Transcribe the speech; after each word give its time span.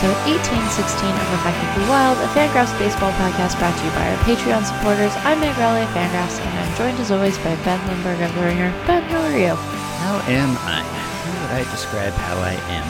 episode 0.00 0.32
1816 0.32 1.12
of 1.12 1.28
Effectively 1.44 1.84
Wild, 1.84 2.16
a 2.24 2.28
Fangraphs 2.32 2.72
baseball 2.78 3.12
podcast 3.20 3.52
brought 3.60 3.76
to 3.76 3.84
you 3.84 3.92
by 3.92 4.08
our 4.08 4.16
Patreon 4.24 4.64
supporters. 4.64 5.12
I'm 5.28 5.40
Meg 5.40 5.52
Rowley 5.58 5.82
of 5.82 5.90
Fangraphs, 5.90 6.40
and 6.40 6.58
I'm 6.58 6.74
joined 6.78 6.98
as 7.00 7.10
always 7.10 7.36
by 7.44 7.54
Ben 7.68 7.76
Lindbergh 7.86 8.22
of 8.22 8.34
The 8.34 8.40
Ringer. 8.40 8.72
Ben, 8.86 9.02
how 9.12 9.20
are 9.20 9.36
you? 9.36 9.54
How 10.00 10.16
am 10.24 10.56
I? 10.64 10.80
How 10.80 11.42
would 11.42 11.50
I 11.52 11.70
describe 11.70 12.14
how 12.14 12.38
I 12.40 12.56
am? 12.72 12.88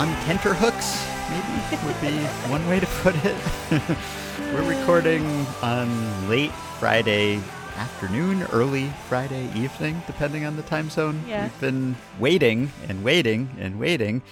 On 0.00 0.08
tenterhooks, 0.24 1.04
maybe 1.28 1.84
would 1.84 2.00
be 2.00 2.24
one 2.50 2.66
way 2.66 2.80
to 2.80 2.86
put 3.04 3.14
it. 3.26 3.36
We're 4.54 4.66
recording 4.66 5.26
on 5.60 6.30
late 6.30 6.52
Friday 6.80 7.42
afternoon, 7.76 8.44
early 8.54 8.88
Friday 9.06 9.50
evening, 9.54 10.00
depending 10.06 10.46
on 10.46 10.56
the 10.56 10.62
time 10.62 10.88
zone. 10.88 11.22
Yeah. 11.28 11.42
We've 11.42 11.60
been 11.60 11.94
waiting 12.18 12.72
and 12.88 13.04
waiting 13.04 13.50
and 13.58 13.78
waiting 13.78 14.22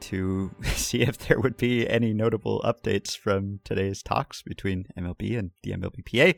to 0.00 0.50
see 0.64 1.02
if 1.02 1.18
there 1.18 1.40
would 1.40 1.56
be 1.56 1.88
any 1.88 2.12
notable 2.12 2.60
updates 2.64 3.16
from 3.16 3.60
today's 3.64 4.02
talks 4.02 4.42
between 4.42 4.86
MLB 4.96 5.38
and 5.38 5.50
the 5.62 5.72
MLBPA. 5.72 6.36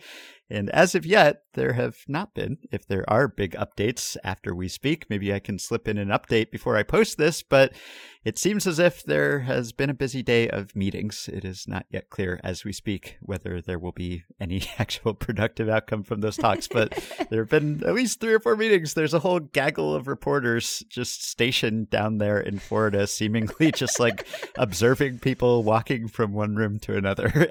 And 0.50 0.68
as 0.70 0.94
of 0.94 1.06
yet, 1.06 1.42
there 1.54 1.72
have 1.74 1.98
not 2.06 2.34
been. 2.34 2.58
If 2.70 2.86
there 2.86 3.08
are 3.08 3.28
big 3.28 3.52
updates 3.52 4.16
after 4.24 4.54
we 4.54 4.68
speak, 4.68 5.06
maybe 5.08 5.32
I 5.32 5.38
can 5.38 5.58
slip 5.58 5.88
in 5.88 5.98
an 5.98 6.08
update 6.08 6.50
before 6.50 6.76
I 6.76 6.82
post 6.82 7.18
this, 7.18 7.42
but 7.42 7.72
it 8.22 8.38
seems 8.38 8.66
as 8.66 8.78
if 8.78 9.02
there 9.02 9.40
has 9.40 9.72
been 9.72 9.88
a 9.88 9.94
busy 9.94 10.22
day 10.22 10.48
of 10.48 10.76
meetings. 10.76 11.28
It 11.32 11.44
is 11.44 11.66
not 11.66 11.86
yet 11.90 12.10
clear 12.10 12.38
as 12.44 12.64
we 12.64 12.72
speak 12.72 13.16
whether 13.20 13.62
there 13.62 13.78
will 13.78 13.92
be 13.92 14.24
any 14.38 14.62
actual 14.78 15.14
productive 15.14 15.68
outcome 15.68 16.02
from 16.02 16.20
those 16.20 16.36
talks, 16.36 16.68
but 16.68 16.92
there 17.30 17.40
have 17.40 17.48
been 17.48 17.82
at 17.84 17.94
least 17.94 18.20
three 18.20 18.34
or 18.34 18.40
four 18.40 18.56
meetings. 18.56 18.94
There's 18.94 19.14
a 19.14 19.20
whole 19.20 19.40
gaggle 19.40 19.94
of 19.94 20.06
reporters 20.06 20.84
just 20.88 21.24
stationed 21.24 21.90
down 21.90 22.18
there 22.18 22.38
in 22.38 22.58
Florida, 22.58 23.06
seemingly 23.06 23.72
just 23.72 23.98
like 23.98 24.26
observing 24.56 25.20
people 25.20 25.64
walking 25.64 26.06
from 26.06 26.32
one 26.32 26.56
room 26.56 26.78
to 26.80 26.96
another. 26.96 27.48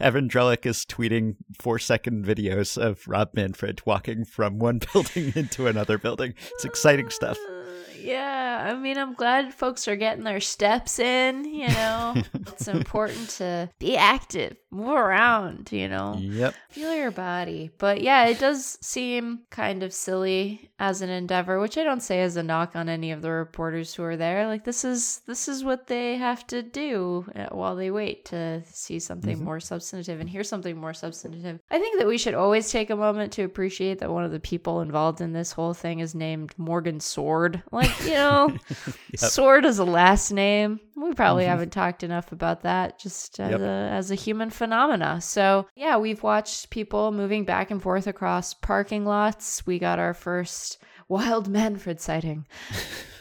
Evan 0.00 0.28
Drellich 0.28 0.66
is 0.66 0.84
tweeting 0.84 1.36
four 1.60 1.78
second 1.78 2.24
videos 2.24 2.37
of 2.46 3.08
Rob 3.08 3.30
Manfred 3.34 3.82
walking 3.84 4.24
from 4.24 4.58
one 4.58 4.80
building 4.92 5.32
into 5.34 5.66
another 5.66 5.98
building. 5.98 6.34
It's 6.52 6.64
exciting 6.64 7.10
stuff. 7.10 7.36
Uh, 7.36 7.58
yeah, 8.00 8.66
I 8.70 8.74
mean, 8.74 8.96
I'm 8.96 9.14
glad 9.14 9.52
folks 9.52 9.88
are 9.88 9.96
getting 9.96 10.24
their 10.24 10.40
steps 10.40 10.98
in, 10.98 11.44
you 11.44 11.68
know. 11.68 12.14
it's 12.34 12.68
important 12.68 13.28
to 13.30 13.68
be 13.78 13.96
active, 13.96 14.56
move 14.70 14.88
around, 14.88 15.70
you 15.72 15.88
know. 15.88 16.16
Yep. 16.18 16.54
Feel 16.70 16.94
your 16.94 17.10
body. 17.10 17.70
But 17.78 18.02
yeah, 18.02 18.26
it 18.26 18.38
does 18.38 18.78
seem 18.80 19.40
kind 19.50 19.82
of 19.82 19.92
silly 19.92 20.70
as 20.78 21.02
an 21.02 21.10
endeavor, 21.10 21.58
which 21.58 21.78
I 21.78 21.84
don't 21.84 22.02
say 22.02 22.20
as 22.22 22.36
a 22.36 22.42
knock 22.42 22.76
on 22.76 22.88
any 22.88 23.10
of 23.12 23.22
the 23.22 23.30
reporters 23.30 23.94
who 23.94 24.02
are 24.02 24.16
there. 24.16 24.46
Like 24.46 24.64
this 24.64 24.84
is 24.84 25.20
this 25.26 25.48
is 25.48 25.64
what 25.64 25.86
they 25.86 26.16
have 26.16 26.46
to 26.48 26.62
do 26.62 27.26
uh, 27.34 27.46
while 27.50 27.76
they 27.76 27.90
wait 27.90 28.26
to 28.26 28.62
see 28.66 28.98
something 28.98 29.42
more 29.42 29.60
substantive 29.60 30.20
and 30.20 30.28
hear 30.28 30.44
something 30.44 30.76
more 30.76 30.94
substantive. 30.94 31.60
I 31.70 31.78
think 31.78 31.98
that 31.98 32.06
we 32.06 32.18
should 32.18 32.34
always 32.34 32.70
take 32.70 32.90
a 32.90 32.96
moment 32.96 33.32
to 33.34 33.42
appreciate 33.42 33.98
that 34.00 34.12
one 34.12 34.24
of 34.24 34.32
the 34.32 34.40
people 34.40 34.80
involved 34.80 35.20
in 35.20 35.32
this 35.32 35.52
whole 35.52 35.74
thing 35.74 36.00
is 36.00 36.14
named 36.14 36.54
Morgan 36.58 37.00
Sword. 37.00 37.62
Like, 37.70 38.04
you 38.04 38.14
know, 38.14 38.56
Sword 39.16 39.64
is 39.64 39.78
a 39.78 39.84
last 39.84 40.32
name. 40.32 40.80
We 41.00 41.14
probably 41.14 41.44
mm-hmm. 41.44 41.50
haven't 41.50 41.70
talked 41.70 42.02
enough 42.02 42.32
about 42.32 42.62
that 42.62 42.98
just 42.98 43.38
as 43.38 43.52
Yep. 43.52 43.60
a 43.60 43.64
as 43.64 44.10
a 44.10 44.14
human 44.14 44.50
phenomena. 44.50 45.20
So 45.20 45.66
yeah, 45.76 45.96
we've 45.96 46.22
watched 46.22 46.70
people 46.70 47.12
moving 47.12 47.44
back 47.44 47.70
and 47.70 47.80
forth 47.80 48.06
across 48.06 48.54
parking 48.54 49.04
lots. 49.04 49.66
We 49.66 49.78
got 49.78 49.98
our 49.98 50.14
first 50.14 50.78
wild 51.08 51.48
Manfred 51.48 52.00
sighting 52.00 52.46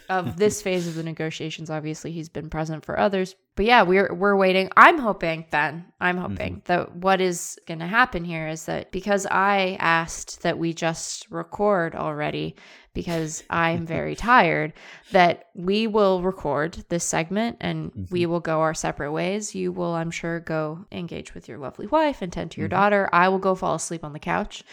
of 0.09 0.37
this 0.37 0.61
phase 0.63 0.87
of 0.87 0.95
the 0.95 1.03
negotiations. 1.03 1.69
Obviously, 1.69 2.11
he's 2.11 2.29
been 2.29 2.49
present 2.49 2.83
for 2.83 2.99
others. 2.99 3.35
But 3.57 3.65
yeah, 3.65 3.81
we're 3.81 4.13
we're 4.13 4.35
waiting. 4.35 4.69
I'm 4.77 4.99
hoping, 4.99 5.47
Ben, 5.49 5.85
I'm 5.99 6.15
mm-hmm. 6.15 6.25
hoping 6.25 6.61
that 6.65 6.95
what 6.95 7.19
is 7.19 7.57
going 7.65 7.79
to 7.79 7.87
happen 7.87 8.23
here 8.23 8.47
is 8.47 8.65
that 8.65 8.91
because 8.91 9.25
I 9.25 9.77
asked 9.79 10.43
that 10.43 10.59
we 10.59 10.73
just 10.73 11.29
record 11.31 11.95
already 11.95 12.55
because 12.97 13.43
I'm 13.47 13.85
very 13.85 14.15
tired, 14.31 14.73
that 15.11 15.49
we 15.53 15.85
will 15.85 16.23
record 16.23 16.83
this 16.89 17.03
segment 17.03 17.57
and 17.61 17.91
we 18.09 18.21
mm-hmm. 18.21 18.31
will 18.31 18.39
go 18.39 18.61
our 18.61 18.73
separate 18.73 19.11
ways. 19.11 19.53
You 19.53 19.71
will, 19.71 19.93
I'm 19.93 20.09
sure, 20.09 20.39
go 20.39 20.85
engage 20.91 21.35
with 21.35 21.47
your 21.47 21.59
lovely 21.59 21.85
wife 21.85 22.23
and 22.23 22.33
tend 22.33 22.51
to 22.51 22.61
your 22.61 22.67
mm-hmm. 22.67 22.75
daughter. 22.75 23.09
I 23.13 23.29
will 23.29 23.37
go 23.37 23.53
fall 23.53 23.75
asleep 23.75 24.03
on 24.03 24.13
the 24.13 24.19
couch. 24.19 24.63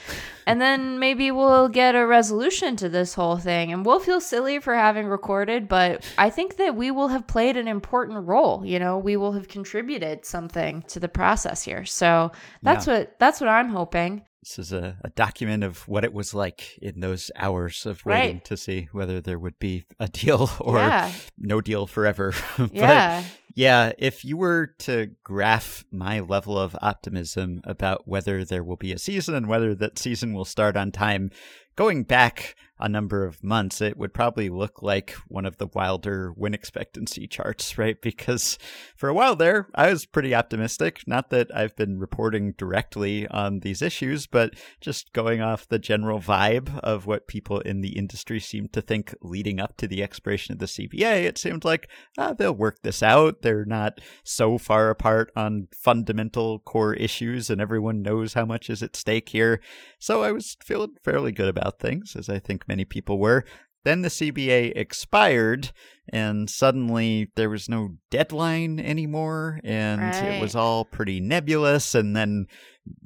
And 0.46 0.60
then 0.60 0.98
maybe 0.98 1.30
we'll 1.30 1.68
get 1.68 1.94
a 1.94 2.06
resolution 2.06 2.76
to 2.76 2.88
this 2.88 3.12
whole 3.12 3.36
thing 3.36 3.72
and 3.72 3.84
we'll 3.84 4.00
feel 4.00 4.20
silly 4.22 4.58
for 4.58 4.74
having 4.74 5.06
recorded, 5.06 5.68
but 5.68 6.02
I 6.16 6.30
think 6.30 6.56
that 6.56 6.74
we 6.74 6.90
will 6.90 7.08
have 7.08 7.26
played 7.26 7.58
an 7.58 7.68
important 7.68 8.26
role. 8.26 8.64
You 8.64 8.73
know, 8.78 8.98
we 8.98 9.16
will 9.16 9.32
have 9.32 9.48
contributed 9.48 10.24
something 10.24 10.82
to 10.88 11.00
the 11.00 11.08
process 11.08 11.62
here. 11.62 11.84
So 11.84 12.32
that's 12.62 12.86
what 12.86 13.18
that's 13.18 13.40
what 13.40 13.48
I'm 13.48 13.68
hoping. 13.70 14.22
This 14.42 14.58
is 14.58 14.72
a, 14.74 14.98
a 15.02 15.08
document 15.08 15.64
of 15.64 15.88
what 15.88 16.04
it 16.04 16.12
was 16.12 16.34
like 16.34 16.76
in 16.82 17.00
those 17.00 17.30
hours 17.34 17.86
of 17.86 18.04
waiting 18.04 18.36
Right. 18.36 18.44
to 18.44 18.58
see 18.58 18.88
whether 18.92 19.18
there 19.22 19.38
would 19.38 19.58
be 19.58 19.86
a 19.98 20.06
deal 20.06 20.50
or 20.60 20.76
Yeah. 20.78 21.10
no 21.38 21.62
deal 21.62 21.86
forever. 21.86 22.34
but 22.58 22.70
Yeah. 22.74 23.24
yeah, 23.54 23.92
if 23.98 24.22
you 24.22 24.36
were 24.36 24.66
to 24.80 25.12
graph 25.24 25.84
my 25.90 26.20
level 26.20 26.58
of 26.58 26.76
optimism 26.82 27.62
about 27.64 28.06
whether 28.06 28.44
there 28.44 28.62
will 28.62 28.76
be 28.76 28.92
a 28.92 28.98
season 28.98 29.34
and 29.34 29.48
whether 29.48 29.74
that 29.76 29.98
season 29.98 30.34
will 30.34 30.44
start 30.44 30.76
on 30.76 30.92
time, 30.92 31.30
going 31.74 32.02
back 32.02 32.54
a 32.78 32.88
number 32.88 33.24
of 33.24 33.42
months, 33.42 33.80
it 33.80 33.96
would 33.96 34.12
probably 34.12 34.48
look 34.48 34.82
like 34.82 35.12
one 35.28 35.46
of 35.46 35.58
the 35.58 35.68
wilder 35.68 36.32
win 36.36 36.54
expectancy 36.54 37.26
charts, 37.26 37.78
right? 37.78 38.00
Because 38.00 38.58
for 38.96 39.08
a 39.08 39.14
while 39.14 39.36
there, 39.36 39.68
I 39.74 39.90
was 39.90 40.06
pretty 40.06 40.34
optimistic. 40.34 41.02
Not 41.06 41.30
that 41.30 41.54
I've 41.54 41.76
been 41.76 41.98
reporting 41.98 42.52
directly 42.58 43.28
on 43.28 43.60
these 43.60 43.82
issues, 43.82 44.26
but 44.26 44.54
just 44.80 45.12
going 45.12 45.40
off 45.40 45.68
the 45.68 45.78
general 45.78 46.20
vibe 46.20 46.78
of 46.80 47.06
what 47.06 47.28
people 47.28 47.60
in 47.60 47.80
the 47.80 47.96
industry 47.96 48.40
seem 48.40 48.68
to 48.68 48.82
think 48.82 49.14
leading 49.22 49.60
up 49.60 49.76
to 49.76 49.86
the 49.86 50.02
expiration 50.02 50.52
of 50.52 50.58
the 50.58 50.66
CBA, 50.66 51.24
it 51.24 51.38
seemed 51.38 51.64
like 51.64 51.88
ah, 52.18 52.32
they'll 52.32 52.52
work 52.52 52.82
this 52.82 53.02
out. 53.02 53.42
They're 53.42 53.64
not 53.64 54.00
so 54.24 54.58
far 54.58 54.90
apart 54.90 55.30
on 55.36 55.68
fundamental 55.74 56.58
core 56.58 56.94
issues, 56.94 57.50
and 57.50 57.60
everyone 57.60 58.02
knows 58.02 58.34
how 58.34 58.44
much 58.44 58.68
is 58.68 58.82
at 58.82 58.96
stake 58.96 59.28
here. 59.30 59.60
So 59.98 60.22
I 60.22 60.32
was 60.32 60.56
feeling 60.62 60.96
fairly 61.02 61.32
good 61.32 61.48
about 61.48 61.78
things, 61.78 62.16
as 62.16 62.28
I 62.28 62.38
think 62.38 62.63
many 62.66 62.84
people 62.84 63.18
were. 63.18 63.44
Then 63.84 64.02
the 64.02 64.08
CBA 64.08 64.72
expired, 64.76 65.72
and 66.08 66.48
suddenly 66.50 67.30
there 67.36 67.50
was 67.50 67.68
no 67.68 67.96
deadline 68.10 68.78
anymore, 68.78 69.60
and 69.64 70.00
Right. 70.00 70.22
it 70.24 70.40
was 70.40 70.54
all 70.54 70.84
pretty 70.84 71.20
nebulous. 71.20 71.94
And 71.94 72.14
then 72.14 72.46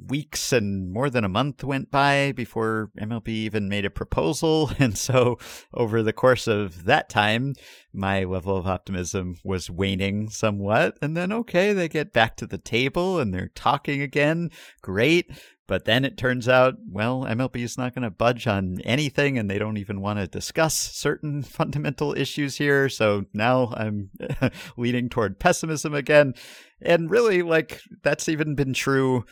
weeks 0.08 0.52
and 0.52 0.92
more 0.92 1.08
than 1.08 1.24
a 1.24 1.28
month 1.28 1.62
went 1.62 1.90
by 1.90 2.32
before 2.32 2.90
MLB 3.00 3.28
even 3.28 3.68
made 3.68 3.84
a 3.84 3.90
proposal. 3.90 4.70
And 4.78 4.96
so, 4.98 5.38
over 5.72 6.02
the 6.02 6.12
course 6.12 6.46
of 6.46 6.84
that 6.84 7.08
time, 7.08 7.54
my 7.92 8.24
level 8.24 8.56
of 8.56 8.66
optimism 8.66 9.36
was 9.44 9.70
waning 9.70 10.30
somewhat. 10.30 10.98
And 11.02 11.16
then, 11.16 11.32
okay, 11.32 11.72
they 11.72 11.88
get 11.88 12.12
back 12.12 12.36
to 12.36 12.46
the 12.46 12.58
table 12.58 13.18
and 13.20 13.32
they're 13.32 13.50
talking 13.54 14.02
again. 14.02 14.50
Great. 14.82 15.30
But 15.66 15.84
then 15.84 16.06
it 16.06 16.16
turns 16.16 16.48
out, 16.48 16.76
well, 16.90 17.26
MLB 17.28 17.56
is 17.62 17.76
not 17.76 17.94
going 17.94 18.02
to 18.02 18.10
budge 18.10 18.46
on 18.46 18.80
anything 18.84 19.36
and 19.36 19.50
they 19.50 19.58
don't 19.58 19.76
even 19.76 20.00
want 20.00 20.18
to 20.18 20.26
discuss 20.26 20.74
certain 20.74 21.42
fundamental 21.58 22.16
issues 22.16 22.56
here. 22.56 22.87
So 22.88 23.24
now 23.32 23.72
I'm 23.76 24.10
leaning 24.76 25.08
toward 25.08 25.38
pessimism 25.38 25.94
again. 25.94 26.34
And 26.80 27.10
really, 27.10 27.42
like, 27.42 27.80
that's 28.02 28.28
even 28.28 28.54
been 28.54 28.72
true 28.74 29.24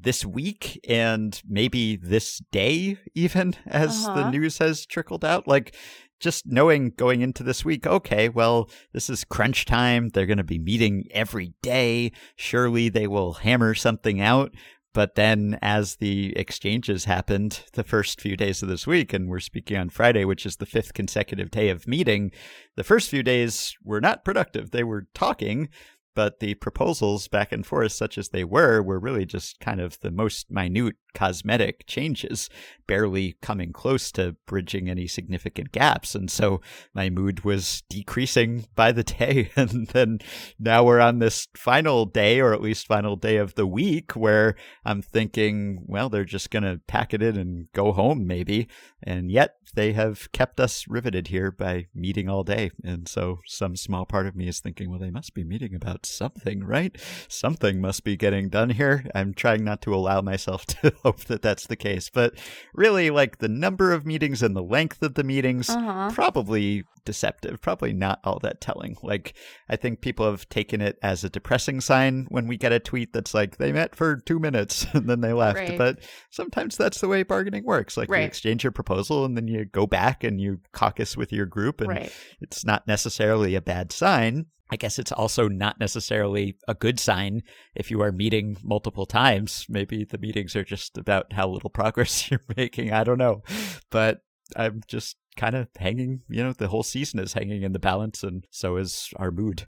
this 0.00 0.24
week 0.24 0.78
and 0.88 1.40
maybe 1.48 1.96
this 1.96 2.40
day, 2.52 2.98
even 3.14 3.54
as 3.66 4.04
the 4.04 4.10
Uh-huh. 4.12 4.30
news 4.30 4.58
has 4.58 4.86
trickled 4.86 5.24
out. 5.24 5.48
Like, 5.48 5.74
just 6.20 6.46
knowing 6.46 6.90
going 6.90 7.20
into 7.20 7.44
this 7.44 7.64
week, 7.64 7.86
okay, 7.86 8.28
well, 8.28 8.68
this 8.92 9.08
is 9.08 9.24
crunch 9.24 9.64
time. 9.66 10.08
They're 10.08 10.26
going 10.26 10.38
to 10.38 10.44
be 10.44 10.58
meeting 10.58 11.04
every 11.12 11.52
day. 11.62 12.10
Surely 12.34 12.88
they 12.88 13.06
will 13.06 13.34
hammer 13.34 13.74
something 13.74 14.20
out. 14.20 14.52
But 14.94 15.14
then, 15.14 15.58
as 15.60 15.96
the 15.96 16.36
exchanges 16.36 17.04
happened 17.04 17.62
the 17.74 17.84
first 17.84 18.20
few 18.20 18.36
days 18.36 18.62
of 18.62 18.68
this 18.68 18.86
week, 18.86 19.12
and 19.12 19.28
we're 19.28 19.38
speaking 19.40 19.76
on 19.76 19.90
Friday, 19.90 20.24
which 20.24 20.46
is 20.46 20.56
the 20.56 20.66
fifth 20.66 20.94
consecutive 20.94 21.50
day 21.50 21.68
of 21.68 21.86
meeting, 21.86 22.32
the 22.74 22.84
first 22.84 23.10
few 23.10 23.22
days 23.22 23.76
were 23.84 24.00
not 24.00 24.24
productive. 24.24 24.70
They 24.70 24.84
were 24.84 25.06
talking, 25.14 25.68
but 26.18 26.40
the 26.40 26.54
proposals 26.54 27.28
back 27.28 27.52
and 27.52 27.64
forth, 27.64 27.92
such 27.92 28.18
as 28.18 28.30
they 28.30 28.42
were, 28.42 28.82
were 28.82 28.98
really 28.98 29.24
just 29.24 29.60
kind 29.60 29.80
of 29.80 30.00
the 30.00 30.10
most 30.10 30.50
minute 30.50 30.96
cosmetic 31.14 31.86
changes, 31.86 32.48
barely 32.86 33.36
coming 33.42 33.72
close 33.72 34.12
to 34.12 34.36
bridging 34.46 34.88
any 34.88 35.06
significant 35.06 35.72
gaps. 35.72 36.14
And 36.14 36.30
so 36.30 36.60
my 36.94 37.10
mood 37.10 37.44
was 37.44 37.82
decreasing 37.88 38.66
by 38.74 38.92
the 38.92 39.04
day. 39.04 39.50
And 39.58 39.88
then 39.88 40.20
now 40.58 40.84
we're 40.84 41.00
on 41.00 41.18
this 41.18 41.48
final 41.54 42.06
day, 42.06 42.40
or 42.40 42.54
at 42.54 42.62
least 42.62 42.86
final 42.86 43.16
day 43.16 43.36
of 43.36 43.54
the 43.54 43.66
week, 43.66 44.12
where 44.12 44.54
I'm 44.84 45.02
thinking, 45.02 45.84
well, 45.86 46.08
they're 46.08 46.24
just 46.24 46.50
going 46.50 46.62
to 46.62 46.80
pack 46.86 47.12
it 47.12 47.22
in 47.22 47.36
and 47.36 47.70
go 47.72 47.92
home, 47.92 48.26
maybe. 48.26 48.68
And 49.02 49.30
yet 49.30 49.56
they 49.74 49.92
have 49.92 50.30
kept 50.32 50.60
us 50.60 50.86
riveted 50.88 51.28
here 51.28 51.50
by 51.50 51.86
meeting 51.94 52.28
all 52.28 52.44
day. 52.44 52.70
And 52.84 53.08
so 53.08 53.40
some 53.46 53.76
small 53.76 54.06
part 54.06 54.26
of 54.26 54.36
me 54.36 54.48
is 54.48 54.60
thinking, 54.60 54.90
well, 54.90 55.00
they 55.00 55.10
must 55.10 55.34
be 55.34 55.44
meeting 55.44 55.74
about 55.74 56.06
something, 56.08 56.64
right? 56.64 56.96
Something 57.28 57.80
must 57.80 58.04
be 58.04 58.16
getting 58.16 58.48
done 58.48 58.70
here. 58.70 59.04
I'm 59.14 59.34
trying 59.34 59.64
not 59.64 59.82
to 59.82 59.94
allow 59.94 60.20
myself 60.20 60.66
to 60.66 60.92
hope 61.02 61.24
that 61.24 61.42
that's 61.42 61.66
the 61.66 61.76
case. 61.76 62.10
But 62.10 62.34
really, 62.74 63.10
like 63.10 63.38
the 63.38 63.48
number 63.48 63.92
of 63.92 64.06
meetings 64.06 64.42
and 64.42 64.56
the 64.56 64.62
length 64.62 65.02
of 65.02 65.14
the 65.14 65.24
meetings, 65.24 65.68
uh-huh. 65.70 66.10
probably 66.12 66.84
deceptive, 67.08 67.62
probably 67.62 67.94
not 67.94 68.20
all 68.22 68.38
that 68.40 68.60
telling. 68.60 68.94
Like, 69.02 69.34
I 69.70 69.76
think 69.76 70.02
people 70.02 70.30
have 70.30 70.46
taken 70.50 70.82
it 70.82 70.98
as 71.02 71.24
a 71.24 71.30
depressing 71.30 71.80
sign 71.80 72.26
when 72.28 72.46
we 72.46 72.58
get 72.58 72.70
a 72.70 72.78
tweet 72.78 73.14
that's 73.14 73.32
like, 73.32 73.56
they 73.56 73.72
met 73.72 73.96
for 73.96 74.16
two 74.16 74.38
minutes 74.38 74.86
and 74.92 75.08
then 75.08 75.22
they 75.22 75.32
left. 75.32 75.58
Right. 75.58 75.78
But 75.78 76.00
sometimes 76.28 76.76
that's 76.76 77.00
the 77.00 77.08
way 77.08 77.22
bargaining 77.22 77.64
works. 77.64 77.96
Like, 77.96 78.10
right. 78.10 78.20
you 78.20 78.26
exchange 78.26 78.62
your 78.62 78.72
proposal 78.72 79.24
and 79.24 79.38
then 79.38 79.48
you 79.48 79.64
go 79.64 79.86
back 79.86 80.22
and 80.22 80.38
you 80.38 80.60
caucus 80.74 81.16
with 81.16 81.32
your 81.32 81.46
group, 81.46 81.80
and 81.80 81.88
right. 81.88 82.12
it's 82.42 82.62
not 82.62 82.86
necessarily 82.86 83.54
a 83.54 83.62
bad 83.62 83.90
sign. 83.90 84.44
I 84.70 84.76
guess 84.76 84.98
it's 84.98 85.12
also 85.12 85.48
not 85.48 85.80
necessarily 85.80 86.58
a 86.68 86.74
good 86.74 87.00
sign 87.00 87.42
if 87.74 87.90
you 87.90 88.02
are 88.02 88.12
meeting 88.12 88.58
multiple 88.62 89.06
times. 89.06 89.64
Maybe 89.70 90.04
the 90.04 90.18
meetings 90.18 90.54
are 90.54 90.64
just 90.64 90.98
about 90.98 91.32
how 91.32 91.48
little 91.48 91.70
progress 91.70 92.30
you're 92.30 92.44
making. 92.54 92.92
I 92.92 93.02
don't 93.02 93.16
know. 93.16 93.42
But 93.90 94.20
I'm 94.56 94.82
just 94.86 95.16
kind 95.36 95.54
of 95.54 95.68
hanging, 95.78 96.22
you 96.28 96.42
know, 96.42 96.52
the 96.52 96.68
whole 96.68 96.82
season 96.82 97.20
is 97.20 97.32
hanging 97.32 97.62
in 97.62 97.72
the 97.72 97.78
balance, 97.78 98.22
and 98.22 98.46
so 98.50 98.76
is 98.76 99.10
our 99.16 99.30
mood. 99.30 99.66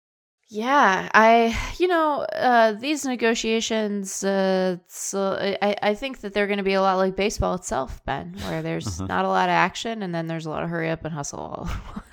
Yeah, 0.52 1.08
I, 1.14 1.56
you 1.78 1.86
know, 1.86 2.26
uh, 2.32 2.72
these 2.72 3.04
negotiations, 3.04 4.24
uh, 4.24 4.78
so 4.88 5.38
I, 5.62 5.76
I 5.80 5.94
think 5.94 6.22
that 6.22 6.34
they're 6.34 6.48
going 6.48 6.56
to 6.56 6.64
be 6.64 6.72
a 6.72 6.82
lot 6.82 6.96
like 6.96 7.14
baseball 7.14 7.54
itself, 7.54 8.04
Ben, 8.04 8.34
where 8.48 8.60
there's 8.60 8.98
uh-huh. 8.98 9.06
not 9.06 9.24
a 9.24 9.28
lot 9.28 9.48
of 9.48 9.52
action 9.52 10.02
and 10.02 10.12
then 10.12 10.26
there's 10.26 10.46
a 10.46 10.50
lot 10.50 10.64
of 10.64 10.68
hurry 10.68 10.90
up 10.90 11.04
and 11.04 11.14
hustle 11.14 11.38
all 11.38 11.70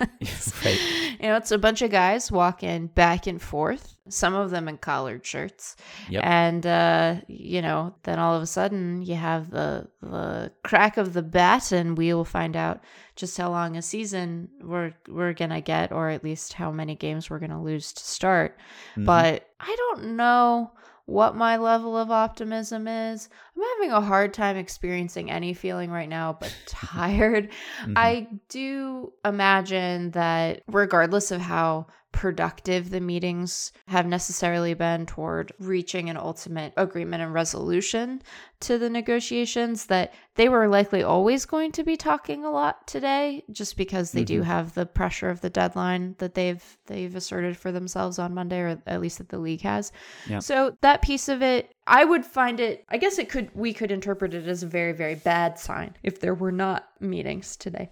right. 0.64 0.80
You 1.20 1.28
know, 1.28 1.36
it's 1.36 1.50
a 1.50 1.58
bunch 1.58 1.82
of 1.82 1.90
guys 1.90 2.30
walking 2.30 2.86
back 2.86 3.26
and 3.26 3.42
forth, 3.42 3.96
some 4.08 4.34
of 4.34 4.50
them 4.50 4.68
in 4.68 4.78
collared 4.78 5.24
shirts. 5.24 5.76
Yep. 6.08 6.24
And, 6.24 6.66
uh, 6.66 7.16
you 7.28 7.62
know, 7.62 7.94
then 8.04 8.18
all 8.18 8.34
of 8.34 8.42
a 8.42 8.46
sudden 8.46 9.02
you 9.02 9.14
have 9.14 9.50
the, 9.50 9.88
the 10.02 10.52
crack 10.64 10.96
of 10.96 11.12
the 11.12 11.22
bat 11.22 11.72
and 11.72 11.96
we 11.96 12.12
will 12.14 12.24
find 12.24 12.56
out 12.56 12.80
just 13.16 13.36
how 13.36 13.50
long 13.50 13.76
a 13.76 13.82
season 13.82 14.48
we're 14.62 14.94
we're 15.08 15.32
gonna 15.32 15.60
get, 15.60 15.90
or 15.90 16.08
at 16.08 16.22
least 16.22 16.52
how 16.52 16.70
many 16.70 16.94
games 16.94 17.28
we're 17.28 17.40
gonna 17.40 17.62
lose 17.62 17.92
to 17.92 18.04
start. 18.04 18.58
Mm-hmm. 18.92 19.06
But 19.06 19.48
I 19.58 19.74
don't 19.76 20.16
know 20.16 20.70
what 21.08 21.34
my 21.34 21.56
level 21.56 21.96
of 21.96 22.10
optimism 22.10 22.86
is. 22.86 23.30
I'm 23.56 23.62
having 23.76 23.92
a 23.92 24.00
hard 24.00 24.34
time 24.34 24.58
experiencing 24.58 25.30
any 25.30 25.54
feeling 25.54 25.90
right 25.90 26.08
now, 26.08 26.36
but 26.38 26.54
tired. 26.66 27.50
mm-hmm. 27.80 27.94
I 27.96 28.28
do 28.50 29.12
imagine 29.24 30.10
that 30.10 30.62
regardless 30.68 31.30
of 31.30 31.40
how 31.40 31.86
productive 32.12 32.90
the 32.90 33.00
meetings 33.00 33.70
have 33.86 34.06
necessarily 34.06 34.72
been 34.74 35.04
toward 35.04 35.52
reaching 35.58 36.08
an 36.08 36.16
ultimate 36.16 36.72
agreement 36.76 37.22
and 37.22 37.34
resolution 37.34 38.22
to 38.60 38.78
the 38.78 38.88
negotiations 38.88 39.86
that 39.86 40.12
they 40.34 40.48
were 40.48 40.68
likely 40.68 41.02
always 41.02 41.44
going 41.44 41.70
to 41.70 41.84
be 41.84 41.96
talking 41.96 42.44
a 42.44 42.50
lot 42.50 42.86
today 42.86 43.44
just 43.52 43.76
because 43.76 44.12
they 44.12 44.20
mm-hmm. 44.20 44.38
do 44.38 44.42
have 44.42 44.74
the 44.74 44.86
pressure 44.86 45.28
of 45.28 45.42
the 45.42 45.50
deadline 45.50 46.14
that 46.18 46.34
they've 46.34 46.78
they've 46.86 47.14
asserted 47.14 47.56
for 47.56 47.70
themselves 47.70 48.18
on 48.18 48.34
Monday 48.34 48.60
or 48.60 48.82
at 48.86 49.00
least 49.00 49.18
that 49.18 49.28
the 49.28 49.38
league 49.38 49.62
has. 49.62 49.92
Yeah. 50.28 50.38
So 50.38 50.76
that 50.80 51.02
piece 51.02 51.28
of 51.28 51.42
it 51.42 51.72
I 51.86 52.04
would 52.04 52.24
find 52.24 52.58
it 52.58 52.84
I 52.88 52.96
guess 52.96 53.18
it 53.18 53.28
could 53.28 53.50
we 53.54 53.72
could 53.72 53.90
interpret 53.90 54.34
it 54.34 54.48
as 54.48 54.62
a 54.62 54.66
very 54.66 54.92
very 54.92 55.14
bad 55.14 55.58
sign 55.58 55.94
if 56.02 56.20
there 56.20 56.34
were 56.34 56.52
not 56.52 56.88
meetings 57.00 57.56
today 57.56 57.90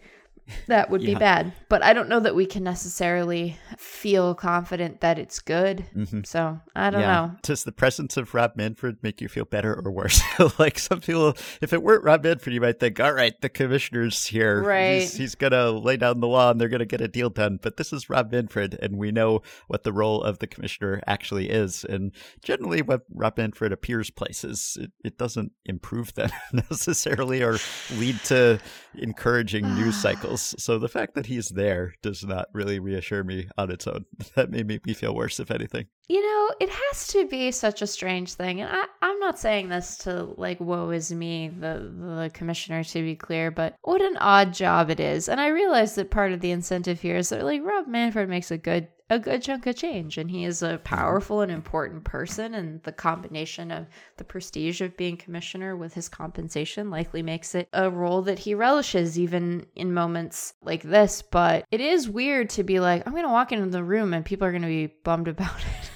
that 0.67 0.91
would 0.91 1.03
yeah. 1.03 1.15
be 1.15 1.15
bad. 1.15 1.53
But 1.69 1.83
I 1.83 1.93
don't 1.93 2.09
know 2.09 2.21
that 2.21 2.35
we 2.35 2.47
can 2.47 2.63
necessarily 2.65 3.57
feel 3.79 4.35
confident 4.35 5.01
that 5.01 5.19
it's 5.19 5.41
good. 5.41 5.85
Mm-hmm. 5.95 6.21
So 6.25 6.61
I 6.75 6.91
don't 6.91 7.01
yeah. 7.01 7.07
know. 7.07 7.37
Does 7.43 7.65
the 7.65 7.73
presence 7.73 8.17
of 8.17 8.35
Rob 8.35 8.53
Manfred 8.57 8.99
make 9.03 9.21
you 9.21 9.29
feel 9.29 9.45
better 9.45 9.75
or 9.75 9.91
worse? 9.91 10.21
like 10.59 10.79
some 10.79 11.01
people, 11.01 11.37
if 11.61 11.73
it 11.73 11.83
weren't 11.83 12.05
Rob 12.05 12.25
Manfred, 12.25 12.55
you 12.55 12.61
might 12.61 12.81
think, 12.81 13.01
all 13.01 13.13
right, 13.13 13.39
the 13.41 13.49
commissioner's 13.49 14.27
here. 14.27 14.63
Right. 14.63 15.01
He's, 15.01 15.17
he's 15.17 15.35
going 15.35 15.53
to 15.53 15.71
lay 15.71 15.97
down 15.97 16.21
the 16.21 16.27
law 16.27 16.51
and 16.51 16.61
they're 16.61 16.69
going 16.69 16.81
to 16.81 16.87
get 16.87 17.01
a 17.01 17.09
deal 17.09 17.31
done. 17.31 17.59
But 17.61 17.77
this 17.77 17.93
is 17.93 18.11
Rob 18.11 18.33
Manfred, 18.33 18.79
and 18.81 18.99
we 18.99 19.13
know 19.13 19.43
what 19.67 19.83
the 19.83 19.93
role 19.93 20.23
of 20.23 20.39
the 20.39 20.47
commissioner 20.47 21.01
actually 21.07 21.51
is. 21.51 21.85
And 21.85 22.13
generally, 22.43 22.83
when 22.83 23.01
Rob 23.13 23.37
Manfred 23.37 23.73
appears 23.73 24.11
places, 24.11 24.79
it, 24.81 24.93
it 25.05 25.19
doesn't 25.19 25.53
improve 25.65 26.15
them 26.15 26.31
necessarily 26.53 27.43
or 27.43 27.59
lead 27.97 28.19
to 28.25 28.61
encouraging 28.95 29.75
news 29.75 29.97
cycles. 30.03 30.36
So 30.37 30.79
the 30.79 30.89
fact 30.89 31.15
that 31.15 31.27
he's 31.27 31.51
there 31.51 31.95
does 32.03 32.25
not 32.25 32.49
really 32.53 32.79
reassure 32.79 33.25
me 33.25 33.49
on 33.57 33.71
its 33.71 33.87
own. 33.87 34.07
That 34.35 34.51
may 34.51 34.63
make 34.63 34.87
me 34.87 34.95
feel 34.95 35.15
worse, 35.15 35.41
if 35.41 35.51
anything. 35.51 35.87
You 36.09 36.23
know, 36.23 36.55
it 36.61 36.69
has 36.69 37.09
to 37.09 37.27
be 37.27 37.51
such 37.51 37.83
a 37.83 37.87
strange 37.87 38.35
thing. 38.35 38.61
And 38.61 38.71
I, 38.71 38.85
I'm 39.03 39.19
not 39.19 39.41
saying 39.41 39.69
this 39.69 39.99
to 39.99 40.35
like, 40.37 40.61
woe 40.61 40.91
is 40.91 41.13
me, 41.13 41.49
the, 41.49 41.93
the 41.99 42.31
commissioner, 42.33 42.85
to 42.85 43.03
be 43.03 43.17
clear, 43.17 43.51
but 43.51 43.75
what 43.83 44.01
an 44.01 44.17
odd 44.19 44.55
job 44.55 44.89
it 44.89 45.01
is. 45.01 45.29
And 45.29 45.41
I 45.41 45.49
realize 45.49 45.97
that 45.97 46.13
part 46.13 46.33
of 46.33 46.41
the 46.41 46.53
incentive 46.53 47.01
here 47.01 47.17
is 47.17 47.31
that 47.31 47.45
like 47.45 47.65
Rob 47.65 47.89
Manfred 47.89 48.29
makes 48.29 48.51
a 48.51 48.59
good 48.59 48.89
a 49.09 49.19
good 49.19 49.41
chunk 49.41 49.67
of 49.67 49.77
change 49.77 50.19
and 50.19 50.31
he 50.31 50.45
is 50.45 50.63
a 50.63 50.81
powerful 50.83 51.41
and 51.41 51.53
important 51.53 52.03
person 52.03 52.55
and 52.55 52.83
the 52.83 52.91
combination 52.91 53.71
of 53.71 53.87
the 54.17 54.25
prestige 54.25 54.81
of 54.81 54.97
being 54.97 55.17
commissioner 55.17 55.77
with 55.77 55.95
his 55.95 56.09
compensation 56.09 56.91
likely 56.91 57.23
makes 57.23 57.55
it 57.55 57.69
a 57.73 57.89
role 57.89 58.23
that 58.23 58.41
he 58.41 58.55
relishes 58.55 59.17
even 59.17 59.65
in 59.77 59.95
moments 59.95 60.55
like 60.63 60.83
this 60.83 61.23
but 61.23 61.65
it 61.71 61.81
is 61.81 62.09
weird 62.09 62.51
to 62.51 62.65
be 62.65 62.81
like 62.81 63.07
i'm 63.07 63.13
going 63.13 63.25
to 63.25 63.31
walk 63.31 63.53
into 63.53 63.67
the 63.67 63.85
room 63.85 64.13
and 64.13 64.25
people 64.25 64.47
are 64.47 64.53
going 64.53 64.63
to 64.63 64.69
be 64.69 64.93
bummed 65.05 65.29
about 65.29 65.61
it 65.61 65.91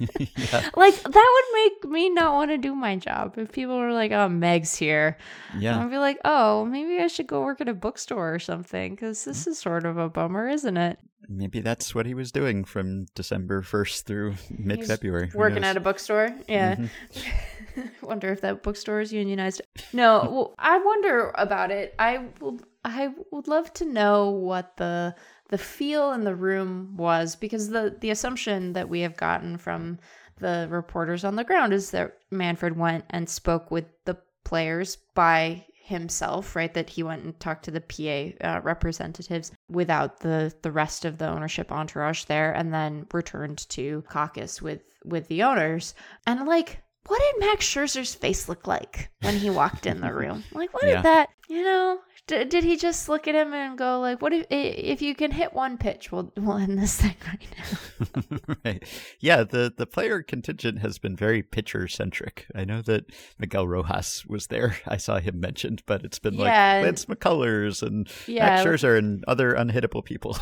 yeah. 0.18 0.70
Like 0.76 1.02
that 1.02 1.42
would 1.44 1.54
make 1.54 1.92
me 1.92 2.10
not 2.10 2.34
want 2.34 2.50
to 2.50 2.58
do 2.58 2.74
my 2.74 2.96
job 2.96 3.36
if 3.36 3.52
people 3.52 3.78
were 3.78 3.92
like, 3.92 4.12
"Oh, 4.12 4.28
Meg's 4.28 4.74
here." 4.76 5.16
Yeah, 5.58 5.82
I'd 5.82 5.90
be 5.90 5.98
like, 5.98 6.18
"Oh, 6.24 6.64
maybe 6.64 7.02
I 7.02 7.06
should 7.06 7.26
go 7.26 7.42
work 7.42 7.60
at 7.60 7.68
a 7.68 7.74
bookstore 7.74 8.34
or 8.34 8.38
something," 8.38 8.94
because 8.94 9.24
this 9.24 9.46
is 9.46 9.58
sort 9.58 9.84
of 9.84 9.98
a 9.98 10.08
bummer, 10.08 10.48
isn't 10.48 10.76
it? 10.76 10.98
Maybe 11.28 11.60
that's 11.60 11.94
what 11.94 12.06
he 12.06 12.14
was 12.14 12.32
doing 12.32 12.64
from 12.64 13.06
December 13.14 13.60
first 13.62 14.06
through 14.06 14.36
mid 14.50 14.84
February. 14.86 15.30
Working 15.34 15.64
at 15.64 15.76
a 15.76 15.80
bookstore, 15.80 16.34
yeah. 16.48 16.76
Mm-hmm. 16.76 17.82
wonder 18.02 18.32
if 18.32 18.40
that 18.40 18.62
bookstore 18.62 19.00
is 19.00 19.12
unionized. 19.12 19.62
No, 19.92 20.28
well, 20.30 20.54
I 20.58 20.78
wonder 20.78 21.32
about 21.34 21.70
it. 21.70 21.94
I 21.98 22.26
will. 22.40 22.60
I 22.84 23.12
would 23.30 23.48
love 23.48 23.72
to 23.74 23.84
know 23.84 24.30
what 24.30 24.76
the 24.76 25.14
the 25.48 25.58
feel 25.58 26.12
in 26.12 26.24
the 26.24 26.34
room 26.34 26.94
was 26.96 27.36
because 27.36 27.68
the 27.68 27.96
the 28.00 28.10
assumption 28.10 28.72
that 28.74 28.88
we 28.88 29.00
have 29.00 29.16
gotten 29.16 29.58
from 29.58 29.98
the 30.38 30.68
reporters 30.70 31.24
on 31.24 31.36
the 31.36 31.44
ground 31.44 31.72
is 31.72 31.90
that 31.90 32.18
Manfred 32.30 32.76
went 32.76 33.04
and 33.10 33.28
spoke 33.28 33.70
with 33.70 33.86
the 34.04 34.16
players 34.44 34.96
by 35.14 35.64
himself, 35.88 36.54
right? 36.54 36.72
That 36.74 36.90
he 36.90 37.02
went 37.02 37.24
and 37.24 37.38
talked 37.40 37.64
to 37.64 37.70
the 37.70 37.80
PA 37.80 38.46
uh, 38.46 38.60
representatives 38.60 39.52
without 39.68 40.20
the 40.20 40.52
the 40.62 40.70
rest 40.70 41.04
of 41.04 41.18
the 41.18 41.28
ownership 41.28 41.72
entourage 41.72 42.24
there, 42.24 42.52
and 42.52 42.72
then 42.72 43.06
returned 43.12 43.68
to 43.70 44.04
caucus 44.08 44.62
with 44.62 44.82
with 45.04 45.28
the 45.28 45.42
owners. 45.42 45.94
And 46.26 46.46
like, 46.46 46.82
what 47.06 47.20
did 47.20 47.46
Max 47.46 47.66
Scherzer's 47.66 48.14
face 48.14 48.48
look 48.48 48.66
like 48.66 49.10
when 49.22 49.36
he 49.36 49.50
walked 49.50 49.86
in 49.86 50.00
the 50.00 50.12
room? 50.22 50.44
Like, 50.52 50.72
what 50.74 50.84
yeah. 50.84 50.96
did 50.96 51.04
that? 51.04 51.30
You 51.48 51.62
know, 51.62 51.98
D- 52.28 52.44
did 52.44 52.62
he 52.62 52.76
just 52.76 53.08
look 53.08 53.26
at 53.26 53.34
him 53.34 53.54
and 53.54 53.76
go 53.76 54.00
like, 54.00 54.20
"What 54.20 54.34
if 54.34 54.46
if 54.50 55.02
you 55.02 55.14
can 55.14 55.30
hit 55.30 55.54
one 55.54 55.78
pitch, 55.78 56.12
we'll 56.12 56.30
we'll 56.36 56.58
end 56.58 56.78
this 56.78 57.00
thing 57.00 57.16
right 57.26 57.46
now." 57.58 58.38
right. 58.64 58.84
Yeah. 59.18 59.44
The 59.44 59.72
the 59.74 59.86
player 59.86 60.22
contingent 60.22 60.80
has 60.80 60.98
been 60.98 61.16
very 61.16 61.42
pitcher 61.42 61.88
centric. 61.88 62.46
I 62.54 62.64
know 62.64 62.82
that 62.82 63.06
Miguel 63.38 63.66
Rojas 63.66 64.26
was 64.26 64.48
there. 64.48 64.76
I 64.86 64.98
saw 64.98 65.18
him 65.18 65.40
mentioned, 65.40 65.82
but 65.86 66.04
it's 66.04 66.18
been 66.18 66.34
yeah. 66.34 66.76
like 66.76 66.84
Lance 66.84 67.06
McCullers 67.06 67.82
and 67.82 68.08
yeah. 68.26 68.46
Max 68.46 68.62
Scherzer 68.62 68.98
and 68.98 69.24
other 69.26 69.54
unhittable 69.54 70.04
people. 70.04 70.36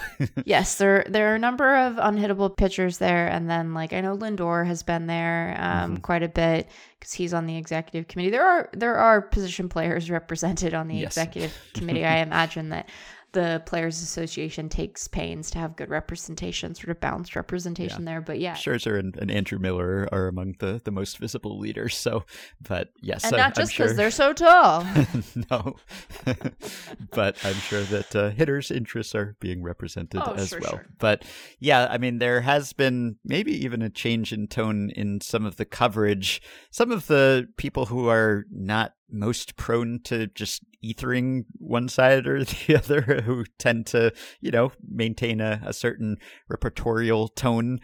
yes, 0.44 0.78
there 0.78 1.06
there 1.08 1.32
are 1.32 1.36
a 1.36 1.38
number 1.38 1.76
of 1.76 1.94
unhittable 1.94 2.54
pitchers 2.54 2.98
there, 2.98 3.28
and 3.28 3.48
then 3.48 3.74
like 3.74 3.92
I 3.92 4.00
know 4.00 4.16
Lindor 4.16 4.66
has 4.66 4.82
been 4.82 5.06
there 5.06 5.56
um, 5.58 5.92
mm-hmm. 5.92 6.02
quite 6.02 6.24
a 6.24 6.28
bit 6.28 6.68
because 7.06 7.14
he's 7.14 7.32
on 7.32 7.46
the 7.46 7.56
executive 7.56 8.08
committee. 8.08 8.30
There 8.30 8.44
are 8.44 8.68
there 8.72 8.96
are 8.96 9.22
position 9.22 9.68
players 9.68 10.10
represented 10.10 10.74
on 10.74 10.88
the 10.88 10.96
yes. 10.96 11.16
executive 11.16 11.56
committee. 11.74 12.04
I 12.04 12.16
imagine 12.16 12.70
that 12.70 12.88
the 13.36 13.62
Players 13.66 14.00
Association 14.00 14.70
takes 14.70 15.06
pains 15.08 15.50
to 15.50 15.58
have 15.58 15.76
good 15.76 15.90
representation, 15.90 16.74
sort 16.74 16.88
of 16.88 17.00
balanced 17.00 17.36
representation 17.36 18.00
yeah. 18.00 18.12
there. 18.12 18.20
But 18.22 18.40
yeah, 18.40 18.54
Scherzer 18.54 18.98
and, 18.98 19.14
and, 19.16 19.30
Andrew 19.30 19.58
Miller 19.58 20.08
are 20.10 20.26
among 20.26 20.54
the, 20.58 20.80
the 20.82 20.90
most 20.90 21.18
visible 21.18 21.58
leaders. 21.58 21.94
So, 21.94 22.24
but 22.66 22.88
yes, 23.02 23.24
and 23.24 23.34
I, 23.34 23.38
not 23.38 23.54
just 23.54 23.72
because 23.72 23.90
sure... 23.90 23.96
they're 23.96 24.10
so 24.10 24.32
tall. 24.32 24.86
no, 25.50 25.76
but 27.10 27.36
I'm 27.44 27.54
sure 27.56 27.82
that 27.82 28.16
uh, 28.16 28.30
hitters' 28.30 28.70
interests 28.70 29.14
are 29.14 29.36
being 29.38 29.62
represented 29.62 30.22
oh, 30.24 30.32
as 30.32 30.48
sure, 30.48 30.60
well. 30.62 30.70
Sure. 30.70 30.86
But 30.98 31.26
yeah, 31.60 31.88
I 31.90 31.98
mean, 31.98 32.16
there 32.16 32.40
has 32.40 32.72
been 32.72 33.16
maybe 33.22 33.52
even 33.52 33.82
a 33.82 33.90
change 33.90 34.32
in 34.32 34.48
tone 34.48 34.88
in 34.96 35.20
some 35.20 35.44
of 35.44 35.56
the 35.56 35.66
coverage. 35.66 36.40
Some 36.70 36.90
of 36.90 37.06
the 37.06 37.48
people 37.58 37.84
who 37.84 38.08
are 38.08 38.46
not 38.50 38.94
most 39.10 39.56
prone 39.56 40.00
to 40.04 40.26
just 40.28 40.62
ethering 40.84 41.44
one 41.58 41.88
side 41.88 42.26
or 42.26 42.44
the 42.44 42.76
other, 42.76 43.22
who 43.22 43.44
tend 43.58 43.86
to, 43.86 44.12
you 44.40 44.50
know, 44.50 44.72
maintain 44.88 45.40
a, 45.40 45.60
a 45.64 45.72
certain 45.72 46.18
repertorial 46.50 47.34
tone. 47.34 47.80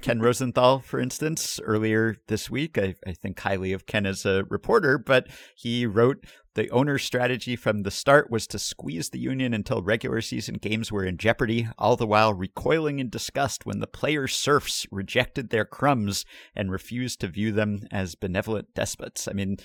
Ken 0.00 0.20
Rosenthal, 0.22 0.80
for 0.80 1.00
instance, 1.00 1.60
earlier 1.64 2.16
this 2.28 2.50
week, 2.50 2.78
I, 2.78 2.94
I 3.06 3.12
think 3.12 3.38
highly 3.38 3.72
of 3.72 3.86
Ken 3.86 4.06
as 4.06 4.24
a 4.24 4.44
reporter, 4.44 4.98
but 4.98 5.28
he 5.54 5.86
wrote 5.86 6.24
the 6.56 6.70
owner's 6.70 7.04
strategy 7.04 7.54
from 7.54 7.82
the 7.82 7.90
start 7.90 8.30
was 8.30 8.46
to 8.46 8.58
squeeze 8.58 9.10
the 9.10 9.18
union 9.18 9.52
until 9.52 9.82
regular 9.82 10.22
season 10.22 10.54
games 10.54 10.90
were 10.90 11.04
in 11.04 11.18
jeopardy, 11.18 11.68
all 11.78 11.96
the 11.96 12.06
while 12.06 12.32
recoiling 12.32 12.98
in 12.98 13.10
disgust 13.10 13.66
when 13.66 13.80
the 13.80 13.86
player 13.86 14.26
serfs 14.26 14.86
rejected 14.90 15.50
their 15.50 15.66
crumbs 15.66 16.24
and 16.54 16.70
refused 16.70 17.20
to 17.20 17.28
view 17.28 17.52
them 17.52 17.86
as 17.92 18.14
benevolent 18.14 18.72
despots. 18.74 19.28
I 19.28 19.34
mean, 19.34 19.58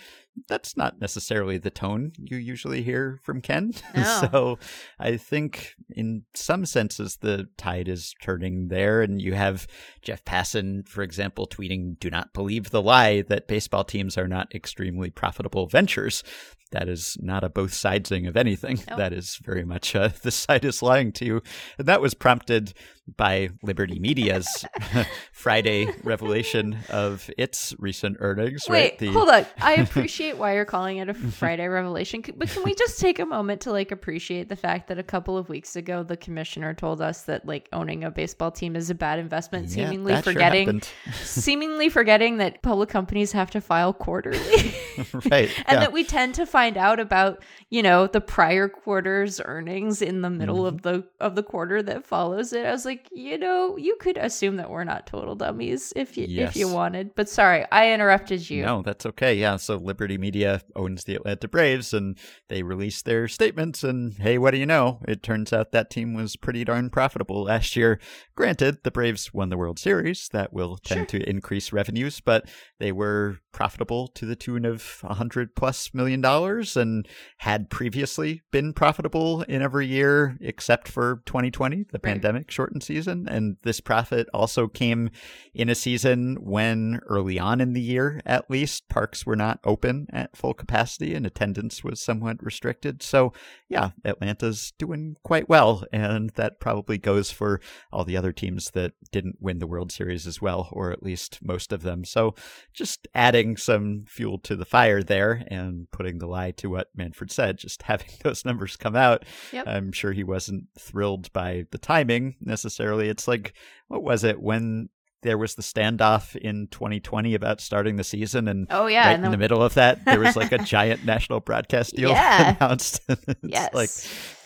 that's 0.48 0.78
not 0.78 1.00
necessarily 1.00 1.58
the 1.58 1.70
tone 1.70 2.14
you 2.18 2.38
usually 2.38 2.82
hear 2.82 3.20
from 3.24 3.42
Ken. 3.42 3.74
No. 3.96 4.20
so 4.32 4.60
I 5.00 5.18
think 5.18 5.76
in 5.90 6.24
some 6.34 6.66
senses 6.66 7.18
the 7.18 7.50
tide 7.58 7.88
is 7.88 8.16
turning 8.22 8.70
there. 8.70 9.02
And 9.02 9.22
you 9.22 9.34
have 9.34 9.68
Jeff 10.02 10.24
Passan, 10.24 10.88
for 10.88 11.04
example, 11.04 11.48
tweeting, 11.48 12.00
Do 12.00 12.10
not 12.10 12.34
believe 12.34 12.70
the 12.70 12.82
lie 12.82 13.22
that 13.24 13.48
baseball 13.48 13.84
teams 13.84 14.18
are 14.18 14.28
not 14.28 14.54
extremely 14.56 15.10
profitable 15.10 15.68
ventures. 15.68 16.24
That 16.72 16.88
is 16.88 17.18
not 17.20 17.44
a 17.44 17.50
both 17.50 17.72
sidesing 17.72 18.28
of 18.28 18.38
anything. 18.38 18.80
Nope. 18.88 18.98
That 18.98 19.14
is 19.14 19.40
very 19.44 19.66
much 19.66 19.96
uh, 19.96 20.10
the 20.24 20.32
side 20.32 20.66
is 20.66 20.82
lying 20.82 21.12
to 21.14 21.26
you. 21.26 21.42
And 21.78 21.88
that 21.88 22.02
was 22.02 22.14
prompted 22.14 22.74
by 23.18 23.50
Liberty 23.64 24.00
Media's 24.00 24.66
Friday 25.32 25.88
revelation 26.04 26.78
of 26.90 27.30
its 27.38 27.74
recent 27.80 28.18
earnings. 28.20 28.66
Wait, 28.68 28.82
right? 28.82 29.00
The... 29.00 29.08
hold 29.12 29.30
on. 29.30 29.46
I 29.60 29.76
appreciate 29.76 30.38
why 30.38 30.56
you're 30.56 30.66
calling 30.66 30.98
it 30.98 31.10
a 31.10 31.14
Friday 31.14 31.68
revelation, 31.68 32.24
but 32.36 32.50
can 32.50 32.64
we 32.64 32.76
just 32.76 33.00
take 33.00 33.20
a 33.20 33.26
moment 33.26 33.62
to 33.62 33.72
like 33.72 33.92
appreciate 33.92 34.50
the 34.50 34.56
fact 34.56 34.88
that 34.88 34.98
a 34.98 35.04
couple 35.04 35.38
of 35.38 35.50
weeks 35.50 35.76
ago 35.76 36.04
the 36.04 36.18
commissioner 36.18 36.74
told 36.74 37.02
us 37.02 37.24
that 37.24 37.46
like 37.46 37.68
owning 37.74 38.04
a 38.04 38.12
baseball 38.12 38.52
team 38.52 38.76
is 38.76 38.90
a 38.90 38.96
bad 38.96 39.20
investment, 39.20 39.68
yeah, 39.68 39.86
seemingly 39.86 40.22
forgetting, 40.22 40.80
sure 40.80 41.14
seemingly 41.24 41.90
forgetting 41.90 42.38
that 42.38 42.62
public 42.62 42.90
companies 42.90 43.32
have 43.32 43.52
to 43.52 43.62
file 43.62 43.94
quarterly, 43.94 44.74
right? 45.32 45.50
and 45.66 45.76
yeah. 45.76 45.80
that 45.80 45.94
we 45.94 46.04
tend 46.04 46.36
to 46.36 46.46
find 46.46 46.78
out 46.78 47.00
about 47.00 47.44
you 47.70 47.82
know 47.82 48.08
the 48.08 48.22
prior 48.22 48.68
quarter's 48.68 49.42
earnings 49.44 50.02
in 50.02 50.22
the 50.22 50.30
middle 50.30 50.60
mm-hmm. 50.60 50.76
of 50.76 50.82
the 50.82 51.04
of 51.20 51.36
the 51.36 51.44
quarter 51.44 51.82
that 51.82 52.06
follows 52.06 52.54
it. 52.54 52.66
I 52.66 52.72
was 52.72 52.86
like 52.86 53.01
like, 53.02 53.10
you 53.12 53.38
know, 53.38 53.78
you 53.78 53.96
could 54.00 54.18
assume 54.18 54.58
that 54.58 54.70
we're 54.70 54.84
not 54.84 55.08
total 55.08 55.36
dummies 55.36 55.94
if 55.96 56.18
you 56.18 56.26
yes. 56.28 56.52
if 56.52 56.56
you 56.56 56.68
wanted. 56.68 57.16
But 57.16 57.30
sorry, 57.30 57.66
I 57.72 57.92
interrupted 57.94 58.50
you. 58.50 58.64
No, 58.64 58.82
that's 58.82 59.06
okay. 59.06 59.36
Yeah, 59.36 59.58
so 59.58 59.76
Liberty 59.78 60.18
Media 60.18 60.62
owns 60.76 61.04
the 61.04 61.18
uh, 61.18 61.20
Atlanta 61.22 61.48
Braves 61.48 61.94
and 61.94 62.18
they 62.50 62.64
released 62.64 63.06
their 63.06 63.28
statements 63.28 63.84
and 63.84 64.14
hey, 64.14 64.38
what 64.38 64.52
do 64.52 64.58
you 64.58 64.66
know? 64.66 65.00
It 65.08 65.24
turns 65.24 65.54
out 65.54 65.72
that 65.72 65.90
team 65.90 66.14
was 66.14 66.36
pretty 66.36 66.64
darn 66.64 66.90
profitable 66.90 67.44
last 67.44 67.76
year. 67.76 68.00
Granted, 68.36 68.84
the 68.84 68.92
Braves 68.92 69.34
won 69.34 69.50
the 69.50 69.58
World 69.58 69.80
Series. 69.80 70.30
That 70.32 70.54
will 70.54 70.78
tend 70.78 71.10
sure. 71.12 71.20
to 71.20 71.30
increase 71.30 71.74
revenues, 71.74 72.22
but 72.22 72.50
they 72.80 72.92
were 72.92 73.40
profitable 73.52 74.08
to 74.08 74.26
the 74.26 74.36
tune 74.36 74.66
of 74.66 75.02
a 75.04 75.16
hundred 75.16 75.56
plus 75.56 75.94
million 75.94 76.22
dollars 76.22 76.78
and 76.78 77.08
had 77.40 77.70
previously 77.70 78.42
been 78.52 78.74
profitable 78.74 79.42
in 79.44 79.62
every 79.62 79.86
year 79.88 80.38
except 80.42 80.88
for 80.88 81.22
2020, 81.26 81.78
the 81.78 81.86
right. 81.94 82.04
pandemic 82.04 82.50
shortened 82.50 82.81
season. 82.82 83.28
And 83.28 83.58
this 83.64 83.80
profit 83.80 84.28
also 84.34 84.68
came 84.68 85.10
in 85.54 85.70
a 85.70 85.76
season 85.76 86.38
when 86.42 87.00
early 87.08 87.40
on 87.40 87.62
in 87.62 87.74
the 87.74 87.82
year, 87.82 88.22
at 88.26 88.50
least, 88.50 88.88
parks 88.90 89.26
were 89.26 89.36
not 89.36 89.60
open 89.64 90.08
at 90.12 90.36
full 90.36 90.54
capacity 90.54 91.14
and 91.14 91.26
attendance 91.26 91.84
was 91.84 92.02
somewhat 92.02 92.44
restricted. 92.44 93.02
So 93.04 93.34
yeah, 93.70 93.92
Atlanta's 94.04 94.74
doing 94.78 95.16
quite 95.24 95.48
well. 95.48 95.84
And 95.92 96.30
that 96.32 96.60
probably 96.60 96.98
goes 96.98 97.32
for 97.32 97.62
all 97.92 98.04
the 98.04 98.18
other 98.18 98.32
teams 98.32 98.72
that 98.72 98.94
didn't 99.12 99.38
win 99.40 99.60
the 99.60 99.68
World 99.68 99.92
Series 99.92 100.28
as 100.28 100.42
well, 100.42 100.70
or 100.72 100.92
at 100.92 101.04
least 101.04 101.40
most 101.42 101.72
of 101.72 101.82
them. 101.82 102.04
So 102.04 102.36
just 102.74 103.08
adding 103.16 103.58
some 103.58 104.06
fuel 104.08 104.40
to 104.40 104.56
the 104.56 104.66
fire 104.66 105.02
there 105.04 105.44
and 105.48 105.90
putting 105.92 106.18
the 106.18 106.28
lie 106.28 106.52
to 106.52 106.70
what 106.70 106.90
Manfred 106.96 107.32
said, 107.32 107.58
just 107.58 107.82
having 107.84 108.10
those 108.24 108.46
numbers 108.46 108.76
come 108.76 108.96
out. 108.96 109.24
Yep. 109.52 109.68
I'm 109.68 109.92
sure 109.92 110.12
he 110.12 110.24
wasn't 110.24 110.66
thrilled 110.78 111.32
by 111.34 111.66
the 111.72 111.78
timing 111.78 112.36
necessarily. 112.42 112.71
It's 112.80 113.28
like, 113.28 113.54
what 113.88 114.04
was 114.04 114.24
it 114.24 114.42
when 114.42 114.90
there 115.22 115.38
was 115.38 115.56
the 115.56 115.62
standoff 115.62 116.36
in 116.36 116.68
2020 116.68 117.36
about 117.36 117.62
starting 117.62 117.96
the 117.96 118.04
season, 118.04 118.48
and 118.48 118.68
oh 118.70 118.88
yeah, 118.88 119.08
right 119.08 119.24
in 119.24 119.32
the 119.32 119.38
middle 119.38 119.62
of 119.62 119.76
that, 119.76 120.04
there 120.06 120.20
was 120.20 120.36
like 120.36 120.52
a 120.52 120.58
giant 120.64 121.06
national 121.06 121.40
broadcast 121.40 121.96
deal 121.96 122.10
yeah. 122.12 122.56
announced. 122.56 123.02
it's 123.08 123.36
yes. 123.44 123.74
like, 123.74 123.90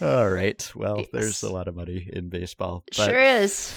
all 0.02 0.30
right, 0.30 0.72
well, 0.76 1.00
yes. 1.00 1.08
there's 1.14 1.44
a 1.44 1.52
lot 1.52 1.68
of 1.68 1.76
money 1.76 2.10
in 2.12 2.30
baseball. 2.30 2.84
But 2.98 3.06
sure 3.06 3.20
is. 3.20 3.74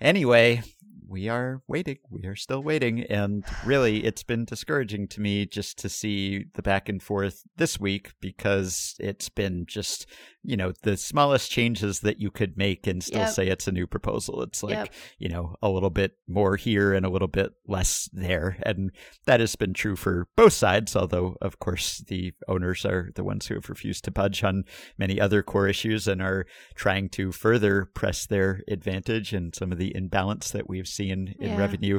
Anyway, 0.00 0.62
we 1.08 1.28
are 1.28 1.62
waiting. 1.66 1.98
We 2.10 2.26
are 2.26 2.36
still 2.36 2.62
waiting. 2.62 3.04
And 3.04 3.44
really, 3.64 4.04
it's 4.04 4.22
been 4.22 4.44
discouraging 4.44 5.08
to 5.08 5.20
me 5.20 5.46
just 5.46 5.78
to 5.78 5.88
see 5.88 6.46
the 6.54 6.62
back 6.62 6.88
and 6.88 7.02
forth 7.02 7.42
this 7.56 7.78
week 7.78 8.12
because 8.20 8.96
it's 8.98 9.28
been 9.28 9.66
just 9.66 10.06
you 10.46 10.56
know 10.56 10.72
the 10.82 10.96
smallest 10.96 11.50
changes 11.50 12.00
that 12.00 12.20
you 12.20 12.30
could 12.30 12.56
make 12.56 12.86
and 12.86 13.02
still 13.02 13.20
yep. 13.20 13.30
say 13.30 13.48
it's 13.48 13.66
a 13.66 13.72
new 13.72 13.86
proposal 13.86 14.42
it's 14.42 14.62
like 14.62 14.74
yep. 14.74 14.94
you 15.18 15.28
know 15.28 15.56
a 15.60 15.68
little 15.68 15.90
bit 15.90 16.16
more 16.28 16.56
here 16.56 16.94
and 16.94 17.04
a 17.04 17.08
little 17.08 17.28
bit 17.28 17.52
less 17.66 18.08
there 18.12 18.56
and 18.62 18.92
that 19.26 19.40
has 19.40 19.56
been 19.56 19.74
true 19.74 19.96
for 19.96 20.28
both 20.36 20.52
sides 20.52 20.94
although 20.94 21.36
of 21.42 21.58
course 21.58 21.98
the 22.06 22.32
owners 22.46 22.86
are 22.86 23.10
the 23.16 23.24
ones 23.24 23.46
who 23.46 23.54
have 23.54 23.68
refused 23.68 24.04
to 24.04 24.10
budge 24.10 24.44
on 24.44 24.64
many 24.98 25.20
other 25.20 25.42
core 25.42 25.66
issues 25.66 26.06
and 26.06 26.22
are 26.22 26.46
trying 26.76 27.08
to 27.08 27.32
further 27.32 27.86
press 27.94 28.24
their 28.24 28.62
advantage 28.68 29.32
and 29.32 29.54
some 29.54 29.72
of 29.72 29.78
the 29.78 29.94
imbalance 29.96 30.52
that 30.52 30.68
we've 30.68 30.88
seen 30.88 31.34
in 31.40 31.50
yeah. 31.50 31.58
revenue 31.58 31.98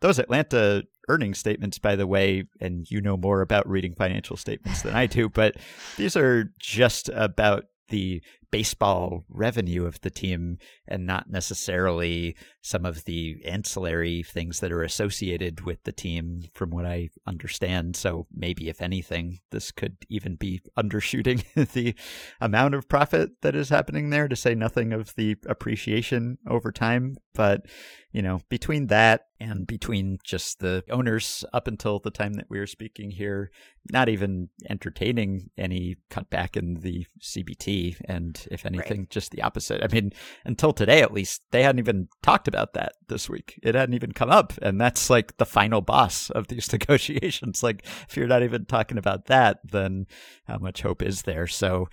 those 0.00 0.18
atlanta 0.18 0.82
earnings 1.08 1.38
statements, 1.38 1.78
by 1.78 1.96
the 1.96 2.06
way, 2.06 2.44
and 2.60 2.90
you 2.90 3.00
know 3.00 3.16
more 3.16 3.40
about 3.40 3.68
reading 3.68 3.94
financial 3.94 4.36
statements 4.36 4.82
than 4.82 4.94
I 4.94 5.06
do, 5.06 5.28
but 5.28 5.56
these 5.96 6.16
are 6.16 6.52
just 6.58 7.08
about 7.10 7.64
the 7.88 8.22
baseball 8.52 9.24
revenue 9.30 9.86
of 9.86 10.00
the 10.02 10.10
team 10.10 10.58
and 10.86 11.06
not 11.06 11.28
necessarily 11.28 12.36
some 12.60 12.84
of 12.84 13.04
the 13.06 13.42
ancillary 13.44 14.22
things 14.22 14.60
that 14.60 14.70
are 14.70 14.82
associated 14.82 15.62
with 15.62 15.82
the 15.82 15.90
team 15.90 16.42
from 16.52 16.70
what 16.70 16.86
I 16.86 17.08
understand. 17.26 17.96
So 17.96 18.26
maybe 18.32 18.68
if 18.68 18.80
anything, 18.80 19.40
this 19.50 19.72
could 19.72 19.96
even 20.08 20.36
be 20.36 20.60
undershooting 20.78 21.42
the 21.72 21.94
amount 22.40 22.74
of 22.74 22.88
profit 22.88 23.30
that 23.40 23.56
is 23.56 23.70
happening 23.70 24.10
there 24.10 24.28
to 24.28 24.36
say 24.36 24.54
nothing 24.54 24.92
of 24.92 25.14
the 25.16 25.36
appreciation 25.48 26.38
over 26.46 26.70
time. 26.70 27.16
But, 27.34 27.62
you 28.12 28.20
know, 28.20 28.40
between 28.50 28.88
that 28.88 29.28
and 29.40 29.66
between 29.66 30.18
just 30.22 30.60
the 30.60 30.84
owners 30.90 31.44
up 31.52 31.66
until 31.66 31.98
the 31.98 32.10
time 32.10 32.34
that 32.34 32.46
we 32.48 32.58
were 32.58 32.66
speaking 32.66 33.10
here, 33.10 33.50
not 33.90 34.08
even 34.08 34.50
entertaining 34.68 35.50
any 35.56 35.96
cutback 36.10 36.56
in 36.56 36.74
the 36.74 37.06
CBT 37.20 37.96
and 38.04 38.41
if 38.50 38.66
anything, 38.66 39.00
right. 39.00 39.10
just 39.10 39.30
the 39.30 39.42
opposite. 39.42 39.82
I 39.82 39.88
mean, 39.92 40.12
until 40.44 40.72
today, 40.72 41.02
at 41.02 41.12
least, 41.12 41.42
they 41.50 41.62
hadn't 41.62 41.78
even 41.78 42.08
talked 42.22 42.48
about 42.48 42.74
that 42.74 42.92
this 43.12 43.28
week. 43.28 43.60
It 43.62 43.74
hadn't 43.74 43.94
even 43.94 44.12
come 44.12 44.30
up. 44.30 44.54
And 44.62 44.80
that's 44.80 45.10
like 45.10 45.36
the 45.36 45.44
final 45.44 45.82
boss 45.82 46.30
of 46.30 46.48
these 46.48 46.72
negotiations. 46.72 47.62
Like, 47.62 47.86
if 48.08 48.16
you're 48.16 48.26
not 48.26 48.42
even 48.42 48.64
talking 48.64 48.98
about 48.98 49.26
that, 49.26 49.60
then 49.62 50.06
how 50.46 50.58
much 50.58 50.82
hope 50.82 51.02
is 51.02 51.22
there? 51.22 51.46
So, 51.46 51.88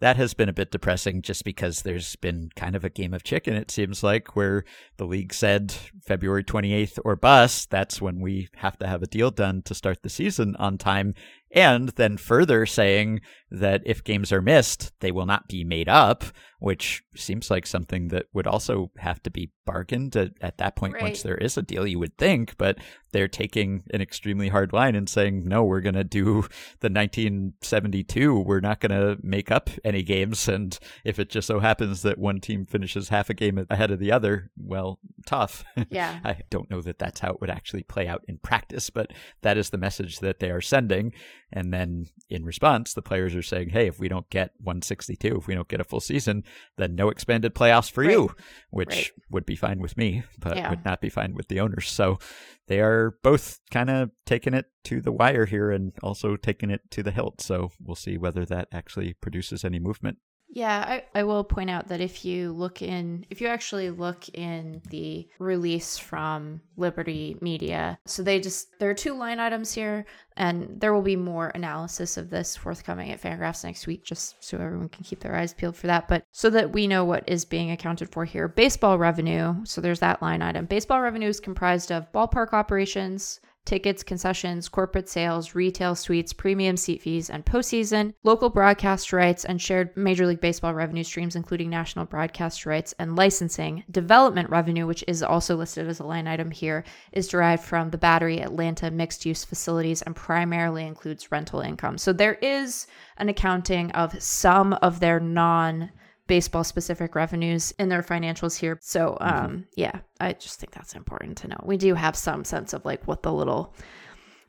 that 0.00 0.16
has 0.16 0.34
been 0.34 0.48
a 0.48 0.52
bit 0.52 0.70
depressing 0.70 1.22
just 1.22 1.44
because 1.44 1.80
there's 1.80 2.16
been 2.16 2.50
kind 2.56 2.76
of 2.76 2.84
a 2.84 2.90
game 2.90 3.14
of 3.14 3.22
chicken, 3.22 3.54
it 3.54 3.70
seems 3.70 4.02
like, 4.02 4.36
where 4.36 4.64
the 4.96 5.06
league 5.06 5.32
said 5.32 5.72
February 6.06 6.44
28th 6.44 6.98
or 7.04 7.16
bust. 7.16 7.70
That's 7.70 8.02
when 8.02 8.20
we 8.20 8.48
have 8.56 8.76
to 8.78 8.86
have 8.86 9.02
a 9.02 9.06
deal 9.06 9.30
done 9.30 9.62
to 9.62 9.74
start 9.74 10.02
the 10.02 10.10
season 10.10 10.56
on 10.56 10.78
time. 10.78 11.14
And 11.52 11.90
then 11.90 12.16
further 12.16 12.66
saying 12.66 13.20
that 13.50 13.82
if 13.86 14.02
games 14.02 14.32
are 14.32 14.42
missed, 14.42 14.92
they 15.00 15.12
will 15.12 15.26
not 15.26 15.48
be 15.48 15.62
made 15.62 15.88
up, 15.88 16.24
which 16.58 17.02
seems 17.14 17.50
like 17.50 17.66
something 17.66 18.08
that 18.08 18.26
would 18.32 18.48
also 18.48 18.90
have 18.98 19.22
to 19.22 19.30
be 19.30 19.52
bargained 19.64 20.16
at, 20.16 20.32
at 20.40 20.58
that 20.58 20.76
point 20.76 20.94
right. 20.94 21.02
once 21.02 21.22
there 21.22 21.36
is 21.36 21.56
a 21.56 21.62
deal, 21.62 21.86
you 21.86 21.98
would 21.98 22.16
think. 22.16 22.56
But 22.56 22.78
they're 23.14 23.28
taking 23.28 23.84
an 23.92 24.00
extremely 24.02 24.48
hard 24.48 24.72
line 24.72 24.96
and 24.96 25.08
saying, 25.08 25.44
no, 25.46 25.62
we're 25.62 25.80
going 25.80 25.94
to 25.94 26.02
do 26.02 26.42
the 26.80 26.90
1972. 26.90 28.40
We're 28.40 28.58
not 28.60 28.80
going 28.80 28.90
to 28.90 29.16
make 29.24 29.52
up 29.52 29.70
any 29.84 30.02
games. 30.02 30.48
And 30.48 30.76
if 31.04 31.18
it 31.20 31.30
just 31.30 31.46
so 31.46 31.60
happens 31.60 32.02
that 32.02 32.18
one 32.18 32.40
team 32.40 32.66
finishes 32.66 33.10
half 33.10 33.30
a 33.30 33.34
game 33.34 33.64
ahead 33.70 33.92
of 33.92 34.00
the 34.00 34.10
other, 34.10 34.50
well, 34.58 34.98
tough. 35.26 35.64
Yeah. 35.90 36.18
I 36.24 36.38
don't 36.50 36.68
know 36.70 36.80
that 36.82 36.98
that's 36.98 37.20
how 37.20 37.30
it 37.30 37.40
would 37.40 37.50
actually 37.50 37.84
play 37.84 38.08
out 38.08 38.24
in 38.26 38.38
practice, 38.38 38.90
but 38.90 39.12
that 39.42 39.56
is 39.56 39.70
the 39.70 39.78
message 39.78 40.18
that 40.20 40.40
they 40.40 40.50
are 40.50 40.60
sending. 40.62 41.12
And 41.52 41.72
then 41.72 42.06
in 42.28 42.44
response, 42.44 42.94
the 42.94 43.02
players 43.02 43.34
are 43.36 43.42
saying, 43.42 43.68
hey, 43.68 43.86
if 43.86 44.00
we 44.00 44.08
don't 44.08 44.28
get 44.30 44.50
162, 44.58 45.36
if 45.36 45.46
we 45.46 45.54
don't 45.54 45.68
get 45.68 45.80
a 45.80 45.84
full 45.84 46.00
season, 46.00 46.42
then 46.78 46.96
no 46.96 47.10
expanded 47.10 47.54
playoffs 47.54 47.90
for 47.92 48.02
Right. 48.02 48.10
you, 48.12 48.34
which 48.70 48.88
Right. 48.88 49.10
would 49.30 49.46
be 49.46 49.54
fine 49.54 49.78
with 49.78 49.96
me, 49.96 50.24
but 50.38 50.56
Yeah. 50.56 50.70
would 50.70 50.84
not 50.84 51.00
be 51.00 51.10
fine 51.10 51.34
with 51.34 51.46
the 51.46 51.60
owners. 51.60 51.88
So 51.88 52.18
they 52.66 52.80
are 52.80 53.03
both 53.10 53.60
kind 53.70 53.90
of 53.90 54.10
taking 54.26 54.54
it 54.54 54.66
to 54.84 55.00
the 55.00 55.12
wire 55.12 55.46
here 55.46 55.70
and 55.70 55.92
also 56.02 56.36
taking 56.36 56.70
it 56.70 56.82
to 56.90 57.02
the 57.02 57.10
hilt. 57.10 57.40
So 57.40 57.70
we'll 57.82 57.96
see 57.96 58.18
whether 58.18 58.44
that 58.46 58.68
actually 58.72 59.14
produces 59.14 59.64
any 59.64 59.78
movement. 59.78 60.18
Yeah, 60.54 60.84
I, 60.86 61.18
I 61.18 61.24
will 61.24 61.42
point 61.42 61.68
out 61.68 61.88
that 61.88 62.00
if 62.00 62.24
you 62.24 62.52
look 62.52 62.80
in, 62.80 63.26
if 63.28 63.40
you 63.40 63.48
actually 63.48 63.90
look 63.90 64.28
in 64.28 64.80
the 64.88 65.28
release 65.40 65.98
from 65.98 66.60
Liberty 66.76 67.36
Media, 67.40 67.98
so 68.06 68.22
they 68.22 68.38
just, 68.38 68.78
there 68.78 68.88
are 68.88 68.94
two 68.94 69.14
line 69.14 69.40
items 69.40 69.72
here, 69.72 70.06
and 70.36 70.80
there 70.80 70.94
will 70.94 71.02
be 71.02 71.16
more 71.16 71.48
analysis 71.56 72.16
of 72.16 72.30
this 72.30 72.56
forthcoming 72.56 73.10
at 73.10 73.20
Fangraphs 73.20 73.64
next 73.64 73.88
week, 73.88 74.04
just 74.04 74.36
so 74.44 74.56
everyone 74.58 74.90
can 74.90 75.02
keep 75.02 75.18
their 75.18 75.34
eyes 75.34 75.52
peeled 75.52 75.74
for 75.74 75.88
that. 75.88 76.06
But 76.06 76.22
so 76.30 76.48
that 76.50 76.72
we 76.72 76.86
know 76.86 77.04
what 77.04 77.28
is 77.28 77.44
being 77.44 77.72
accounted 77.72 78.12
for 78.12 78.24
here 78.24 78.46
baseball 78.46 78.96
revenue, 78.96 79.56
so 79.64 79.80
there's 79.80 80.00
that 80.00 80.22
line 80.22 80.40
item. 80.40 80.66
Baseball 80.66 81.00
revenue 81.00 81.28
is 81.28 81.40
comprised 81.40 81.90
of 81.90 82.12
ballpark 82.12 82.52
operations, 82.52 83.40
tickets, 83.64 84.02
concessions, 84.02 84.68
corporate 84.68 85.08
sales, 85.08 85.54
retail 85.54 85.94
suites, 85.94 86.32
premium 86.32 86.76
seat 86.76 87.02
fees, 87.02 87.30
and 87.30 87.44
postseason, 87.44 88.14
local 88.22 88.50
broadcast 88.50 89.12
rights, 89.12 89.44
and 89.44 89.60
shared 89.60 89.96
Major 89.96 90.26
League 90.26 90.40
Baseball 90.40 90.74
revenue 90.74 91.04
streams, 91.04 91.36
including 91.36 91.70
national 91.70 92.04
broadcast 92.04 92.66
rights 92.66 92.94
and 92.98 93.16
licensing. 93.16 93.84
Development 93.90 94.50
revenue, 94.50 94.86
which 94.86 95.04
is 95.08 95.22
also 95.22 95.56
listed 95.56 95.88
as 95.88 96.00
a 96.00 96.04
line 96.04 96.26
item 96.26 96.50
here, 96.50 96.84
is 97.12 97.28
derived 97.28 97.64
from 97.64 97.90
the 97.90 97.98
Battery 97.98 98.40
Atlanta 98.40 98.90
mixed 98.90 99.24
use 99.24 99.44
facilities 99.44 100.02
and 100.02 100.14
primarily 100.14 100.86
includes 100.86 101.32
rental 101.32 101.60
income. 101.60 101.98
So 101.98 102.12
there 102.12 102.34
is 102.34 102.86
an 103.16 103.28
accounting 103.28 103.90
of 103.92 104.22
some 104.22 104.74
of 104.74 105.00
their 105.00 105.20
non 105.20 105.90
baseball 106.26 106.64
specific 106.64 107.14
revenues 107.14 107.72
in 107.78 107.88
their 107.88 108.02
financials 108.02 108.56
here. 108.58 108.78
So, 108.80 109.16
um, 109.20 109.66
yeah, 109.76 110.00
I 110.20 110.32
just 110.32 110.58
think 110.60 110.72
that's 110.72 110.94
important 110.94 111.36
to 111.38 111.48
know. 111.48 111.58
We 111.64 111.76
do 111.76 111.94
have 111.94 112.16
some 112.16 112.44
sense 112.44 112.72
of 112.72 112.84
like 112.84 113.06
what 113.06 113.22
the 113.22 113.32
little 113.32 113.74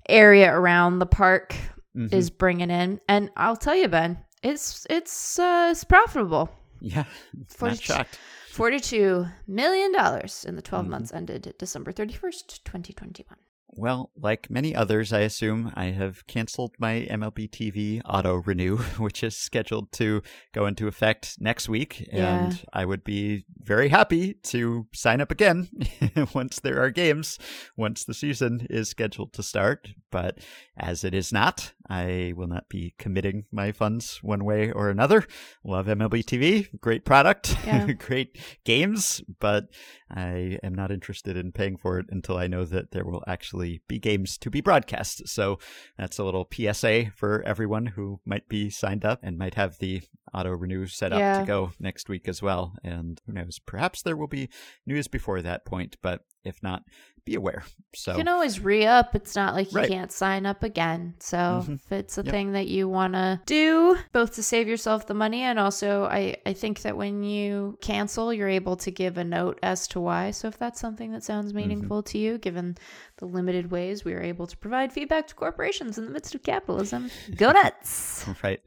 area 0.07 0.53
around 0.53 0.99
the 0.99 1.05
park 1.05 1.55
Mhm. 1.95 2.13
is 2.13 2.29
bringing 2.29 2.69
in, 2.69 2.99
and 3.07 3.29
I'll 3.37 3.55
tell 3.55 3.75
you, 3.75 3.87
Ben, 3.87 4.17
it's 4.43 4.85
it's 4.89 5.39
uh, 5.39 5.69
it's 5.71 5.83
profitable. 5.83 6.49
Yeah, 6.81 7.05
not 7.61 7.79
shocked. 7.81 8.19
Forty-two 8.51 9.25
million 9.47 9.91
dollars 9.91 10.45
in 10.47 10.55
the 10.55 10.61
12 10.61 10.85
Mhm. 10.85 10.89
months 10.89 11.13
ended 11.13 11.53
December 11.57 11.91
thirty-first, 11.91 12.63
twenty 12.65 12.93
twenty-one. 12.93 13.39
Well, 13.77 14.11
like 14.15 14.49
many 14.49 14.73
others, 14.73 15.11
I 15.11 15.19
assume 15.19 15.71
I 15.75 15.85
have 15.85 16.25
canceled 16.27 16.75
my 16.79 17.07
MLB 17.09 17.49
TV 17.49 18.01
auto 18.05 18.35
renew, 18.35 18.77
which 18.97 19.23
is 19.23 19.35
scheduled 19.35 19.91
to 19.93 20.21
go 20.53 20.65
into 20.65 20.87
effect 20.87 21.35
next 21.39 21.67
week. 21.67 22.07
Yeah. 22.11 22.45
And 22.45 22.63
I 22.71 22.85
would 22.85 23.03
be 23.03 23.45
very 23.57 23.89
happy 23.89 24.35
to 24.43 24.87
sign 24.93 25.19
up 25.19 25.31
again 25.31 25.69
once 26.33 26.59
there 26.59 26.81
are 26.81 26.89
games, 26.89 27.37
once 27.75 28.05
the 28.05 28.13
season 28.13 28.65
is 28.69 28.89
scheduled 28.89 29.33
to 29.33 29.43
start. 29.43 29.89
But 30.09 30.39
as 30.77 31.03
it 31.03 31.13
is 31.13 31.33
not, 31.33 31.73
I 31.89 32.33
will 32.37 32.47
not 32.47 32.69
be 32.69 32.95
committing 32.97 33.45
my 33.51 33.73
funds 33.73 34.19
one 34.23 34.45
way 34.45 34.71
or 34.71 34.89
another. 34.89 35.25
Love 35.63 35.87
MLB 35.87 36.23
TV, 36.23 36.69
great 36.79 37.03
product, 37.03 37.55
Yeah. 37.65 37.91
great 37.99 38.37
games, 38.63 39.21
but 39.39 39.65
I 40.09 40.59
am 40.63 40.73
not 40.73 40.91
interested 40.91 41.35
in 41.35 41.51
paying 41.51 41.75
for 41.77 41.99
it 41.99 42.05
until 42.09 42.37
I 42.37 42.47
know 42.47 42.63
that 42.65 42.91
there 42.91 43.03
will 43.05 43.23
actually 43.27 43.64
be 43.87 43.99
games 43.99 44.37
to 44.39 44.49
be 44.49 44.61
broadcast. 44.61 45.27
So 45.27 45.59
that's 45.97 46.17
a 46.19 46.23
little 46.23 46.47
PSA 46.53 47.11
for 47.15 47.41
everyone 47.43 47.85
who 47.87 48.19
might 48.25 48.47
be 48.47 48.69
signed 48.69 49.05
up 49.05 49.19
and 49.23 49.37
might 49.37 49.55
have 49.55 49.77
the 49.79 50.01
auto 50.33 50.51
renew 50.51 50.85
set 50.87 51.13
up 51.13 51.19
Yeah. 51.19 51.39
to 51.39 51.45
go 51.45 51.71
next 51.79 52.09
week 52.09 52.27
as 52.27 52.41
well. 52.41 52.75
And 52.83 53.21
who 53.25 53.33
knows, 53.33 53.59
perhaps 53.59 54.01
there 54.01 54.17
will 54.17 54.27
be 54.27 54.49
news 54.85 55.07
before 55.07 55.41
that 55.41 55.65
point, 55.65 55.97
but 56.01 56.21
if 56.45 56.61
not, 56.63 56.83
be 57.25 57.33
aware. 57.35 57.63
So 57.95 58.11
You 58.11 58.17
can 58.19 58.27
always 58.27 58.59
re 58.59 58.85
up. 58.85 59.15
It's 59.15 59.35
not 59.35 59.55
like 59.55 59.71
you 59.71 59.77
Right. 59.79 59.89
can't 59.89 60.11
sign 60.11 60.45
up 60.45 60.61
again. 60.63 61.15
So 61.19 61.37
Mhm. 61.65 61.75
if 61.75 61.91
it's 61.91 62.17
a 62.19 62.21
Yep. 62.23 62.31
thing 62.31 62.51
that 62.51 62.67
you 62.67 62.87
want 62.87 63.13
to 63.13 63.41
do, 63.47 63.97
both 64.13 64.35
to 64.35 64.43
save 64.43 64.67
yourself 64.67 65.07
the 65.07 65.13
money 65.15 65.41
and 65.41 65.57
also 65.57 66.05
I, 66.05 66.35
I 66.45 66.53
think 66.53 66.81
that 66.83 66.95
when 66.97 67.23
you 67.23 67.77
cancel, 67.81 68.31
you're 68.31 68.47
able 68.47 68.75
to 68.77 68.91
give 68.91 69.17
a 69.17 69.23
note 69.23 69.57
as 69.63 69.87
to 69.89 69.99
why. 69.99 70.31
So 70.31 70.47
if 70.47 70.57
that's 70.59 70.79
something 70.79 71.11
that 71.13 71.23
sounds 71.23 71.47
Mm-hmm. 71.47 71.57
meaningful 71.57 72.03
to 72.03 72.17
you, 72.19 72.37
given 72.37 72.77
the 73.17 73.25
limited 73.25 73.71
ways 73.71 74.05
we 74.05 74.13
are 74.13 74.21
able 74.21 74.45
to 74.45 74.55
provide 74.57 74.93
feedback 74.93 75.27
to 75.27 75.35
corporations 75.35 75.97
in 75.97 76.05
the 76.05 76.11
midst 76.11 76.35
of 76.35 76.43
capitalism, 76.43 77.09
go 77.35 77.51
nuts. 77.63 78.25
right. 78.43 78.61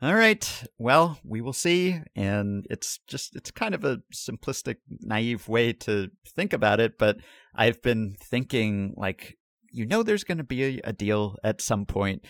All 0.00 0.14
right. 0.14 0.64
Well, 0.78 1.18
we 1.24 1.40
will 1.40 1.52
see. 1.52 2.00
And 2.14 2.66
it's 2.70 3.00
just, 3.08 3.34
it's 3.34 3.50
kind 3.50 3.74
of 3.74 3.84
a 3.84 4.00
simplistic, 4.14 4.76
naive 5.00 5.48
way 5.48 5.72
to 5.72 6.10
think 6.24 6.52
about 6.52 6.78
it. 6.78 6.98
But 6.98 7.16
I've 7.54 7.82
been 7.82 8.16
thinking, 8.20 8.94
like, 8.96 9.36
you 9.72 9.86
know, 9.86 10.04
there's 10.04 10.24
going 10.24 10.38
to 10.38 10.44
be 10.44 10.64
a, 10.64 10.80
a 10.84 10.92
deal 10.92 11.36
at 11.42 11.60
some 11.60 11.84
point. 11.84 12.24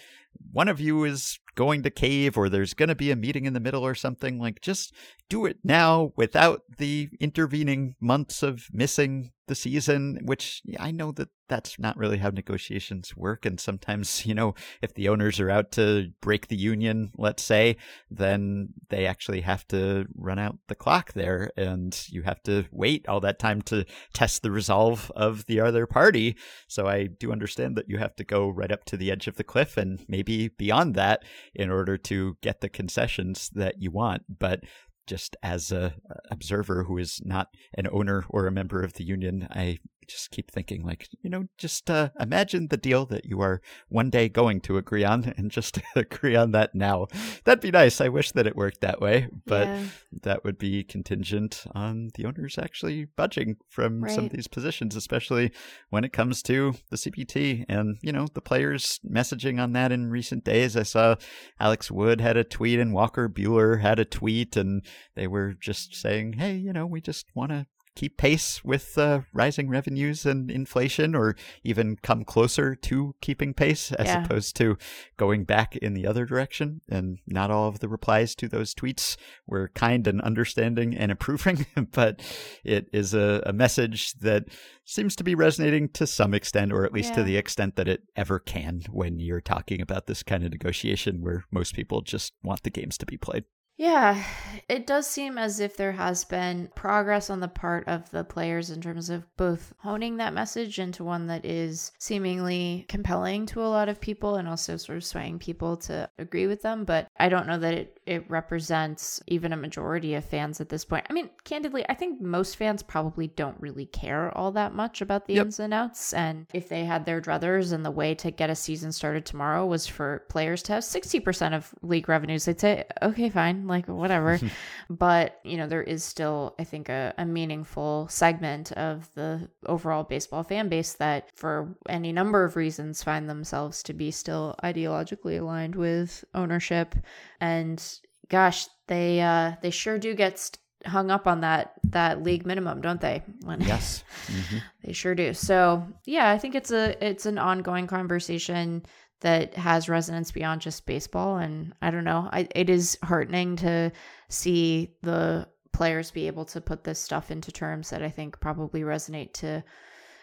One 0.53 0.69
of 0.69 0.81
you 0.81 1.05
is 1.05 1.39
going 1.55 1.83
to 1.83 1.91
cave, 1.91 2.39
or 2.39 2.49
there's 2.49 2.75
going 2.75 2.89
to 2.89 2.95
be 2.95 3.11
a 3.11 3.17
meeting 3.17 3.45
in 3.45 3.53
the 3.53 3.61
middle 3.61 3.85
or 3.85 3.95
something. 3.95 4.39
Like, 4.39 4.61
just 4.61 4.95
do 5.29 5.45
it 5.45 5.59
now 5.65 6.13
without 6.17 6.63
the 6.79 7.11
intervening 7.21 7.97
months 8.01 8.43
of 8.43 8.69
missing 8.73 9.33
the 9.49 9.55
season, 9.55 10.21
which 10.23 10.63
I 10.79 10.93
know 10.93 11.11
that 11.13 11.29
that's 11.49 11.79
not 11.79 11.97
really 11.97 12.19
how 12.19 12.29
negotiations 12.29 13.17
work. 13.17 13.45
And 13.45 13.59
sometimes, 13.59 14.25
you 14.27 14.35
know, 14.35 14.55
if 14.81 14.95
the 14.95 15.09
owners 15.09 15.41
are 15.41 15.51
out 15.51 15.73
to 15.73 16.11
break 16.21 16.47
the 16.47 16.57
union, 16.57 17.11
let's 17.17 17.43
say, 17.43 17.77
then 18.11 18.69
they 18.91 19.07
actually 19.07 19.41
have 19.41 19.67
to 19.69 20.07
run 20.15 20.39
out 20.39 20.59
the 20.69 20.75
clock 20.75 21.15
there 21.15 21.51
and 21.57 22.07
you 22.09 22.23
have 22.23 22.43
to 22.45 22.67
wait 22.71 23.09
all 23.09 23.21
that 23.21 23.39
time 23.39 23.63
to 23.63 23.85
test 24.13 24.43
the 24.43 24.51
resolve 24.51 25.11
of 25.17 25.47
the 25.47 25.61
other 25.61 25.87
party. 25.87 26.37
So 26.69 26.87
I 26.87 27.07
do 27.07 27.33
understand 27.33 27.77
that 27.77 27.89
you 27.89 27.99
have 27.99 28.15
to 28.17 28.25
go 28.25 28.49
right 28.49 28.71
up 28.71 28.85
to 28.87 28.97
the 28.97 29.11
edge 29.11 29.27
of 29.27 29.37
the 29.37 29.45
cliff 29.45 29.77
and 29.77 30.05
maybe 30.09 30.28
beyond 30.57 30.95
that 30.95 31.25
in 31.55 31.71
order 31.71 31.97
to 31.97 32.37
get 32.43 32.61
the 32.61 32.69
concessions 32.69 33.51
that 33.55 33.81
you 33.81 33.91
want. 33.91 34.23
But 34.39 34.65
just 35.07 35.37
as 35.43 35.73
a 35.73 35.95
observer 36.31 36.85
who 36.85 36.99
is 36.99 37.21
not 37.25 37.49
an 37.75 37.89
owner 37.91 38.25
or 38.29 38.47
a 38.47 38.53
member 38.53 38.83
of 38.83 38.93
the 38.93 39.05
union, 39.05 39.49
I 39.51 39.79
just 40.09 40.31
keep 40.31 40.51
thinking 40.51 40.85
like, 40.85 41.09
you 41.23 41.31
know, 41.31 41.45
just 41.59 41.91
uh, 41.91 42.09
imagine 42.19 42.69
the 42.69 42.77
deal 42.77 43.07
that 43.07 43.27
you 43.27 43.41
are 43.41 43.61
one 43.89 44.11
day 44.11 44.29
going 44.29 44.61
to 44.63 44.77
agree 44.79 45.05
on 45.05 45.25
and 45.37 45.51
just 45.51 45.79
agree 45.97 46.35
on 46.35 46.53
that 46.53 46.75
now. 46.75 47.07
That'd 47.45 47.61
be 47.61 47.71
nice. 47.71 48.01
I 48.01 48.09
wish 48.09 48.33
that 48.33 48.47
it 48.47 48.57
worked 48.57 48.81
that 48.81 49.01
way, 49.01 49.29
but 49.47 49.69
Yeah. 49.69 49.85
that 50.23 50.45
would 50.45 50.59
be 50.59 50.83
contingent 50.85 51.65
on 51.75 52.11
the 52.15 52.25
owners 52.25 52.59
actually 52.59 53.05
budging 53.05 53.57
from 53.69 54.09
some 54.09 54.25
of 54.25 54.31
these 54.33 54.49
positions, 54.49 54.97
especially 54.97 55.53
when 55.91 56.05
it 56.05 56.13
comes 56.13 56.43
to 56.45 56.75
the 56.91 56.97
CBT 56.97 57.65
and, 57.69 57.99
you 58.03 58.13
know, 58.13 58.27
the 58.33 58.41
players 58.41 59.01
messaging 59.09 59.61
on 59.63 59.73
that 59.75 59.93
in 59.93 60.11
recent 60.11 60.45
days. 60.45 60.77
I 60.77 60.83
saw 60.85 61.17
Alex 61.61 61.91
Wood 61.91 62.21
had 62.21 62.37
a 62.37 62.45
tweet 62.45 62.79
and 62.81 62.95
Walker 62.95 63.29
Buehler 63.29 63.81
had 63.81 63.99
a 63.99 64.05
tweet 64.05 64.57
and 64.57 64.85
they 65.15 65.27
were 65.27 65.53
just 65.53 65.95
saying, 65.95 66.35
hey, 66.35 66.55
you 66.57 66.73
know, 66.73 66.87
we 66.87 67.01
just 67.01 67.27
want 67.35 67.51
to 67.51 67.67
keep 67.95 68.17
pace 68.17 68.65
with 68.65 68.97
uh, 68.99 69.21
rising 69.33 69.69
revenues 69.69 70.25
and 70.27 70.51
inflation 70.51 71.15
or 71.15 71.37
even 71.65 71.97
come 72.03 72.25
closer 72.25 72.75
to 72.75 73.15
keeping 73.21 73.55
pace 73.55 73.93
as 73.93 74.07
Yeah. 74.07 74.25
opposed 74.25 74.57
to 74.57 74.77
going 75.17 75.45
back 75.45 75.77
in 75.77 75.95
the 75.95 76.07
other 76.07 76.25
direction. 76.25 76.81
And 76.89 77.19
not 77.27 77.51
all 77.51 77.69
of 77.69 77.81
the 77.81 77.89
replies 77.89 78.35
to 78.37 78.49
those 78.49 78.75
tweets 78.75 79.17
were 79.47 79.71
kind 79.75 80.07
and 80.07 80.21
understanding 80.21 80.97
and 80.97 81.11
approving 81.13 81.67
but 81.93 82.21
it 82.65 82.89
is 82.93 83.15
a, 83.15 83.43
a 83.47 83.53
message 83.53 84.13
that 84.15 84.45
seems 84.85 85.15
to 85.17 85.25
be 85.25 85.35
resonating 85.35 85.89
to 85.91 86.07
some 86.07 86.33
extent 86.35 86.73
or 86.73 86.85
at 86.85 86.93
least 86.93 87.13
to 87.15 87.23
the 87.23 87.37
extent 87.37 87.77
that 87.77 87.89
it 87.89 88.03
ever 88.17 88.39
can 88.39 88.83
when 88.91 89.19
you're 89.21 89.41
talking 89.41 89.81
about 89.81 90.07
this 90.07 90.23
kind 90.23 90.45
of 90.45 90.51
negotiation 90.51 91.21
where 91.21 91.45
most 91.51 91.75
people 91.75 92.01
just 92.01 92.33
want 92.43 92.63
the 92.63 92.71
games 92.71 92.97
to 92.99 93.05
be 93.07 93.17
played 93.17 93.45
Yeah, 93.79 94.25
it 94.69 94.89
does 94.89 95.07
seem 95.07 95.39
as 95.39 95.61
if 95.61 95.77
there 95.77 95.93
has 95.93 96.25
been 96.25 96.69
progress 96.75 97.31
on 97.31 97.39
the 97.39 97.47
part 97.47 97.87
of 97.87 98.11
the 98.11 98.25
players 98.25 98.71
in 98.71 98.81
terms 98.81 99.09
of 99.09 99.25
both 99.37 99.73
honing 99.79 100.17
that 100.17 100.35
message 100.35 100.81
into 100.81 101.05
one 101.05 101.29
that 101.29 101.45
is 101.45 101.93
seemingly 101.97 102.87
compelling 102.89 103.47
to 103.47 103.63
a 103.63 103.71
lot 103.71 103.89
of 103.89 104.01
people 104.01 104.35
and 104.35 104.49
also 104.49 104.77
sort 104.77 104.99
of 104.99 105.05
swaying 105.05 105.39
people 105.39 105.77
to 105.77 106.11
agree 106.19 106.49
with 106.49 106.61
them. 106.61 106.85
But 106.85 107.07
I 107.21 107.29
don't 107.29 107.47
know 107.47 107.59
that 107.61 107.75
it, 107.75 107.98
it 108.09 108.25
represents 108.31 109.23
even 109.27 109.53
a 109.53 109.57
majority 109.57 110.15
of 110.15 110.25
fans 110.25 110.63
at 110.63 110.71
this 110.71 110.83
point. 110.83 111.05
I 111.11 111.13
mean, 111.13 111.29
candidly, 111.45 111.85
I 111.91 111.95
think 111.95 112.23
most 112.23 112.57
fans 112.57 112.83
probably 112.83 113.27
don't 113.27 113.61
really 113.61 113.85
care 113.85 114.37
all 114.37 114.51
that 114.53 114.75
much 114.75 115.03
about 115.03 115.27
the 115.27 115.35
yep. 115.35 115.47
ins 115.47 115.61
and 115.61 115.75
outs. 115.75 116.15
And 116.15 116.47
if 116.55 116.71
they 116.71 116.87
had 116.87 117.05
their 117.05 117.21
druthers 117.21 117.71
and 117.71 117.85
the 117.85 117.91
way 117.91 118.15
to 118.15 118.31
get 118.31 118.49
a 118.49 118.55
season 118.55 118.93
started 118.93 119.27
tomorrow 119.27 119.67
was 119.67 119.87
for 119.87 120.25
players 120.31 120.63
to 120.65 120.73
have 120.73 120.85
60% 120.85 121.55
of 121.55 121.75
league 121.83 122.09
revenues, 122.09 122.47
they'd 122.47 122.59
say, 122.59 122.87
okay, 123.03 123.29
fine, 123.29 123.67
like 123.67 123.87
whatever. 123.89 124.41
but, 124.91 125.39
you 125.45 125.59
know, 125.59 125.67
there 125.67 125.83
is 125.83 126.03
still, 126.03 126.55
I 126.59 126.65
think, 126.65 126.89
a, 126.89 127.13
a 127.19 127.27
meaningful 127.27 128.09
segment 128.09 128.73
of 128.73 129.11
the 129.17 129.51
overall 129.67 130.03
baseball 130.03 130.45
fan 130.45 130.71
base 130.71 130.95
that, 130.95 131.29
for 131.37 131.77
any 131.91 132.13
number 132.13 132.43
of 132.45 132.57
reasons, 132.57 133.03
find 133.03 133.29
themselves 133.29 133.83
to 133.83 133.93
be 133.93 134.11
still 134.11 134.55
ideologically 134.65 135.39
aligned 135.39 135.75
with 135.75 136.25
ownership 136.35 136.95
and 137.41 137.98
gosh, 138.29 138.67
they 138.87 139.21
uh, 139.21 139.53
they 139.63 139.71
sure 139.71 139.99
do 139.99 140.15
get 140.15 140.39
st- 140.39 140.59
hung 140.87 141.11
up 141.11 141.27
on 141.27 141.41
that 141.41 141.75
that 141.85 142.23
league 142.23 142.47
minimum, 142.47 142.81
don't 142.81 143.01
they? 143.01 143.23
When 143.43 143.61
yes, 143.61 144.05
mm-hmm. 144.27 144.59
they 144.85 144.93
sure 144.93 145.15
do. 145.15 145.35
So 145.35 145.87
yeah, 146.05 146.31
I 146.31 146.39
think 146.39 146.55
it's 146.55 146.71
a 146.71 147.03
it's 147.05 147.27
an 147.27 147.39
ongoing 147.39 147.87
conversation 147.87 148.85
that 149.21 149.55
has 149.55 149.89
resonance 149.89 150.31
beyond 150.31 150.61
just 150.61 150.87
baseball. 150.87 151.39
And 151.39 151.75
I 151.83 151.91
don't 151.91 152.05
know, 152.05 152.29
I, 152.33 152.49
it 152.55 152.71
is 152.71 152.99
heartening 153.03 153.57
to 153.57 153.91
see 154.29 154.95
the 155.03 155.49
players 155.73 156.11
be 156.11 156.27
able 156.27 156.45
to 156.47 156.61
put 156.61 156.85
this 156.85 156.99
stuff 156.99 157.31
into 157.31 157.53
terms 157.53 157.91
that 157.91 158.03
I 158.03 158.11
think 158.11 158.41
probably 158.41 158.83
resonate 158.83 159.33
to 159.35 159.65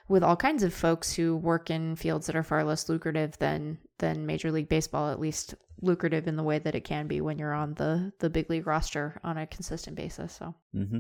with 0.08 0.24
all 0.24 0.36
kinds 0.36 0.64
of 0.64 0.74
folks 0.74 1.14
who 1.14 1.36
work 1.36 1.70
in 1.70 1.96
fields 1.96 2.28
that 2.28 2.36
are 2.36 2.44
far 2.44 2.64
less 2.64 2.88
lucrative 2.90 3.38
than 3.40 3.78
than 3.98 4.26
Major 4.26 4.52
League 4.52 4.70
Baseball, 4.70 5.10
at 5.12 5.20
least 5.20 5.56
lucrative 5.82 6.28
in 6.28 6.36
the 6.36 6.44
way 6.44 6.60
that 6.60 6.76
it 6.76 6.84
can 6.84 7.08
be 7.08 7.22
when 7.22 7.38
you're 7.38 7.54
on 7.54 7.74
the 7.76 8.12
the 8.20 8.30
big 8.30 8.50
league 8.50 8.68
roster 8.68 9.20
on 9.24 9.38
a 9.38 9.48
consistent 9.48 9.96
basis. 9.96 10.34
So. 10.34 10.56
Mm-hmm. 10.76 11.00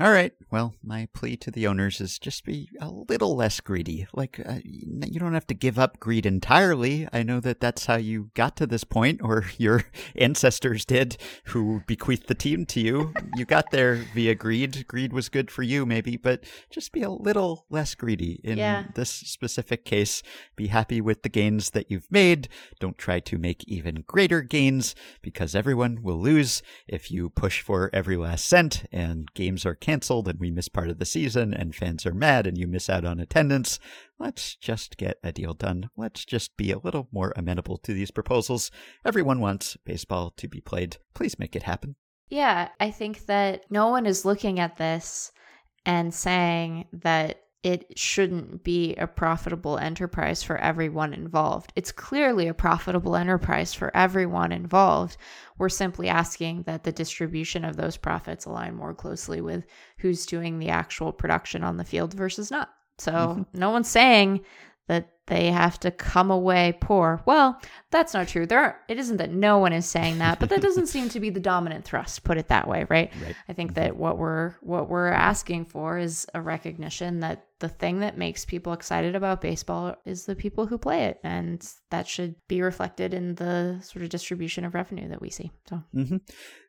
All 0.00 0.10
right. 0.10 0.32
Well, 0.50 0.74
my 0.82 1.06
plea 1.14 1.36
to 1.36 1.52
the 1.52 1.68
owners 1.68 2.00
is 2.00 2.18
just 2.18 2.44
be 2.44 2.68
a 2.80 2.90
little 2.90 3.36
less 3.36 3.60
greedy. 3.60 4.08
Like, 4.12 4.40
uh, 4.44 4.58
you 4.64 5.20
don't 5.20 5.34
have 5.34 5.46
to 5.46 5.54
give 5.54 5.78
up 5.78 6.00
greed 6.00 6.26
entirely. 6.26 7.08
I 7.12 7.22
know 7.22 7.38
that 7.38 7.60
that's 7.60 7.86
how 7.86 7.94
you 7.94 8.32
got 8.34 8.56
to 8.56 8.66
this 8.66 8.82
point, 8.82 9.20
or 9.22 9.44
your 9.56 9.84
ancestors 10.16 10.84
did, 10.84 11.16
who 11.44 11.82
bequeathed 11.86 12.26
the 12.26 12.34
team 12.34 12.66
to 12.66 12.80
you. 12.80 13.14
you 13.36 13.44
got 13.44 13.70
there 13.70 14.04
via 14.14 14.34
greed. 14.34 14.84
Greed 14.88 15.12
was 15.12 15.28
good 15.28 15.48
for 15.48 15.62
you, 15.62 15.86
maybe, 15.86 16.16
but 16.16 16.42
just 16.70 16.90
be 16.90 17.02
a 17.02 17.10
little 17.10 17.64
less 17.70 17.94
greedy 17.94 18.40
in 18.42 18.58
yeah. 18.58 18.86
this 18.96 19.10
specific 19.10 19.84
case. 19.84 20.24
Be 20.56 20.66
happy 20.66 21.00
with 21.00 21.22
the 21.22 21.28
gains 21.28 21.70
that 21.70 21.88
you've 21.88 22.10
made. 22.10 22.48
Don't 22.80 22.98
try 22.98 23.20
to 23.20 23.38
make 23.38 23.62
even 23.68 24.02
greater 24.06 24.42
gains 24.42 24.94
because 25.22 25.54
everyone 25.54 26.02
will 26.02 26.20
lose 26.20 26.62
if 26.86 27.10
you 27.10 27.30
push 27.30 27.60
for 27.60 27.90
every 27.92 28.16
last 28.16 28.44
cent 28.46 28.84
and 28.92 29.32
games 29.34 29.64
are 29.64 29.74
canceled 29.74 30.28
and 30.28 30.38
we 30.38 30.50
miss 30.50 30.68
part 30.68 30.90
of 30.90 30.98
the 30.98 31.04
season 31.04 31.54
and 31.54 31.74
fans 31.74 32.06
are 32.06 32.14
mad 32.14 32.46
and 32.46 32.58
you 32.58 32.66
miss 32.66 32.88
out 32.88 33.04
on 33.04 33.20
attendance. 33.20 33.78
Let's 34.18 34.56
just 34.56 34.96
get 34.96 35.18
a 35.22 35.32
deal 35.32 35.54
done. 35.54 35.90
Let's 35.96 36.24
just 36.24 36.56
be 36.56 36.70
a 36.70 36.78
little 36.78 37.08
more 37.12 37.32
amenable 37.36 37.78
to 37.78 37.92
these 37.92 38.10
proposals. 38.10 38.70
Everyone 39.04 39.40
wants 39.40 39.76
baseball 39.84 40.32
to 40.36 40.48
be 40.48 40.60
played. 40.60 40.98
Please 41.14 41.38
make 41.38 41.56
it 41.56 41.64
happen. 41.64 41.96
Yeah, 42.28 42.68
I 42.80 42.90
think 42.90 43.26
that 43.26 43.70
no 43.70 43.88
one 43.88 44.06
is 44.06 44.24
looking 44.24 44.58
at 44.58 44.76
this 44.76 45.30
and 45.86 46.14
saying 46.14 46.86
that 46.92 47.43
it 47.64 47.98
shouldn't 47.98 48.62
be 48.62 48.94
a 48.96 49.06
profitable 49.06 49.78
enterprise 49.78 50.42
for 50.42 50.58
everyone 50.58 51.14
involved. 51.14 51.72
It's 51.74 51.90
clearly 51.90 52.46
a 52.46 52.54
profitable 52.54 53.16
enterprise 53.16 53.72
for 53.72 53.90
everyone 53.96 54.52
involved. 54.52 55.16
We're 55.56 55.70
simply 55.70 56.10
asking 56.10 56.64
that 56.64 56.84
the 56.84 56.92
distribution 56.92 57.64
of 57.64 57.76
those 57.76 57.96
profits 57.96 58.44
align 58.44 58.76
more 58.76 58.92
closely 58.92 59.40
with 59.40 59.64
who's 59.96 60.26
doing 60.26 60.58
the 60.58 60.68
actual 60.68 61.10
production 61.10 61.64
on 61.64 61.78
the 61.78 61.84
field 61.84 62.12
versus 62.12 62.50
not. 62.50 62.68
So, 62.98 63.12
mm-hmm. 63.12 63.42
no 63.54 63.70
one's 63.70 63.88
saying 63.88 64.42
that 64.88 65.13
they 65.26 65.50
have 65.50 65.80
to 65.80 65.90
come 65.90 66.30
away 66.30 66.76
poor. 66.80 67.22
Well, 67.24 67.58
that's 67.90 68.12
not 68.12 68.28
true. 68.28 68.46
There 68.46 68.60
are, 68.60 68.80
it 68.88 68.98
isn't 68.98 69.16
that 69.16 69.30
no 69.30 69.58
one 69.58 69.72
is 69.72 69.86
saying 69.86 70.18
that, 70.18 70.38
but 70.38 70.50
that 70.50 70.60
doesn't 70.60 70.88
seem 70.88 71.08
to 71.10 71.20
be 71.20 71.30
the 71.30 71.40
dominant 71.40 71.84
thrust, 71.84 72.24
put 72.24 72.36
it 72.36 72.48
that 72.48 72.68
way, 72.68 72.86
right? 72.90 73.10
right? 73.22 73.34
I 73.48 73.54
think 73.54 73.74
that 73.74 73.96
what 73.96 74.18
we're 74.18 74.54
what 74.60 74.88
we're 74.88 75.08
asking 75.08 75.66
for 75.66 75.96
is 75.96 76.26
a 76.34 76.42
recognition 76.42 77.20
that 77.20 77.46
the 77.60 77.68
thing 77.68 78.00
that 78.00 78.18
makes 78.18 78.44
people 78.44 78.74
excited 78.74 79.14
about 79.14 79.40
baseball 79.40 79.96
is 80.04 80.26
the 80.26 80.36
people 80.36 80.66
who 80.66 80.76
play 80.76 81.04
it 81.04 81.20
and 81.24 81.66
that 81.90 82.06
should 82.06 82.34
be 82.46 82.60
reflected 82.60 83.14
in 83.14 83.36
the 83.36 83.78
sort 83.82 84.02
of 84.02 84.10
distribution 84.10 84.64
of 84.64 84.74
revenue 84.74 85.08
that 85.08 85.22
we 85.22 85.30
see. 85.30 85.50
So 85.68 85.82
mm-hmm. 85.94 86.16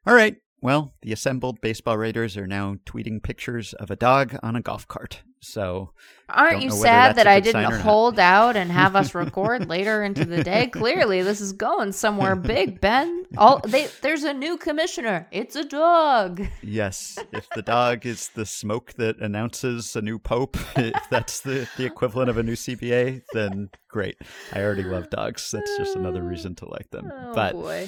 All 0.08 0.16
right. 0.16 0.38
Well, 0.66 0.96
the 1.04 1.14
assembled 1.14 1.62
baseball 1.62 1.96
writers 1.96 2.36
are 2.38 2.48
now 2.48 2.78
tweeting 2.88 3.22
pictures 3.22 3.74
of 3.74 3.92
a 3.92 3.96
dog 3.96 4.36
on 4.42 4.56
a 4.56 4.62
golf 4.62 4.88
cart. 4.88 5.22
So, 5.40 5.92
aren't 6.28 6.64
you 6.64 6.72
sad 6.72 7.18
that 7.18 7.28
I 7.28 7.40
didn't 7.40 7.82
hold 7.82 8.18
out 8.18 8.56
and 8.56 8.72
have 8.72 8.96
us 8.96 9.14
record 9.14 9.70
later 9.70 10.04
into 10.04 10.26
the 10.26 10.44
day? 10.44 10.66
Clearly, 10.74 11.22
this 11.22 11.40
is 11.40 11.54
going 11.54 11.92
somewhere 11.92 12.36
big, 12.36 12.82
Ben. 12.82 13.26
All 13.38 13.60
they, 13.60 13.90
there's 14.02 14.24
a 14.24 14.34
new 14.34 14.58
commissioner. 14.58 15.28
It's 15.32 15.56
a 15.56 15.66
dog. 15.66 16.42
Yes, 16.64 17.20
if 17.32 17.48
the 17.54 17.62
dog 17.62 18.08
is 18.08 18.30
the 18.30 18.48
smoke 18.48 18.94
that 18.94 19.20
announces 19.20 19.96
a 19.96 20.02
new 20.02 20.18
pope, 20.18 20.58
if 20.78 21.00
that's 21.12 21.42
the 21.42 21.70
the 21.78 21.86
equivalent 21.86 22.32
of 22.32 22.40
a 22.40 22.44
new 22.44 22.56
CBA, 22.56 23.22
then 23.34 23.70
great. 23.88 24.18
I 24.52 24.64
already 24.64 24.82
love 24.82 25.12
dogs. 25.12 25.52
That's 25.52 25.78
just 25.78 25.96
another 25.96 26.24
reason 26.24 26.56
to 26.56 26.68
like 26.68 26.90
them. 26.90 27.12
Oh, 27.14 27.34
but. 27.36 27.54
Boy 27.54 27.88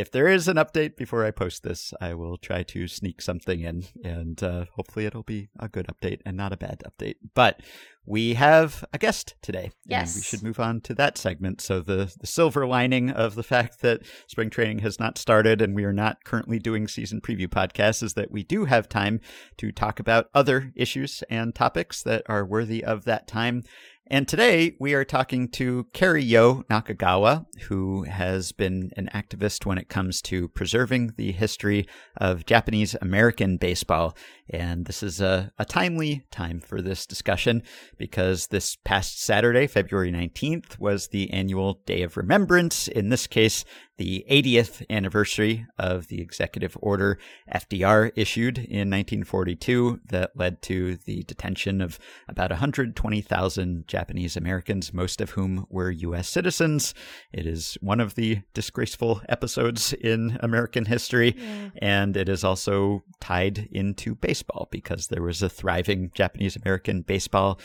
if 0.00 0.10
there 0.10 0.26
is 0.26 0.48
an 0.48 0.56
update 0.56 0.96
before 0.96 1.26
I 1.26 1.30
post 1.30 1.62
this, 1.62 1.92
I 2.00 2.14
will 2.14 2.38
try 2.38 2.62
to 2.62 2.88
sneak 2.88 3.20
something 3.20 3.60
in, 3.60 3.84
and 4.02 4.42
uh, 4.42 4.64
hopefully 4.74 5.04
it'll 5.04 5.22
be 5.22 5.50
a 5.58 5.68
good 5.68 5.88
update 5.88 6.22
and 6.24 6.38
not 6.38 6.54
a 6.54 6.56
bad 6.56 6.82
update. 6.88 7.16
But 7.34 7.60
we 8.06 8.32
have 8.32 8.82
a 8.94 8.98
guest 8.98 9.34
today. 9.42 9.72
Yes. 9.84 10.16
we 10.16 10.22
should 10.22 10.42
move 10.42 10.58
on 10.58 10.80
to 10.82 10.94
that 10.94 11.18
segment. 11.18 11.60
So, 11.60 11.80
the, 11.80 12.12
the 12.18 12.26
silver 12.26 12.66
lining 12.66 13.10
of 13.10 13.34
the 13.34 13.42
fact 13.42 13.82
that 13.82 14.00
spring 14.26 14.48
training 14.48 14.78
has 14.78 14.98
not 14.98 15.18
started 15.18 15.60
and 15.60 15.74
we 15.74 15.84
are 15.84 15.92
not 15.92 16.24
currently 16.24 16.58
doing 16.58 16.88
season 16.88 17.20
preview 17.20 17.46
podcasts 17.46 18.02
is 18.02 18.14
that 18.14 18.30
we 18.30 18.42
do 18.42 18.64
have 18.64 18.88
time 18.88 19.20
to 19.58 19.70
talk 19.70 20.00
about 20.00 20.30
other 20.34 20.72
issues 20.74 21.22
and 21.28 21.54
topics 21.54 22.02
that 22.04 22.22
are 22.26 22.44
worthy 22.46 22.82
of 22.82 23.04
that 23.04 23.28
time. 23.28 23.64
And 24.12 24.26
today 24.26 24.74
we 24.80 24.94
are 24.94 25.04
talking 25.04 25.46
to 25.50 25.86
Kerry-Yo 25.92 26.64
Nakagawa, 26.68 27.46
who 27.68 28.02
has 28.02 28.50
been 28.50 28.90
an 28.96 29.08
activist 29.14 29.64
when 29.64 29.78
it 29.78 29.88
comes 29.88 30.20
to 30.22 30.48
preserving 30.48 31.12
the 31.16 31.30
history 31.30 31.86
of 32.16 32.44
Japanese 32.44 32.96
American 33.00 33.56
baseball. 33.56 34.16
And 34.52 34.86
this 34.86 35.04
is 35.04 35.20
a, 35.20 35.52
a 35.60 35.64
timely 35.64 36.24
time 36.32 36.58
for 36.58 36.82
this 36.82 37.06
discussion 37.06 37.62
because 37.98 38.48
this 38.48 38.74
past 38.84 39.22
Saturday, 39.22 39.68
February 39.68 40.10
19th, 40.10 40.80
was 40.80 41.06
the 41.06 41.32
annual 41.32 41.80
Day 41.86 42.02
of 42.02 42.16
Remembrance. 42.16 42.88
In 42.88 43.10
this 43.10 43.28
case, 43.28 43.64
the 44.00 44.24
80th 44.30 44.82
anniversary 44.88 45.66
of 45.78 46.06
the 46.06 46.22
executive 46.22 46.74
order 46.80 47.18
FDR 47.54 48.10
issued 48.16 48.56
in 48.56 48.88
1942 48.88 50.00
that 50.08 50.34
led 50.34 50.62
to 50.62 50.96
the 51.04 51.22
detention 51.24 51.82
of 51.82 51.98
about 52.26 52.48
120,000 52.48 53.86
Japanese 53.86 54.38
Americans, 54.38 54.94
most 54.94 55.20
of 55.20 55.32
whom 55.32 55.66
were 55.68 55.90
U.S. 55.90 56.30
citizens. 56.30 56.94
It 57.30 57.44
is 57.44 57.76
one 57.82 58.00
of 58.00 58.14
the 58.14 58.40
disgraceful 58.54 59.20
episodes 59.28 59.92
in 59.92 60.38
American 60.40 60.86
history, 60.86 61.36
yeah. 61.36 61.68
and 61.76 62.16
it 62.16 62.30
is 62.30 62.42
also 62.42 63.02
tied 63.20 63.68
into 63.70 64.14
baseball 64.14 64.66
because 64.70 65.08
there 65.08 65.22
was 65.22 65.42
a 65.42 65.50
thriving 65.50 66.10
Japanese 66.14 66.56
American 66.56 67.02
baseball 67.02 67.60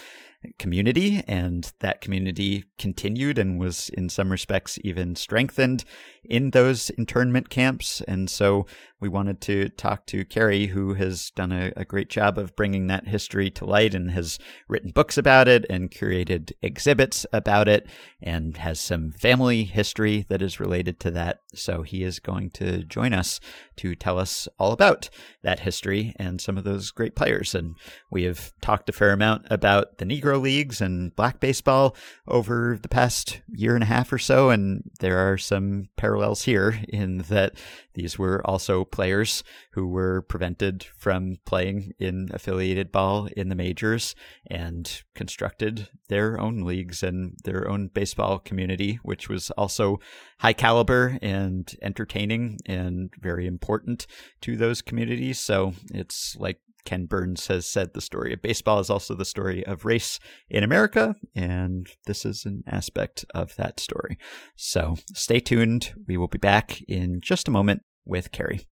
community, 0.60 1.24
and 1.28 1.72
that 1.80 2.02
community 2.02 2.66
continued 2.78 3.38
and 3.38 3.60
was, 3.60 3.90
in 3.90 4.10
some 4.10 4.32
respects, 4.32 4.78
even 4.84 5.16
strengthened 5.16 5.86
in 6.24 6.52
those 6.52 6.90
internment 6.92 7.50
camps. 7.50 8.02
And 8.08 8.30
so 8.30 8.66
we 9.00 9.10
wanted 9.10 9.42
to 9.42 9.70
talk 9.70 10.06
to 10.08 10.26
Kerry, 10.26 10.68
who 10.68 10.94
has 10.94 11.32
done 11.32 11.52
a, 11.52 11.72
a, 11.76 11.86
great 11.86 12.10
job 12.10 12.38
of 12.38 12.56
bringing 12.56 12.88
that 12.88 13.08
history 13.08 13.52
to 13.52 13.66
light 13.66 13.94
and 13.94 14.12
has 14.12 14.40
written 14.68 14.92
books 14.92 15.18
about 15.18 15.48
it 15.48 15.66
and 15.70 15.92
curated 15.92 16.52
exhibits 16.62 17.26
about 17.32 17.68
it 17.68 17.88
and 18.22 18.58
has 18.58 18.80
some 18.80 19.12
family 19.12 19.64
history 19.64 20.26
that 20.30 20.42
is 20.42 20.60
related 20.60 21.00
to 21.02 21.12
that. 21.12 21.40
So 21.54 21.84
he 21.84 22.04
is 22.04 22.20
going 22.20 22.52
to 22.52 22.84
join 22.84 23.14
us 23.14 23.40
to 23.78 23.96
tell 23.96 24.20
us 24.20 24.48
all 24.60 24.72
about 24.72 25.10
that 25.44 25.60
history 25.60 26.14
and 26.18 26.42
some 26.42 26.58
of 26.58 26.64
those 26.64 26.92
great 26.92 27.16
players. 27.16 27.56
And 27.56 27.76
we 28.10 28.24
have 28.24 28.52
talked 28.62 28.90
a 28.90 28.94
fair 28.94 29.12
amount 29.12 29.46
about 29.50 29.98
the 29.98 30.06
Negro 30.06 30.42
leagues 30.42 30.82
and 30.82 31.16
black 31.16 31.40
baseball 31.40 31.96
over 32.28 32.78
the 32.82 32.90
past 32.90 33.42
year 33.48 33.76
and 33.76 33.84
a 33.84 33.88
half 33.88 34.12
or 34.12 34.18
so. 34.18 34.50
And 34.50 34.90
there 35.00 35.18
are 35.18 35.38
some 35.38 35.90
parallels 35.98 36.44
here 36.44 36.80
in 36.90 37.20
that 37.30 37.56
these 37.94 38.20
were 38.20 38.46
also 38.46 38.84
players 38.84 39.44
who 39.72 39.88
were 39.88 40.22
prevented 40.22 40.84
from 40.98 41.38
playing 41.46 41.94
in 42.00 42.30
affiliated 42.34 42.92
ball 42.92 43.28
in 43.38 43.50
the 43.50 43.56
majors 43.56 44.16
and 44.48 45.04
constructed 45.14 45.88
their 46.10 46.40
own 46.40 46.62
leagues 46.62 47.04
and 47.04 47.38
their 47.44 47.70
own 47.70 47.88
baseball 47.88 48.40
community, 48.40 49.00
which 49.04 49.30
was 49.30 49.50
also 49.52 50.00
high 50.39 50.54
caliber 50.54 51.17
and 51.21 51.71
entertaining 51.82 52.58
and 52.65 53.10
very 53.19 53.48
important 53.48 54.06
to 54.41 54.56
those 54.56 54.82
communities. 54.82 55.39
So 55.39 55.74
it's 55.93 56.36
like 56.38 56.60
Ken 56.86 57.06
Burns 57.06 57.48
has 57.48 57.65
said 57.65 57.93
the 57.93 58.02
story 58.02 58.32
of 58.32 58.41
baseball 58.41 58.80
is 58.80 58.89
also 58.89 59.15
the 59.15 59.26
story 59.26 59.65
of 59.65 59.86
race 59.86 60.19
in 60.50 60.63
America, 60.63 61.15
and 61.34 61.88
this 62.06 62.26
is 62.26 62.45
an 62.45 62.63
aspect 62.67 63.26
of 63.34 63.56
that 63.56 63.80
story. 63.80 64.17
So 64.56 64.95
stay 65.13 65.39
tuned. 65.39 65.93
We 66.08 66.15
will 66.15 66.28
be 66.28 66.38
back 66.38 66.82
in 66.84 67.21
just 67.21 67.48
a 67.48 67.52
moment 67.52 67.82
with 68.06 68.32
Kerry. 68.32 68.67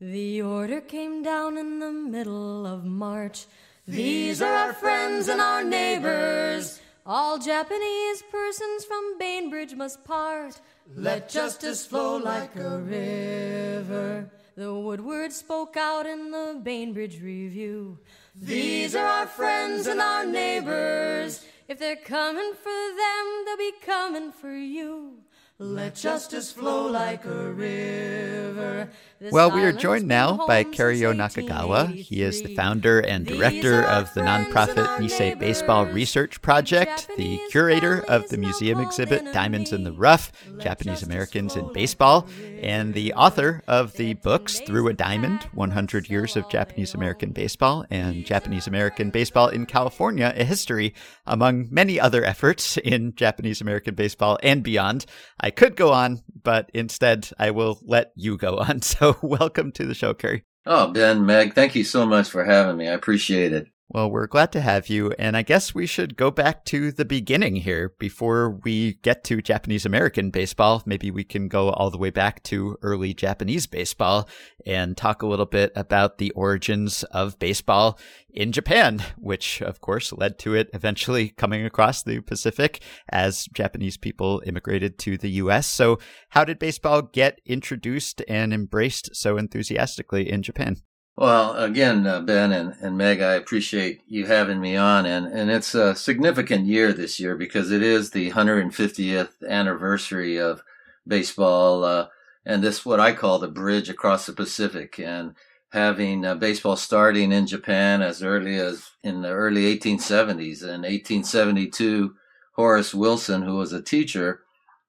The 0.00 0.40
order 0.40 0.80
came 0.80 1.22
down 1.22 1.58
in 1.58 1.80
the 1.80 1.92
middle 1.92 2.66
of 2.66 2.84
March. 2.84 3.46
These 3.86 4.40
are 4.40 4.54
our 4.54 4.72
friends 4.72 5.28
and 5.28 5.40
our 5.40 5.64
neighbors. 5.64 6.80
All 7.12 7.38
Japanese 7.38 8.22
persons 8.30 8.84
from 8.84 9.18
Bainbridge 9.18 9.74
must 9.74 10.04
part. 10.04 10.60
Let 10.94 11.28
justice 11.28 11.84
flow 11.84 12.18
like 12.18 12.54
a 12.54 12.78
river. 12.78 14.30
The 14.54 14.72
Woodward 14.72 15.32
spoke 15.32 15.76
out 15.76 16.06
in 16.06 16.30
the 16.30 16.60
Bainbridge 16.62 17.20
Review. 17.20 17.98
These 18.36 18.94
are 18.94 19.04
our 19.04 19.26
friends 19.26 19.88
and 19.88 20.00
our 20.00 20.24
neighbors. 20.24 21.44
If 21.66 21.80
they're 21.80 21.96
coming 21.96 22.52
for 22.54 22.80
them, 23.02 23.44
they'll 23.44 23.56
be 23.56 23.72
coming 23.84 24.30
for 24.30 24.54
you. 24.54 25.18
Let 25.58 25.96
justice 25.96 26.52
flow 26.52 26.86
like 26.86 27.24
a 27.24 27.52
river. 27.52 28.88
Well, 29.22 29.50
we 29.50 29.62
are 29.64 29.72
joined 29.72 30.08
now 30.08 30.46
by 30.46 30.64
Kerry-Yo 30.64 31.12
Nakagawa. 31.12 31.94
He 31.94 32.22
is 32.22 32.40
the 32.40 32.54
founder 32.54 33.00
and 33.00 33.26
director 33.26 33.82
of 33.82 34.12
the 34.14 34.22
nonprofit 34.22 34.86
Nisei 34.96 35.38
Baseball 35.38 35.84
Research 35.84 36.40
Project, 36.40 37.06
the 37.18 37.38
curator 37.50 38.02
of 38.08 38.26
the 38.30 38.38
museum 38.38 38.80
exhibit 38.80 39.30
Diamonds 39.34 39.74
in 39.74 39.84
the 39.84 39.92
Rough 39.92 40.32
Japanese 40.58 41.02
Americans 41.02 41.54
in 41.54 41.70
Baseball, 41.74 42.26
and 42.62 42.94
the 42.94 43.12
author 43.12 43.62
of 43.68 43.92
the 43.94 44.14
books 44.14 44.60
Through 44.60 44.88
a 44.88 44.94
Diamond 44.94 45.42
100 45.52 46.08
Years 46.08 46.34
of 46.34 46.48
Japanese 46.48 46.94
American 46.94 47.32
Baseball 47.32 47.84
and 47.90 48.24
Japanese 48.24 48.66
American 48.66 49.10
Baseball 49.10 49.48
in 49.48 49.66
California, 49.66 50.32
a 50.34 50.44
history, 50.44 50.94
among 51.26 51.68
many 51.70 52.00
other 52.00 52.24
efforts 52.24 52.78
in 52.78 53.14
Japanese 53.16 53.60
American 53.60 53.94
baseball 53.94 54.38
and 54.42 54.62
beyond. 54.62 55.04
I 55.38 55.50
could 55.50 55.76
go 55.76 55.92
on, 55.92 56.22
but 56.42 56.70
instead 56.72 57.28
I 57.38 57.50
will 57.50 57.80
let 57.82 58.12
you 58.16 58.38
go 58.38 58.56
on. 58.56 58.80
So 58.90 59.09
welcome 59.22 59.72
to 59.72 59.86
the 59.86 59.94
show, 59.94 60.14
Kerry. 60.14 60.44
Oh, 60.66 60.88
Ben, 60.92 61.24
Meg, 61.24 61.54
thank 61.54 61.74
you 61.74 61.84
so 61.84 62.06
much 62.06 62.28
for 62.28 62.44
having 62.44 62.76
me. 62.76 62.88
I 62.88 62.92
appreciate 62.92 63.52
it. 63.52 63.68
Well, 63.92 64.08
we're 64.08 64.28
glad 64.28 64.52
to 64.52 64.60
have 64.60 64.88
you. 64.88 65.10
And 65.18 65.36
I 65.36 65.42
guess 65.42 65.74
we 65.74 65.84
should 65.84 66.16
go 66.16 66.30
back 66.30 66.64
to 66.66 66.92
the 66.92 67.04
beginning 67.04 67.56
here 67.56 67.92
before 67.98 68.48
we 68.48 68.94
get 69.02 69.24
to 69.24 69.42
Japanese 69.42 69.84
American 69.84 70.30
baseball. 70.30 70.84
Maybe 70.86 71.10
we 71.10 71.24
can 71.24 71.48
go 71.48 71.70
all 71.70 71.90
the 71.90 71.98
way 71.98 72.10
back 72.10 72.44
to 72.44 72.76
early 72.82 73.14
Japanese 73.14 73.66
baseball 73.66 74.28
and 74.64 74.96
talk 74.96 75.22
a 75.22 75.26
little 75.26 75.44
bit 75.44 75.72
about 75.74 76.18
the 76.18 76.30
origins 76.32 77.02
of 77.10 77.40
baseball 77.40 77.98
in 78.32 78.52
Japan, 78.52 79.02
which 79.18 79.60
of 79.60 79.80
course 79.80 80.12
led 80.12 80.38
to 80.38 80.54
it 80.54 80.70
eventually 80.72 81.30
coming 81.30 81.66
across 81.66 82.04
the 82.04 82.20
Pacific 82.20 82.80
as 83.08 83.46
Japanese 83.52 83.96
people 83.96 84.40
immigrated 84.46 85.00
to 85.00 85.18
the 85.18 85.30
US. 85.30 85.66
So, 85.66 85.98
how 86.28 86.44
did 86.44 86.60
baseball 86.60 87.02
get 87.02 87.40
introduced 87.44 88.22
and 88.28 88.54
embraced 88.54 89.16
so 89.16 89.36
enthusiastically 89.36 90.30
in 90.30 90.44
Japan? 90.44 90.76
Well, 91.20 91.54
again, 91.54 92.06
uh, 92.06 92.22
Ben 92.22 92.50
and, 92.50 92.74
and 92.80 92.96
Meg, 92.96 93.20
I 93.20 93.34
appreciate 93.34 94.00
you 94.08 94.24
having 94.24 94.58
me 94.58 94.74
on. 94.74 95.04
And, 95.04 95.26
and 95.26 95.50
it's 95.50 95.74
a 95.74 95.94
significant 95.94 96.64
year 96.64 96.94
this 96.94 97.20
year 97.20 97.36
because 97.36 97.70
it 97.70 97.82
is 97.82 98.10
the 98.10 98.30
150th 98.30 99.46
anniversary 99.46 100.38
of 100.38 100.62
baseball. 101.06 101.84
Uh, 101.84 102.06
and 102.46 102.64
this, 102.64 102.86
what 102.86 103.00
I 103.00 103.12
call 103.12 103.38
the 103.38 103.48
bridge 103.48 103.90
across 103.90 104.24
the 104.24 104.32
Pacific. 104.32 104.98
And 104.98 105.34
having 105.72 106.24
uh, 106.24 106.36
baseball 106.36 106.76
starting 106.76 107.32
in 107.32 107.46
Japan 107.46 108.00
as 108.00 108.22
early 108.22 108.56
as 108.56 108.92
in 109.02 109.20
the 109.20 109.28
early 109.28 109.76
1870s. 109.76 110.62
In 110.62 110.86
1872, 110.88 112.14
Horace 112.54 112.94
Wilson, 112.94 113.42
who 113.42 113.56
was 113.56 113.74
a 113.74 113.82
teacher, 113.82 114.40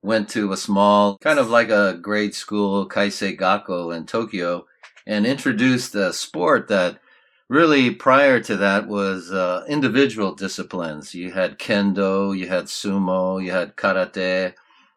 went 0.02 0.30
to 0.30 0.54
a 0.54 0.58
small, 0.58 1.18
kind 1.18 1.40
of 1.40 1.50
like 1.50 1.70
a 1.70 2.00
grade 2.02 2.34
school, 2.34 2.88
Kaisei 2.88 3.38
Gakko 3.38 3.94
in 3.94 4.06
Tokyo 4.06 4.66
and 5.06 5.26
introduced 5.26 5.96
a 5.96 6.14
sport 6.14 6.68
that 6.68 7.00
really 7.50 7.92
prior 7.92 8.40
to 8.40 8.56
that 8.56 8.88
was 8.88 9.32
uh, 9.32 9.66
individual 9.68 10.34
disciplines. 10.34 11.14
You 11.14 11.32
had 11.32 11.60
kendo, 11.60 12.38
you 12.38 12.48
had 12.48 12.66
sumo, 12.66 13.44
you 13.44 13.52
had 13.52 13.76
karate, 13.76 14.54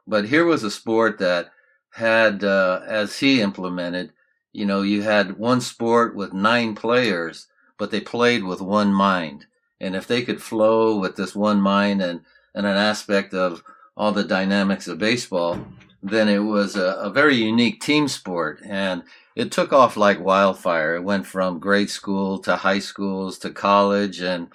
but 0.06 0.26
here 0.28 0.44
was 0.44 0.62
a 0.62 0.70
sport 0.70 1.18
that 1.18 1.50
had, 1.94 2.44
uh, 2.44 2.80
as 2.86 3.18
he 3.18 3.40
implemented, 3.40 4.12
you 4.52 4.66
know, 4.66 4.82
you 4.82 5.02
had 5.02 5.36
one 5.36 5.60
sport 5.60 6.14
with 6.14 6.32
nine 6.32 6.74
players, 6.76 7.48
but 7.76 7.90
they 7.90 8.00
played 8.00 8.44
with 8.44 8.60
one 8.60 8.92
mind. 8.92 9.46
And 9.80 9.96
if 9.96 10.06
they 10.06 10.22
could 10.22 10.40
flow 10.40 10.96
with 10.98 11.16
this 11.16 11.34
one 11.34 11.60
mind 11.60 12.00
and, 12.00 12.20
and 12.54 12.66
an 12.66 12.76
aspect 12.76 13.34
of 13.34 13.64
all 13.96 14.12
the 14.12 14.24
dynamics 14.24 14.86
of 14.86 14.98
baseball, 14.98 15.66
then 16.04 16.28
it 16.28 16.38
was 16.38 16.76
a, 16.76 16.92
a 17.00 17.10
very 17.10 17.34
unique 17.34 17.80
team 17.80 18.08
sport. 18.08 18.60
And 18.64 19.02
it 19.34 19.50
took 19.50 19.72
off 19.72 19.96
like 19.96 20.20
wildfire. 20.20 20.96
It 20.96 21.02
went 21.02 21.26
from 21.26 21.58
grade 21.58 21.90
school 21.90 22.38
to 22.40 22.56
high 22.56 22.78
schools 22.78 23.38
to 23.38 23.50
college, 23.50 24.20
and 24.20 24.48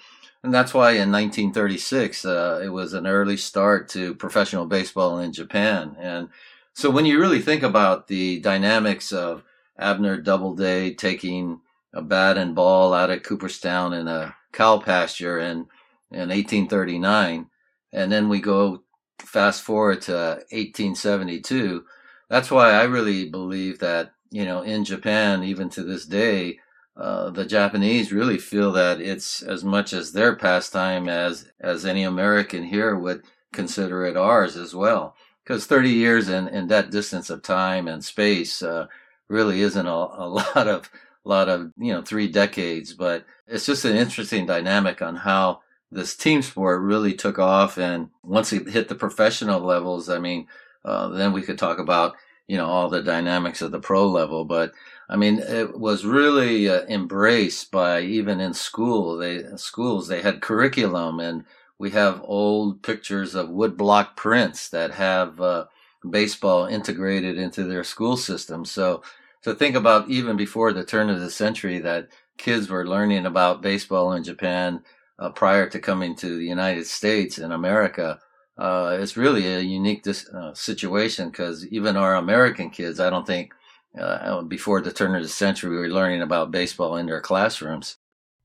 and 0.43 0.53
that's 0.53 0.73
why 0.73 0.91
in 0.91 1.11
1936 1.11 2.23
uh, 2.23 2.61
it 2.63 2.69
was 2.69 2.93
an 2.93 3.05
early 3.05 3.35
start 3.35 3.89
to 3.89 4.15
professional 4.15 4.65
baseball 4.65 5.19
in 5.19 5.33
Japan. 5.33 5.97
And 5.99 6.29
so 6.73 6.89
when 6.89 7.05
you 7.05 7.19
really 7.19 7.41
think 7.41 7.61
about 7.61 8.07
the 8.07 8.39
dynamics 8.39 9.11
of 9.11 9.43
Abner 9.77 10.15
Doubleday 10.15 10.93
taking 10.93 11.59
a 11.93 12.01
bat 12.01 12.37
and 12.37 12.55
ball 12.55 12.93
out 12.93 13.09
at 13.09 13.23
Cooperstown 13.23 13.91
in 13.91 14.07
a 14.07 14.35
cow 14.53 14.77
pasture 14.77 15.39
in 15.39 15.67
in 16.11 16.29
1839, 16.29 17.47
and 17.91 18.11
then 18.11 18.29
we 18.29 18.39
go 18.39 18.83
fast 19.21 19.61
forward 19.61 20.01
to 20.03 20.13
1872. 20.51 21.85
That's 22.29 22.51
why 22.51 22.71
I 22.71 22.83
really 22.83 23.29
believe 23.29 23.79
that 23.79 24.13
you 24.31 24.45
know, 24.45 24.61
in 24.61 24.85
Japan, 24.85 25.43
even 25.43 25.69
to 25.69 25.83
this 25.83 26.05
day, 26.05 26.59
uh, 26.95 27.29
the 27.29 27.45
Japanese 27.45 28.11
really 28.11 28.37
feel 28.37 28.71
that 28.73 29.01
it's 29.01 29.41
as 29.41 29.63
much 29.63 29.93
as 29.93 30.11
their 30.11 30.35
pastime 30.35 31.07
as 31.07 31.49
as 31.59 31.85
any 31.85 32.03
American 32.03 32.63
here 32.63 32.95
would 32.95 33.23
consider 33.53 34.05
it 34.05 34.17
ours 34.17 34.55
as 34.55 34.75
well. 34.75 35.15
Because 35.43 35.65
30 35.65 35.89
years 35.89 36.29
in, 36.29 36.47
in 36.47 36.67
that 36.67 36.91
distance 36.91 37.29
of 37.29 37.41
time 37.41 37.87
and 37.87 38.03
space 38.03 38.61
uh, 38.61 38.85
really 39.27 39.61
isn't 39.61 39.87
a, 39.87 39.89
a 39.89 40.27
lot 40.55 40.67
of 40.67 40.89
lot 41.25 41.49
of 41.49 41.71
you 41.77 41.93
know 41.93 42.01
three 42.01 42.27
decades, 42.27 42.93
but 42.93 43.25
it's 43.47 43.65
just 43.65 43.85
an 43.85 43.95
interesting 43.95 44.45
dynamic 44.45 45.01
on 45.01 45.15
how 45.15 45.61
this 45.91 46.15
team 46.15 46.41
sport 46.41 46.81
really 46.81 47.13
took 47.13 47.39
off. 47.39 47.77
And 47.77 48.09
once 48.23 48.53
it 48.53 48.69
hit 48.69 48.89
the 48.89 48.95
professional 48.95 49.61
levels, 49.61 50.09
I 50.09 50.19
mean, 50.19 50.47
uh, 50.85 51.09
then 51.09 51.33
we 51.33 51.41
could 51.41 51.57
talk 51.57 51.79
about 51.79 52.15
you 52.49 52.57
know 52.57 52.65
all 52.65 52.89
the 52.89 53.03
dynamics 53.03 53.61
of 53.61 53.71
the 53.71 53.79
pro 53.79 54.09
level 54.09 54.43
but 54.43 54.73
i 55.07 55.15
mean 55.15 55.37
it 55.37 55.79
was 55.79 56.03
really 56.03 56.67
uh, 56.67 56.81
embraced 56.89 57.71
by 57.71 58.01
even 58.01 58.41
in 58.41 58.53
school 58.53 59.15
they 59.15 59.43
schools 59.55 60.07
they 60.07 60.21
had 60.21 60.41
curriculum 60.41 61.19
and 61.19 61.45
we 61.77 61.91
have 61.91 62.21
old 62.25 62.81
pictures 62.81 63.35
of 63.35 63.49
woodblock 63.49 64.17
prints 64.17 64.67
that 64.69 64.91
have 64.91 65.39
uh, 65.39 65.65
baseball 66.09 66.65
integrated 66.65 67.37
into 67.37 67.63
their 67.63 67.83
school 67.83 68.17
system 68.17 68.65
so 68.65 69.03
to 69.43 69.53
think 69.53 69.75
about 69.75 70.09
even 70.09 70.35
before 70.35 70.73
the 70.73 70.83
turn 70.83 71.09
of 71.09 71.19
the 71.19 71.29
century 71.29 71.77
that 71.79 72.09
kids 72.37 72.67
were 72.67 72.87
learning 72.87 73.27
about 73.27 73.61
baseball 73.61 74.11
in 74.13 74.23
japan 74.23 74.81
uh, 75.19 75.29
prior 75.29 75.69
to 75.69 75.79
coming 75.79 76.15
to 76.15 76.37
the 76.37 76.45
united 76.45 76.87
states 76.87 77.37
and 77.37 77.53
america 77.53 78.19
uh, 78.59 78.97
it's 78.99 79.15
really 79.15 79.47
a 79.47 79.61
unique 79.61 80.03
dis- 80.03 80.29
uh, 80.29 80.53
situation 80.53 81.29
because 81.29 81.65
even 81.67 81.95
our 81.95 82.15
American 82.15 82.69
kids, 82.69 82.99
I 82.99 83.09
don't 83.09 83.25
think 83.25 83.53
uh, 83.97 84.41
before 84.41 84.81
the 84.81 84.91
turn 84.91 85.15
of 85.15 85.23
the 85.23 85.29
century, 85.29 85.69
we 85.71 85.77
were 85.77 85.87
learning 85.87 86.21
about 86.21 86.51
baseball 86.51 86.97
in 86.97 87.05
their 87.05 87.21
classrooms. 87.21 87.95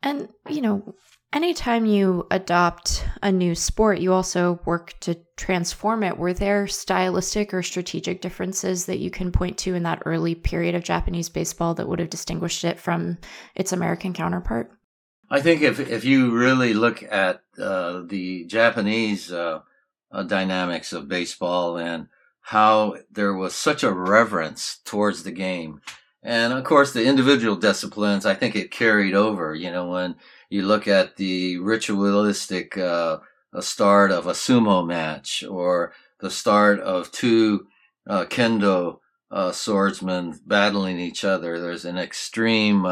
And, 0.05 0.29
you 0.49 0.61
know, 0.61 0.95
anytime 1.33 1.85
you 1.85 2.29
adopt 2.31 3.05
a 3.25 3.33
new 3.33 3.57
sport, 3.57 3.99
you 3.99 4.13
also 4.13 4.61
work 4.65 4.95
to 5.01 5.19
transform 5.37 6.05
it. 6.05 6.17
Were 6.17 6.33
there 6.33 6.69
stylistic 6.69 7.53
or 7.53 7.65
strategic 7.65 8.21
differences 8.21 8.87
that 8.87 9.01
you 9.01 9.11
can 9.11 9.33
point 9.33 9.59
to 9.59 9.75
in 9.75 9.83
that 9.83 10.03
early 10.07 10.37
period 10.37 10.77
of 10.77 10.85
Japanese 10.85 11.29
baseball 11.29 11.75
that 11.75 11.89
would 11.89 11.99
have 11.99 12.11
distinguished 12.11 12.63
it 12.63 12.79
from 12.79 13.19
its 13.57 13.73
American 13.73 14.13
counterpart? 14.13 14.71
I 15.35 15.41
think 15.41 15.63
if 15.63 15.81
if 15.81 16.05
you 16.05 16.31
really 16.31 16.75
look 16.75 17.03
at 17.03 17.43
uh, 17.59 18.03
the 18.07 18.45
Japanese 18.45 19.33
uh, 19.33 19.63
uh, 20.13 20.23
dynamics 20.23 20.93
of 20.93 21.09
baseball 21.09 21.77
and 21.77 22.07
how 22.41 22.99
there 23.11 23.35
was 23.35 23.53
such 23.53 23.83
a 23.83 23.93
reverence 23.93 24.79
towards 24.85 25.25
the 25.25 25.33
game, 25.33 25.81
and 26.23 26.53
of 26.53 26.63
course 26.63 26.93
the 26.93 27.05
individual 27.05 27.57
disciplines, 27.57 28.25
I 28.25 28.35
think 28.35 28.55
it 28.55 28.71
carried 28.71 29.17
over. 29.17 29.57
You 29.57 29.73
know, 29.73 29.89
when 29.89 30.15
you 30.51 30.63
look 30.63 30.87
at 30.87 31.17
the 31.17 31.59
ritualistic 31.59 32.79
uh, 32.79 33.19
start 33.59 34.13
of 34.13 34.29
a 34.29 34.35
sumo 34.35 34.87
match 34.87 35.43
or 35.43 35.95
the 36.21 36.31
start 36.31 36.79
of 36.79 37.11
two 37.11 37.67
uh, 38.09 38.27
kendo 38.27 39.01
uh, 39.33 39.51
swordsmen 39.51 40.39
battling 40.47 41.01
each 41.01 41.25
other, 41.25 41.59
there's 41.59 41.85
an 41.85 41.99
extreme 41.99 42.87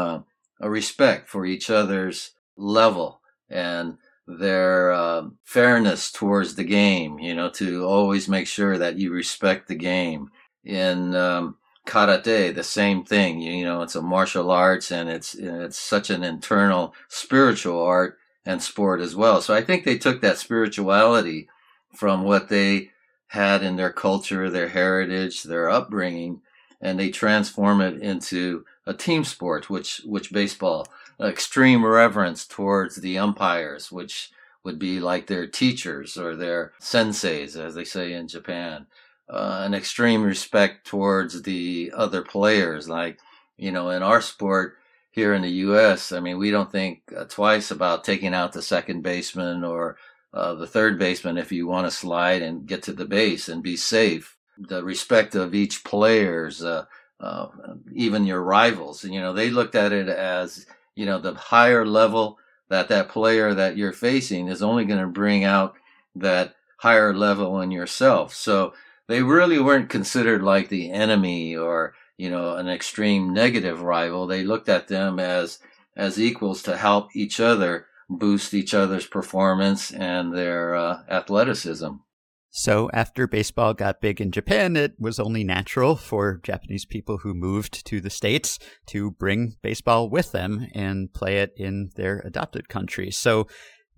a 0.63 0.69
respect 0.69 1.29
for 1.29 1.45
each 1.45 1.69
other's 1.69 2.31
level 2.57 3.21
and 3.49 3.97
their 4.27 4.91
uh, 4.91 5.23
fairness 5.43 6.11
towards 6.11 6.55
the 6.55 6.63
game, 6.63 7.19
you 7.19 7.35
know, 7.35 7.49
to 7.49 7.85
always 7.85 8.29
make 8.29 8.47
sure 8.47 8.77
that 8.77 8.97
you 8.97 9.11
respect 9.11 9.67
the 9.67 9.75
game. 9.75 10.29
In 10.63 11.13
um, 11.13 11.57
karate, 11.85 12.55
the 12.55 12.63
same 12.63 13.03
thing, 13.03 13.41
you 13.41 13.65
know, 13.65 13.81
it's 13.81 13.95
a 13.95 14.01
martial 14.01 14.49
arts 14.49 14.91
and 14.91 15.09
it's, 15.09 15.35
it's 15.35 15.77
such 15.77 16.09
an 16.09 16.23
internal 16.23 16.93
spiritual 17.09 17.81
art 17.81 18.17
and 18.45 18.61
sport 18.61 19.01
as 19.01 19.15
well. 19.15 19.41
So 19.41 19.53
I 19.53 19.61
think 19.61 19.83
they 19.83 19.97
took 19.97 20.21
that 20.21 20.37
spirituality 20.37 21.47
from 21.93 22.23
what 22.23 22.49
they 22.49 22.91
had 23.27 23.63
in 23.63 23.75
their 23.75 23.91
culture, 23.91 24.49
their 24.49 24.69
heritage, 24.69 25.43
their 25.43 25.69
upbringing, 25.69 26.41
and 26.81 26.99
they 26.99 27.09
transform 27.09 27.81
it 27.81 28.01
into 28.01 28.65
a 28.85 28.93
team 28.93 29.23
sport, 29.23 29.69
which 29.69 30.01
which 30.05 30.33
baseball 30.33 30.85
extreme 31.21 31.85
reverence 31.85 32.45
towards 32.45 32.97
the 32.97 33.17
umpires, 33.17 33.91
which 33.91 34.31
would 34.63 34.79
be 34.79 34.99
like 34.99 35.27
their 35.27 35.47
teachers 35.47 36.17
or 36.17 36.35
their 36.35 36.73
senseis, 36.79 37.57
as 37.57 37.75
they 37.75 37.83
say 37.83 38.13
in 38.13 38.27
Japan. 38.27 38.87
Uh, 39.29 39.61
an 39.65 39.73
extreme 39.73 40.23
respect 40.23 40.85
towards 40.85 41.43
the 41.43 41.91
other 41.95 42.21
players, 42.21 42.89
like 42.89 43.19
you 43.57 43.71
know, 43.71 43.89
in 43.89 44.03
our 44.03 44.21
sport 44.21 44.77
here 45.11 45.33
in 45.33 45.43
the 45.43 45.49
U.S. 45.49 46.11
I 46.11 46.19
mean, 46.19 46.37
we 46.37 46.51
don't 46.51 46.71
think 46.71 47.01
uh, 47.15 47.25
twice 47.25 47.71
about 47.71 48.03
taking 48.03 48.33
out 48.33 48.53
the 48.53 48.61
second 48.61 49.01
baseman 49.01 49.63
or 49.63 49.97
uh, 50.33 50.55
the 50.55 50.67
third 50.67 50.97
baseman 50.97 51.37
if 51.37 51.51
you 51.51 51.67
want 51.67 51.85
to 51.85 51.91
slide 51.91 52.41
and 52.41 52.65
get 52.67 52.83
to 52.83 52.93
the 52.93 53.05
base 53.05 53.47
and 53.47 53.61
be 53.61 53.77
safe. 53.77 54.35
The 54.57 54.83
respect 54.83 55.35
of 55.35 55.53
each 55.53 55.83
player's 55.83 56.63
uh, 56.63 56.85
uh, 57.19 57.47
even 57.93 58.25
your 58.25 58.41
rivals. 58.41 59.03
You 59.03 59.21
know, 59.21 59.33
they 59.33 59.49
looked 59.49 59.75
at 59.75 59.93
it 59.93 60.09
as, 60.09 60.65
you 60.95 61.05
know, 61.05 61.19
the 61.19 61.33
higher 61.33 61.85
level 61.85 62.37
that 62.69 62.89
that 62.89 63.09
player 63.09 63.53
that 63.53 63.77
you're 63.77 63.93
facing 63.93 64.47
is 64.47 64.63
only 64.63 64.85
going 64.85 65.01
to 65.01 65.07
bring 65.07 65.43
out 65.43 65.75
that 66.15 66.55
higher 66.77 67.13
level 67.13 67.61
in 67.61 67.71
yourself. 67.71 68.33
So 68.33 68.73
they 69.07 69.21
really 69.21 69.59
weren't 69.59 69.89
considered 69.89 70.41
like 70.43 70.69
the 70.69 70.91
enemy 70.91 71.55
or, 71.55 71.93
you 72.17 72.29
know, 72.29 72.55
an 72.55 72.67
extreme 72.67 73.33
negative 73.33 73.81
rival. 73.81 74.27
They 74.27 74.43
looked 74.43 74.69
at 74.69 74.87
them 74.87 75.19
as, 75.19 75.59
as 75.95 76.19
equals 76.19 76.63
to 76.63 76.77
help 76.77 77.15
each 77.15 77.39
other 77.39 77.87
boost 78.09 78.53
each 78.53 78.73
other's 78.73 79.07
performance 79.07 79.91
and 79.91 80.33
their 80.33 80.75
uh, 80.75 81.03
athleticism. 81.09 81.89
So, 82.55 82.87
after 82.93 83.25
baseball 83.25 83.73
got 83.73 83.99
big 83.99 84.21
in 84.21 84.31
Japan, 84.31 84.75
it 84.75 84.93
was 84.99 85.19
only 85.19 85.43
natural 85.43 85.95
for 85.95 86.39
Japanese 86.43 86.85
people 86.85 87.17
who 87.17 87.33
moved 87.33 87.83
to 87.87 87.99
the 87.99 88.11
States 88.11 88.59
to 88.85 89.09
bring 89.09 89.55
baseball 89.63 90.07
with 90.07 90.33
them 90.33 90.67
and 90.75 91.11
play 91.11 91.39
it 91.39 91.53
in 91.57 91.89
their 91.95 92.19
adopted 92.19 92.69
country. 92.69 93.09
So, 93.09 93.47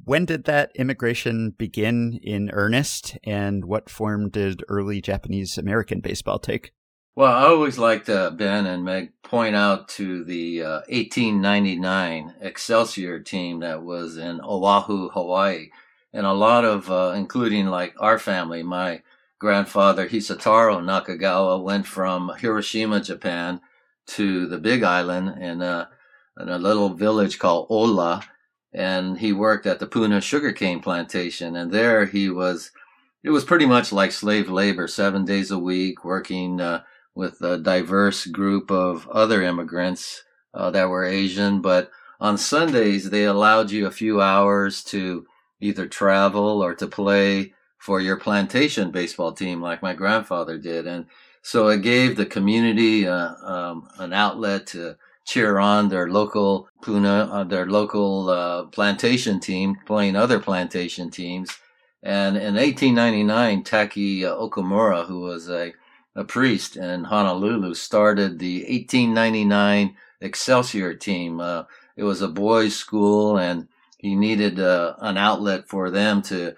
when 0.06 0.24
did 0.24 0.46
that 0.46 0.72
immigration 0.76 1.54
begin 1.58 2.18
in 2.24 2.50
earnest, 2.54 3.18
and 3.26 3.66
what 3.66 3.90
form 3.90 4.30
did 4.30 4.64
early 4.70 5.02
Japanese 5.02 5.58
American 5.58 6.00
baseball 6.00 6.40
take? 6.40 6.72
Well, 7.14 7.34
I 7.34 7.48
always 7.48 7.78
like 7.78 8.06
to, 8.06 8.32
Ben 8.32 8.66
and 8.66 8.86
Meg, 8.86 9.12
point 9.22 9.58
out 9.58 9.90
to 9.90 10.24
the 10.24 10.64
uh, 10.64 10.82
1899 10.88 12.36
Excelsior 12.40 13.20
team 13.20 13.60
that 13.60 13.84
was 13.84 14.16
in 14.16 14.40
Oahu, 14.42 15.10
Hawaii 15.10 15.72
and 16.16 16.26
a 16.26 16.32
lot 16.32 16.64
of, 16.64 16.90
uh, 16.90 17.12
including 17.14 17.66
like 17.68 17.94
our 18.00 18.18
family, 18.18 18.64
my 18.64 19.02
grandfather 19.38 20.08
Hisataro 20.08 20.80
Nakagawa 20.80 21.62
went 21.62 21.86
from 21.86 22.32
Hiroshima, 22.40 23.02
Japan, 23.02 23.60
to 24.08 24.48
the 24.48 24.58
Big 24.58 24.82
Island 24.82 25.44
in 25.44 25.62
a, 25.62 25.90
in 26.40 26.48
a 26.48 26.58
little 26.58 26.90
village 26.90 27.38
called 27.38 27.68
Ola, 27.70 28.24
and 28.72 29.18
he 29.18 29.34
worked 29.34 29.66
at 29.66 29.80
the 29.80 29.88
Puna 29.88 30.22
sugarcane 30.22 30.80
plantation. 30.80 31.58
And 31.58 31.70
there 31.70 32.06
he 32.06 32.30
was, 32.30 32.72
it 33.22 33.32
was 33.32 33.44
pretty 33.44 33.66
much 33.66 33.92
like 33.92 34.14
slave 34.14 34.50
labor, 34.50 34.88
seven 34.88 35.26
days 35.26 35.52
a 35.52 35.60
week, 35.60 36.06
working 36.06 36.62
uh, 36.62 36.84
with 37.14 37.42
a 37.42 37.58
diverse 37.58 38.26
group 38.26 38.72
of 38.72 39.06
other 39.10 39.44
immigrants 39.44 40.24
uh, 40.54 40.72
that 40.72 40.88
were 40.88 41.04
Asian. 41.04 41.62
But 41.62 41.92
on 42.22 42.38
Sundays, 42.38 43.10
they 43.10 43.26
allowed 43.26 43.70
you 43.70 43.86
a 43.86 43.92
few 43.92 44.22
hours 44.22 44.82
to 44.86 45.26
either 45.66 45.88
travel 45.88 46.64
or 46.64 46.74
to 46.76 46.88
play 46.88 47.54
for 47.78 48.00
your 48.00 48.18
plantation 48.18 48.92
baseball 48.92 49.32
team 49.32 49.62
like 49.62 49.82
my 49.82 49.94
grandfather 49.94 50.58
did. 50.58 50.88
And 50.88 51.06
so 51.42 51.68
it 51.68 51.82
gave 51.82 52.16
the 52.16 52.26
community 52.26 53.08
uh, 53.08 53.36
um, 53.44 53.90
an 54.00 54.14
outlet 54.14 54.68
to 54.68 54.96
cheer 55.26 55.58
on 55.60 55.90
their 55.90 56.10
local 56.10 56.70
Puna, 56.82 57.30
uh, 57.32 57.44
their 57.44 57.66
local 57.66 58.30
uh, 58.30 58.64
plantation 58.66 59.40
team 59.40 59.76
playing 59.86 60.16
other 60.16 60.40
plantation 60.40 61.10
teams. 61.10 61.50
And 62.04 62.38
in 62.38 62.56
1899, 62.56 63.64
Taki 63.64 64.22
Okumura, 64.22 65.08
who 65.08 65.22
was 65.22 65.50
a, 65.50 65.74
a 66.16 66.24
priest 66.24 66.78
in 66.78 67.04
Honolulu, 67.04 67.74
started 67.74 68.38
the 68.38 68.62
1899 68.62 69.96
Excelsior 70.22 70.94
team. 70.94 71.40
Uh, 71.40 71.64
it 71.98 72.04
was 72.04 72.22
a 72.22 72.28
boys' 72.28 72.76
school, 72.76 73.38
and 73.38 73.68
he 74.06 74.16
needed 74.16 74.60
uh, 74.60 74.94
an 75.00 75.18
outlet 75.18 75.68
for 75.68 75.90
them 75.90 76.22
to 76.22 76.56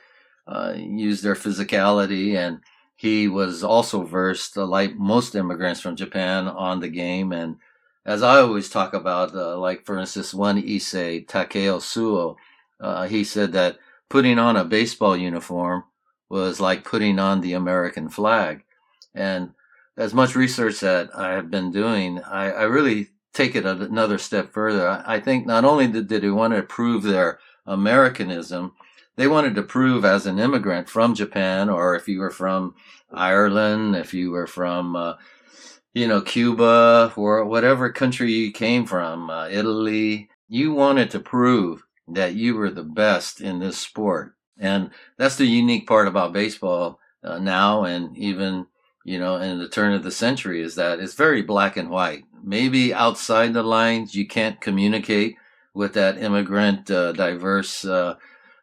uh, 0.47 0.73
use 0.75 1.21
their 1.21 1.33
physicality 1.33 2.36
and 2.36 2.60
he 2.97 3.29
was 3.29 3.63
also 3.63 4.03
versed 4.03 4.57
uh, 4.57 4.65
like 4.65 4.97
most 4.97 5.33
immigrants 5.33 5.79
from 5.79 5.95
japan 5.95 6.45
on 6.47 6.81
the 6.81 6.89
game. 6.89 7.31
And 7.31 7.55
as 8.05 8.21
i 8.21 8.41
always 8.41 8.69
talk 8.69 8.93
about 8.93 9.33
uh, 9.33 9.57
like 9.57 9.86
for 9.86 9.97
instance 9.97 10.33
one 10.33 10.62
issei 10.62 11.25
takeo 11.25 11.79
suo 11.79 12.36
uh, 12.81 13.07
he 13.07 13.23
said 13.23 13.53
that 13.53 13.77
putting 14.10 14.38
on 14.38 14.57
a 14.57 14.65
baseball 14.65 15.15
uniform 15.15 15.86
was 16.29 16.60
like 16.60 16.83
putting 16.83 17.17
on 17.17 17.39
the 17.39 17.53
american 17.53 18.10
flag. 18.10 18.63
And 19.15 19.51
as 19.95 20.13
much 20.13 20.36
research 20.36 20.81
that 20.81 21.05
i 21.15 21.29
have 21.31 21.49
been 21.49 21.71
doing 21.71 22.19
i, 22.23 22.51
I 22.51 22.63
really 22.63 23.07
take 23.38 23.56
it 23.56 23.65
another 23.65 24.17
step 24.17 24.52
further. 24.52 25.04
I 25.06 25.19
think 25.19 25.45
not 25.45 25.63
only 25.63 25.88
did, 25.88 26.08
did 26.08 26.23
they 26.23 26.30
want 26.30 26.56
to 26.56 26.63
prove 26.63 27.04
their 27.04 27.39
Americanism, 27.67 28.73
they 29.15 29.28
wanted 29.28 29.54
to 29.56 29.63
prove 29.63 30.04
as 30.04 30.26
an 30.26 30.39
immigrant 30.39 30.89
from 30.89 31.13
Japan, 31.13 31.69
or 31.69 31.95
if 31.95 32.08
you 32.08 32.19
were 32.19 32.32
from 32.32 32.73
Ireland, 33.12 33.95
if 33.95 34.13
you 34.13 34.32
were 34.32 34.47
from, 34.47 34.95
uh, 34.95 35.13
you 35.93 36.08
know, 36.08 36.21
Cuba, 36.21 37.13
or 37.15 37.45
whatever 37.45 37.91
country 37.91 38.32
you 38.32 38.52
came 38.52 38.86
from, 38.86 39.30
uh, 39.30 39.47
Italy, 39.50 40.30
you 40.50 40.73
wanted 40.73 41.12
to 41.12 41.19
prove 41.19 41.84
that 42.08 42.34
you 42.34 42.56
were 42.56 42.71
the 42.71 42.84
best 42.84 43.41
in 43.41 43.60
this 43.60 43.78
sport. 43.78 44.36
And 44.58 44.89
that's 45.17 45.36
the 45.36 45.45
unique 45.45 45.88
part 45.88 46.08
about 46.08 46.34
baseball 46.34 47.00
uh, 47.23 47.38
now, 47.38 47.84
and 47.84 48.17
even 48.17 48.65
you 49.08 49.17
know, 49.17 49.38
in 49.38 49.58
the 49.58 49.70
turn 49.70 49.93
of 49.93 50.04
the 50.04 50.12
century 50.12 50.62
is 50.62 50.76
that 50.76 51.00
it's 51.00 51.13
very 51.13 51.41
black 51.41 51.78
and 51.78 51.89
white. 51.89 52.26
Maybe 52.43 52.93
outside 52.93 53.54
the 53.54 53.63
lines, 53.63 54.13
you 54.13 54.28
can't 54.28 54.60
communicate 54.60 55.38
with 55.74 55.93
that 55.93 56.17
immigrant, 56.17 56.91
uh, 56.91 57.13
diverse 57.13 57.86
uh, 57.86 58.15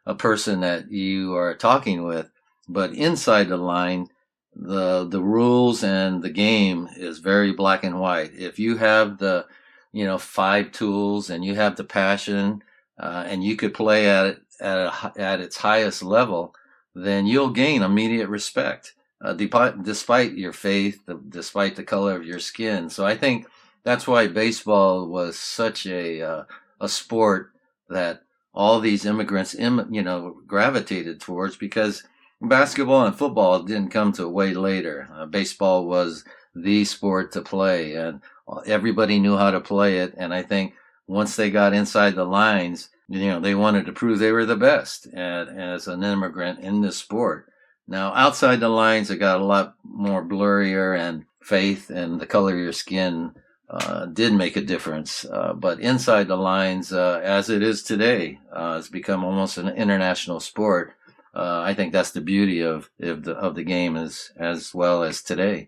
a 0.05 0.13
person 0.13 0.59
that 0.59 0.91
you 0.91 1.35
are 1.35 1.55
talking 1.55 2.03
with, 2.03 2.29
but 2.69 2.93
inside 2.93 3.49
the 3.49 3.57
line, 3.57 4.07
the 4.55 5.07
the 5.07 5.21
rules 5.21 5.83
and 5.83 6.21
the 6.21 6.29
game 6.29 6.89
is 6.95 7.17
very 7.17 7.51
black 7.51 7.83
and 7.83 7.99
white. 7.99 8.31
If 8.37 8.59
you 8.59 8.77
have 8.77 9.17
the, 9.17 9.47
you 9.93 10.05
know, 10.05 10.19
five 10.19 10.71
tools 10.71 11.31
and 11.31 11.43
you 11.43 11.55
have 11.55 11.75
the 11.75 11.83
passion, 11.83 12.61
uh, 12.99 13.23
and 13.25 13.43
you 13.43 13.55
could 13.55 13.73
play 13.73 14.07
at 14.07 14.25
it 14.27 14.41
at 14.61 14.77
a, 14.77 15.13
at 15.17 15.39
its 15.39 15.57
highest 15.57 16.03
level, 16.03 16.53
then 16.93 17.25
you'll 17.25 17.49
gain 17.49 17.81
immediate 17.81 18.29
respect 18.29 18.93
uh, 19.25 19.33
despite 19.33 20.33
your 20.33 20.53
faith, 20.53 21.01
despite 21.29 21.75
the 21.75 21.83
color 21.83 22.15
of 22.15 22.25
your 22.25 22.39
skin. 22.39 22.89
So 22.89 23.05
I 23.05 23.17
think 23.17 23.47
that's 23.83 24.07
why 24.07 24.27
baseball 24.27 25.07
was 25.07 25.37
such 25.37 25.85
a 25.87 26.21
uh, 26.21 26.43
a 26.79 26.89
sport 26.89 27.51
that 27.89 28.21
all 28.53 28.79
these 28.79 29.05
immigrants, 29.05 29.55
Im- 29.55 29.87
you 29.91 30.01
know, 30.01 30.37
gravitated 30.47 31.19
towards 31.19 31.55
because 31.55 32.03
basketball 32.41 33.05
and 33.05 33.15
football 33.15 33.63
didn't 33.63 33.91
come 33.91 34.11
to 34.13 34.25
a 34.25 34.29
way 34.29 34.53
later. 34.53 35.09
Uh, 35.13 35.25
baseball 35.25 35.87
was 35.87 36.23
the 36.53 36.85
sport 36.85 37.31
to 37.33 37.41
play, 37.41 37.95
and 37.95 38.21
everybody 38.65 39.19
knew 39.19 39.37
how 39.37 39.51
to 39.51 39.59
play 39.59 39.99
it. 39.99 40.13
And 40.17 40.33
I 40.33 40.41
think 40.43 40.73
once 41.07 41.35
they 41.35 41.49
got 41.49 41.73
inside 41.73 42.15
the 42.15 42.25
lines, 42.25 42.89
you 43.09 43.27
know, 43.27 43.39
they 43.39 43.55
wanted 43.55 43.85
to 43.85 43.91
prove 43.91 44.19
they 44.19 44.31
were 44.31 44.45
the 44.45 44.55
best 44.55 45.07
at, 45.13 45.49
as 45.49 45.87
an 45.87 46.03
immigrant 46.03 46.59
in 46.59 46.81
this 46.81 46.97
sport. 46.97 47.49
Now, 47.87 48.13
outside 48.13 48.59
the 48.59 48.69
lines, 48.69 49.11
it 49.11 49.17
got 49.17 49.41
a 49.41 49.45
lot 49.45 49.75
more 49.83 50.25
blurrier, 50.25 50.97
and 50.97 51.25
faith 51.41 51.89
and 51.89 52.19
the 52.19 52.25
color 52.25 52.53
of 52.53 52.59
your 52.59 52.73
skin 52.73 53.31
uh, 53.69 54.07
did 54.07 54.33
make 54.33 54.55
a 54.55 54.61
difference. 54.61 55.25
Uh, 55.25 55.53
but 55.53 55.79
inside 55.79 56.27
the 56.27 56.37
lines, 56.37 56.91
uh, 56.91 57.21
as 57.23 57.49
it 57.49 57.61
is 57.61 57.83
today, 57.83 58.39
uh, 58.51 58.77
it's 58.79 58.89
become 58.89 59.23
almost 59.23 59.57
an 59.57 59.69
international 59.69 60.39
sport. 60.39 60.93
Uh, 61.35 61.61
I 61.61 61.73
think 61.73 61.91
that's 61.91 62.11
the 62.11 62.21
beauty 62.21 62.61
of 62.61 62.89
of 63.01 63.23
the, 63.23 63.33
of 63.33 63.55
the 63.55 63.63
game 63.63 63.97
as 63.97 64.31
as 64.37 64.73
well 64.73 65.03
as 65.03 65.21
today. 65.21 65.67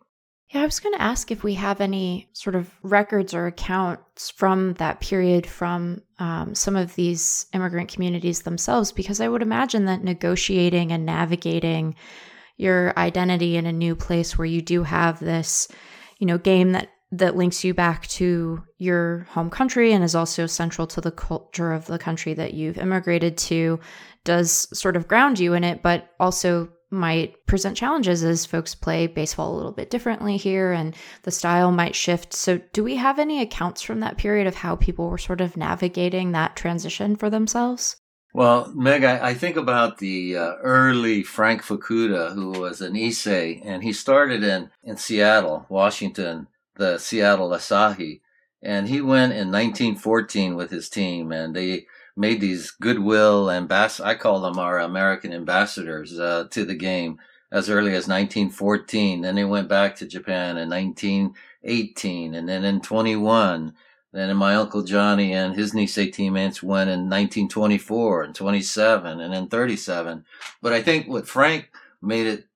Yeah, 0.49 0.61
I 0.61 0.65
was 0.65 0.79
going 0.79 0.95
to 0.95 1.01
ask 1.01 1.29
if 1.29 1.43
we 1.43 1.55
have 1.55 1.81
any 1.81 2.29
sort 2.31 2.55
of 2.55 2.71
records 2.81 3.33
or 3.33 3.47
accounts 3.47 4.29
from 4.29 4.73
that 4.75 5.01
period 5.01 5.45
from 5.45 6.01
um, 6.19 6.55
some 6.55 6.77
of 6.77 6.95
these 6.95 7.47
immigrant 7.53 7.91
communities 7.91 8.43
themselves, 8.43 8.93
because 8.93 9.19
I 9.19 9.27
would 9.27 9.41
imagine 9.41 9.85
that 9.85 10.05
negotiating 10.05 10.93
and 10.93 11.05
navigating 11.05 11.95
your 12.55 12.97
identity 12.97 13.57
in 13.57 13.65
a 13.65 13.73
new 13.73 13.93
place 13.93 14.37
where 14.37 14.45
you 14.45 14.61
do 14.61 14.83
have 14.83 15.19
this, 15.19 15.67
you 16.17 16.25
know, 16.25 16.37
game 16.37 16.71
that 16.71 16.89
that 17.11 17.37
links 17.37 17.63
you 17.63 17.73
back 17.73 18.05
to 18.07 18.61
your 18.77 19.19
home 19.29 19.49
country 19.49 19.93
and 19.93 20.03
is 20.03 20.15
also 20.15 20.45
central 20.45 20.85
to 20.85 20.99
the 20.99 21.11
culture 21.11 21.71
of 21.71 21.85
the 21.85 21.97
country 21.97 22.33
that 22.33 22.53
you've 22.53 22.77
immigrated 22.77 23.37
to 23.37 23.79
does 24.25 24.67
sort 24.77 24.97
of 24.97 25.07
ground 25.07 25.39
you 25.39 25.53
in 25.53 25.63
it, 25.63 25.81
but 25.81 26.09
also 26.19 26.67
might 26.89 27.45
present 27.45 27.75
challenges 27.75 28.23
as 28.23 28.45
folks 28.45 28.73
play 28.73 29.07
baseball 29.07 29.53
a 29.53 29.57
little 29.57 29.71
bit 29.71 29.89
differently 29.89 30.37
here 30.37 30.71
and 30.71 30.95
the 31.23 31.31
style 31.31 31.71
might 31.71 31.95
shift. 31.95 32.33
So, 32.33 32.61
do 32.73 32.83
we 32.83 32.95
have 32.95 33.19
any 33.19 33.41
accounts 33.41 33.81
from 33.81 33.99
that 33.99 34.17
period 34.17 34.47
of 34.47 34.55
how 34.55 34.75
people 34.75 35.09
were 35.09 35.17
sort 35.17 35.41
of 35.41 35.57
navigating 35.57 36.31
that 36.31 36.55
transition 36.55 37.15
for 37.15 37.29
themselves? 37.29 37.97
Well, 38.33 38.71
Meg, 38.75 39.03
I, 39.03 39.29
I 39.29 39.33
think 39.33 39.55
about 39.57 39.97
the 39.97 40.37
uh, 40.37 40.53
early 40.61 41.23
Frank 41.23 41.63
Fukuda, 41.63 42.33
who 42.33 42.51
was 42.51 42.81
an 42.81 42.93
Issei, 42.93 43.61
and 43.65 43.83
he 43.83 43.93
started 43.93 44.43
in, 44.43 44.69
in 44.83 44.97
Seattle, 44.97 45.65
Washington, 45.69 46.47
the 46.75 46.97
Seattle 46.99 47.49
Asahi. 47.49 48.21
And 48.61 48.87
he 48.87 49.01
went 49.01 49.33
in 49.33 49.51
1914 49.51 50.55
with 50.55 50.71
his 50.71 50.89
team, 50.89 51.31
and 51.31 51.55
they 51.55 51.87
made 52.17 52.41
these 52.41 52.71
goodwill 52.71 53.51
ambassadors. 53.51 54.05
I 54.05 54.15
call 54.15 54.41
them 54.41 54.57
our 54.57 54.79
American 54.79 55.31
ambassadors 55.31 56.19
uh, 56.19 56.47
to 56.51 56.65
the 56.65 56.75
game 56.75 57.19
as 57.51 57.69
early 57.69 57.91
as 57.91 58.07
1914. 58.07 59.21
Then 59.21 59.35
they 59.35 59.45
went 59.45 59.69
back 59.69 59.95
to 59.97 60.07
Japan 60.07 60.57
in 60.57 60.69
1918, 60.69 62.33
and 62.33 62.49
then 62.49 62.65
in 62.65 62.81
21. 62.81 63.73
Then 64.13 64.35
my 64.35 64.55
uncle 64.55 64.83
Johnny 64.83 65.33
and 65.33 65.55
his 65.55 65.73
Nisei 65.73 66.11
teammates 66.11 66.63
went 66.63 66.89
in 66.89 67.01
1924 67.01 68.23
and 68.23 68.33
27 68.33 69.19
and 69.19 69.33
then 69.33 69.47
37. 69.47 70.25
But 70.61 70.73
I 70.73 70.81
think 70.81 71.07
what 71.07 71.27
Frank 71.27 71.69
made 72.01 72.25
it 72.25 72.47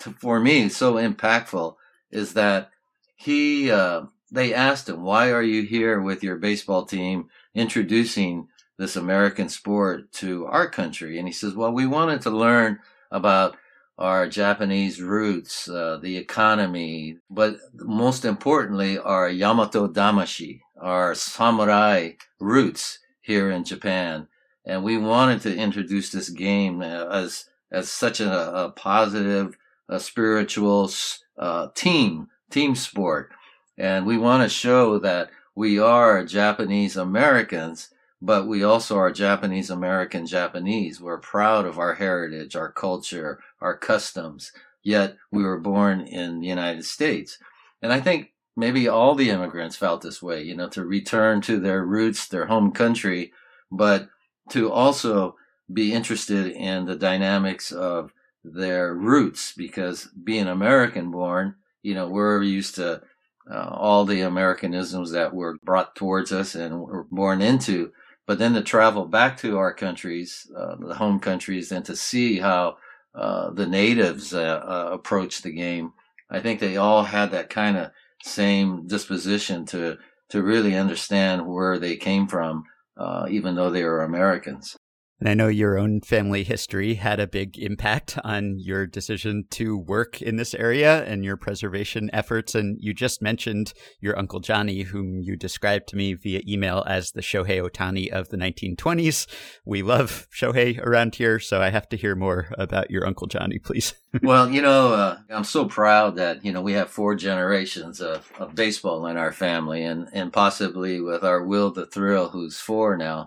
to, 0.00 0.12
for 0.12 0.38
me 0.38 0.68
so 0.68 0.94
impactful 0.94 1.74
is 2.10 2.34
that 2.34 2.70
he 3.16 3.70
uh, 3.70 4.02
they 4.30 4.54
asked 4.54 4.88
him, 4.88 5.02
"Why 5.02 5.32
are 5.32 5.42
you 5.42 5.62
here 5.62 6.00
with 6.00 6.22
your 6.22 6.36
baseball 6.36 6.84
team 6.84 7.30
introducing 7.54 8.48
this 8.78 8.96
American 8.96 9.48
sport 9.48 10.10
to 10.12 10.46
our 10.46 10.68
country. 10.70 11.18
And 11.18 11.26
he 11.26 11.32
says, 11.32 11.54
well, 11.54 11.72
we 11.72 11.86
wanted 11.86 12.22
to 12.22 12.30
learn 12.30 12.78
about 13.10 13.56
our 13.98 14.28
Japanese 14.28 15.02
roots, 15.02 15.68
uh, 15.68 15.98
the 16.00 16.16
economy, 16.16 17.18
but 17.28 17.56
most 17.74 18.24
importantly, 18.24 18.96
our 18.96 19.28
Yamato 19.28 19.88
Damashii, 19.88 20.60
our 20.80 21.16
samurai 21.16 22.12
roots 22.38 23.00
here 23.20 23.50
in 23.50 23.64
Japan. 23.64 24.28
And 24.64 24.84
we 24.84 24.96
wanted 24.96 25.40
to 25.42 25.56
introduce 25.56 26.10
this 26.10 26.28
game 26.28 26.80
as, 26.80 27.46
as 27.72 27.90
such 27.90 28.20
a, 28.20 28.66
a 28.66 28.70
positive, 28.70 29.56
a 29.88 29.98
spiritual 29.98 30.90
uh, 31.36 31.68
team, 31.74 32.28
team 32.50 32.76
sport. 32.76 33.32
And 33.76 34.06
we 34.06 34.18
want 34.18 34.44
to 34.44 34.48
show 34.48 35.00
that 35.00 35.30
we 35.56 35.80
are 35.80 36.24
Japanese 36.24 36.96
Americans 36.96 37.88
but 38.20 38.46
we 38.46 38.62
also 38.62 38.96
are 38.96 39.12
Japanese 39.12 39.70
American 39.70 40.26
Japanese. 40.26 41.00
We're 41.00 41.18
proud 41.18 41.66
of 41.66 41.78
our 41.78 41.94
heritage, 41.94 42.56
our 42.56 42.72
culture, 42.72 43.40
our 43.60 43.76
customs, 43.76 44.52
yet 44.82 45.16
we 45.30 45.42
were 45.44 45.60
born 45.60 46.00
in 46.00 46.40
the 46.40 46.46
United 46.46 46.84
States. 46.84 47.38
And 47.80 47.92
I 47.92 48.00
think 48.00 48.32
maybe 48.56 48.88
all 48.88 49.14
the 49.14 49.30
immigrants 49.30 49.76
felt 49.76 50.02
this 50.02 50.20
way, 50.20 50.42
you 50.42 50.56
know, 50.56 50.68
to 50.70 50.84
return 50.84 51.40
to 51.42 51.60
their 51.60 51.84
roots, 51.84 52.26
their 52.26 52.46
home 52.46 52.72
country, 52.72 53.32
but 53.70 54.08
to 54.50 54.72
also 54.72 55.36
be 55.72 55.92
interested 55.92 56.50
in 56.52 56.86
the 56.86 56.96
dynamics 56.96 57.70
of 57.70 58.12
their 58.42 58.94
roots 58.94 59.52
because 59.56 60.08
being 60.24 60.48
American 60.48 61.10
born, 61.10 61.54
you 61.82 61.94
know, 61.94 62.08
we're 62.08 62.42
used 62.42 62.74
to 62.76 63.02
uh, 63.50 63.68
all 63.70 64.04
the 64.04 64.22
Americanisms 64.22 65.12
that 65.12 65.34
were 65.34 65.56
brought 65.62 65.94
towards 65.94 66.32
us 66.32 66.54
and 66.54 66.80
were 66.80 67.04
born 67.04 67.40
into 67.40 67.92
but 68.28 68.38
then 68.38 68.52
to 68.52 68.62
travel 68.62 69.06
back 69.06 69.38
to 69.38 69.56
our 69.56 69.72
countries, 69.72 70.46
uh, 70.54 70.76
the 70.78 70.94
home 70.94 71.18
countries, 71.18 71.72
and 71.72 71.82
to 71.86 71.96
see 71.96 72.38
how 72.38 72.76
uh, 73.14 73.50
the 73.50 73.66
natives 73.66 74.34
uh, 74.34 74.62
uh 74.62 74.90
approach 74.92 75.40
the 75.40 75.50
game, 75.50 75.94
I 76.30 76.40
think 76.40 76.60
they 76.60 76.76
all 76.76 77.02
had 77.02 77.30
that 77.30 77.48
kind 77.48 77.78
of 77.78 77.90
same 78.22 78.86
disposition 78.86 79.64
to 79.66 79.96
to 80.28 80.42
really 80.42 80.76
understand 80.76 81.46
where 81.46 81.78
they 81.78 81.96
came 81.96 82.28
from, 82.28 82.64
uh, 82.98 83.26
even 83.30 83.54
though 83.54 83.70
they 83.70 83.82
were 83.82 84.04
Americans. 84.04 84.76
And 85.20 85.28
I 85.28 85.34
know 85.34 85.48
your 85.48 85.78
own 85.78 86.00
family 86.00 86.44
history 86.44 86.94
had 86.94 87.18
a 87.18 87.26
big 87.26 87.58
impact 87.58 88.18
on 88.22 88.60
your 88.60 88.86
decision 88.86 89.46
to 89.50 89.76
work 89.76 90.22
in 90.22 90.36
this 90.36 90.54
area 90.54 91.04
and 91.04 91.24
your 91.24 91.36
preservation 91.36 92.08
efforts. 92.12 92.54
And 92.54 92.78
you 92.80 92.94
just 92.94 93.20
mentioned 93.20 93.72
your 94.00 94.16
Uncle 94.16 94.38
Johnny, 94.38 94.82
whom 94.82 95.20
you 95.20 95.34
described 95.34 95.88
to 95.88 95.96
me 95.96 96.14
via 96.14 96.42
email 96.46 96.84
as 96.86 97.10
the 97.10 97.20
Shohei 97.20 97.60
Otani 97.60 98.08
of 98.08 98.28
the 98.28 98.36
1920s. 98.36 99.26
We 99.64 99.82
love 99.82 100.28
Shohei 100.32 100.78
around 100.78 101.16
here, 101.16 101.40
so 101.40 101.60
I 101.60 101.70
have 101.70 101.88
to 101.88 101.96
hear 101.96 102.14
more 102.14 102.52
about 102.56 102.90
your 102.90 103.04
Uncle 103.04 103.26
Johnny, 103.26 103.58
please. 103.58 103.94
well, 104.22 104.48
you 104.48 104.62
know, 104.62 104.92
uh, 104.94 105.18
I'm 105.30 105.44
so 105.44 105.64
proud 105.64 106.14
that, 106.14 106.44
you 106.44 106.52
know, 106.52 106.62
we 106.62 106.74
have 106.74 106.90
four 106.90 107.16
generations 107.16 108.00
of, 108.00 108.30
of 108.38 108.54
baseball 108.54 109.06
in 109.06 109.16
our 109.16 109.32
family 109.32 109.82
and, 109.82 110.08
and 110.12 110.32
possibly 110.32 111.00
with 111.00 111.24
our 111.24 111.42
Will 111.42 111.72
the 111.72 111.86
Thrill, 111.86 112.28
who's 112.28 112.60
four 112.60 112.96
now 112.96 113.26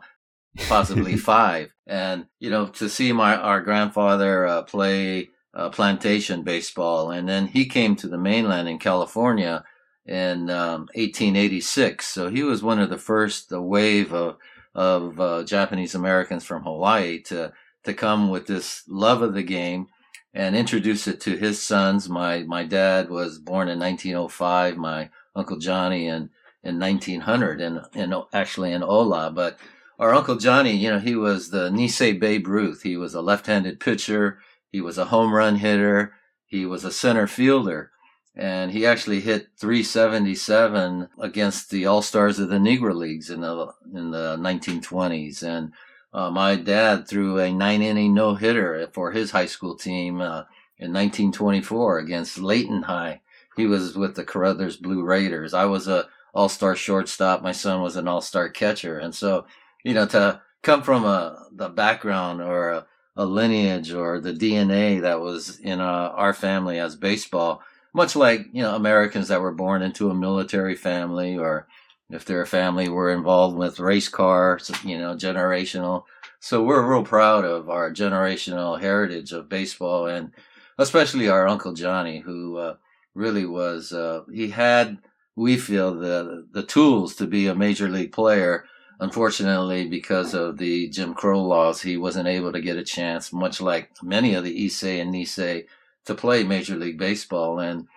possibly 0.68 1.18
five. 1.18 1.74
And, 1.88 2.28
you 2.40 2.50
know, 2.50 2.68
to 2.68 2.90
see 2.90 3.12
my, 3.12 3.36
our 3.36 3.62
grandfather 3.62 4.46
uh, 4.48 4.62
play 4.64 5.30
uh, 5.54 5.70
plantation 5.70 6.44
baseball. 6.44 7.12
And 7.12 7.28
then 7.28 7.48
he 7.48 7.66
came 7.66 7.96
to 7.98 8.08
the 8.08 8.18
mainland 8.18 8.70
in 8.70 8.80
California 8.80 9.64
in 10.06 10.50
um, 10.50 10.82
1886. 10.94 12.08
So 12.08 12.30
he 12.30 12.44
was 12.44 12.64
one 12.64 12.80
of 12.80 12.90
the 12.90 12.98
first 12.98 13.50
the 13.50 13.62
wave 13.62 14.14
of, 14.14 14.38
of 14.74 15.20
uh, 15.20 15.44
Japanese 15.44 15.96
Americans 15.96 16.44
from 16.44 16.64
Hawaii 16.64 17.22
to, 17.24 17.54
to 17.84 17.94
come 17.94 18.30
with 18.30 18.48
this 18.48 18.84
love 18.88 19.22
of 19.22 19.34
the 19.34 19.44
game 19.44 19.88
and 20.34 20.56
introduce 20.56 21.08
it 21.08 21.20
to 21.22 21.36
his 21.36 21.62
sons. 21.62 22.08
My, 22.08 22.44
my 22.44 22.64
dad 22.64 23.10
was 23.10 23.38
born 23.38 23.68
in 23.68 23.80
1905, 23.80 24.78
my 24.78 25.10
uncle 25.36 25.58
Johnny 25.58 26.08
in, 26.08 26.30
in 26.64 26.80
1900 26.80 27.60
and, 27.60 27.82
and 27.94 28.14
actually 28.34 28.72
in 28.72 28.84
Ola, 28.84 29.32
but 29.32 29.60
our 30.02 30.16
Uncle 30.16 30.36
Johnny, 30.36 30.76
you 30.76 30.90
know, 30.90 30.98
he 30.98 31.16
was 31.16 31.52
the 31.52 31.70
Nisei 31.70 32.20
Babe 32.20 32.48
Ruth. 32.48 32.82
He 32.82 32.98
was 32.98 33.14
a 33.14 33.22
left-handed 33.22 33.80
pitcher. 33.80 34.40
He 34.72 34.82
was 34.82 34.98
a 34.98 35.06
home 35.06 35.32
run 35.32 35.58
hitter. 35.58 36.16
He 36.48 36.66
was 36.66 36.84
a 36.84 36.92
center 36.92 37.28
fielder. 37.28 37.92
And 38.36 38.72
he 38.72 38.84
actually 38.84 39.20
hit 39.22 39.50
377 39.60 41.10
against 41.20 41.70
the 41.70 41.86
All 41.86 42.02
Stars 42.02 42.40
of 42.40 42.50
the 42.50 42.58
Negro 42.58 42.96
Leagues 42.96 43.30
in 43.30 43.42
the 43.42 43.74
in 43.94 44.10
the 44.10 44.38
1920s. 44.38 45.44
And 45.44 45.72
uh, 46.12 46.32
my 46.32 46.56
dad 46.56 47.08
threw 47.08 47.38
a 47.38 47.52
nine 47.52 47.84
inning 47.84 48.16
no 48.16 48.34
hitter 48.34 48.90
for 48.94 49.12
his 49.12 49.30
high 49.30 49.46
school 49.46 49.76
team 49.76 50.20
uh, 50.20 50.46
in 50.80 50.92
1924 50.94 52.00
against 52.00 52.40
Layton 52.40 52.84
High. 52.84 53.22
He 53.56 53.68
was 53.68 53.96
with 53.96 54.16
the 54.16 54.24
Caruthers 54.24 54.78
Blue 54.78 55.04
Raiders. 55.04 55.54
I 55.54 55.66
was 55.66 55.88
a 55.88 56.08
All 56.34 56.50
Star 56.50 56.76
shortstop. 56.76 57.44
My 57.44 57.52
son 57.52 57.84
was 57.84 57.98
an 57.98 58.08
All 58.08 58.22
Star 58.22 58.50
catcher, 58.50 58.98
and 58.98 59.14
so 59.14 59.46
you 59.84 59.94
know, 59.94 60.06
to 60.08 60.42
come 60.64 60.84
from 60.84 61.06
a 61.06 61.48
the 61.52 61.70
background 61.70 62.42
or 62.42 62.70
a, 62.72 62.86
a 63.16 63.26
lineage 63.26 63.92
or 63.92 64.20
the 64.20 64.34
DNA 64.34 65.02
that 65.02 65.20
was 65.20 65.60
in 65.60 65.80
uh, 65.80 66.12
our 66.16 66.34
family 66.34 66.80
as 66.80 66.96
baseball, 66.96 67.62
much 67.94 68.16
like 68.16 68.48
you 68.52 68.62
know 68.62 68.76
Americans 68.76 69.28
that 69.28 69.42
were 69.42 69.54
born 69.54 69.82
into 69.82 70.10
a 70.10 70.16
military 70.16 70.76
family 70.76 71.38
or 71.38 71.68
if 72.12 72.26
their 72.26 72.46
family 72.46 72.90
were 72.90 73.12
involved 73.12 73.58
with 73.58 73.80
race 73.80 74.10
cars, 74.10 74.72
you 74.84 74.98
know, 74.98 75.16
generational. 75.16 76.04
So 76.40 76.64
we're 76.64 76.86
real 76.86 77.04
proud 77.04 77.46
of 77.46 77.70
our 77.70 77.92
generational 77.92 78.80
heritage 78.80 79.32
of 79.32 79.50
baseball 79.50 80.08
and 80.08 80.32
especially 80.78 81.30
our 81.30 81.48
Uncle 81.48 81.74
Johnny, 81.74 82.20
who 82.20 82.58
uh, 82.58 82.76
really 83.14 83.46
was, 83.46 83.94
uh, 83.94 84.24
he 84.32 84.50
had, 84.50 84.98
we 85.36 85.58
feel, 85.58 85.94
the, 85.94 86.48
the 86.52 86.64
tools 86.64 87.16
to 87.16 87.28
be 87.28 87.48
a 87.48 87.56
major 87.56 87.88
league 87.88 88.12
player 88.12 88.66
unfortunately, 89.02 89.88
because 89.88 90.34
of 90.36 90.58
the 90.58 90.88
Jim 90.90 91.16
Crow 91.16 91.42
laws, 91.42 91.82
he 91.82 91.98
wasn't 91.98 92.28
able 92.28 92.54
to 92.54 92.62
get 92.62 92.78
a 92.78 92.84
chance, 92.84 93.34
much 93.34 93.60
like 93.60 93.90
many 94.02 94.36
of 94.36 94.44
the 94.44 94.66
Issei 94.66 95.02
and 95.02 95.14
Nisei, 95.14 95.66
to 96.06 96.16
play 96.16 96.44
Major 96.44 96.76
League 96.78 97.00
Baseball. 97.00 97.60
And 97.60 97.88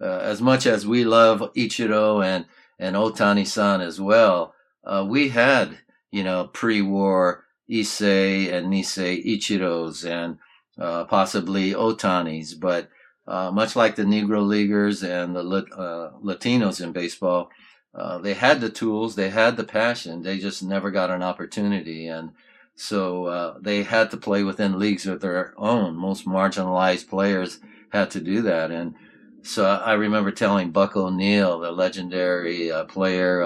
uh, 0.00 0.18
as 0.18 0.40
much 0.40 0.66
as 0.66 0.86
we 0.86 1.04
love 1.04 1.52
Ichiro 1.54 2.24
and, 2.24 2.46
and 2.78 2.96
Otani-san 2.96 3.82
as 3.82 4.00
well, 4.00 4.54
uh, 4.84 5.06
we 5.08 5.28
had, 5.28 5.78
you 6.10 6.24
know, 6.24 6.48
pre-war 6.52 7.44
Issei 7.70 8.52
and 8.52 8.72
Nisei 8.72 9.24
Ichiros 9.24 10.08
and 10.10 10.38
uh, 10.78 11.04
possibly 11.04 11.72
Otanis, 11.72 12.58
but 12.58 12.88
uh, 13.26 13.50
much 13.50 13.76
like 13.76 13.96
the 13.96 14.02
Negro 14.02 14.46
Leaguers 14.46 15.02
and 15.02 15.36
the 15.36 15.40
uh, 15.40 16.12
Latinos 16.22 16.82
in 16.82 16.92
baseball, 16.92 17.50
uh, 17.94 18.18
they 18.18 18.34
had 18.34 18.60
the 18.60 18.70
tools, 18.70 19.14
they 19.14 19.30
had 19.30 19.56
the 19.56 19.64
passion, 19.64 20.22
they 20.22 20.38
just 20.38 20.62
never 20.62 20.90
got 20.90 21.10
an 21.10 21.22
opportunity. 21.22 22.08
And 22.08 22.32
so 22.74 23.26
uh, 23.26 23.58
they 23.60 23.84
had 23.84 24.10
to 24.10 24.16
play 24.16 24.42
within 24.42 24.78
leagues 24.78 25.06
of 25.06 25.20
their 25.20 25.54
own. 25.56 25.94
Most 25.94 26.26
marginalized 26.26 27.08
players 27.08 27.60
had 27.90 28.10
to 28.10 28.20
do 28.20 28.42
that. 28.42 28.72
And 28.72 28.94
so 29.42 29.64
I 29.64 29.92
remember 29.92 30.32
telling 30.32 30.70
Buck 30.70 30.96
O'Neill, 30.96 31.60
the 31.60 31.70
legendary 31.70 32.72
uh, 32.72 32.84
player 32.84 33.42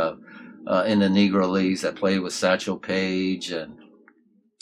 uh, 0.66 0.84
in 0.86 1.01
the 1.01 1.09
Negro 1.09 1.51
Leagues 1.51 1.82
that 1.82 1.96
played 1.96 2.20
with 2.20 2.32
Satchel 2.32 2.78
Paige 2.78 3.51
and, 3.51 3.78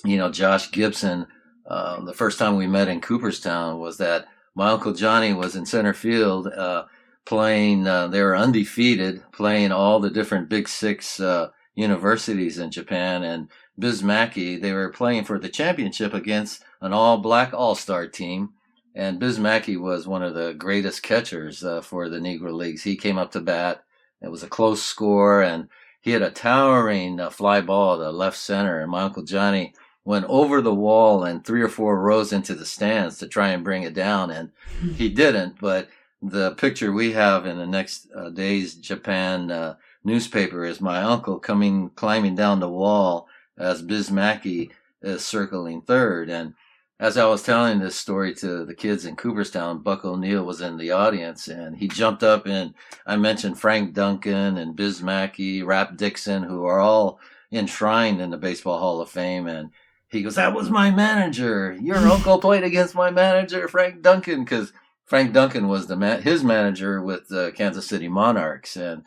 you 0.05 0.17
know, 0.17 0.31
Josh 0.31 0.71
Gibson. 0.73 1.27
Uh, 1.67 2.01
the 2.05 2.15
first 2.15 2.39
time 2.39 2.57
we 2.57 2.67
met 2.67 2.89
in 2.89 3.01
Cooperstown 3.01 3.79
was 3.79 3.99
that 3.99 4.27
my 4.55 4.71
uncle 4.71 4.95
Johnny 4.95 5.33
was 5.33 5.55
in 5.55 5.67
center 5.67 5.93
field 5.93 6.47
uh, 6.47 6.87
playing. 7.27 7.87
Uh, 7.87 8.09
they 8.09 8.23
were 8.23 8.37
undefeated, 8.37 9.23
playing 9.33 9.73
all 9.73 10.01
the 10.01 10.11
different 10.11 10.49
Big 10.49 10.69
Six 10.69 11.21
uh, 11.21 11.51
universities 11.75 12.59
in 12.59 12.71
Japan. 12.71 13.23
And 13.23 13.49
Biz 13.79 14.03
Mackey, 14.03 14.57
they 14.57 14.73
were 14.73 14.89
playing 14.89 15.25
for 15.25 15.39
the 15.39 15.51
championship 15.51 16.15
against 16.15 16.65
an 16.81 16.95
all-black 16.95 17.53
all-star 17.53 18.07
team. 18.07 18.55
And 18.95 19.21
Biz 19.21 19.39
Mackey 19.39 19.77
was 19.77 20.07
one 20.07 20.23
of 20.23 20.35
the 20.35 20.55
greatest 20.55 21.03
catchers 21.03 21.63
uh, 21.63 21.83
for 21.83 22.09
the 22.09 22.19
Negro 22.19 22.55
Leagues. 22.55 22.83
He 22.83 22.97
came 22.97 23.19
up 23.19 23.33
to 23.33 23.41
bat. 23.41 23.85
It 24.23 24.31
was 24.31 24.43
a 24.43 24.49
close 24.49 24.83
score, 24.83 25.43
and 25.43 25.69
he 26.01 26.13
had 26.13 26.23
a 26.23 26.31
towering 26.31 27.21
uh, 27.21 27.29
fly 27.29 27.61
ball 27.61 27.99
to 27.99 28.11
left 28.11 28.39
center. 28.39 28.81
And 28.81 28.91
my 28.91 29.03
uncle 29.03 29.23
Johnny 29.23 29.75
went 30.07 30.25
over 30.27 30.63
the 30.63 30.75
wall 30.75 31.25
and 31.25 31.45
three 31.45 31.61
or 31.61 31.69
four 31.69 32.01
rows 32.01 32.33
into 32.33 32.55
the 32.55 32.65
stands 32.65 33.19
to 33.19 33.27
try 33.27 33.49
and 33.49 33.65
bring 33.65 33.83
it 33.83 33.93
down, 33.93 34.31
and 34.31 34.53
he 34.95 35.11
didn't. 35.11 35.61
But 35.61 35.89
the 36.23 36.53
picture 36.53 36.93
we 36.93 37.13
have 37.13 37.47
in 37.47 37.59
the 37.59 37.67
next 37.67 38.09
uh, 38.17 38.31
day's 38.31 38.75
Japan 38.75 39.51
uh, 39.51 39.77
newspaper 40.05 40.65
is 40.65 40.81
my 40.81 41.03
uncle 41.03 41.39
coming 41.39 41.91
climbing 41.91 42.35
down 42.35 42.61
the 42.61 42.69
wall 42.69 43.29
as 43.59 43.83
Biz 43.83 44.11
Mackey 44.11 44.71
is 45.03 45.25
circling 45.25 45.83
third. 45.83 46.31
And 46.31 46.55
as 46.99 47.19
I 47.19 47.27
was 47.27 47.43
telling 47.43 47.79
this 47.79 47.97
story 47.97 48.35
to 48.37 48.65
the 48.65 48.75
kids 48.75 49.05
in 49.05 49.17
Cooperstown, 49.17 49.83
Buck 49.83 50.05
O'Neill 50.05 50.45
was 50.45 50.63
in 50.63 50.79
the 50.79 50.91
audience 50.91 51.49
and 51.49 51.77
he 51.77 51.89
jumped 51.89 52.23
up 52.23 52.47
and 52.47 52.75
I 53.07 53.17
mentioned 53.17 53.61
Frank 53.61 53.93
Duncan 53.93 54.57
and 54.57 54.77
Bismacki, 54.77 55.03
Mackey, 55.05 55.63
Rap 55.63 55.97
Dixon, 55.97 56.43
who 56.43 56.65
are 56.65 56.81
all 56.81 57.21
enshrined 57.53 58.21
in 58.21 58.31
the 58.31 58.39
Baseball 58.39 58.79
Hall 58.79 59.01
of 59.01 59.11
Fame. 59.11 59.47
And 59.47 59.71
he 60.09 60.23
goes, 60.23 60.37
That 60.37 60.55
was 60.55 60.71
my 60.71 60.91
manager. 60.91 61.77
Your 61.81 61.99
uncle 62.09 62.41
played 62.41 62.65
against 62.65 62.95
my 62.95 63.11
manager, 63.11 63.69
Frank 63.69 64.01
Duncan, 64.03 64.45
because 64.45 64.73
Frank 65.07 65.33
Duncan 65.33 65.69
was 65.69 65.87
the 65.87 65.97
man, 65.97 66.23
his 66.23 66.43
manager 66.43 67.01
with 67.01 67.29
the 67.29 67.53
Kansas 67.55 67.87
City 67.87 68.09
Monarchs, 68.09 68.77
and 68.77 69.05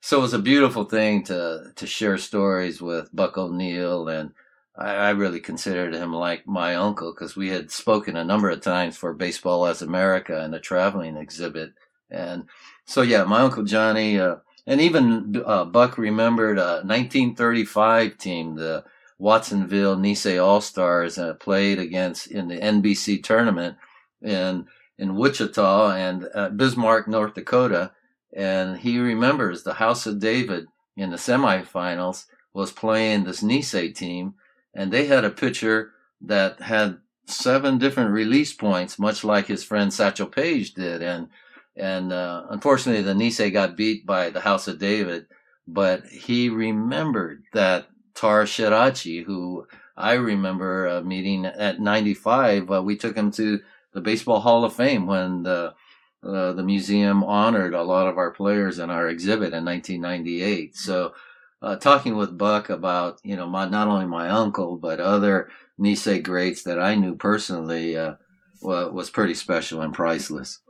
so 0.00 0.18
it 0.18 0.22
was 0.22 0.34
a 0.34 0.38
beautiful 0.38 0.84
thing 0.84 1.24
to 1.24 1.72
to 1.74 1.86
share 1.86 2.18
stories 2.18 2.82
with 2.82 3.14
Buck 3.16 3.38
O'Neill, 3.38 4.08
and 4.08 4.32
I, 4.76 4.94
I 4.94 5.10
really 5.10 5.40
considered 5.40 5.94
him 5.94 6.12
like 6.12 6.46
my 6.46 6.74
uncle 6.74 7.12
because 7.12 7.34
we 7.34 7.48
had 7.48 7.70
spoken 7.70 8.16
a 8.16 8.24
number 8.24 8.50
of 8.50 8.60
times 8.60 8.96
for 8.98 9.14
Baseball 9.14 9.66
as 9.66 9.80
America 9.80 10.38
and 10.38 10.54
a 10.54 10.60
traveling 10.60 11.16
exhibit, 11.16 11.72
and 12.10 12.44
so 12.84 13.00
yeah, 13.00 13.24
my 13.24 13.40
uncle 13.40 13.64
Johnny, 13.64 14.20
uh, 14.20 14.36
and 14.66 14.82
even 14.82 15.42
uh, 15.46 15.64
Buck 15.64 15.96
remembered 15.96 16.58
a 16.58 16.82
1935 16.84 18.18
team, 18.18 18.54
the 18.54 18.84
Watsonville 19.18 19.96
Nisei 19.96 20.44
All 20.44 20.60
Stars, 20.60 21.16
uh, 21.16 21.34
played 21.34 21.78
against 21.78 22.26
in 22.26 22.48
the 22.48 22.58
NBC 22.58 23.22
tournament, 23.22 23.78
and 24.22 24.66
in 24.98 25.16
Wichita 25.16 25.92
and 25.92 26.28
uh, 26.34 26.48
Bismarck, 26.50 27.08
North 27.08 27.34
Dakota. 27.34 27.92
And 28.34 28.78
he 28.78 28.98
remembers 28.98 29.62
the 29.62 29.74
House 29.74 30.06
of 30.06 30.18
David 30.18 30.66
in 30.96 31.10
the 31.10 31.16
semifinals 31.16 32.26
was 32.52 32.72
playing 32.72 33.24
this 33.24 33.42
Nisei 33.42 33.94
team, 33.94 34.34
and 34.74 34.92
they 34.92 35.06
had 35.06 35.24
a 35.24 35.30
pitcher 35.30 35.92
that 36.22 36.60
had 36.60 36.98
seven 37.26 37.78
different 37.78 38.10
release 38.10 38.52
points, 38.52 38.98
much 38.98 39.22
like 39.22 39.46
his 39.46 39.62
friend 39.62 39.92
Satchel 39.92 40.26
Paige 40.26 40.74
did. 40.74 41.02
And 41.02 41.28
and 41.76 42.12
uh, 42.12 42.46
unfortunately, 42.50 43.02
the 43.02 43.14
Nisei 43.14 43.52
got 43.52 43.76
beat 43.76 44.04
by 44.04 44.30
the 44.30 44.40
House 44.40 44.66
of 44.66 44.80
David, 44.80 45.26
but 45.68 46.04
he 46.06 46.48
remembered 46.48 47.44
that 47.52 47.86
Tar 48.14 48.44
Shirachi, 48.44 49.24
who 49.24 49.68
I 49.96 50.14
remember 50.14 50.88
uh, 50.88 51.00
meeting 51.02 51.46
at 51.46 51.80
95. 51.80 52.70
Uh, 52.70 52.82
we 52.82 52.96
took 52.96 53.16
him 53.16 53.30
to 53.32 53.60
the 53.98 54.10
Baseball 54.10 54.38
Hall 54.38 54.64
of 54.64 54.72
Fame 54.72 55.06
when 55.06 55.42
the 55.42 55.74
uh, 56.22 56.52
the 56.52 56.62
museum 56.62 57.22
honored 57.24 57.74
a 57.74 57.82
lot 57.82 58.08
of 58.08 58.18
our 58.18 58.30
players 58.30 58.78
in 58.78 58.90
our 58.90 59.08
exhibit 59.08 59.52
in 59.52 59.64
1998. 59.64 60.76
So, 60.76 61.14
uh, 61.62 61.76
talking 61.76 62.16
with 62.16 62.38
Buck 62.38 62.70
about 62.70 63.20
you 63.24 63.36
know 63.36 63.46
my, 63.46 63.68
not 63.68 63.88
only 63.88 64.06
my 64.06 64.28
uncle 64.28 64.76
but 64.76 65.00
other 65.00 65.50
Nisei 65.80 66.22
greats 66.22 66.62
that 66.62 66.78
I 66.80 66.94
knew 66.94 67.16
personally 67.16 67.96
uh, 67.96 68.14
was 68.62 69.10
pretty 69.10 69.34
special 69.34 69.80
and 69.80 69.92
priceless. 69.92 70.60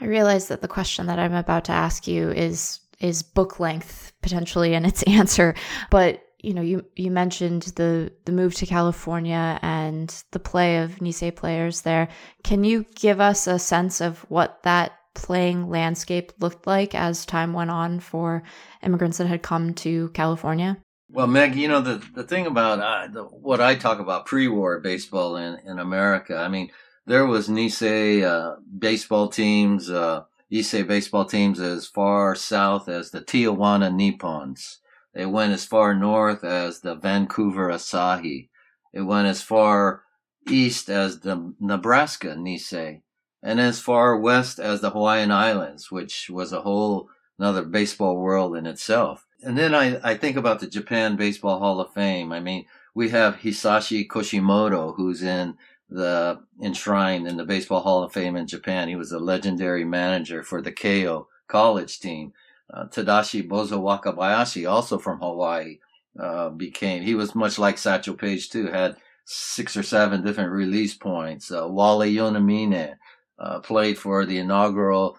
I 0.00 0.06
realize 0.06 0.48
that 0.48 0.62
the 0.62 0.68
question 0.68 1.06
that 1.06 1.18
I'm 1.18 1.34
about 1.34 1.64
to 1.66 1.72
ask 1.72 2.08
you 2.08 2.30
is 2.30 2.80
is 2.98 3.22
book 3.22 3.60
length 3.60 4.12
potentially 4.22 4.74
in 4.74 4.84
its 4.84 5.02
answer, 5.06 5.54
but 5.90 6.21
you 6.42 6.54
know, 6.54 6.62
you 6.62 6.84
you 6.96 7.10
mentioned 7.10 7.62
the 7.76 8.12
the 8.24 8.32
move 8.32 8.54
to 8.56 8.66
California 8.66 9.58
and 9.62 10.22
the 10.32 10.40
play 10.40 10.78
of 10.78 10.96
Nisei 10.96 11.34
players 11.34 11.82
there. 11.82 12.08
Can 12.42 12.64
you 12.64 12.84
give 12.94 13.20
us 13.20 13.46
a 13.46 13.58
sense 13.58 14.00
of 14.00 14.20
what 14.28 14.62
that 14.64 14.92
playing 15.14 15.68
landscape 15.68 16.32
looked 16.40 16.66
like 16.66 16.94
as 16.94 17.24
time 17.24 17.52
went 17.52 17.70
on 17.70 18.00
for 18.00 18.42
immigrants 18.82 19.18
that 19.18 19.26
had 19.26 19.42
come 19.42 19.74
to 19.74 20.08
California? 20.10 20.78
Well, 21.08 21.26
Meg, 21.26 21.54
you 21.54 21.68
know 21.68 21.80
the 21.80 22.02
the 22.14 22.24
thing 22.24 22.46
about 22.46 22.80
uh, 22.80 23.06
the, 23.12 23.22
what 23.22 23.60
I 23.60 23.74
talk 23.76 24.00
about 24.00 24.26
pre-war 24.26 24.80
baseball 24.80 25.36
in 25.36 25.58
in 25.64 25.78
America. 25.78 26.36
I 26.36 26.48
mean, 26.48 26.70
there 27.06 27.26
was 27.26 27.48
Nisei 27.48 28.24
uh, 28.24 28.56
baseball 28.78 29.28
teams, 29.28 29.90
uh, 29.90 30.24
Issei 30.50 30.86
baseball 30.86 31.24
teams 31.24 31.60
as 31.60 31.86
far 31.86 32.34
south 32.34 32.88
as 32.88 33.10
the 33.10 33.20
Tijuana 33.20 33.92
Nippons. 33.92 34.78
It 35.14 35.26
went 35.26 35.52
as 35.52 35.64
far 35.64 35.94
north 35.94 36.42
as 36.44 36.80
the 36.80 36.94
Vancouver 36.94 37.68
Asahi. 37.68 38.48
It 38.92 39.02
went 39.02 39.28
as 39.28 39.42
far 39.42 40.02
east 40.48 40.88
as 40.88 41.20
the 41.20 41.54
Nebraska 41.60 42.34
Nisei, 42.34 43.02
and 43.42 43.60
as 43.60 43.80
far 43.80 44.18
west 44.18 44.58
as 44.58 44.80
the 44.80 44.90
Hawaiian 44.90 45.30
Islands, 45.30 45.90
which 45.90 46.30
was 46.30 46.52
a 46.52 46.62
whole 46.62 47.08
another 47.38 47.62
baseball 47.62 48.16
world 48.16 48.56
in 48.56 48.66
itself. 48.66 49.26
And 49.42 49.58
then 49.58 49.74
I, 49.74 49.98
I 50.02 50.16
think 50.16 50.36
about 50.36 50.60
the 50.60 50.66
Japan 50.66 51.16
Baseball 51.16 51.58
Hall 51.58 51.80
of 51.80 51.92
Fame. 51.92 52.32
I 52.32 52.40
mean, 52.40 52.66
we 52.94 53.08
have 53.08 53.36
Hisashi 53.36 54.06
Koshimoto, 54.06 54.94
who's 54.94 55.22
in 55.22 55.56
the 55.88 56.40
enshrined 56.62 57.26
in 57.26 57.36
the 57.36 57.44
Baseball 57.44 57.80
Hall 57.80 58.02
of 58.02 58.12
Fame 58.12 58.36
in 58.36 58.46
Japan. 58.46 58.88
He 58.88 58.96
was 58.96 59.12
a 59.12 59.18
legendary 59.18 59.84
manager 59.84 60.42
for 60.42 60.62
the 60.62 60.72
Keio 60.72 61.26
college 61.48 62.00
team 62.00 62.32
uh, 62.72 62.86
Tadashi 62.86 63.46
Bozo 63.46 63.80
Wakabayashi, 63.80 64.70
also 64.70 64.98
from 64.98 65.20
Hawaii, 65.20 65.78
uh, 66.18 66.50
became, 66.50 67.02
he 67.02 67.14
was 67.14 67.34
much 67.34 67.58
like 67.58 67.78
Satchel 67.78 68.14
Paige 68.14 68.50
too, 68.50 68.66
had 68.66 68.96
six 69.24 69.76
or 69.76 69.82
seven 69.82 70.24
different 70.24 70.50
release 70.50 70.94
points. 70.94 71.50
Uh, 71.50 71.66
Wally 71.68 72.14
Yonamine, 72.14 72.96
uh, 73.38 73.60
played 73.60 73.98
for 73.98 74.24
the 74.24 74.38
inaugural, 74.38 75.18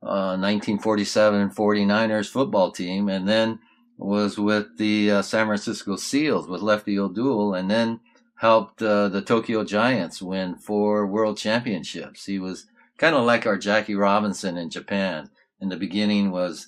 1947 0.00 1.42
uh, 1.42 1.48
49ers 1.50 2.28
football 2.28 2.72
team 2.72 3.08
and 3.08 3.28
then 3.28 3.60
was 3.96 4.36
with 4.36 4.76
the 4.76 5.12
uh, 5.12 5.22
San 5.22 5.46
Francisco 5.46 5.94
Seals 5.94 6.48
with 6.48 6.60
Lefty 6.60 6.98
O'Doul 6.98 7.54
and 7.54 7.70
then 7.70 8.00
helped 8.34 8.80
the 8.80 9.22
Tokyo 9.24 9.62
Giants 9.62 10.20
win 10.20 10.56
four 10.56 11.06
world 11.06 11.38
championships. 11.38 12.24
He 12.24 12.40
was 12.40 12.66
kind 12.98 13.14
of 13.14 13.24
like 13.24 13.46
our 13.46 13.56
Jackie 13.56 13.94
Robinson 13.94 14.56
in 14.56 14.70
Japan. 14.70 15.30
In 15.60 15.68
the 15.68 15.76
beginning 15.76 16.32
was 16.32 16.66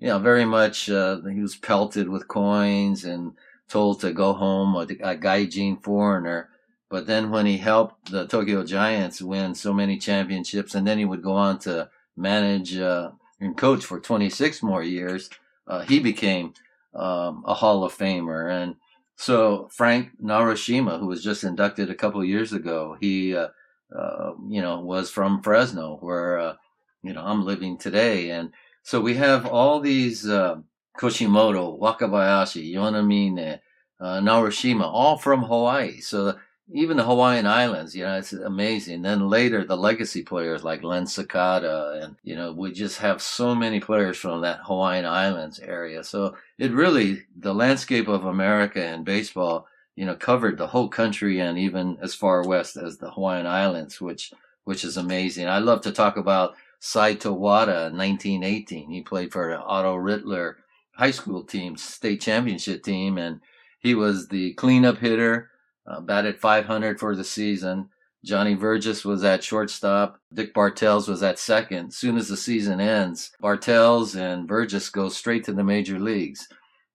you 0.00 0.08
know, 0.08 0.18
very 0.18 0.44
much, 0.44 0.90
uh, 0.90 1.20
he 1.22 1.40
was 1.40 1.56
pelted 1.56 2.08
with 2.08 2.28
coins 2.28 3.04
and 3.04 3.32
told 3.68 4.00
to 4.00 4.12
go 4.12 4.32
home, 4.32 4.74
a, 4.76 4.80
a 4.80 5.16
gaijin 5.16 5.82
foreigner. 5.82 6.50
But 6.90 7.06
then 7.06 7.30
when 7.30 7.46
he 7.46 7.56
helped 7.56 8.10
the 8.10 8.26
Tokyo 8.26 8.64
Giants 8.64 9.22
win 9.22 9.54
so 9.54 9.72
many 9.72 9.98
championships, 9.98 10.74
and 10.74 10.86
then 10.86 10.98
he 10.98 11.04
would 11.04 11.22
go 11.22 11.32
on 11.32 11.58
to 11.60 11.88
manage 12.16 12.76
uh, 12.76 13.10
and 13.40 13.56
coach 13.56 13.84
for 13.84 14.00
26 14.00 14.62
more 14.62 14.82
years, 14.82 15.30
uh, 15.66 15.80
he 15.80 15.98
became 15.98 16.54
um, 16.94 17.42
a 17.46 17.54
Hall 17.54 17.84
of 17.84 17.96
Famer. 17.96 18.50
And 18.50 18.76
So 19.16 19.68
Frank 19.72 20.10
Narushima, 20.22 20.98
who 21.00 21.06
was 21.06 21.22
just 21.22 21.44
inducted 21.44 21.90
a 21.90 21.94
couple 21.94 22.24
years 22.24 22.52
ago, 22.52 22.96
he, 23.00 23.34
uh, 23.36 23.48
uh, 23.96 24.32
you 24.48 24.60
know, 24.60 24.80
was 24.80 25.10
from 25.10 25.42
Fresno, 25.42 25.96
where, 26.00 26.38
uh, 26.38 26.56
you 27.02 27.12
know, 27.12 27.22
I'm 27.24 27.44
living 27.44 27.78
today. 27.78 28.30
And 28.30 28.52
so 28.84 29.00
we 29.00 29.14
have 29.14 29.46
all 29.46 29.80
these, 29.80 30.28
uh, 30.28 30.56
Koshimoto, 30.96 31.78
Wakabayashi, 31.80 32.72
Yonamine, 32.72 33.58
uh, 34.00 34.20
Narushima, 34.20 34.82
all 34.82 35.18
from 35.18 35.42
Hawaii. 35.42 35.98
So 36.00 36.36
even 36.72 36.96
the 36.96 37.04
Hawaiian 37.04 37.46
Islands, 37.46 37.94
you 37.94 38.04
know, 38.04 38.16
it's 38.16 38.32
amazing. 38.32 39.02
Then 39.02 39.28
later, 39.28 39.64
the 39.64 39.76
legacy 39.76 40.22
players 40.22 40.64
like 40.64 40.82
Len 40.82 41.04
Sakata, 41.04 42.02
and 42.02 42.16
you 42.22 42.36
know, 42.36 42.52
we 42.52 42.72
just 42.72 42.98
have 42.98 43.20
so 43.20 43.54
many 43.54 43.80
players 43.80 44.16
from 44.16 44.40
that 44.42 44.60
Hawaiian 44.64 45.04
Islands 45.04 45.58
area. 45.58 46.02
So 46.04 46.36
it 46.58 46.72
really, 46.72 47.24
the 47.36 47.54
landscape 47.54 48.08
of 48.08 48.24
America 48.24 48.82
and 48.82 49.04
baseball, 49.04 49.66
you 49.96 50.06
know, 50.06 50.14
covered 50.14 50.56
the 50.56 50.66
whole 50.66 50.88
country 50.88 51.40
and 51.40 51.58
even 51.58 51.98
as 52.00 52.14
far 52.14 52.46
west 52.46 52.76
as 52.76 52.96
the 52.96 53.10
Hawaiian 53.10 53.46
Islands, 53.46 54.00
which 54.00 54.32
which 54.64 54.84
is 54.84 54.96
amazing. 54.96 55.46
I 55.46 55.58
love 55.58 55.82
to 55.82 55.92
talk 55.92 56.16
about 56.16 56.54
Saito 56.86 57.32
Wada, 57.32 57.90
1918. 57.90 58.90
He 58.90 59.00
played 59.00 59.32
for 59.32 59.48
the 59.48 59.58
Otto 59.58 59.96
Rittler 59.96 60.56
high 60.96 61.12
school 61.12 61.42
team, 61.42 61.78
state 61.78 62.20
championship 62.20 62.82
team, 62.82 63.16
and 63.16 63.40
he 63.80 63.94
was 63.94 64.28
the 64.28 64.52
cleanup 64.52 64.98
hitter 64.98 65.50
uh, 65.86 66.02
batted 66.02 66.38
500 66.38 67.00
for 67.00 67.16
the 67.16 67.24
season. 67.24 67.88
Johnny 68.22 68.54
Vergez 68.54 69.02
was 69.02 69.24
at 69.24 69.42
shortstop. 69.42 70.20
Dick 70.32 70.52
Bartels 70.52 71.08
was 71.08 71.22
at 71.22 71.38
second. 71.38 71.94
Soon 71.94 72.18
as 72.18 72.28
the 72.28 72.36
season 72.36 72.80
ends, 72.80 73.32
Bartels 73.40 74.14
and 74.14 74.46
Vergez 74.46 74.92
go 74.92 75.08
straight 75.08 75.44
to 75.44 75.54
the 75.54 75.64
major 75.64 75.98
leagues. 75.98 76.46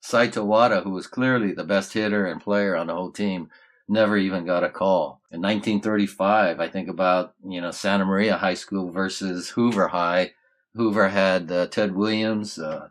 Saito 0.01 0.45
Wada, 0.45 0.81
who 0.81 0.91
was 0.91 1.07
clearly 1.07 1.51
the 1.51 1.63
best 1.63 1.93
hitter 1.93 2.27
and 2.27 2.39
player 2.39 2.75
on 2.75 2.87
the 2.87 2.93
whole 2.93 3.11
team, 3.11 3.49
never 3.89 4.17
even 4.17 4.45
got 4.45 4.63
a 4.63 4.69
call. 4.69 5.21
In 5.31 5.41
1935, 5.41 6.59
I 6.59 6.69
think 6.69 6.87
about, 6.87 7.33
you 7.43 7.59
know, 7.59 7.71
Santa 7.71 8.05
Maria 8.05 8.37
High 8.37 8.53
School 8.53 8.91
versus 8.91 9.49
Hoover 9.49 9.87
High. 9.87 10.31
Hoover 10.75 11.09
had 11.09 11.51
uh, 11.51 11.67
Ted 11.67 11.95
Williams. 11.95 12.59
Uh, 12.59 12.89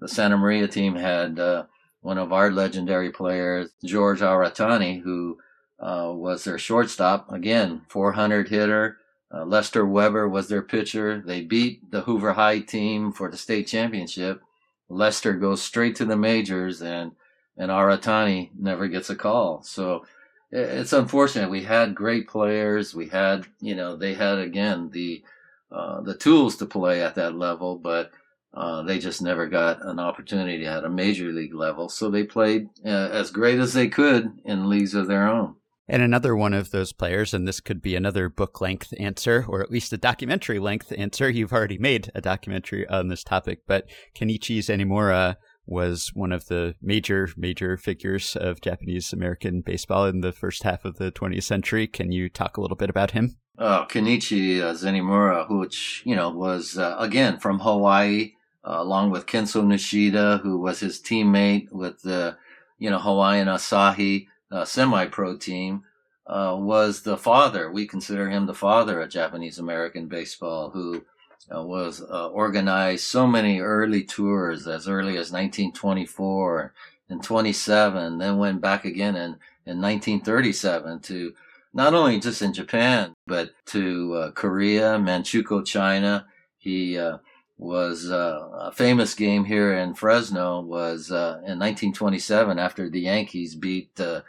the 0.00 0.08
Santa 0.08 0.36
Maria 0.36 0.66
team 0.66 0.96
had 0.96 1.38
uh, 1.38 1.64
one 2.00 2.18
of 2.18 2.32
our 2.32 2.50
legendary 2.50 3.10
players, 3.10 3.70
George 3.84 4.20
Aratani, 4.20 5.02
who 5.02 5.38
uh, 5.80 6.10
was 6.14 6.44
their 6.44 6.58
shortstop. 6.58 7.30
Again, 7.30 7.82
400 7.88 8.48
hitter. 8.48 8.98
Uh, 9.32 9.44
Lester 9.44 9.84
Weber 9.84 10.28
was 10.28 10.48
their 10.48 10.62
pitcher. 10.62 11.22
They 11.24 11.42
beat 11.42 11.90
the 11.90 12.00
Hoover 12.02 12.32
High 12.32 12.60
team 12.60 13.12
for 13.12 13.30
the 13.30 13.36
state 13.36 13.66
championship. 13.66 14.40
Lester 14.88 15.34
goes 15.34 15.60
straight 15.62 15.96
to 15.96 16.06
the 16.06 16.16
majors, 16.16 16.80
and 16.80 17.12
and 17.58 17.70
Aratani 17.70 18.50
never 18.58 18.88
gets 18.88 19.10
a 19.10 19.16
call. 19.16 19.62
So 19.62 20.06
it's 20.50 20.92
unfortunate. 20.92 21.50
We 21.50 21.62
had 21.62 21.94
great 21.94 22.28
players. 22.28 22.94
We 22.94 23.08
had, 23.08 23.46
you 23.60 23.74
know, 23.74 23.96
they 23.96 24.14
had 24.14 24.38
again 24.38 24.90
the 24.90 25.22
uh, 25.70 26.00
the 26.00 26.14
tools 26.14 26.56
to 26.56 26.66
play 26.66 27.02
at 27.02 27.14
that 27.16 27.34
level, 27.34 27.76
but 27.76 28.10
uh, 28.54 28.82
they 28.82 28.98
just 28.98 29.20
never 29.20 29.46
got 29.46 29.84
an 29.84 29.98
opportunity 29.98 30.64
at 30.64 30.84
a 30.84 30.88
major 30.88 31.26
league 31.26 31.54
level, 31.54 31.90
so 31.90 32.10
they 32.10 32.24
played 32.24 32.68
uh, 32.84 32.88
as 32.88 33.30
great 33.30 33.58
as 33.58 33.74
they 33.74 33.88
could 33.88 34.40
in 34.44 34.70
leagues 34.70 34.94
of 34.94 35.06
their 35.06 35.28
own. 35.28 35.54
And 35.86 36.02
another 36.02 36.36
one 36.36 36.54
of 36.54 36.70
those 36.70 36.92
players, 36.92 37.32
and 37.32 37.46
this 37.46 37.60
could 37.60 37.80
be 37.80 37.94
another 37.94 38.28
book 38.28 38.60
length 38.60 38.92
answer, 38.98 39.44
or 39.48 39.62
at 39.62 39.70
least 39.70 39.92
a 39.92 39.98
documentary 39.98 40.58
length 40.58 40.92
answer. 40.96 41.30
You've 41.30 41.52
already 41.52 41.78
made 41.78 42.10
a 42.14 42.20
documentary 42.20 42.86
on 42.88 43.08
this 43.08 43.24
topic, 43.24 43.60
but 43.66 43.88
Kenichi 44.14 44.58
Zenimura 44.58 45.36
was 45.68 46.10
one 46.14 46.32
of 46.32 46.46
the 46.46 46.74
major, 46.80 47.28
major 47.36 47.76
figures 47.76 48.36
of 48.36 48.60
Japanese 48.60 49.12
American 49.12 49.60
baseball 49.60 50.06
in 50.06 50.20
the 50.20 50.32
first 50.32 50.62
half 50.62 50.84
of 50.84 50.96
the 50.96 51.12
20th 51.12 51.42
century. 51.42 51.86
Can 51.86 52.10
you 52.10 52.28
talk 52.28 52.56
a 52.56 52.60
little 52.60 52.76
bit 52.76 52.90
about 52.90 53.12
him? 53.12 53.36
Oh, 53.58 53.86
Kenichi 53.88 54.60
uh, 54.60 54.72
Zenimura, 54.74 55.50
which, 55.50 56.02
you 56.04 56.16
know, 56.16 56.30
was, 56.30 56.78
uh, 56.78 56.96
again, 56.98 57.38
from 57.38 57.60
Hawaii, 57.60 58.32
uh, 58.64 58.76
along 58.78 59.10
with 59.10 59.26
Kenzo 59.26 59.62
Nishida, 59.62 60.40
who 60.40 60.58
was 60.58 60.80
his 60.80 61.00
teammate 61.00 61.70
with 61.70 62.02
the, 62.02 62.36
you 62.78 62.88
know, 62.88 62.98
Hawaiian 62.98 63.48
Asahi 63.48 64.28
uh, 64.50 64.64
semi-pro 64.64 65.36
team, 65.36 65.82
uh, 66.26 66.56
was 66.58 67.02
the 67.02 67.16
father. 67.16 67.70
We 67.70 67.86
consider 67.86 68.30
him 68.30 68.46
the 68.46 68.54
father 68.54 69.00
of 69.00 69.10
Japanese 69.10 69.58
American 69.58 70.06
baseball, 70.06 70.70
who 70.70 71.04
uh, 71.54 71.62
was 71.62 72.02
uh, 72.02 72.28
organized 72.28 73.04
so 73.04 73.26
many 73.26 73.60
early 73.60 74.04
tours 74.04 74.66
as 74.66 74.88
early 74.88 75.16
as 75.16 75.32
1924 75.32 76.74
and 77.08 77.22
27, 77.22 78.18
then 78.18 78.38
went 78.38 78.60
back 78.60 78.84
again 78.84 79.16
in, 79.16 79.36
in 79.64 79.80
1937 79.80 81.00
to 81.00 81.34
not 81.72 81.94
only 81.94 82.18
just 82.20 82.42
in 82.42 82.52
Japan, 82.52 83.14
but 83.26 83.50
to 83.66 84.14
uh, 84.14 84.30
Korea, 84.32 84.98
Manchukuo, 84.98 85.64
China. 85.64 86.26
He 86.58 86.98
was 87.58 88.08
uh, 88.08 88.48
a 88.52 88.72
famous 88.72 89.14
game 89.14 89.44
here 89.44 89.74
in 89.74 89.92
Fresno 89.92 90.60
was 90.60 91.10
uh, 91.10 91.42
in 91.44 91.58
1927 91.58 92.58
after 92.58 92.88
the 92.88 93.00
Yankees 93.00 93.56
beat 93.56 94.00
uh, 94.00 94.20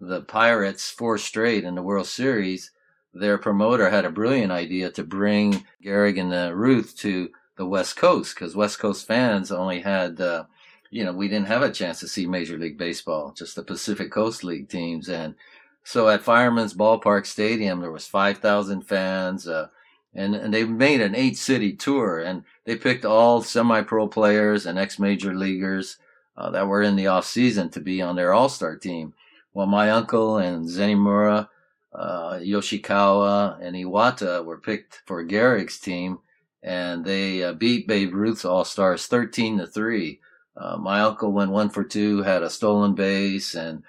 the 0.00 0.22
Pirates 0.22 0.90
four 0.90 1.18
straight 1.18 1.64
in 1.64 1.74
the 1.74 1.82
World 1.82 2.06
Series. 2.06 2.70
Their 3.14 3.38
promoter 3.38 3.90
had 3.90 4.04
a 4.04 4.10
brilliant 4.10 4.52
idea 4.52 4.90
to 4.90 5.02
bring 5.02 5.64
Gehrig 5.84 6.20
and 6.20 6.32
uh, 6.32 6.54
Ruth 6.54 6.96
to 6.98 7.30
the 7.56 7.66
West 7.66 7.96
Coast 7.96 8.34
because 8.34 8.54
West 8.54 8.78
Coast 8.78 9.06
fans 9.06 9.50
only 9.50 9.80
had, 9.80 10.20
uh, 10.20 10.44
you 10.90 11.04
know, 11.04 11.12
we 11.12 11.28
didn't 11.28 11.48
have 11.48 11.62
a 11.62 11.72
chance 11.72 12.00
to 12.00 12.08
see 12.08 12.26
Major 12.26 12.58
League 12.58 12.78
Baseball, 12.78 13.32
just 13.36 13.56
the 13.56 13.62
Pacific 13.62 14.10
Coast 14.10 14.44
League 14.44 14.68
teams. 14.68 15.08
And 15.08 15.34
so 15.82 16.08
at 16.08 16.22
Fireman's 16.22 16.74
Ballpark 16.74 17.26
Stadium, 17.26 17.80
there 17.80 17.90
was 17.90 18.06
5,000 18.06 18.82
fans. 18.82 19.48
Uh, 19.48 19.68
and, 20.14 20.34
and 20.34 20.52
they 20.52 20.64
made 20.64 21.00
an 21.00 21.14
eight 21.14 21.36
city 21.36 21.72
tour 21.72 22.18
and 22.20 22.44
they 22.64 22.76
picked 22.76 23.04
all 23.04 23.42
semi-pro 23.42 24.08
players 24.08 24.66
and 24.66 24.78
ex-major 24.78 25.34
leaguers 25.34 25.98
uh, 26.36 26.50
that 26.50 26.66
were 26.66 26.82
in 26.82 26.96
the 26.96 27.06
off 27.06 27.26
season 27.26 27.68
to 27.70 27.80
be 27.80 28.00
on 28.00 28.16
their 28.16 28.32
all-star 28.32 28.76
team. 28.76 29.14
Well, 29.52 29.66
my 29.66 29.90
uncle 29.90 30.38
and 30.38 30.66
Zenimura, 30.66 31.48
uh, 31.92 32.34
Yoshikawa, 32.34 33.58
and 33.60 33.74
Iwata 33.74 34.44
were 34.44 34.58
picked 34.58 35.02
for 35.06 35.24
Gehrig's 35.24 35.78
team, 35.78 36.18
and 36.62 37.04
they 37.04 37.42
uh, 37.42 37.52
beat 37.52 37.88
Babe 37.88 38.14
Ruth's 38.14 38.44
All 38.44 38.64
Stars 38.64 39.06
thirteen 39.06 39.58
to 39.58 39.66
three. 39.66 40.20
Uh, 40.56 40.76
my 40.76 41.00
uncle 41.00 41.32
went 41.32 41.52
one 41.52 41.70
for 41.70 41.84
two, 41.84 42.22
had 42.22 42.42
a 42.42 42.50
stolen 42.50 42.94
base, 42.94 43.54
and 43.54 43.82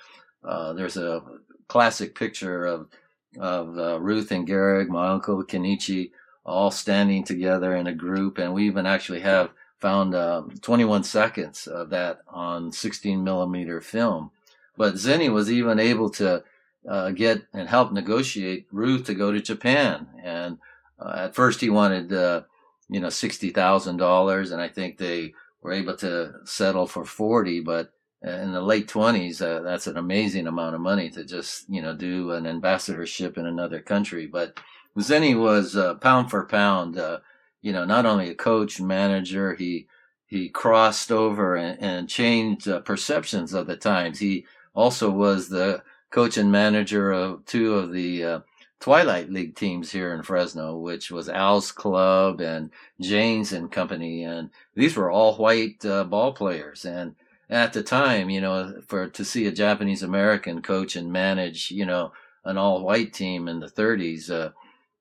uh, 0.43 0.73
there's 0.73 0.97
a 0.97 1.23
classic 1.67 2.15
picture 2.15 2.65
of 2.65 2.87
of 3.37 3.77
uh, 3.77 3.99
Ruth 3.99 4.31
and 4.31 4.47
Gehrig, 4.47 4.87
my 4.87 5.09
uncle 5.09 5.43
Kenichi, 5.43 6.11
all 6.45 6.71
standing 6.71 7.23
together 7.23 7.75
in 7.75 7.87
a 7.87 7.93
group, 7.93 8.37
and 8.37 8.53
we 8.53 8.65
even 8.65 8.85
actually 8.85 9.21
have 9.21 9.51
found 9.79 10.15
um, 10.15 10.51
21 10.61 11.03
seconds 11.03 11.67
of 11.67 11.89
that 11.91 12.19
on 12.27 12.71
16 12.71 13.23
millimeter 13.23 13.79
film. 13.81 14.31
But 14.77 14.95
Zenny 14.95 15.31
was 15.31 15.51
even 15.51 15.79
able 15.79 16.09
to 16.11 16.43
uh, 16.88 17.11
get 17.11 17.41
and 17.53 17.67
help 17.67 17.91
negotiate 17.91 18.67
Ruth 18.71 19.05
to 19.05 19.13
go 19.13 19.32
to 19.32 19.41
Japan. 19.41 20.07
And 20.23 20.59
uh, 20.99 21.25
at 21.25 21.36
first 21.36 21.61
he 21.61 21.69
wanted, 21.69 22.13
uh, 22.13 22.43
you 22.89 22.99
know, 22.99 23.09
sixty 23.09 23.49
thousand 23.49 23.97
dollars, 23.97 24.51
and 24.51 24.61
I 24.61 24.67
think 24.67 24.97
they 24.97 25.34
were 25.61 25.73
able 25.73 25.95
to 25.97 26.34
settle 26.45 26.88
for 26.88 27.05
forty. 27.05 27.59
But 27.59 27.91
in 28.21 28.51
the 28.51 28.61
late 28.61 28.88
twenties, 28.88 29.41
uh, 29.41 29.61
that's 29.61 29.88
an 29.88 29.97
amazing 29.97 30.47
amount 30.47 30.75
of 30.75 30.82
money 30.82 31.09
to 31.11 31.23
just, 31.23 31.69
you 31.69 31.82
know, 31.82 31.95
do 31.95 32.32
an 32.32 32.45
ambassadorship 32.45 33.38
in 33.38 33.45
another 33.45 33.80
country. 33.80 34.27
But 34.27 34.59
Zenny 34.97 35.39
was 35.39 35.77
uh, 35.77 35.95
pound 35.95 36.30
for 36.30 36.45
pound, 36.45 36.97
uh, 36.97 37.19
you 37.61 37.71
know, 37.71 37.86
not 37.86 38.05
only 38.05 38.30
a 38.30 38.36
coach, 38.36 38.82
manager, 38.82 39.55
he 39.55 39.88
he 40.25 40.49
crossed 40.49 41.11
over 41.11 41.55
and, 41.55 41.82
and 41.82 42.09
changed 42.09 42.67
perceptions 42.86 43.53
of 43.53 43.67
the 43.67 43.77
times. 43.77 44.19
He 44.19 44.45
also 44.73 45.09
was 45.09 45.49
the 45.49 45.82
coach 46.10 46.38
and 46.38 46.51
manager 46.51 47.12
of 47.12 47.45
two 47.45 47.76
of 47.76 47.91
the 47.91 48.24
uh, 48.24 48.39
Twilight 48.80 49.30
League 49.30 49.55
teams 49.55 49.91
here 49.91 50.14
in 50.14 50.24
Fresno, 50.24 50.78
which 50.78 51.12
was 51.12 51.28
Al's 51.28 51.72
Club 51.72 52.39
and 52.39 52.72
Jane's 52.99 53.51
and 53.51 53.72
Company, 53.72 54.24
and 54.24 54.49
these 54.74 54.95
were 54.95 55.12
all 55.12 55.36
white 55.36 55.84
uh, 55.86 56.05
ball 56.05 56.32
players. 56.34 56.86
And 56.86 57.16
at 57.49 57.74
the 57.74 57.84
time, 57.84 58.30
you 58.30 58.39
know, 58.39 58.82
for 58.88 59.10
to 59.10 59.26
see 59.26 59.47
a 59.47 59.51
Japanese 59.51 60.03
American 60.03 60.62
coach 60.62 60.95
and 60.95 61.12
manage, 61.12 61.72
you 61.72 61.86
know, 61.86 62.14
an 62.45 62.57
all 62.57 62.84
white 62.84 63.12
team 63.14 63.49
in 63.49 63.60
the 63.60 63.68
30s, 63.68 64.32
uh, 64.32 64.51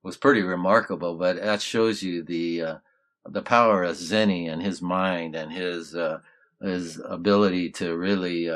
was 0.02 0.16
pretty 0.16 0.42
remarkable. 0.42 1.16
But 1.16 1.36
that 1.36 1.62
shows 1.62 2.02
you 2.02 2.22
the 2.22 2.62
uh, 2.62 2.76
the 3.26 3.42
power 3.42 3.84
of 3.84 3.96
Zenny 3.96 4.50
and 4.50 4.62
his 4.62 4.82
mind 4.82 5.36
and 5.36 5.52
his 5.52 5.94
uh, 5.94 6.18
his 6.60 7.00
ability 7.04 7.70
to 7.70 7.96
really 7.96 8.50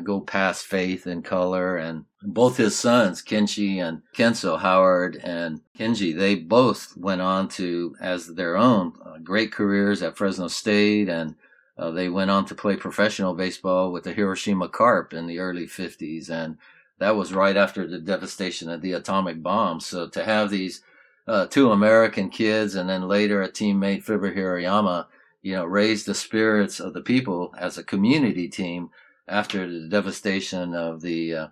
go 0.00 0.20
past 0.20 0.66
faith 0.66 1.06
and 1.06 1.24
color. 1.24 1.76
And 1.76 2.04
both 2.22 2.56
his 2.56 2.78
sons, 2.78 3.22
Kenshi 3.22 3.78
and 3.78 4.02
Kenzo 4.14 4.58
Howard 4.58 5.16
and 5.24 5.60
Kenji, 5.78 6.16
they 6.16 6.36
both 6.36 6.96
went 6.96 7.20
on 7.20 7.48
to 7.50 7.96
as 8.00 8.34
their 8.34 8.56
own 8.56 8.94
uh, 9.04 9.18
great 9.18 9.52
careers 9.52 10.02
at 10.02 10.16
Fresno 10.16 10.48
State 10.48 11.08
and 11.08 11.34
Uh, 11.76 11.90
they 11.90 12.08
went 12.08 12.30
on 12.30 12.44
to 12.46 12.54
play 12.54 12.76
professional 12.76 13.34
baseball 13.34 13.90
with 13.90 14.04
the 14.04 14.12
Hiroshima 14.12 14.68
Carp 14.68 15.12
in 15.12 15.26
the 15.26 15.40
early 15.40 15.66
50s, 15.66 16.30
and 16.30 16.56
that 17.00 17.16
was 17.16 17.32
right 17.34 17.56
after 17.56 17.86
the 17.86 17.98
devastation 17.98 18.70
of 18.70 18.80
the 18.80 18.92
atomic 18.92 19.42
bomb. 19.42 19.80
So 19.80 20.08
to 20.08 20.24
have 20.24 20.50
these 20.50 20.82
uh, 21.26 21.46
two 21.46 21.72
American 21.72 22.30
kids 22.30 22.76
and 22.76 22.88
then 22.88 23.08
later 23.08 23.42
a 23.42 23.48
teammate, 23.48 24.04
Fibber 24.04 24.32
Hirayama, 24.34 25.06
you 25.42 25.54
know, 25.54 25.64
raise 25.64 26.04
the 26.04 26.14
spirits 26.14 26.80
of 26.80 26.92
the 26.94 27.02
people 27.02 27.52
as 27.58 27.76
a 27.76 27.82
community 27.84 28.48
team 28.48 28.90
after 29.28 29.70
the 29.70 29.88
devastation 29.88 30.74
of 30.74 31.00
the 31.00 31.34
uh, 31.34 31.48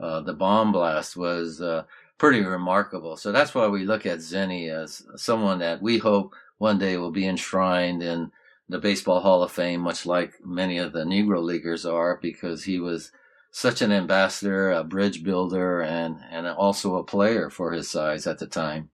uh, 0.00 0.20
the 0.20 0.32
bomb 0.32 0.72
blast 0.72 1.16
was 1.16 1.60
uh, 1.60 1.84
pretty 2.18 2.42
remarkable. 2.42 3.16
So 3.16 3.32
that's 3.32 3.54
why 3.54 3.68
we 3.68 3.84
look 3.84 4.06
at 4.06 4.18
Zenny 4.18 4.68
as 4.68 5.04
someone 5.16 5.58
that 5.60 5.80
we 5.80 5.98
hope 5.98 6.34
one 6.58 6.78
day 6.78 6.96
will 6.96 7.12
be 7.12 7.26
enshrined 7.26 8.02
in 8.02 8.30
the 8.68 8.78
Baseball 8.78 9.20
Hall 9.20 9.42
of 9.42 9.52
Fame, 9.52 9.80
much 9.80 10.06
like 10.06 10.34
many 10.44 10.78
of 10.78 10.92
the 10.92 11.04
Negro 11.04 11.42
Leaguers 11.42 11.84
are, 11.84 12.18
because 12.20 12.64
he 12.64 12.80
was 12.80 13.12
such 13.50 13.82
an 13.82 13.92
ambassador, 13.92 14.72
a 14.72 14.82
bridge 14.82 15.22
builder, 15.22 15.80
and, 15.80 16.18
and 16.30 16.46
also 16.46 16.96
a 16.96 17.04
player 17.04 17.50
for 17.50 17.72
his 17.72 17.88
size 17.90 18.26
at 18.26 18.38
the 18.38 18.46
time. 18.46 18.90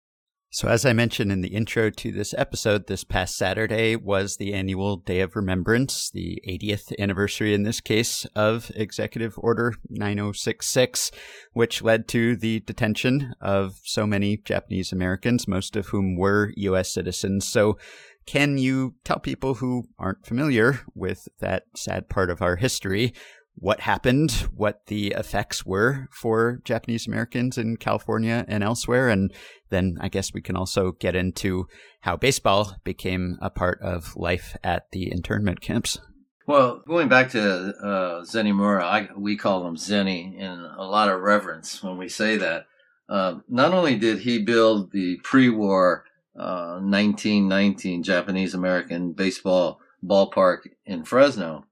So, 0.51 0.68
as 0.68 0.86
I 0.86 0.94
mentioned 0.94 1.30
in 1.30 1.42
the 1.42 1.55
intro 1.55 1.90
to 1.90 2.11
this 2.11 2.32
episode, 2.32 2.86
this 2.86 3.05
past 3.05 3.36
Saturday 3.36 3.96
was 3.96 4.38
the 4.38 4.55
annual 4.55 4.96
Day 4.96 5.20
of 5.20 5.36
Remembrance, 5.36 6.11
the 6.11 6.42
80th 6.49 6.99
anniversary 6.99 7.53
in 7.53 7.64
this 7.64 7.82
case 7.82 8.24
of 8.34 8.72
Executive 8.74 9.34
Order 9.36 9.74
9066, 9.90 11.11
which 11.53 11.82
led 11.82 12.09
to 12.09 12.34
the 12.34 12.61
detention 12.61 13.34
of 13.42 13.80
so 13.84 14.07
many 14.07 14.38
Japanese 14.38 14.90
Americans, 14.90 15.46
most 15.46 15.76
of 15.76 15.88
whom 15.88 16.16
were 16.16 16.55
U.S. 16.57 16.94
citizens. 16.94 17.46
So, 17.46 17.76
can 18.24 18.57
you 18.57 18.94
tell 19.05 19.18
people 19.18 19.55
who 19.55 19.84
aren't 19.99 20.26
familiar 20.26 20.80
with 20.94 21.28
that 21.40 21.64
sad 21.76 22.09
part 22.09 22.30
of 22.30 22.40
our 22.40 22.57
history 22.57 23.12
what 23.61 23.80
happened, 23.80 24.30
what 24.54 24.86
the 24.86 25.09
effects 25.16 25.66
were 25.66 26.09
for 26.12 26.61
Japanese 26.64 27.06
Americans 27.06 27.59
in 27.59 27.76
California 27.76 28.44
and 28.48 28.62
elsewhere. 28.62 29.09
And 29.09 29.32
then 29.70 29.96
I 30.00 30.09
guess 30.09 30.32
we 30.32 30.40
can 30.40 30.56
also 30.56 30.92
get 30.92 31.16
into 31.16 31.66
how 32.02 32.16
baseball 32.16 32.76
became 32.84 33.36
a 33.42 33.50
part 33.50 33.80
of 33.82 34.16
life 34.16 34.56
at 34.62 34.90
the 34.92 35.11
internment 35.11 35.61
camps. 35.61 35.98
Well, 36.46 36.82
going 36.86 37.09
back 37.09 37.30
to 37.32 37.42
uh, 37.42 38.22
Zenimura, 38.22 38.82
I, 38.82 39.09
we 39.16 39.36
call 39.36 39.66
him 39.66 39.76
Zenny 39.76 40.38
in 40.38 40.66
a 40.78 40.84
lot 40.84 41.11
of 41.11 41.20
reverence 41.20 41.82
when 41.82 41.98
we 41.98 42.09
say 42.09 42.36
that. 42.36 42.66
Uh, 43.09 43.40
not 43.48 43.72
only 43.72 43.96
did 43.96 44.20
he 44.20 44.42
build 44.42 44.92
the 44.92 45.18
pre-war 45.24 46.04
uh, 46.38 46.78
1919 46.80 48.02
Japanese 48.02 48.54
American 48.54 49.12
baseball 49.12 49.80
ballpark 50.04 50.61
in 50.86 51.04
Fresno, 51.04 51.64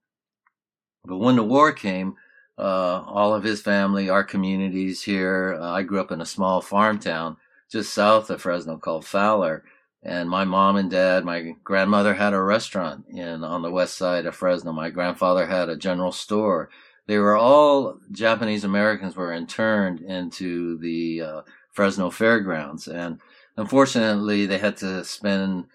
but 1.07 1.19
when 1.19 1.37
the 1.37 1.43
war 1.43 1.73
came, 1.73 2.17
uh, 2.59 3.03
all 3.07 3.35
of 3.35 3.45
his 3.45 3.61
family, 3.61 4.09
our 4.09 4.25
communities 4.25 5.03
here, 5.03 5.59
uh, 5.61 5.71
I 5.71 5.83
grew 5.83 6.01
up 6.01 6.11
in 6.11 6.21
a 6.21 6.27
small 6.27 6.61
farm 6.61 6.99
town 6.99 7.37
just 7.71 7.93
south 7.93 8.31
of 8.31 8.43
Fresno 8.43 8.77
called 8.79 9.05
Fowler. 9.05 9.65
And 10.03 10.31
my 10.31 10.45
mom 10.45 10.77
and 10.77 10.91
dad, 10.91 11.25
my 11.25 11.57
grandmother 11.65 12.15
had 12.15 12.33
a 12.33 12.41
restaurant 12.41 13.07
in 13.09 13.43
on 13.43 13.63
the 13.63 13.71
west 13.71 13.97
side 13.97 14.25
of 14.25 14.37
Fresno. 14.37 14.73
My 14.73 14.91
grandfather 14.91 15.47
had 15.47 15.69
a 15.69 15.77
general 15.77 16.13
store. 16.13 16.71
They 17.07 17.19
were 17.19 17.37
all 17.37 17.99
Japanese 18.13 18.65
Americans 18.65 19.17
were 19.17 19.33
interned 19.33 20.01
into 20.01 20.79
the 20.79 21.23
uh, 21.23 21.43
Fresno 21.73 22.11
Fairgrounds, 22.11 22.89
and 22.89 23.21
unfortunately, 23.57 24.47
they 24.47 24.59
had 24.59 24.77
to 24.79 25.05
spend 25.05 25.67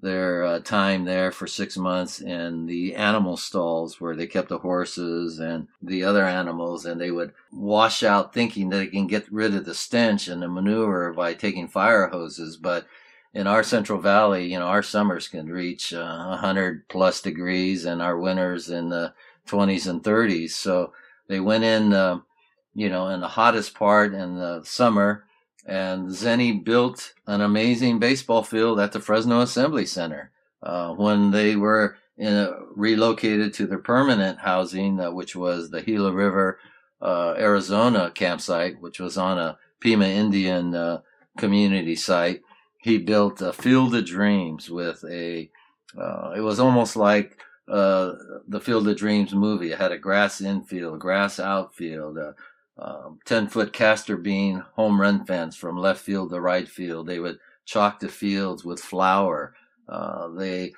their 0.00 0.44
uh, 0.44 0.60
time 0.60 1.04
there 1.04 1.32
for 1.32 1.46
six 1.46 1.76
months 1.76 2.20
in 2.20 2.66
the 2.66 2.94
animal 2.94 3.36
stalls 3.36 4.00
where 4.00 4.14
they 4.14 4.26
kept 4.26 4.48
the 4.48 4.58
horses 4.58 5.40
and 5.40 5.66
the 5.82 6.04
other 6.04 6.24
animals 6.24 6.84
and 6.86 7.00
they 7.00 7.10
would 7.10 7.32
wash 7.52 8.02
out 8.02 8.32
thinking 8.32 8.70
that 8.70 8.76
they 8.76 8.86
can 8.86 9.08
get 9.08 9.30
rid 9.32 9.54
of 9.54 9.64
the 9.64 9.74
stench 9.74 10.28
and 10.28 10.40
the 10.40 10.48
manure 10.48 11.12
by 11.12 11.34
taking 11.34 11.66
fire 11.66 12.06
hoses. 12.06 12.56
But 12.56 12.86
in 13.34 13.46
our 13.46 13.62
central 13.62 14.00
valley 14.00 14.46
you 14.46 14.58
know 14.58 14.66
our 14.66 14.82
summers 14.82 15.28
can 15.28 15.48
reach 15.48 15.92
uh, 15.92 16.26
100 16.28 16.88
plus 16.88 17.20
degrees 17.20 17.84
and 17.84 18.00
our 18.00 18.18
winters 18.18 18.70
in 18.70 18.88
the 18.88 19.12
20s 19.46 19.88
and 19.88 20.02
30s 20.02 20.50
so 20.50 20.92
they 21.28 21.40
went 21.40 21.64
in 21.64 21.92
uh, 21.92 22.18
you 22.74 22.88
know 22.88 23.08
in 23.08 23.20
the 23.20 23.28
hottest 23.28 23.74
part 23.74 24.14
in 24.14 24.36
the 24.36 24.62
summer 24.64 25.24
and 25.68 26.08
Zenny 26.08 26.64
built 26.64 27.12
an 27.26 27.42
amazing 27.42 27.98
baseball 27.98 28.42
field 28.42 28.80
at 28.80 28.92
the 28.92 29.00
Fresno 29.00 29.42
Assembly 29.42 29.84
Center. 29.84 30.30
Uh, 30.62 30.94
when 30.94 31.30
they 31.30 31.56
were 31.56 31.96
in, 32.16 32.52
relocated 32.74 33.52
to 33.54 33.66
their 33.66 33.78
permanent 33.78 34.38
housing, 34.38 34.98
uh, 34.98 35.12
which 35.12 35.36
was 35.36 35.70
the 35.70 35.82
Gila 35.82 36.12
River, 36.12 36.58
uh, 37.02 37.34
Arizona 37.36 38.10
campsite, 38.10 38.80
which 38.80 38.98
was 38.98 39.18
on 39.18 39.38
a 39.38 39.58
Pima 39.78 40.06
Indian 40.06 40.74
uh, 40.74 41.02
community 41.36 41.94
site, 41.94 42.42
he 42.78 42.96
built 42.96 43.42
a 43.42 43.52
Field 43.52 43.94
of 43.94 44.06
Dreams 44.06 44.70
with 44.70 45.04
a. 45.04 45.50
Uh, 45.96 46.32
it 46.34 46.40
was 46.40 46.58
almost 46.58 46.96
like 46.96 47.38
uh, 47.68 48.12
the 48.48 48.60
Field 48.60 48.88
of 48.88 48.96
Dreams 48.96 49.34
movie. 49.34 49.72
It 49.72 49.78
had 49.78 49.92
a 49.92 49.98
grass 49.98 50.40
infield, 50.40 50.98
grass 50.98 51.38
outfield, 51.38 52.18
um, 52.78 53.18
10 53.24 53.48
foot 53.48 53.72
castor 53.72 54.16
bean 54.16 54.64
home 54.74 55.00
run 55.00 55.24
fence 55.24 55.56
from 55.56 55.78
left 55.78 56.00
field 56.00 56.30
to 56.30 56.40
right 56.40 56.68
field. 56.68 57.06
They 57.06 57.18
would 57.18 57.38
chalk 57.64 58.00
the 58.00 58.08
fields 58.08 58.64
with 58.64 58.80
flour. 58.80 59.54
Uh, 59.88 60.28
they 60.28 60.72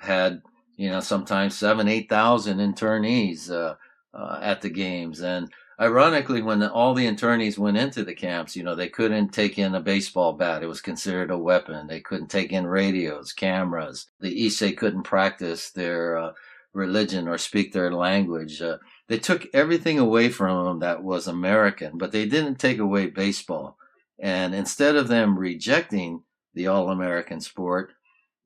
had, 0.00 0.42
you 0.76 0.90
know, 0.90 1.00
sometimes 1.00 1.56
seven, 1.56 1.86
8,000 1.88 2.58
internees 2.58 3.50
uh, 3.50 3.76
uh, 4.14 4.38
at 4.42 4.62
the 4.62 4.70
games. 4.70 5.20
And 5.20 5.50
ironically, 5.80 6.42
when 6.42 6.58
the, 6.58 6.72
all 6.72 6.92
the 6.92 7.06
internees 7.06 7.56
went 7.56 7.76
into 7.76 8.04
the 8.04 8.14
camps, 8.14 8.56
you 8.56 8.62
know, 8.62 8.74
they 8.74 8.88
couldn't 8.88 9.28
take 9.28 9.58
in 9.58 9.74
a 9.74 9.80
baseball 9.80 10.32
bat. 10.32 10.62
It 10.62 10.68
was 10.68 10.80
considered 10.80 11.30
a 11.30 11.38
weapon. 11.38 11.86
They 11.86 12.00
couldn't 12.00 12.28
take 12.28 12.52
in 12.52 12.66
radios, 12.66 13.32
cameras. 13.32 14.06
The 14.20 14.46
Issei 14.46 14.76
couldn't 14.76 15.04
practice 15.04 15.70
their 15.70 16.18
uh, 16.18 16.32
religion 16.74 17.28
or 17.28 17.38
speak 17.38 17.72
their 17.72 17.92
language. 17.92 18.60
Uh, 18.60 18.78
they 19.08 19.18
took 19.18 19.46
everything 19.54 19.98
away 19.98 20.28
from 20.28 20.64
them 20.64 20.78
that 20.80 21.02
was 21.02 21.26
American, 21.26 21.96
but 21.96 22.12
they 22.12 22.26
didn't 22.26 22.56
take 22.56 22.78
away 22.78 23.06
baseball. 23.06 23.78
And 24.18 24.54
instead 24.54 24.96
of 24.96 25.08
them 25.08 25.38
rejecting 25.38 26.22
the 26.54 26.66
All 26.66 26.90
American 26.90 27.40
sport, 27.40 27.92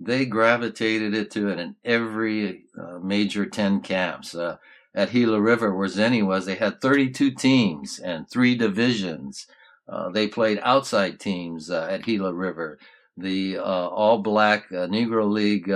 they 0.01 0.25
gravitated 0.25 1.15
it 1.15 1.31
to 1.33 1.49
it 1.49 1.59
in 1.59 1.77
every 1.85 2.65
uh, 2.79 2.99
major 2.99 3.47
10 3.47 3.81
camps. 3.81 4.35
Uh, 4.35 4.57
at 4.95 5.13
Gila 5.13 5.41
River, 5.41 5.75
where 5.75 5.89
Zenny 5.89 6.27
was, 6.27 6.47
they 6.47 6.57
had 6.57 6.81
32 6.81 7.33
teams 7.33 7.99
and 7.99 8.29
three 8.29 8.57
divisions. 8.57 9.47
Uh, 9.89 10.11
they 10.11 10.27
played 10.27 10.59
outside 10.63 11.21
teams 11.21 11.71
uh, 11.71 11.87
at 11.91 12.03
Gila 12.03 12.33
River. 12.33 12.79
The 13.17 13.59
uh, 13.59 13.63
all 13.63 14.19
black 14.19 14.67
uh, 14.73 14.87
Negro 14.87 15.31
League 15.31 15.71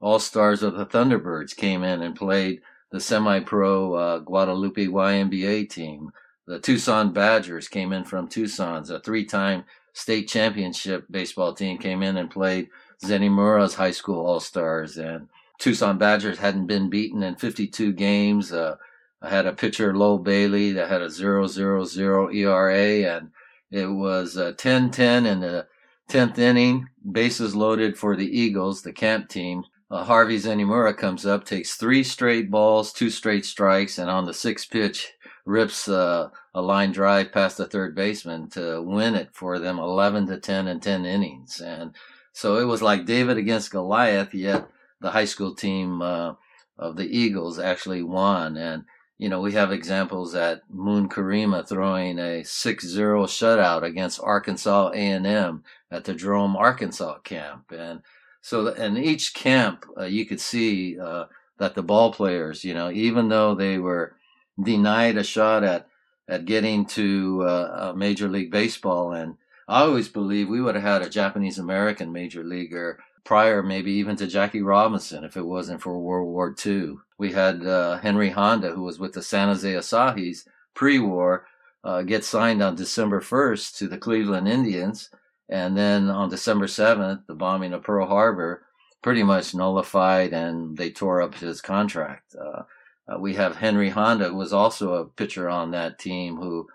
All 0.00 0.18
Stars 0.18 0.62
of 0.62 0.74
the 0.74 0.86
Thunderbirds 0.86 1.56
came 1.56 1.82
in 1.82 2.02
and 2.02 2.14
played 2.14 2.60
the 2.90 3.00
semi-pro 3.00 3.94
uh, 3.94 4.18
Guadalupe 4.18 4.86
YMBA 4.86 5.68
team. 5.70 6.10
The 6.46 6.60
Tucson 6.60 7.12
Badgers 7.12 7.68
came 7.68 7.92
in 7.92 8.04
from 8.04 8.28
Tucson's 8.28 8.90
a 8.90 9.00
three-time 9.00 9.64
state 9.92 10.28
championship 10.28 11.06
baseball 11.10 11.54
team 11.54 11.78
came 11.78 12.02
in 12.02 12.16
and 12.16 12.30
played 12.30 12.68
Zenimura's 13.04 13.74
high 13.74 13.90
school 13.90 14.24
all-stars 14.24 14.98
and 14.98 15.28
Tucson 15.58 15.98
Badgers 15.98 16.38
hadn't 16.38 16.66
been 16.66 16.90
beaten 16.90 17.22
in 17.22 17.36
52 17.36 17.92
games. 17.92 18.52
Uh, 18.52 18.76
I 19.22 19.30
had 19.30 19.46
a 19.46 19.52
pitcher, 19.52 19.96
Lowell 19.96 20.18
Bailey, 20.18 20.72
that 20.72 20.88
had 20.88 21.02
a 21.02 21.08
0.00 21.08 22.34
ERA, 22.34 23.16
and 23.16 23.30
it 23.70 23.86
was 23.86 24.36
10-10 24.36 25.26
in 25.26 25.40
the 25.40 25.66
10th 26.10 26.38
inning, 26.38 26.88
bases 27.10 27.56
loaded 27.56 27.96
for 27.96 28.14
the 28.14 28.38
Eagles, 28.38 28.82
the 28.82 28.92
camp 28.92 29.28
team. 29.28 29.64
Uh, 29.88 30.02
Harvey 30.02 30.36
Zenimura 30.36 30.96
comes 30.96 31.24
up, 31.24 31.44
takes 31.44 31.74
three 31.74 32.02
straight 32.02 32.50
balls, 32.50 32.92
two 32.92 33.10
straight 33.10 33.44
strikes, 33.44 33.98
and 33.98 34.10
on 34.10 34.26
the 34.26 34.34
sixth 34.34 34.70
pitch, 34.70 35.12
rips 35.44 35.88
uh, 35.88 36.28
a 36.54 36.60
line 36.60 36.90
drive 36.90 37.32
past 37.32 37.56
the 37.56 37.66
third 37.66 37.94
baseman 37.94 38.48
to 38.50 38.82
win 38.82 39.14
it 39.14 39.30
for 39.32 39.58
them 39.58 39.78
11 39.78 40.26
to 40.26 40.38
10 40.38 40.66
in 40.66 40.80
10 40.80 41.06
innings. 41.06 41.60
And 41.60 41.94
so 42.32 42.58
it 42.58 42.64
was 42.64 42.82
like 42.82 43.06
David 43.06 43.38
against 43.38 43.70
Goliath, 43.70 44.34
yet 44.34 44.68
the 45.00 45.12
high 45.12 45.24
school 45.24 45.54
team 45.54 46.02
uh, 46.02 46.34
of 46.78 46.96
the 46.96 47.06
Eagles 47.06 47.60
actually 47.60 48.02
won. 48.02 48.56
And, 48.56 48.84
you 49.18 49.28
know, 49.28 49.40
we 49.40 49.52
have 49.52 49.70
examples 49.70 50.34
at 50.34 50.62
Moon 50.68 51.08
Karima 51.08 51.66
throwing 51.66 52.18
a 52.18 52.42
6-0 52.42 53.24
shutout 53.26 53.84
against 53.84 54.20
Arkansas 54.20 54.90
A&M 54.90 55.62
at 55.92 56.04
the 56.04 56.14
Jerome, 56.14 56.56
Arkansas 56.56 57.20
camp. 57.20 57.70
And 57.70 58.02
so 58.46 58.68
in 58.68 58.96
each 58.96 59.34
camp, 59.34 59.86
uh, 59.98 60.04
you 60.04 60.24
could 60.24 60.40
see 60.40 61.00
uh, 61.00 61.24
that 61.58 61.74
the 61.74 61.82
ball 61.82 62.12
players, 62.12 62.62
you 62.62 62.74
know, 62.74 62.92
even 62.92 63.28
though 63.28 63.56
they 63.56 63.76
were 63.78 64.14
denied 64.62 65.16
a 65.16 65.24
shot 65.24 65.64
at 65.64 65.88
at 66.28 66.44
getting 66.44 66.86
to 66.86 67.42
uh, 67.42 67.92
Major 67.96 68.28
League 68.28 68.52
Baseball, 68.52 69.12
and 69.14 69.36
I 69.66 69.80
always 69.80 70.08
believe 70.08 70.48
we 70.48 70.60
would 70.60 70.76
have 70.76 70.84
had 70.84 71.02
a 71.02 71.10
Japanese 71.10 71.58
American 71.58 72.12
major 72.12 72.44
leaguer 72.44 73.00
prior, 73.24 73.64
maybe 73.64 73.90
even 73.90 74.14
to 74.14 74.28
Jackie 74.28 74.62
Robinson, 74.62 75.24
if 75.24 75.36
it 75.36 75.42
wasn't 75.44 75.82
for 75.82 75.98
World 75.98 76.28
War 76.28 76.54
II. 76.64 76.98
We 77.18 77.32
had 77.32 77.66
uh, 77.66 77.98
Henry 77.98 78.30
Honda, 78.30 78.70
who 78.70 78.84
was 78.84 79.00
with 79.00 79.12
the 79.12 79.24
San 79.24 79.48
Jose 79.48 79.72
Asahis 79.72 80.46
pre-war, 80.72 81.48
uh, 81.82 82.02
get 82.02 82.24
signed 82.24 82.62
on 82.62 82.76
December 82.76 83.20
1st 83.20 83.76
to 83.78 83.88
the 83.88 83.98
Cleveland 83.98 84.46
Indians. 84.46 85.10
And 85.48 85.76
then 85.76 86.08
on 86.08 86.28
December 86.28 86.66
7th, 86.66 87.26
the 87.26 87.34
bombing 87.34 87.72
of 87.72 87.82
Pearl 87.82 88.06
Harbor 88.06 88.62
pretty 89.02 89.22
much 89.22 89.54
nullified 89.54 90.32
and 90.32 90.76
they 90.76 90.90
tore 90.90 91.22
up 91.22 91.34
his 91.34 91.60
contract. 91.60 92.34
Uh, 92.34 92.62
uh, 93.08 93.18
we 93.18 93.34
have 93.34 93.56
Henry 93.56 93.90
Honda, 93.90 94.30
who 94.30 94.36
was 94.36 94.52
also 94.52 94.94
a 94.94 95.06
pitcher 95.06 95.48
on 95.48 95.70
that 95.70 95.98
team, 95.98 96.36
who, 96.36 96.66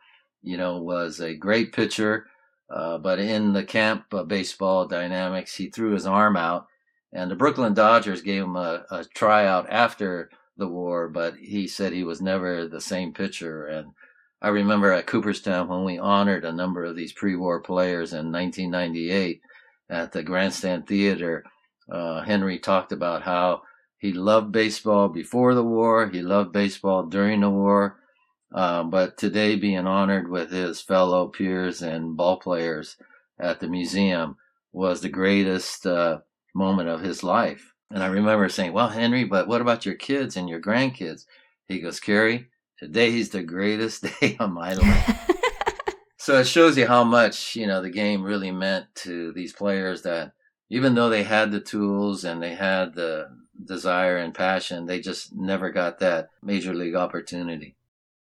you 0.41 0.57
know, 0.57 0.77
was 0.77 1.19
a 1.19 1.35
great 1.35 1.73
pitcher. 1.73 2.27
Uh, 2.69 2.97
but 2.97 3.19
in 3.19 3.51
the 3.51 3.63
camp 3.65 4.05
baseball 4.27 4.87
dynamics, 4.87 5.55
he 5.55 5.69
threw 5.69 5.91
his 5.91 6.05
arm 6.05 6.37
out, 6.37 6.67
and 7.11 7.29
the 7.29 7.35
Brooklyn 7.35 7.73
Dodgers 7.73 8.21
gave 8.21 8.43
him 8.43 8.55
a, 8.55 8.85
a 8.89 9.03
tryout 9.03 9.67
after 9.69 10.29
the 10.55 10.67
war, 10.67 11.09
but 11.09 11.35
he 11.35 11.67
said 11.67 11.91
he 11.91 12.05
was 12.05 12.21
never 12.21 12.67
the 12.67 12.79
same 12.79 13.11
pitcher. 13.11 13.65
And 13.65 13.91
I 14.41 14.49
remember 14.49 14.91
at 14.91 15.05
Cooperstown 15.05 15.67
when 15.67 15.83
we 15.83 15.99
honored 15.99 16.45
a 16.45 16.51
number 16.51 16.83
of 16.83 16.95
these 16.95 17.13
pre-war 17.13 17.59
players 17.59 18.11
in 18.11 18.31
1998 18.31 19.41
at 19.89 20.11
the 20.11 20.23
Grandstand 20.23 20.87
Theater. 20.87 21.43
Uh, 21.91 22.21
Henry 22.21 22.57
talked 22.57 22.91
about 22.91 23.21
how 23.21 23.61
he 23.99 24.13
loved 24.13 24.51
baseball 24.51 25.09
before 25.09 25.53
the 25.53 25.63
war. 25.63 26.09
He 26.09 26.23
loved 26.23 26.51
baseball 26.51 27.03
during 27.03 27.41
the 27.41 27.51
war. 27.51 27.99
Uh, 28.53 28.83
but 28.83 29.15
today 29.15 29.55
being 29.55 29.85
honored 29.85 30.27
with 30.27 30.51
his 30.51 30.81
fellow 30.81 31.27
peers 31.27 31.83
and 31.83 32.17
ball 32.17 32.37
players 32.37 32.97
at 33.39 33.59
the 33.59 33.67
museum 33.67 34.37
was 34.73 35.01
the 35.01 35.09
greatest 35.09 35.85
uh, 35.85 36.17
moment 36.55 36.89
of 36.89 37.01
his 37.01 37.23
life. 37.23 37.73
And 37.91 38.01
I 38.01 38.07
remember 38.07 38.49
saying, 38.49 38.73
well, 38.73 38.89
Henry, 38.89 39.23
but 39.23 39.47
what 39.47 39.61
about 39.61 39.85
your 39.85 39.95
kids 39.95 40.35
and 40.35 40.49
your 40.49 40.61
grandkids? 40.61 41.25
He 41.67 41.79
goes, 41.79 41.99
Kerry, 41.99 42.47
today's 42.81 43.29
the 43.29 43.43
greatest 43.43 44.03
day 44.19 44.35
of 44.39 44.51
my 44.51 44.73
life. 44.73 45.31
so 46.17 46.39
it 46.39 46.47
shows 46.47 46.77
you 46.77 46.87
how 46.87 47.03
much, 47.03 47.55
you 47.55 47.67
know, 47.67 47.81
the 47.81 47.91
game 47.91 48.23
really 48.23 48.51
meant 48.51 48.87
to 48.95 49.31
these 49.33 49.53
players 49.53 50.01
that 50.01 50.33
even 50.69 50.95
though 50.95 51.09
they 51.09 51.23
had 51.23 51.51
the 51.51 51.59
tools 51.59 52.23
and 52.23 52.41
they 52.41 52.55
had 52.55 52.95
the 52.95 53.29
desire 53.63 54.17
and 54.17 54.33
passion, 54.33 54.87
they 54.87 54.99
just 54.99 55.35
never 55.35 55.69
got 55.69 55.99
that 55.99 56.29
major 56.41 56.73
league 56.73 56.95
opportunity. 56.95 57.75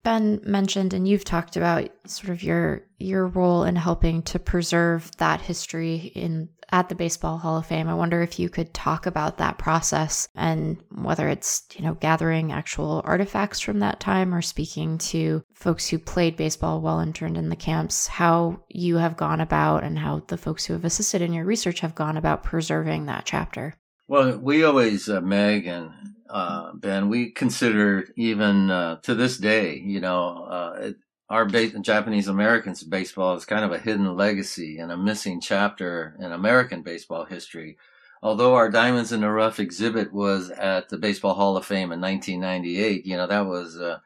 Ben 0.04 0.42
mentioned 0.44 0.94
and 0.94 1.08
you've 1.08 1.24
talked 1.24 1.56
about 1.56 1.90
sort 2.06 2.30
of 2.30 2.44
your 2.44 2.84
your 2.98 3.28
role 3.28 3.64
in 3.64 3.76
helping 3.76 4.22
to 4.24 4.40
preserve 4.40 5.10
that 5.18 5.42
history 5.42 6.12
in 6.16 6.50
at 6.74 6.90
the 6.90 6.96
Baseball 6.96 7.38
Hall 7.38 7.58
of 7.58 7.68
Fame. 7.68 7.88
I 7.88 7.94
wonder 7.94 8.24
if 8.24 8.40
you 8.40 8.50
could 8.50 8.74
talk 8.74 9.06
about 9.06 9.38
that 9.38 9.60
process 9.60 10.28
and 10.36 10.82
whether 10.90 11.30
it's, 11.30 11.64
you 11.76 11.84
know, 11.84 11.94
gathering 11.94 12.52
actual 12.52 13.04
artifacts 13.06 13.60
from 13.60 13.80
that 13.80 14.00
time 14.00 14.34
or 14.34 14.42
speaking 14.42 14.98
to 14.98 15.44
folks 15.54 15.88
who 15.88 16.00
played 16.00 16.36
baseball 16.36 16.82
while 16.82 17.00
interned 17.00 17.38
in 17.38 17.50
the 17.50 17.56
camps, 17.56 18.08
how 18.08 18.64
you 18.70 18.98
have 18.98 19.18
gone 19.18 19.40
about 19.40 19.84
and 19.84 20.00
how 20.00 20.24
the 20.28 20.38
folks 20.38 20.66
who 20.66 20.74
have 20.74 20.84
assisted 20.84 21.22
in 21.22 21.32
your 21.32 21.46
research 21.46 21.82
have 21.82 21.94
gone 21.94 22.18
about 22.18 22.44
preserving 22.44 23.06
that 23.06 23.26
chapter. 23.26 23.76
Well, 24.08 24.40
we 24.40 24.64
always, 24.64 25.08
uh, 25.08 25.22
Meg 25.22 25.68
and 25.68 25.92
uh, 26.34 26.74
Ben, 26.74 27.10
we 27.10 27.30
consider 27.30 28.08
even 28.16 28.72
uh, 28.72 28.96
to 29.04 29.14
this 29.14 29.38
day, 29.38 29.78
you 29.78 30.00
know, 30.00 30.46
uh, 30.50 30.78
it, 30.80 30.96
our 31.30 31.46
Japanese 31.46 32.28
Americans 32.28 32.84
baseball 32.84 33.36
is 33.36 33.46
kind 33.46 33.64
of 33.64 33.72
a 33.72 33.78
hidden 33.78 34.18
legacy 34.18 34.80
and 34.80 34.92
a 34.92 34.98
missing 34.98 35.40
chapter 35.40 36.18
in 36.20 36.32
American 36.32 36.82
baseball 36.82 37.26
history. 37.26 37.78
Although 38.24 38.56
our 38.56 38.70
Diamonds 38.70 39.12
in 39.12 39.22
the 39.22 39.30
Rough 39.30 39.60
exhibit 39.60 40.12
was 40.12 40.50
at 40.50 40.90
the 40.90 40.98
Baseball 40.98 41.36
Hall 41.36 41.56
of 41.56 41.66
Fame 41.66 41.92
in 41.92 42.02
1998, 42.02 43.06
you 43.06 43.16
know, 43.16 43.28
that 43.28 43.46
was, 43.46 43.78
uh, 43.78 44.00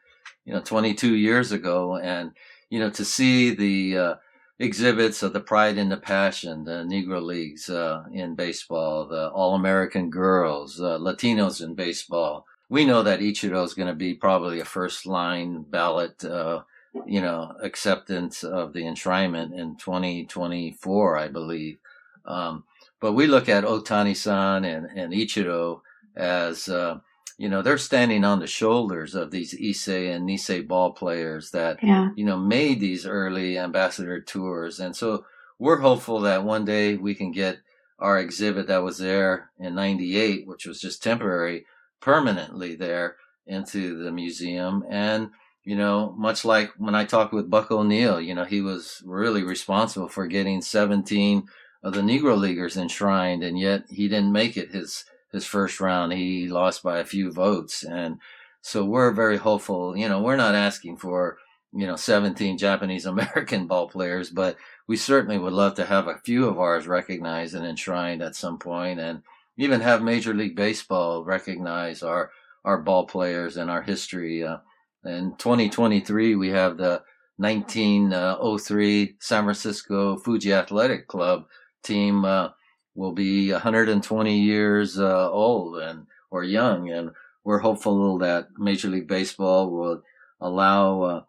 you 0.43 0.53
know, 0.53 0.61
22 0.61 1.15
years 1.15 1.53
ago. 1.53 1.95
And, 1.95 2.31
you 2.69 2.79
know, 2.79 2.89
to 2.89 3.05
see 3.05 3.55
the, 3.55 3.97
uh, 3.97 4.15
exhibits 4.59 5.21
of 5.21 5.33
the 5.33 5.39
pride 5.39 5.77
and 5.77 5.91
the 5.91 5.97
passion, 5.97 6.63
the 6.63 6.83
Negro 6.83 7.21
Leagues 7.21 7.69
uh, 7.69 8.03
in 8.11 8.35
baseball, 8.35 9.05
the 9.05 9.29
All 9.29 9.55
American 9.55 10.09
Girls, 10.09 10.81
uh, 10.81 10.97
Latinos 10.97 11.63
in 11.63 11.75
baseball. 11.75 12.45
We 12.69 12.85
know 12.85 13.03
that 13.03 13.19
Ichiro 13.19 13.63
is 13.63 13.73
going 13.73 13.87
to 13.87 13.93
be 13.93 14.13
probably 14.13 14.59
a 14.59 14.65
first 14.65 15.05
line 15.05 15.63
ballot, 15.63 16.23
uh, 16.25 16.63
you 17.05 17.21
know, 17.21 17.55
acceptance 17.61 18.43
of 18.43 18.73
the 18.73 18.81
enshrinement 18.81 19.53
in 19.53 19.75
2024, 19.77 21.17
I 21.17 21.27
believe. 21.27 21.77
Um, 22.25 22.63
but 22.99 23.13
we 23.13 23.27
look 23.27 23.47
at 23.47 23.63
Otani 23.63 24.15
san 24.15 24.65
and, 24.65 24.87
and 24.87 25.13
Ichiro 25.13 25.81
as 26.15 26.67
uh, 26.67 26.99
you 27.37 27.49
know, 27.49 27.61
they're 27.61 27.77
standing 27.77 28.23
on 28.23 28.39
the 28.39 28.47
shoulders 28.47 29.13
of 29.13 29.29
these 29.29 29.53
Issei 29.53 30.13
and 30.13 30.27
Nisei 30.27 30.67
ball 30.67 30.91
players 30.91 31.51
that, 31.51 31.83
yeah. 31.83 32.09
you 32.15 32.25
know, 32.25 32.37
made 32.37 32.79
these 32.79 33.05
early 33.05 33.59
ambassador 33.59 34.19
tours. 34.19 34.79
And 34.79 34.95
so 34.95 35.25
we're 35.59 35.79
hopeful 35.79 36.21
that 36.21 36.43
one 36.43 36.65
day 36.65 36.95
we 36.95 37.13
can 37.13 37.31
get 37.31 37.59
our 37.99 38.19
exhibit 38.19 38.67
that 38.67 38.83
was 38.83 38.97
there 38.97 39.51
in 39.59 39.75
98, 39.75 40.47
which 40.47 40.65
was 40.65 40.81
just 40.81 41.03
temporary, 41.03 41.65
permanently 41.99 42.75
there 42.75 43.17
into 43.45 44.03
the 44.03 44.11
museum. 44.11 44.83
And, 44.89 45.29
you 45.63 45.75
know, 45.75 46.15
much 46.17 46.43
like 46.43 46.71
when 46.77 46.95
I 46.95 47.05
talked 47.05 47.33
with 47.33 47.49
Buck 47.49 47.71
O'Neill, 47.71 48.19
you 48.19 48.33
know, 48.33 48.45
he 48.45 48.61
was 48.61 49.01
really 49.05 49.43
responsible 49.43 50.09
for 50.09 50.25
getting 50.25 50.61
17 50.61 51.47
of 51.83 51.93
the 51.93 52.01
Negro 52.01 52.37
Leaguers 52.37 52.77
enshrined, 52.77 53.43
and 53.43 53.59
yet 53.59 53.83
he 53.89 54.07
didn't 54.07 54.31
make 54.31 54.57
it 54.57 54.71
his 54.71 55.05
his 55.31 55.45
first 55.45 55.79
round. 55.79 56.13
He 56.13 56.47
lost 56.47 56.83
by 56.83 56.99
a 56.99 57.05
few 57.05 57.31
votes. 57.31 57.83
And 57.83 58.19
so 58.61 58.83
we're 58.83 59.11
very 59.11 59.37
hopeful. 59.37 59.95
You 59.95 60.09
know, 60.09 60.21
we're 60.21 60.35
not 60.35 60.55
asking 60.55 60.97
for, 60.97 61.37
you 61.73 61.87
know, 61.87 61.95
17 61.95 62.57
Japanese 62.67 63.05
American 63.05 63.67
ball 63.67 63.87
players, 63.87 64.29
but 64.29 64.57
we 64.87 64.97
certainly 64.97 65.37
would 65.37 65.53
love 65.53 65.75
to 65.75 65.85
have 65.85 66.07
a 66.07 66.19
few 66.23 66.47
of 66.47 66.59
ours 66.59 66.87
recognized 66.87 67.55
and 67.55 67.65
enshrined 67.65 68.21
at 68.21 68.35
some 68.35 68.57
point 68.57 68.99
and 68.99 69.21
even 69.57 69.81
have 69.81 70.01
Major 70.01 70.33
League 70.33 70.55
Baseball 70.55 71.23
recognize 71.23 72.03
our, 72.03 72.31
our 72.63 72.77
ball 72.77 73.05
players 73.05 73.57
and 73.57 73.71
our 73.71 73.81
history. 73.81 74.43
Uh, 74.43 74.57
in 75.03 75.35
2023, 75.37 76.35
we 76.35 76.49
have 76.49 76.77
the 76.77 77.01
1903 77.37 79.15
San 79.19 79.43
Francisco 79.43 80.17
Fuji 80.17 80.53
Athletic 80.53 81.07
Club 81.07 81.45
team. 81.83 82.25
Uh, 82.25 82.49
will 82.97 83.13
be 83.13 83.51
120 83.51 84.37
years 84.37 84.99
uh, 84.99 85.31
old 85.31 85.77
and 85.77 86.07
or 86.31 86.43
young, 86.43 86.89
and 86.89 87.11
we're 87.45 87.59
hopeful 87.59 88.17
that 88.17 88.47
Major 88.57 88.89
League 88.89 89.07
Baseball 89.07 89.69
will 89.69 90.03
allow 90.41 91.01
uh, 91.03 91.23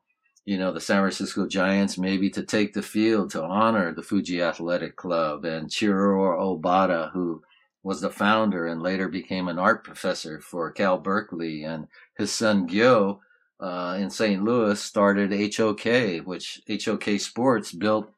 you 0.47 0.59
know 0.59 0.73
the 0.73 0.81
San 0.81 1.03
Francisco 1.03 1.47
Giants 1.47 1.99
maybe 1.99 2.31
to 2.31 2.43
take 2.43 2.73
the 2.73 2.83
field 2.83 3.31
to 3.31 3.45
honor 3.45 3.95
the 3.95 4.03
Fuji 4.03 4.43
Athletic 4.43 4.97
Club 4.97 5.45
and 5.45 5.69
Chiura 5.69 6.39
Obata, 6.41 7.12
who 7.12 7.43
was 7.83 8.01
the 8.01 8.11
founder 8.11 8.66
and 8.66 8.83
later 8.83 9.09
became 9.09 9.47
an 9.49 9.59
art 9.59 9.85
professor 9.85 10.41
for 10.41 10.73
Cal 10.73 10.99
Berkeley, 10.99 11.64
and 11.64 11.87
his 12.16 12.33
son 12.33 12.66
Gyo. 12.69 13.21
Uh, 13.61 13.99
in 13.99 14.09
St. 14.09 14.41
Louis 14.41 14.81
started 14.81 15.33
HOK, 15.33 16.25
which 16.25 16.62
HOK 16.69 17.19
Sports 17.19 17.73
built 17.73 18.09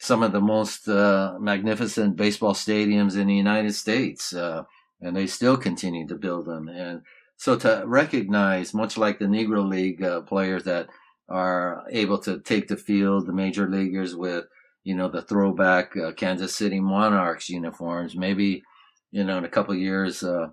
some 0.00 0.22
of 0.22 0.32
the 0.32 0.40
most 0.40 0.88
uh, 0.88 1.36
magnificent 1.38 2.16
baseball 2.16 2.54
stadiums 2.54 3.18
in 3.18 3.26
the 3.26 3.34
United 3.34 3.74
States, 3.74 4.32
uh, 4.32 4.62
and 5.02 5.14
they 5.14 5.26
still 5.26 5.58
continue 5.58 6.08
to 6.08 6.14
build 6.14 6.46
them. 6.46 6.68
And 6.68 7.02
so 7.36 7.54
to 7.58 7.82
recognize, 7.84 8.72
much 8.72 8.96
like 8.96 9.18
the 9.18 9.26
Negro 9.26 9.68
League 9.68 10.02
uh, 10.02 10.22
players 10.22 10.64
that 10.64 10.88
are 11.28 11.84
able 11.90 12.16
to 12.20 12.40
take 12.40 12.68
the 12.68 12.78
field, 12.78 13.26
the 13.26 13.34
major 13.34 13.68
leaguers 13.68 14.16
with, 14.16 14.46
you 14.84 14.96
know, 14.96 15.08
the 15.08 15.20
throwback 15.20 15.94
uh, 15.94 16.12
Kansas 16.12 16.56
City 16.56 16.80
Monarchs 16.80 17.50
uniforms, 17.50 18.16
maybe, 18.16 18.62
you 19.10 19.22
know, 19.22 19.36
in 19.36 19.44
a 19.44 19.50
couple 19.50 19.74
years, 19.74 20.22
uh, 20.22 20.48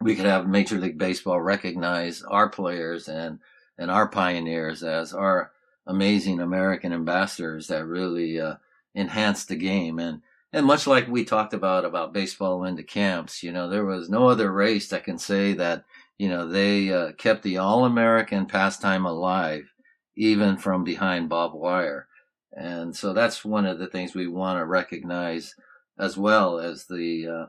we 0.00 0.16
could 0.16 0.26
have 0.26 0.48
Major 0.48 0.76
League 0.76 0.98
Baseball 0.98 1.40
recognize 1.40 2.20
our 2.22 2.48
players 2.48 3.08
and, 3.08 3.38
and 3.78 3.92
our 3.92 4.08
pioneers 4.08 4.82
as 4.82 5.14
our 5.14 5.52
amazing 5.86 6.40
American 6.40 6.92
ambassadors 6.92 7.68
that 7.68 7.86
really 7.86 8.40
uh, 8.40 8.56
enhanced 8.94 9.48
the 9.48 9.56
game. 9.56 9.98
And 9.98 10.22
and 10.52 10.64
much 10.64 10.86
like 10.86 11.08
we 11.08 11.24
talked 11.24 11.52
about 11.52 11.84
about 11.84 12.12
baseball 12.14 12.64
into 12.64 12.82
camps, 12.82 13.42
you 13.42 13.52
know, 13.52 13.68
there 13.68 13.84
was 13.84 14.08
no 14.08 14.28
other 14.28 14.50
race 14.52 14.88
that 14.88 15.04
can 15.04 15.18
say 15.18 15.52
that 15.54 15.84
you 16.18 16.28
know 16.28 16.48
they 16.48 16.92
uh, 16.92 17.12
kept 17.12 17.42
the 17.42 17.58
All 17.58 17.84
American 17.84 18.46
pastime 18.46 19.04
alive, 19.04 19.72
even 20.16 20.56
from 20.56 20.84
behind 20.84 21.28
barbed 21.28 21.54
wire. 21.54 22.08
And 22.52 22.96
so 22.96 23.12
that's 23.12 23.44
one 23.44 23.66
of 23.66 23.78
the 23.78 23.86
things 23.86 24.14
we 24.14 24.26
want 24.26 24.58
to 24.58 24.64
recognize, 24.64 25.54
as 25.98 26.16
well 26.16 26.58
as 26.58 26.86
the 26.86 27.26
uh, 27.28 27.46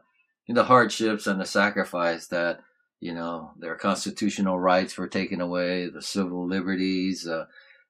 the 0.50 0.66
hardships 0.66 1.28
and 1.28 1.40
the 1.40 1.46
sacrifice 1.46 2.28
that 2.28 2.60
you 3.00 3.14
know 3.14 3.52
their 3.58 3.76
constitutional 3.76 4.60
rights 4.60 4.98
were 4.98 5.08
taken 5.08 5.40
away, 5.40 5.90
the 5.90 6.02
civil 6.02 6.46
liberties. 6.46 7.28
Uh, 7.28 7.46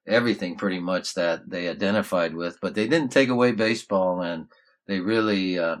everything 0.08 0.56
pretty 0.56 0.80
much 0.80 1.14
that 1.14 1.48
they 1.48 1.68
identified 1.68 2.34
with, 2.34 2.58
but 2.60 2.74
they 2.74 2.88
didn't 2.88 3.12
take 3.12 3.28
away 3.28 3.52
baseball 3.52 4.22
and 4.22 4.48
they 4.86 5.00
really 5.00 5.58
uh, 5.58 5.76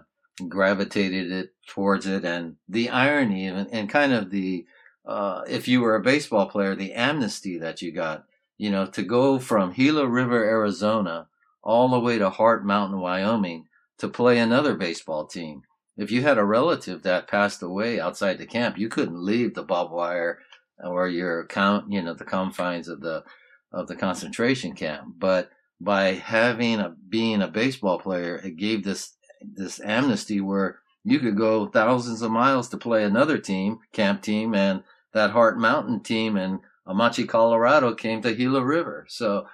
gravitated 0.48 1.32
it 1.32 1.54
towards 1.66 2.06
it, 2.06 2.24
and 2.24 2.56
the 2.68 2.90
irony 2.90 3.46
and, 3.46 3.68
and 3.72 3.88
kind 3.88 4.12
of 4.12 4.30
the 4.30 4.66
uh, 5.06 5.42
if 5.48 5.66
you 5.66 5.80
were 5.80 5.96
a 5.96 6.02
baseball 6.02 6.46
player, 6.46 6.74
the 6.74 6.92
amnesty 6.92 7.58
that 7.58 7.80
you 7.80 7.90
got, 7.90 8.26
you 8.58 8.70
know, 8.70 8.84
to 8.84 9.02
go 9.02 9.38
from 9.38 9.72
Gila 9.72 10.06
River, 10.06 10.44
Arizona, 10.44 11.28
all 11.62 11.88
the 11.88 11.98
way 11.98 12.18
to 12.18 12.28
Heart 12.28 12.66
Mountain, 12.66 13.00
Wyoming, 13.00 13.68
to 13.98 14.08
play 14.08 14.38
another 14.38 14.74
baseball 14.74 15.24
team. 15.24 15.62
If 15.96 16.10
you 16.10 16.22
had 16.22 16.36
a 16.36 16.44
relative 16.44 17.02
that 17.02 17.26
passed 17.26 17.62
away 17.62 17.98
outside 17.98 18.36
the 18.36 18.46
camp, 18.46 18.76
you 18.76 18.90
couldn't 18.90 19.24
leave 19.24 19.54
the 19.54 19.62
barbed 19.62 19.92
wire 19.92 20.40
or 20.84 21.08
your 21.08 21.46
count, 21.46 21.90
you 21.90 22.02
know, 22.02 22.14
the 22.14 22.24
confines 22.24 22.86
of 22.86 23.00
the 23.00 23.24
of 23.72 23.86
the 23.86 23.96
concentration 23.96 24.74
camp. 24.74 25.14
But 25.18 25.50
by 25.80 26.14
having 26.14 26.80
a 26.80 26.90
being 27.08 27.42
a 27.42 27.48
baseball 27.48 27.98
player, 27.98 28.36
it 28.36 28.56
gave 28.56 28.84
this 28.84 29.14
this 29.40 29.80
amnesty 29.80 30.40
where 30.40 30.80
you 31.04 31.20
could 31.20 31.36
go 31.36 31.66
thousands 31.66 32.22
of 32.22 32.30
miles 32.30 32.68
to 32.68 32.76
play 32.76 33.04
another 33.04 33.38
team, 33.38 33.78
camp 33.92 34.22
team, 34.22 34.54
and 34.54 34.82
that 35.12 35.30
Heart 35.30 35.58
Mountain 35.58 36.00
team 36.00 36.36
in 36.36 36.60
Amache, 36.86 37.28
Colorado 37.28 37.94
came 37.94 38.22
to 38.22 38.34
Gila 38.34 38.64
River. 38.64 39.06
So 39.08 39.46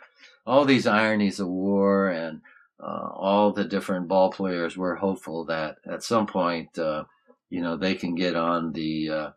all 0.47 0.65
these 0.65 0.87
ironies 0.87 1.41
of 1.41 1.49
war 1.49 2.09
and 2.09 2.41
uh, 2.81 3.09
all 3.15 3.53
the 3.53 3.65
different 3.65 4.09
ball 4.09 4.31
players 4.31 4.77
were 4.77 4.97
hopeful 4.97 5.45
that 5.47 5.77
at 5.87 6.03
some 6.03 6.27
point, 6.27 6.79
uh, 6.79 7.05
you 7.51 7.61
know, 7.61 7.77
they 7.77 7.95
can 7.95 8.15
get 8.15 8.37
on 8.37 8.73
the 8.73 9.11
uh, 9.11 9.31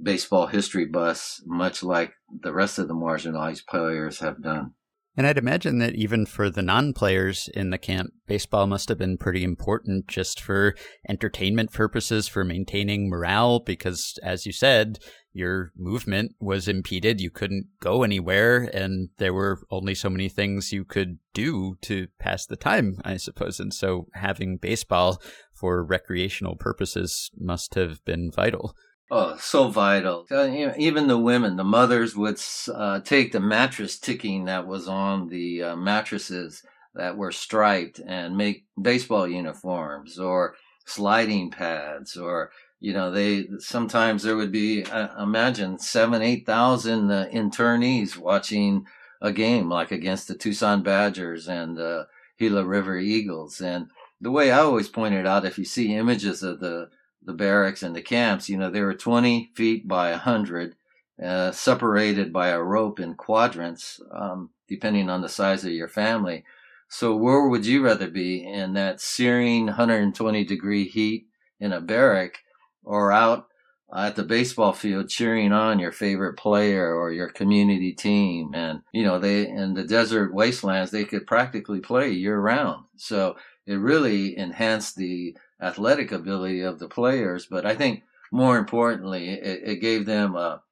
baseball 0.00 0.46
history 0.46 0.86
bus, 0.86 1.42
much 1.46 1.82
like 1.82 2.12
the 2.42 2.52
rest 2.52 2.78
of 2.78 2.88
the 2.88 2.94
marginalized 2.94 3.66
players 3.66 4.20
have 4.20 4.42
done. 4.42 4.74
And 5.18 5.26
I'd 5.26 5.36
imagine 5.36 5.78
that 5.78 5.96
even 5.96 6.26
for 6.26 6.48
the 6.48 6.62
non 6.62 6.92
players 6.92 7.50
in 7.52 7.70
the 7.70 7.78
camp, 7.78 8.12
baseball 8.28 8.68
must 8.68 8.88
have 8.88 8.98
been 8.98 9.18
pretty 9.18 9.42
important 9.42 10.06
just 10.06 10.40
for 10.40 10.76
entertainment 11.08 11.72
purposes, 11.72 12.28
for 12.28 12.44
maintaining 12.44 13.10
morale, 13.10 13.58
because 13.58 14.16
as 14.22 14.46
you 14.46 14.52
said, 14.52 15.00
your 15.32 15.72
movement 15.76 16.36
was 16.38 16.68
impeded. 16.68 17.20
You 17.20 17.30
couldn't 17.30 17.66
go 17.80 18.04
anywhere, 18.04 18.70
and 18.72 19.08
there 19.18 19.34
were 19.34 19.58
only 19.72 19.96
so 19.96 20.08
many 20.08 20.28
things 20.28 20.72
you 20.72 20.84
could 20.84 21.18
do 21.34 21.76
to 21.82 22.06
pass 22.20 22.46
the 22.46 22.54
time, 22.54 23.00
I 23.04 23.16
suppose. 23.16 23.58
And 23.58 23.74
so 23.74 24.06
having 24.14 24.56
baseball 24.56 25.20
for 25.52 25.84
recreational 25.84 26.54
purposes 26.54 27.32
must 27.36 27.74
have 27.74 28.04
been 28.04 28.30
vital. 28.30 28.76
Oh, 29.10 29.36
so 29.38 29.68
vital. 29.68 30.26
Uh, 30.30 30.72
even 30.76 31.06
the 31.08 31.18
women, 31.18 31.56
the 31.56 31.64
mothers 31.64 32.14
would 32.14 32.38
uh, 32.74 33.00
take 33.00 33.32
the 33.32 33.40
mattress 33.40 33.98
ticking 33.98 34.44
that 34.44 34.66
was 34.66 34.86
on 34.86 35.28
the 35.28 35.62
uh, 35.62 35.76
mattresses 35.76 36.62
that 36.94 37.16
were 37.16 37.32
striped 37.32 38.00
and 38.00 38.36
make 38.36 38.66
baseball 38.80 39.26
uniforms 39.26 40.18
or 40.18 40.56
sliding 40.84 41.50
pads 41.50 42.16
or 42.16 42.50
you 42.80 42.92
know 42.92 43.10
they 43.10 43.46
sometimes 43.58 44.22
there 44.22 44.36
would 44.36 44.50
be 44.52 44.82
uh, 44.84 45.22
imagine 45.22 45.78
seven 45.78 46.22
eight 46.22 46.46
thousand 46.46 47.10
uh, 47.10 47.26
internees 47.32 48.16
watching 48.16 48.86
a 49.20 49.30
game 49.30 49.68
like 49.68 49.90
against 49.92 50.28
the 50.28 50.34
tucson 50.34 50.82
badgers 50.82 51.46
and 51.46 51.76
the 51.76 52.06
gila 52.38 52.64
river 52.64 52.96
eagles 52.96 53.60
and 53.60 53.88
the 54.20 54.30
way 54.30 54.50
i 54.50 54.60
always 54.60 54.88
pointed 54.88 55.26
out 55.26 55.44
if 55.44 55.58
you 55.58 55.64
see 55.64 55.94
images 55.94 56.42
of 56.42 56.58
the 56.60 56.88
the 57.28 57.34
barracks 57.34 57.82
and 57.82 57.94
the 57.94 58.00
camps, 58.00 58.48
you 58.48 58.56
know, 58.56 58.70
they 58.70 58.80
were 58.80 58.94
20 58.94 59.52
feet 59.54 59.86
by 59.86 60.12
100, 60.12 60.74
uh, 61.22 61.52
separated 61.52 62.32
by 62.32 62.48
a 62.48 62.58
rope 62.58 62.98
in 62.98 63.14
quadrants, 63.14 64.00
um, 64.10 64.48
depending 64.66 65.10
on 65.10 65.20
the 65.20 65.28
size 65.28 65.62
of 65.62 65.72
your 65.72 65.88
family. 65.88 66.42
So 66.88 67.14
where 67.14 67.46
would 67.46 67.66
you 67.66 67.84
rather 67.84 68.08
be 68.08 68.42
in 68.42 68.72
that 68.72 69.02
searing 69.02 69.66
120 69.66 70.42
degree 70.44 70.88
heat 70.88 71.26
in 71.60 71.70
a 71.70 71.82
barrack 71.82 72.38
or 72.82 73.12
out 73.12 73.48
at 73.94 74.16
the 74.16 74.22
baseball 74.22 74.72
field 74.72 75.10
cheering 75.10 75.52
on 75.52 75.78
your 75.78 75.92
favorite 75.92 76.38
player 76.38 76.94
or 76.94 77.12
your 77.12 77.28
community 77.28 77.92
team 77.92 78.50
and 78.54 78.82
you 78.92 79.02
know 79.02 79.18
they 79.18 79.48
in 79.48 79.72
the 79.72 79.82
desert 79.82 80.34
wastelands 80.34 80.90
they 80.90 81.04
could 81.04 81.26
practically 81.26 81.80
play 81.80 82.10
year 82.10 82.38
round 82.38 82.84
so 82.96 83.34
it 83.66 83.76
really 83.76 84.36
enhanced 84.36 84.96
the 84.96 85.34
athletic 85.60 86.12
ability 86.12 86.60
of 86.60 86.78
the 86.78 86.88
players, 86.88 87.46
but 87.46 87.66
I 87.66 87.74
think 87.74 88.02
more 88.30 88.58
importantly, 88.58 89.30
it, 89.30 89.62
it 89.64 89.76
gave 89.80 90.06
them 90.06 90.36
a, 90.36 90.62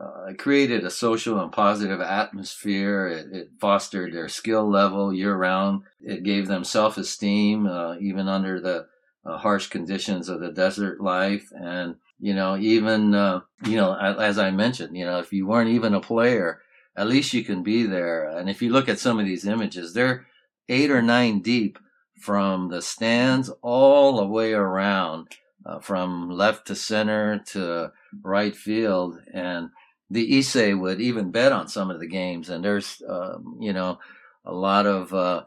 uh, 0.00 0.32
created 0.38 0.84
a 0.84 0.90
social 0.90 1.40
and 1.40 1.52
positive 1.52 2.00
atmosphere. 2.00 3.06
It, 3.06 3.32
it 3.32 3.50
fostered 3.60 4.12
their 4.12 4.28
skill 4.28 4.68
level 4.68 5.12
year 5.12 5.36
round. 5.36 5.82
It 6.00 6.24
gave 6.24 6.48
them 6.48 6.64
self 6.64 6.96
esteem, 6.96 7.66
uh, 7.66 7.96
even 8.00 8.28
under 8.28 8.60
the 8.60 8.86
uh, 9.24 9.38
harsh 9.38 9.68
conditions 9.68 10.28
of 10.28 10.40
the 10.40 10.50
desert 10.50 11.00
life. 11.00 11.50
And, 11.56 11.96
you 12.18 12.34
know, 12.34 12.56
even, 12.56 13.14
uh, 13.14 13.40
you 13.64 13.76
know, 13.76 13.94
as 13.94 14.38
I 14.38 14.50
mentioned, 14.50 14.96
you 14.96 15.04
know, 15.04 15.20
if 15.20 15.32
you 15.32 15.46
weren't 15.46 15.70
even 15.70 15.94
a 15.94 16.00
player, 16.00 16.60
at 16.96 17.08
least 17.08 17.32
you 17.32 17.44
can 17.44 17.62
be 17.62 17.84
there. 17.84 18.28
And 18.28 18.48
if 18.50 18.62
you 18.62 18.70
look 18.70 18.88
at 18.88 18.98
some 18.98 19.18
of 19.18 19.26
these 19.26 19.46
images, 19.46 19.94
they're 19.94 20.26
eight 20.68 20.90
or 20.90 21.02
nine 21.02 21.40
deep 21.40 21.78
from 22.18 22.68
the 22.68 22.82
stands 22.82 23.50
all 23.62 24.16
the 24.16 24.26
way 24.26 24.52
around, 24.52 25.28
uh, 25.66 25.78
from 25.78 26.30
left 26.30 26.66
to 26.66 26.74
center 26.74 27.38
to 27.38 27.92
right 28.22 28.56
field. 28.56 29.20
And 29.32 29.70
the 30.10 30.38
Issei 30.38 30.78
would 30.78 31.00
even 31.00 31.30
bet 31.30 31.52
on 31.52 31.68
some 31.68 31.90
of 31.90 32.00
the 32.00 32.06
games. 32.06 32.48
And 32.48 32.64
there's, 32.64 33.02
uh, 33.02 33.38
you 33.58 33.72
know, 33.72 33.98
a 34.44 34.52
lot 34.52 34.86
of 34.86 35.12
uh, 35.12 35.44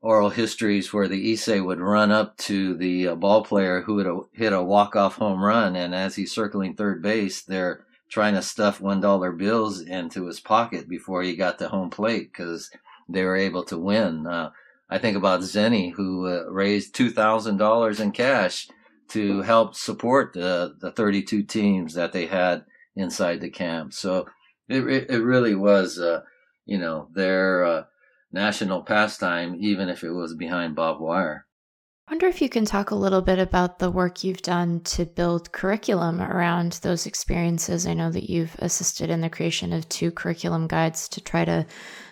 oral 0.00 0.30
histories 0.30 0.92
where 0.92 1.08
the 1.08 1.32
Issei 1.32 1.64
would 1.64 1.80
run 1.80 2.10
up 2.10 2.36
to 2.36 2.76
the 2.76 3.08
uh, 3.08 3.14
ball 3.14 3.42
player 3.42 3.80
who 3.82 3.94
would 3.94 4.20
hit 4.32 4.52
a 4.52 4.62
walk-off 4.62 5.16
home 5.16 5.42
run. 5.42 5.76
And 5.76 5.94
as 5.94 6.14
he's 6.16 6.32
circling 6.32 6.74
third 6.74 7.02
base, 7.02 7.42
they're 7.42 7.86
trying 8.08 8.34
to 8.34 8.42
stuff 8.42 8.78
$1 8.80 9.38
bills 9.38 9.80
into 9.80 10.26
his 10.26 10.40
pocket 10.40 10.88
before 10.88 11.22
he 11.22 11.34
got 11.34 11.58
to 11.58 11.68
home 11.68 11.90
plate 11.90 12.30
because 12.32 12.70
they 13.08 13.24
were 13.24 13.36
able 13.36 13.64
to 13.64 13.78
win. 13.78 14.26
Uh, 14.26 14.50
I 14.94 14.98
think 14.98 15.16
about 15.16 15.40
Zeni, 15.40 15.92
who 15.92 16.28
uh, 16.28 16.44
raised 16.48 16.94
two 16.94 17.10
thousand 17.10 17.56
dollars 17.56 17.98
in 17.98 18.12
cash 18.12 18.68
to 19.08 19.42
help 19.42 19.74
support 19.74 20.34
the 20.34 20.76
the 20.78 20.92
32 20.92 21.42
teams 21.42 21.94
that 21.94 22.12
they 22.12 22.26
had 22.26 22.64
inside 22.94 23.40
the 23.40 23.50
camp. 23.50 23.92
So 23.92 24.26
it 24.68 24.84
it 25.10 25.18
really 25.18 25.56
was, 25.56 25.98
uh, 25.98 26.20
you 26.64 26.78
know, 26.78 27.08
their 27.12 27.64
uh, 27.64 27.82
national 28.30 28.82
pastime, 28.82 29.56
even 29.58 29.88
if 29.88 30.04
it 30.04 30.12
was 30.12 30.36
behind 30.36 30.76
barbed 30.76 31.00
wire. 31.00 31.44
I 32.06 32.12
wonder 32.12 32.28
if 32.28 32.40
you 32.40 32.48
can 32.48 32.64
talk 32.64 32.92
a 32.92 32.94
little 32.94 33.22
bit 33.22 33.40
about 33.40 33.80
the 33.80 33.90
work 33.90 34.22
you've 34.22 34.42
done 34.42 34.80
to 34.80 35.06
build 35.06 35.50
curriculum 35.50 36.22
around 36.22 36.72
those 36.82 37.06
experiences. 37.06 37.84
I 37.84 37.94
know 37.94 38.12
that 38.12 38.30
you've 38.30 38.54
assisted 38.60 39.10
in 39.10 39.22
the 39.22 39.30
creation 39.30 39.72
of 39.72 39.88
two 39.88 40.12
curriculum 40.12 40.68
guides 40.68 41.08
to 41.08 41.20
try 41.20 41.44
to 41.46 41.66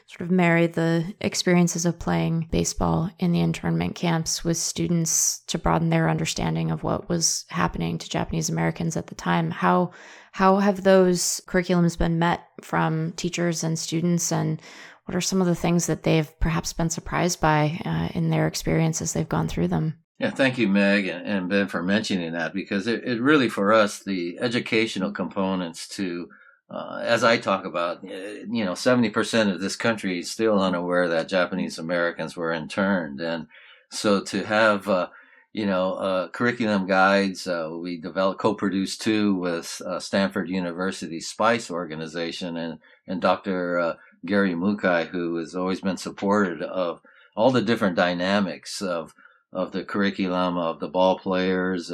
sort 0.06 0.22
of 0.22 0.30
marry 0.30 0.66
the 0.66 1.14
experiences 1.20 1.86
of 1.86 1.98
playing 1.98 2.48
baseball 2.50 3.10
in 3.18 3.32
the 3.32 3.40
internment 3.40 3.94
camps 3.94 4.44
with 4.44 4.56
students 4.56 5.40
to 5.46 5.58
broaden 5.58 5.90
their 5.90 6.08
understanding 6.08 6.70
of 6.70 6.82
what 6.82 7.08
was 7.08 7.44
happening 7.48 7.98
to 7.98 8.08
Japanese 8.08 8.48
Americans 8.48 8.96
at 8.96 9.06
the 9.06 9.14
time. 9.14 9.50
How 9.50 9.92
how 10.32 10.58
have 10.58 10.82
those 10.82 11.42
curriculums 11.46 11.98
been 11.98 12.18
met 12.18 12.40
from 12.62 13.12
teachers 13.12 13.62
and 13.62 13.78
students, 13.78 14.32
and 14.32 14.60
what 15.04 15.14
are 15.14 15.20
some 15.20 15.40
of 15.40 15.46
the 15.46 15.54
things 15.54 15.86
that 15.86 16.04
they've 16.04 16.40
perhaps 16.40 16.72
been 16.72 16.90
surprised 16.90 17.40
by 17.40 17.80
uh, 17.84 18.08
in 18.14 18.30
their 18.30 18.46
experience 18.46 19.02
as 19.02 19.12
they've 19.12 19.28
gone 19.28 19.48
through 19.48 19.68
them? 19.68 19.98
Yeah, 20.18 20.30
thank 20.30 20.56
you, 20.56 20.68
Meg 20.68 21.06
and 21.06 21.48
Ben, 21.48 21.66
for 21.68 21.82
mentioning 21.82 22.32
that 22.32 22.54
because 22.54 22.86
it, 22.86 23.02
it 23.04 23.20
really, 23.20 23.48
for 23.48 23.72
us, 23.72 23.98
the 23.98 24.38
educational 24.40 25.10
components 25.10 25.88
to 25.96 26.28
uh, 26.72 27.02
as 27.04 27.22
I 27.22 27.36
talk 27.36 27.66
about, 27.66 28.02
you 28.02 28.64
know, 28.64 28.72
70% 28.72 29.52
of 29.52 29.60
this 29.60 29.76
country 29.76 30.20
is 30.20 30.30
still 30.30 30.58
unaware 30.58 31.06
that 31.08 31.28
Japanese 31.28 31.78
Americans 31.78 32.34
were 32.34 32.50
interned. 32.50 33.20
And 33.20 33.46
so 33.90 34.22
to 34.22 34.44
have, 34.44 34.88
uh, 34.88 35.08
you 35.52 35.66
know, 35.66 35.94
uh, 35.94 36.28
curriculum 36.28 36.86
guides, 36.86 37.46
uh, 37.46 37.68
we 37.78 37.98
developed, 37.98 38.40
co-produced 38.40 39.02
two 39.02 39.34
with 39.34 39.82
uh, 39.84 40.00
Stanford 40.00 40.48
University 40.48 41.20
SPICE 41.20 41.70
organization 41.70 42.56
and, 42.56 42.78
and 43.06 43.20
Dr. 43.20 43.78
Uh, 43.78 43.94
Gary 44.24 44.54
Mukai, 44.54 45.08
who 45.08 45.36
has 45.36 45.54
always 45.54 45.82
been 45.82 45.98
supported 45.98 46.62
of 46.62 47.02
all 47.36 47.50
the 47.50 47.60
different 47.60 47.96
dynamics 47.96 48.80
of, 48.80 49.14
of 49.52 49.72
the 49.72 49.84
curriculum 49.84 50.56
of 50.56 50.80
the 50.80 50.88
ball 50.88 51.18
players, 51.18 51.92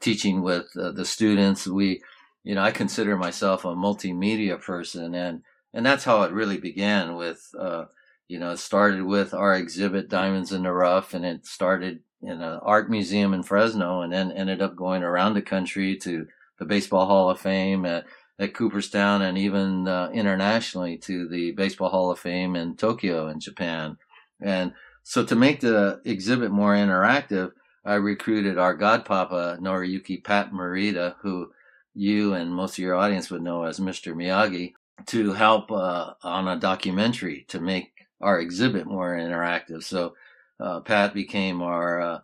teaching 0.00 0.40
with 0.42 0.72
the 0.74 1.04
students. 1.04 1.66
We, 1.66 2.02
you 2.42 2.54
know, 2.54 2.62
I 2.62 2.70
consider 2.70 3.16
myself 3.16 3.64
a 3.64 3.68
multimedia 3.68 4.60
person, 4.60 5.14
and 5.14 5.42
and 5.72 5.84
that's 5.86 6.04
how 6.04 6.22
it 6.22 6.32
really 6.32 6.58
began. 6.58 7.16
With 7.16 7.48
uh, 7.58 7.84
you 8.28 8.38
know, 8.38 8.52
it 8.52 8.58
started 8.58 9.04
with 9.04 9.34
our 9.34 9.54
exhibit 9.54 10.08
Diamonds 10.08 10.52
in 10.52 10.62
the 10.62 10.72
Rough, 10.72 11.14
and 11.14 11.24
it 11.24 11.46
started 11.46 12.00
in 12.22 12.40
an 12.40 12.60
art 12.62 12.90
museum 12.90 13.34
in 13.34 13.42
Fresno, 13.42 14.02
and 14.02 14.12
then 14.12 14.32
ended 14.32 14.62
up 14.62 14.76
going 14.76 15.02
around 15.02 15.34
the 15.34 15.42
country 15.42 15.96
to 15.96 16.26
the 16.58 16.64
Baseball 16.64 17.06
Hall 17.06 17.30
of 17.30 17.40
Fame 17.40 17.86
at, 17.86 18.04
at 18.38 18.54
Cooperstown, 18.54 19.22
and 19.22 19.36
even 19.38 19.88
uh, 19.88 20.10
internationally 20.12 20.96
to 20.98 21.28
the 21.28 21.52
Baseball 21.52 21.90
Hall 21.90 22.10
of 22.10 22.18
Fame 22.18 22.56
in 22.56 22.76
Tokyo 22.76 23.28
in 23.28 23.40
Japan. 23.40 23.96
And 24.40 24.72
so, 25.02 25.24
to 25.24 25.34
make 25.34 25.60
the 25.60 26.00
exhibit 26.04 26.50
more 26.50 26.74
interactive, 26.74 27.52
I 27.84 27.94
recruited 27.94 28.58
our 28.58 28.76
godpapa, 28.76 29.58
Noriyuki 29.58 30.22
Pat 30.22 30.52
Morita, 30.52 31.16
who 31.20 31.50
you 31.94 32.34
and 32.34 32.52
most 32.52 32.74
of 32.74 32.78
your 32.78 32.94
audience 32.94 33.30
would 33.30 33.42
know 33.42 33.64
as 33.64 33.80
Mr. 33.80 34.14
Miyagi, 34.14 34.74
to 35.06 35.32
help 35.32 35.70
uh, 35.72 36.12
on 36.22 36.48
a 36.48 36.56
documentary 36.56 37.46
to 37.48 37.60
make 37.60 37.92
our 38.20 38.40
exhibit 38.40 38.86
more 38.86 39.16
interactive. 39.16 39.82
So 39.82 40.14
uh, 40.58 40.80
Pat 40.80 41.14
became 41.14 41.62
our 41.62 42.00
uh, 42.00 42.18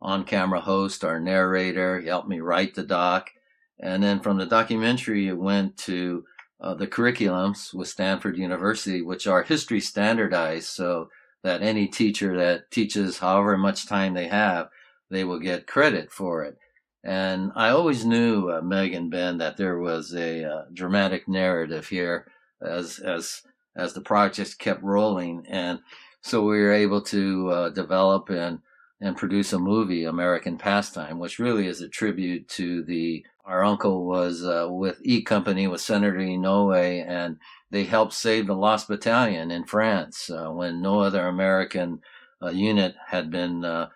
on-camera 0.00 0.60
host, 0.60 1.04
our 1.04 1.20
narrator. 1.20 2.00
He 2.00 2.08
helped 2.08 2.28
me 2.28 2.40
write 2.40 2.74
the 2.74 2.82
doc, 2.82 3.30
and 3.78 4.02
then 4.02 4.20
from 4.20 4.38
the 4.38 4.46
documentary, 4.46 5.28
it 5.28 5.36
went 5.36 5.76
to 5.78 6.24
uh, 6.60 6.74
the 6.74 6.86
curriculums 6.86 7.74
with 7.74 7.88
Stanford 7.88 8.38
University, 8.38 9.02
which 9.02 9.26
are 9.26 9.42
history 9.42 9.80
standardized, 9.80 10.68
so 10.68 11.08
that 11.42 11.62
any 11.62 11.88
teacher 11.88 12.36
that 12.36 12.70
teaches 12.70 13.18
however 13.18 13.58
much 13.58 13.86
time 13.86 14.14
they 14.14 14.28
have, 14.28 14.68
they 15.10 15.24
will 15.24 15.40
get 15.40 15.66
credit 15.66 16.10
for 16.10 16.44
it. 16.44 16.56
And 17.04 17.50
I 17.56 17.70
always 17.70 18.04
knew, 18.04 18.50
uh, 18.50 18.60
Meg 18.62 18.94
and 18.94 19.10
Ben, 19.10 19.38
that 19.38 19.56
there 19.56 19.78
was 19.78 20.14
a 20.14 20.44
uh, 20.44 20.64
dramatic 20.72 21.26
narrative 21.26 21.88
here 21.88 22.30
as 22.60 22.98
as 23.00 23.42
as 23.74 23.92
the 23.92 24.00
project 24.00 24.58
kept 24.58 24.82
rolling, 24.82 25.44
and 25.48 25.80
so 26.20 26.42
we 26.42 26.60
were 26.60 26.72
able 26.72 27.02
to 27.02 27.50
uh, 27.50 27.68
develop 27.70 28.30
and 28.30 28.60
and 29.00 29.16
produce 29.16 29.52
a 29.52 29.58
movie, 29.58 30.04
American 30.04 30.56
Pastime, 30.56 31.18
which 31.18 31.40
really 31.40 31.66
is 31.66 31.80
a 31.80 31.88
tribute 31.88 32.48
to 32.48 32.82
the. 32.84 33.24
Our 33.44 33.64
uncle 33.64 34.06
was 34.06 34.44
uh, 34.44 34.68
with 34.70 35.00
E 35.02 35.22
Company 35.22 35.66
with 35.66 35.80
Senator 35.80 36.18
Inoue, 36.18 37.04
and 37.08 37.38
they 37.72 37.82
helped 37.82 38.12
save 38.12 38.46
the 38.46 38.54
Lost 38.54 38.86
Battalion 38.86 39.50
in 39.50 39.64
France 39.64 40.30
uh, 40.30 40.50
when 40.50 40.80
no 40.80 41.00
other 41.00 41.26
American 41.26 42.00
uh, 42.40 42.50
unit 42.50 42.94
had 43.08 43.32
been 43.32 43.64
uh, 43.64 43.88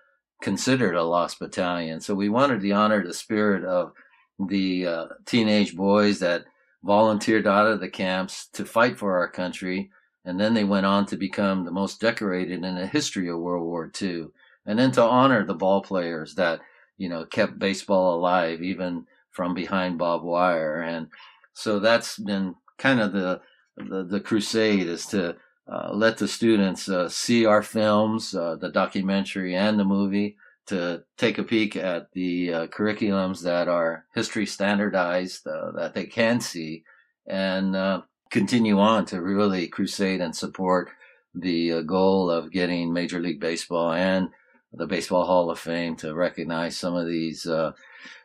considered 0.43 0.95
a 0.95 1.03
lost 1.03 1.39
battalion. 1.39 2.01
So 2.01 2.15
we 2.15 2.29
wanted 2.29 2.61
to 2.61 2.71
honor 2.73 3.05
the 3.05 3.15
spirit 3.15 3.65
of 3.65 3.93
the 4.39 4.87
uh, 4.87 5.07
teenage 5.25 5.75
boys 5.75 6.19
that 6.21 6.45
volunteered 6.85 7.47
out 7.47 7.67
of 7.67 7.81
the 7.81 7.89
camps 7.89 8.49
to 8.53 8.65
fight 8.65 8.99
for 8.99 9.19
our 9.19 9.29
country. 9.29 9.91
And 10.25 10.39
then 10.39 10.55
they 10.55 10.65
went 10.65 10.87
on 10.87 11.07
to 11.07 11.17
become 11.17 11.65
the 11.65 11.71
most 11.71 12.01
decorated 12.01 12.65
in 12.65 12.75
the 12.75 12.87
history 12.87 13.29
of 13.29 13.39
World 13.39 13.65
War 13.65 13.91
II. 14.01 14.27
And 14.67 14.79
then 14.79 14.91
to 14.93 15.03
honor 15.03 15.45
the 15.45 15.55
ball 15.55 15.81
players 15.81 16.35
that, 16.35 16.61
you 16.99 17.09
know, 17.09 17.25
kept 17.25 17.59
baseball 17.59 18.17
alive 18.17 18.63
even 18.63 19.07
from 19.31 19.55
behind 19.55 19.99
barbed 19.99 20.25
wire. 20.25 20.81
And 20.81 21.09
so 21.53 21.79
that's 21.79 22.19
been 22.19 22.55
kind 22.79 23.01
of 23.01 23.13
the, 23.13 23.41
the, 23.77 24.05
the 24.05 24.21
crusade 24.21 24.87
is 24.87 25.07
to 25.07 25.37
uh, 25.69 25.91
let 25.93 26.17
the 26.19 26.29
students 26.29 26.89
uh, 26.89 27.09
see 27.09 27.45
our 27.45 27.63
films, 27.63 28.35
uh, 28.35 28.57
the 28.57 28.71
documentary 28.71 29.57
and 29.57 29.79
the 29.79 29.85
movie, 29.85 30.37
to 30.67 31.03
take 31.17 31.39
a 31.39 31.45
peek 31.45 31.77
at 31.77 32.11
the 32.13 32.53
uh, 32.53 32.67
curriculums 32.69 33.43
that 33.43 33.69
are 33.69 34.05
history 34.15 34.47
standardized 34.47 35.47
uh, 35.47 35.73
that 35.73 35.95
they 35.95 36.05
can 36.05 36.41
see, 36.41 36.85
and 37.27 38.03
continue 38.31 38.79
on 38.79 39.05
to 39.05 39.23
really 39.23 39.69
crusade 39.69 40.21
and 40.21 40.35
support 40.35 40.91
the 41.35 41.83
goal 41.83 42.31
of 42.31 42.51
getting 42.51 42.93
Major 42.93 43.21
League 43.21 43.41
Baseball 43.41 43.93
and 43.93 44.29
the 44.73 44.87
Baseball 44.87 45.25
Hall 45.25 45.51
of 45.51 45.59
Fame 45.59 45.97
to 45.97 46.15
recognize 46.15 46.77
some 46.77 46.95
of 46.95 47.07
these 47.07 47.47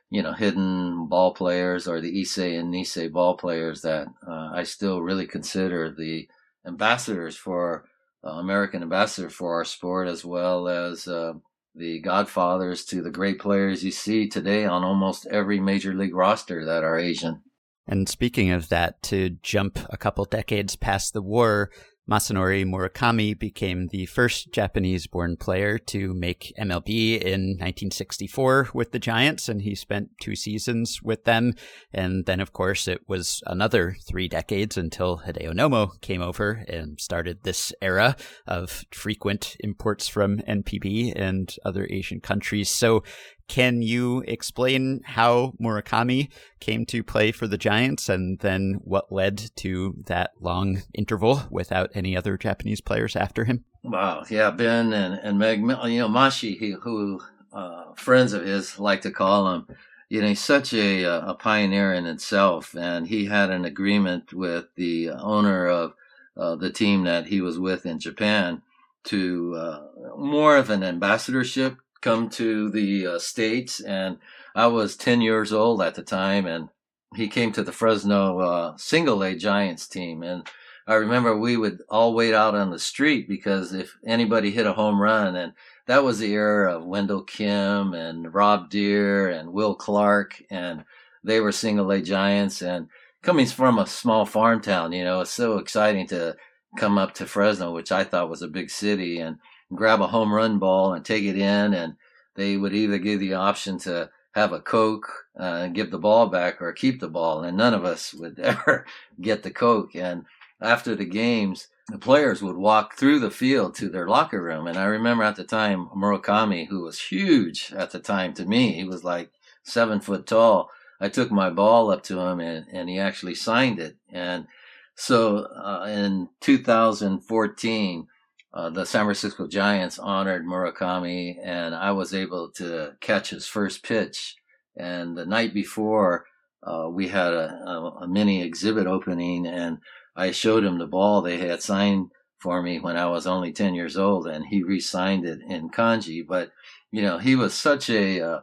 you 0.10 0.22
know, 0.22 0.34
hidden 0.34 1.08
ball 1.08 1.34
players 1.34 1.88
or 1.88 2.02
the 2.02 2.22
Issei 2.22 2.60
and 2.60 2.74
Nisei 2.74 3.12
ball 3.12 3.38
players 3.38 3.82
that 3.82 4.08
I 4.28 4.64
still 4.64 5.02
really 5.02 5.28
consider 5.28 5.92
the 5.92 6.28
ambassadors 6.66 7.36
for 7.36 7.86
uh, 8.24 8.30
American 8.30 8.82
ambassador 8.84 9.30
for 9.30 9.56
our 9.56 9.66
sport, 9.66 10.08
as 10.08 10.24
well 10.24 10.68
as 10.68 11.08
uh, 11.08 11.34
the 11.76 12.00
godfathers 12.00 12.86
to 12.86 13.02
the 13.02 13.12
great 13.12 13.40
players 13.40 13.84
you 13.84 13.92
see 13.92 14.28
today 14.28 14.66
on 14.66 14.84
almost 14.84 15.26
every 15.28 15.60
major 15.60 15.94
league 15.94 16.16
roster 16.16 16.66
that 16.66 16.84
are 16.84 17.00
Asian. 17.00 17.42
And 17.88 18.08
speaking 18.08 18.52
of 18.52 18.70
that, 18.70 19.02
to 19.04 19.32
jump 19.42 19.80
a 19.90 19.98
couple 19.98 20.24
decades 20.26 20.76
past 20.76 21.14
the 21.14 21.22
war, 21.22 21.72
Masanori 22.12 22.66
Murakami 22.66 23.40
became 23.40 23.88
the 23.88 24.06
first 24.06 24.52
Japanese 24.52 25.08
born 25.08 25.38
player 25.38 25.78
to 25.78 26.14
make 26.14 26.52
MLB 26.60 27.22
in 27.22 27.52
1964 27.52 28.72
with 28.74 28.92
the 28.92 29.00
Giants, 29.00 29.48
and 29.48 29.62
he 29.62 29.76
spent 29.76 30.10
two 30.20 30.36
seasons 30.36 31.02
with 31.02 31.24
them. 31.24 31.54
And 31.94 32.26
then, 32.26 32.42
of 32.42 32.52
course, 32.52 32.90
it 32.90 33.08
was 33.08 33.42
another 33.48 33.96
three 34.06 34.28
decades 34.28 34.76
until 34.76 35.20
Hideo 35.20 35.54
Nomo 35.54 36.02
came 36.02 36.22
over 36.22 36.66
and 36.68 37.00
started 37.00 37.44
this 37.44 37.72
era 37.82 38.18
of 38.46 38.84
frequent 38.92 39.56
imports 39.62 40.10
from 40.10 40.40
NPB 40.40 41.14
and 41.16 41.56
other 41.64 41.88
Asian 41.90 42.20
countries. 42.20 42.70
So, 42.70 43.04
can 43.48 43.82
you 43.82 44.24
explain 44.28 45.02
how 45.04 45.54
Murakami 45.62 46.32
came 46.60 46.86
to 46.88 47.04
play 47.04 47.32
for 47.32 47.48
the 47.48 47.58
Giants 47.58 48.10
and 48.10 48.40
then 48.40 48.80
what 48.84 49.12
led 49.12 49.52
to 49.58 49.96
that 50.06 50.32
long 50.40 50.82
interval 50.94 51.44
without 51.50 51.92
any 51.94 52.16
other 52.16 52.38
Japanese 52.38 52.82
players 52.82 53.16
after 53.16 53.46
him? 53.46 53.66
Wow. 53.84 54.24
Yeah. 54.30 54.52
Ben 54.52 54.94
and, 54.94 55.16
and 55.16 55.40
Meg, 55.40 55.60
you 55.60 55.68
know, 55.68 56.10
Mashi, 56.10 56.58
he, 56.58 56.72
who 56.72 57.22
uh, 57.52 57.94
friends 57.96 58.34
of 58.34 58.46
his 58.46 58.80
like 58.80 59.02
to 59.02 59.12
call 59.12 59.54
him, 59.54 59.68
you 60.10 60.22
know, 60.22 60.28
he's 60.28 60.44
such 60.44 60.74
a, 60.74 61.04
a 61.04 61.34
pioneer 61.34 61.94
in 61.94 62.06
itself. 62.06 62.76
And 62.76 63.08
he 63.08 63.26
had 63.26 63.50
an 63.50 63.66
agreement 63.66 64.34
with 64.34 64.68
the 64.76 65.12
owner 65.12 65.68
of 65.68 65.94
uh, 66.38 66.56
the 66.56 66.72
team 66.72 67.04
that 67.04 67.26
he 67.26 67.42
was 67.42 67.60
with 67.60 67.86
in 67.86 68.00
Japan 68.00 68.62
to 69.04 69.56
uh, 69.56 69.82
more 70.18 70.58
of 70.58 70.70
an 70.70 70.84
ambassadorship 70.84 71.78
come 72.02 72.30
to 72.32 72.70
the 72.70 73.08
uh, 73.08 73.20
States, 73.20 73.80
and 73.80 74.18
I 74.56 74.68
was 74.68 74.98
10 74.98 75.22
years 75.22 75.54
old 75.54 75.82
at 75.82 75.96
the 75.96 76.04
time, 76.04 76.46
and 76.46 76.70
he 77.16 77.28
came 77.28 77.52
to 77.54 77.64
the 77.64 77.72
Fresno 77.72 78.40
uh, 78.40 78.78
single 78.78 79.24
A 79.24 79.36
Giants 79.36 79.88
team. 79.88 80.24
And 80.24 80.48
I 80.88 80.96
remember 80.96 81.38
we 81.38 81.58
would 81.58 81.80
all 81.90 82.14
wait 82.14 82.34
out 82.34 82.56
on 82.56 82.72
the 82.72 82.80
street 82.80 83.28
because 83.28 83.74
if 83.74 83.96
anybody 84.06 84.52
hit 84.52 84.66
a 84.66 84.74
home 84.74 85.02
run, 85.02 85.36
and 85.36 85.54
that 85.88 86.04
was 86.04 86.20
the 86.20 86.34
era 86.34 86.76
of 86.76 86.86
Wendell 86.86 87.24
Kim 87.24 87.94
and 87.94 88.34
Rob 88.34 88.70
Deer 88.70 89.30
and 89.30 89.54
Will 89.54 89.76
Clark, 89.76 90.42
and 90.50 90.86
they 91.24 91.40
were 91.40 91.52
single 91.52 91.92
A 91.92 92.02
Giants. 92.02 92.62
And 92.62 92.88
coming 93.22 93.46
from 93.46 93.78
a 93.78 93.88
small 93.88 94.26
farm 94.26 94.62
town, 94.62 94.92
you 94.92 95.04
know, 95.04 95.22
it's 95.22 95.32
so 95.32 95.58
exciting 95.58 96.08
to 96.08 96.36
come 96.78 96.98
up 96.98 97.14
to 97.16 97.26
Fresno, 97.26 97.74
which 97.74 97.92
I 97.92 98.04
thought 98.04 98.30
was 98.30 98.42
a 98.42 98.48
big 98.48 98.70
city. 98.70 99.20
And 99.20 99.38
grab 99.74 100.02
a 100.02 100.08
home 100.08 100.34
run 100.34 100.60
ball 100.60 100.94
and 100.94 101.04
take 101.04 101.24
it 101.24 101.38
in, 101.38 101.74
and 101.74 101.96
they 102.36 102.58
would 102.58 102.74
either 102.74 102.98
give 102.98 103.20
the 103.20 103.34
option 103.34 103.78
to 103.80 104.10
have 104.34 104.54
a 104.54 104.60
Coke 104.60 105.26
uh, 105.40 105.62
and 105.64 105.76
give 105.76 105.92
the 105.92 106.00
ball 106.00 106.28
back 106.28 106.62
or 106.62 106.72
keep 106.72 107.00
the 107.00 107.10
ball. 107.10 107.44
And 107.44 107.58
none 107.58 107.74
of 107.74 107.86
us 107.86 108.14
would 108.14 108.40
ever 108.44 108.86
get 109.20 109.44
the 109.44 109.52
Coke. 109.52 109.96
And 109.96 110.26
after 110.62 110.96
the 110.96 111.06
games, 111.06 111.68
the 111.90 111.98
players 111.98 112.42
would 112.42 112.56
walk 112.56 112.96
through 112.96 113.20
the 113.20 113.32
field 113.32 113.76
to 113.76 113.90
their 113.90 114.08
locker 114.08 114.42
room. 114.42 114.68
And 114.68 114.78
I 114.78 114.86
remember 114.86 115.24
at 115.24 115.36
the 115.36 115.44
time, 115.44 115.88
Murakami, 115.96 116.68
who 116.68 116.84
was 116.84 117.02
huge 117.02 117.74
at 117.76 117.92
the 117.92 118.00
time 118.00 118.34
to 118.36 118.46
me, 118.46 118.74
he 118.74 118.84
was 118.84 119.04
like 119.04 119.32
seven 119.64 120.00
foot 120.00 120.26
tall. 120.26 120.70
I 121.00 121.10
took 121.10 121.32
my 121.32 121.50
ball 121.50 121.92
up 121.92 122.04
to 122.04 122.20
him 122.20 122.40
and, 122.40 122.66
and 122.72 122.88
he 122.88 123.00
actually 123.00 123.36
signed 123.36 123.80
it. 123.80 123.98
And 124.10 124.48
so 124.96 125.46
uh, 125.46 125.86
in 125.90 126.30
2014, 126.42 128.08
uh, 128.54 128.70
the 128.70 128.86
San 128.86 129.06
Francisco 129.06 129.48
Giants 129.48 129.98
honored 129.98 130.46
Murakami, 130.46 131.38
and 131.42 131.74
I 131.74 131.92
was 131.92 132.14
able 132.14 132.50
to 132.54 132.94
catch 133.00 133.30
his 133.30 133.48
first 133.48 133.84
pitch. 133.84 134.36
And 134.76 135.18
the 135.18 135.26
night 135.26 135.54
before, 135.54 136.26
uh, 136.64 136.88
we 136.90 137.08
had 137.08 137.34
a, 137.34 137.54
a, 137.66 137.98
a, 138.02 138.08
mini 138.08 138.44
exhibit 138.44 138.88
opening, 138.88 139.48
and 139.48 139.80
I 140.16 140.32
showed 140.32 140.64
him 140.64 140.78
the 140.78 140.88
ball 140.88 141.22
they 141.22 141.38
had 141.38 141.62
signed 141.62 142.12
for 142.40 142.62
me 142.62 142.80
when 142.80 142.98
I 142.98 143.06
was 143.06 143.26
only 143.26 143.54
10 143.54 143.74
years 143.74 143.98
old, 143.98 144.28
and 144.28 144.46
he 144.46 144.64
re 144.64 144.80
signed 144.80 145.26
it 145.26 145.40
in 145.48 145.70
kanji. 145.70 146.26
But, 146.28 146.52
you 146.92 147.02
know, 147.02 147.18
he 147.18 147.36
was 147.36 147.54
such 147.54 147.90
a, 147.90 148.22
uh, 148.22 148.40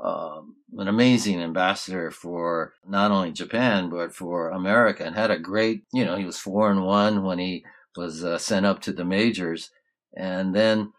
um, 0.00 0.56
an 0.76 0.88
amazing 0.88 1.40
ambassador 1.42 2.10
for 2.10 2.74
not 2.86 3.10
only 3.10 3.32
Japan, 3.32 3.88
but 3.88 4.14
for 4.14 4.50
America, 4.50 5.04
and 5.04 5.16
had 5.16 5.30
a 5.30 5.38
great, 5.38 5.84
you 5.92 6.04
know, 6.04 6.16
he 6.16 6.26
was 6.26 6.38
four 6.38 6.70
and 6.70 6.84
one 6.84 7.22
when 7.24 7.38
he 7.38 7.64
was 7.96 8.24
uh, 8.24 8.38
sent 8.38 8.66
up 8.66 8.80
to 8.82 8.92
the 8.92 9.04
majors, 9.04 9.70
and 10.16 10.54
then 10.54 10.92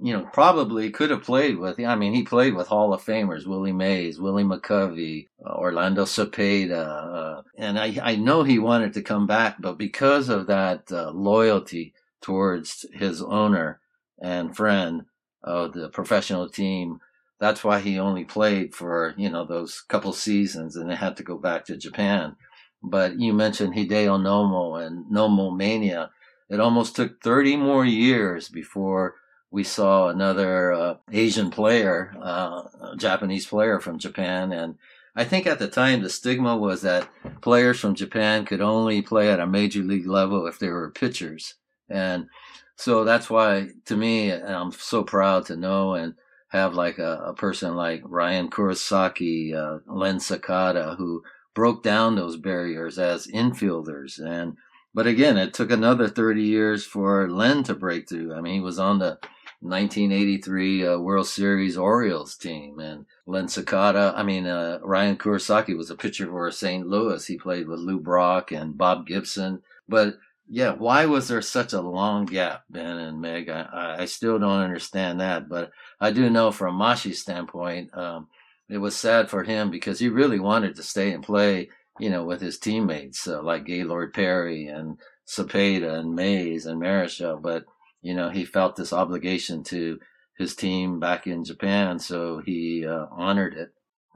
you 0.00 0.12
know 0.12 0.28
probably 0.32 0.90
could 0.90 1.10
have 1.10 1.22
played 1.22 1.58
with. 1.58 1.80
I 1.80 1.96
mean, 1.96 2.14
he 2.14 2.22
played 2.22 2.54
with 2.54 2.68
Hall 2.68 2.92
of 2.92 3.04
Famers 3.04 3.46
Willie 3.46 3.72
Mays, 3.72 4.20
Willie 4.20 4.44
McCovey, 4.44 5.28
uh, 5.44 5.54
Orlando 5.54 6.04
Cepeda, 6.04 7.38
uh, 7.38 7.42
and 7.56 7.78
I 7.78 7.98
I 8.02 8.16
know 8.16 8.42
he 8.42 8.58
wanted 8.58 8.92
to 8.94 9.02
come 9.02 9.26
back, 9.26 9.56
but 9.60 9.78
because 9.78 10.28
of 10.28 10.46
that 10.46 10.90
uh, 10.92 11.10
loyalty 11.10 11.94
towards 12.20 12.84
his 12.92 13.22
owner 13.22 13.80
and 14.20 14.56
friend 14.56 15.04
of 15.42 15.72
the 15.72 15.88
professional 15.88 16.48
team. 16.48 17.00
That's 17.40 17.62
why 17.62 17.80
he 17.80 17.98
only 17.98 18.24
played 18.24 18.74
for, 18.74 19.14
you 19.16 19.30
know, 19.30 19.44
those 19.44 19.80
couple 19.80 20.12
seasons 20.12 20.76
and 20.76 20.90
they 20.90 20.96
had 20.96 21.16
to 21.18 21.22
go 21.22 21.38
back 21.38 21.64
to 21.66 21.76
Japan. 21.76 22.36
But 22.82 23.18
you 23.18 23.32
mentioned 23.32 23.74
Hideo 23.74 24.20
Nomo 24.20 24.84
and 24.84 25.06
Nomo 25.06 25.56
Mania. 25.56 26.10
It 26.48 26.60
almost 26.60 26.96
took 26.96 27.22
30 27.22 27.56
more 27.56 27.84
years 27.84 28.48
before 28.48 29.16
we 29.50 29.64
saw 29.64 30.08
another 30.08 30.72
uh, 30.72 30.94
Asian 31.10 31.50
player, 31.50 32.14
uh, 32.20 32.94
Japanese 32.96 33.46
player 33.46 33.80
from 33.80 33.98
Japan. 33.98 34.52
And 34.52 34.76
I 35.16 35.24
think 35.24 35.46
at 35.46 35.58
the 35.58 35.68
time 35.68 36.02
the 36.02 36.10
stigma 36.10 36.56
was 36.56 36.82
that 36.82 37.08
players 37.40 37.80
from 37.80 37.94
Japan 37.94 38.44
could 38.44 38.60
only 38.60 39.02
play 39.02 39.30
at 39.30 39.40
a 39.40 39.46
major 39.46 39.82
league 39.82 40.06
level 40.06 40.46
if 40.46 40.58
they 40.58 40.68
were 40.68 40.90
pitchers. 40.90 41.54
And 41.88 42.28
so 42.76 43.04
that's 43.04 43.28
why, 43.28 43.70
to 43.86 43.96
me, 43.96 44.30
I'm 44.30 44.70
so 44.70 45.02
proud 45.02 45.46
to 45.46 45.56
know 45.56 45.94
and 45.94 46.14
have 46.48 46.74
like 46.74 46.98
a, 46.98 47.22
a 47.26 47.34
person 47.34 47.74
like 47.74 48.02
Ryan 48.04 48.48
Kurosaki, 48.48 49.54
uh, 49.54 49.80
Len 49.92 50.18
Sakata, 50.18 50.96
who 50.96 51.22
broke 51.58 51.82
down 51.82 52.14
those 52.14 52.36
barriers 52.36 53.00
as 53.00 53.26
infielders. 53.26 54.24
And, 54.24 54.56
but 54.94 55.08
again, 55.08 55.36
it 55.36 55.52
took 55.52 55.72
another 55.72 56.06
30 56.06 56.40
years 56.40 56.86
for 56.86 57.28
Len 57.28 57.64
to 57.64 57.74
break 57.74 58.08
through. 58.08 58.32
I 58.32 58.40
mean, 58.40 58.54
he 58.54 58.60
was 58.60 58.78
on 58.78 59.00
the 59.00 59.18
1983 59.58 60.86
uh, 60.86 60.98
World 60.98 61.26
Series 61.26 61.76
Orioles 61.76 62.36
team. 62.36 62.78
And 62.78 63.06
Len 63.26 63.46
Sakata, 63.46 64.12
I 64.14 64.22
mean, 64.22 64.46
uh, 64.46 64.78
Ryan 64.84 65.16
Kurosaki 65.16 65.76
was 65.76 65.90
a 65.90 65.96
pitcher 65.96 66.28
for 66.28 66.48
St. 66.52 66.86
Louis. 66.86 67.26
He 67.26 67.36
played 67.36 67.66
with 67.66 67.80
Lou 67.80 67.98
Brock 67.98 68.52
and 68.52 68.78
Bob 68.78 69.04
Gibson. 69.04 69.60
But 69.88 70.14
yeah, 70.48 70.74
why 70.74 71.06
was 71.06 71.26
there 71.26 71.42
such 71.42 71.72
a 71.72 71.80
long 71.80 72.24
gap, 72.24 72.62
Ben 72.70 72.98
and 72.98 73.20
Meg? 73.20 73.48
I, 73.48 73.96
I 73.98 74.04
still 74.04 74.38
don't 74.38 74.62
understand 74.62 75.20
that, 75.20 75.48
but 75.48 75.72
I 76.00 76.12
do 76.12 76.30
know 76.30 76.52
from 76.52 76.78
Mashi's 76.78 77.20
standpoint, 77.20 77.92
um, 77.98 78.28
it 78.68 78.78
was 78.78 78.96
sad 78.96 79.30
for 79.30 79.44
him 79.44 79.70
because 79.70 79.98
he 79.98 80.08
really 80.08 80.38
wanted 80.38 80.76
to 80.76 80.82
stay 80.82 81.12
and 81.12 81.22
play, 81.22 81.70
you 81.98 82.10
know, 82.10 82.24
with 82.24 82.40
his 82.40 82.58
teammates 82.58 83.26
uh, 83.26 83.42
like 83.42 83.64
Gaylord 83.64 84.12
Perry 84.12 84.66
and 84.66 84.98
Cepeda 85.26 85.98
and 85.98 86.14
Mays 86.14 86.66
and 86.66 86.80
Marichal, 86.80 87.40
but 87.40 87.64
you 88.00 88.14
know 88.14 88.30
he 88.30 88.44
felt 88.44 88.76
this 88.76 88.92
obligation 88.92 89.62
to 89.64 89.98
his 90.36 90.54
team 90.54 91.00
back 91.00 91.26
in 91.26 91.44
Japan, 91.44 91.98
so 91.98 92.40
he 92.44 92.86
uh, 92.86 93.06
honored 93.10 93.54
it. 93.54 93.70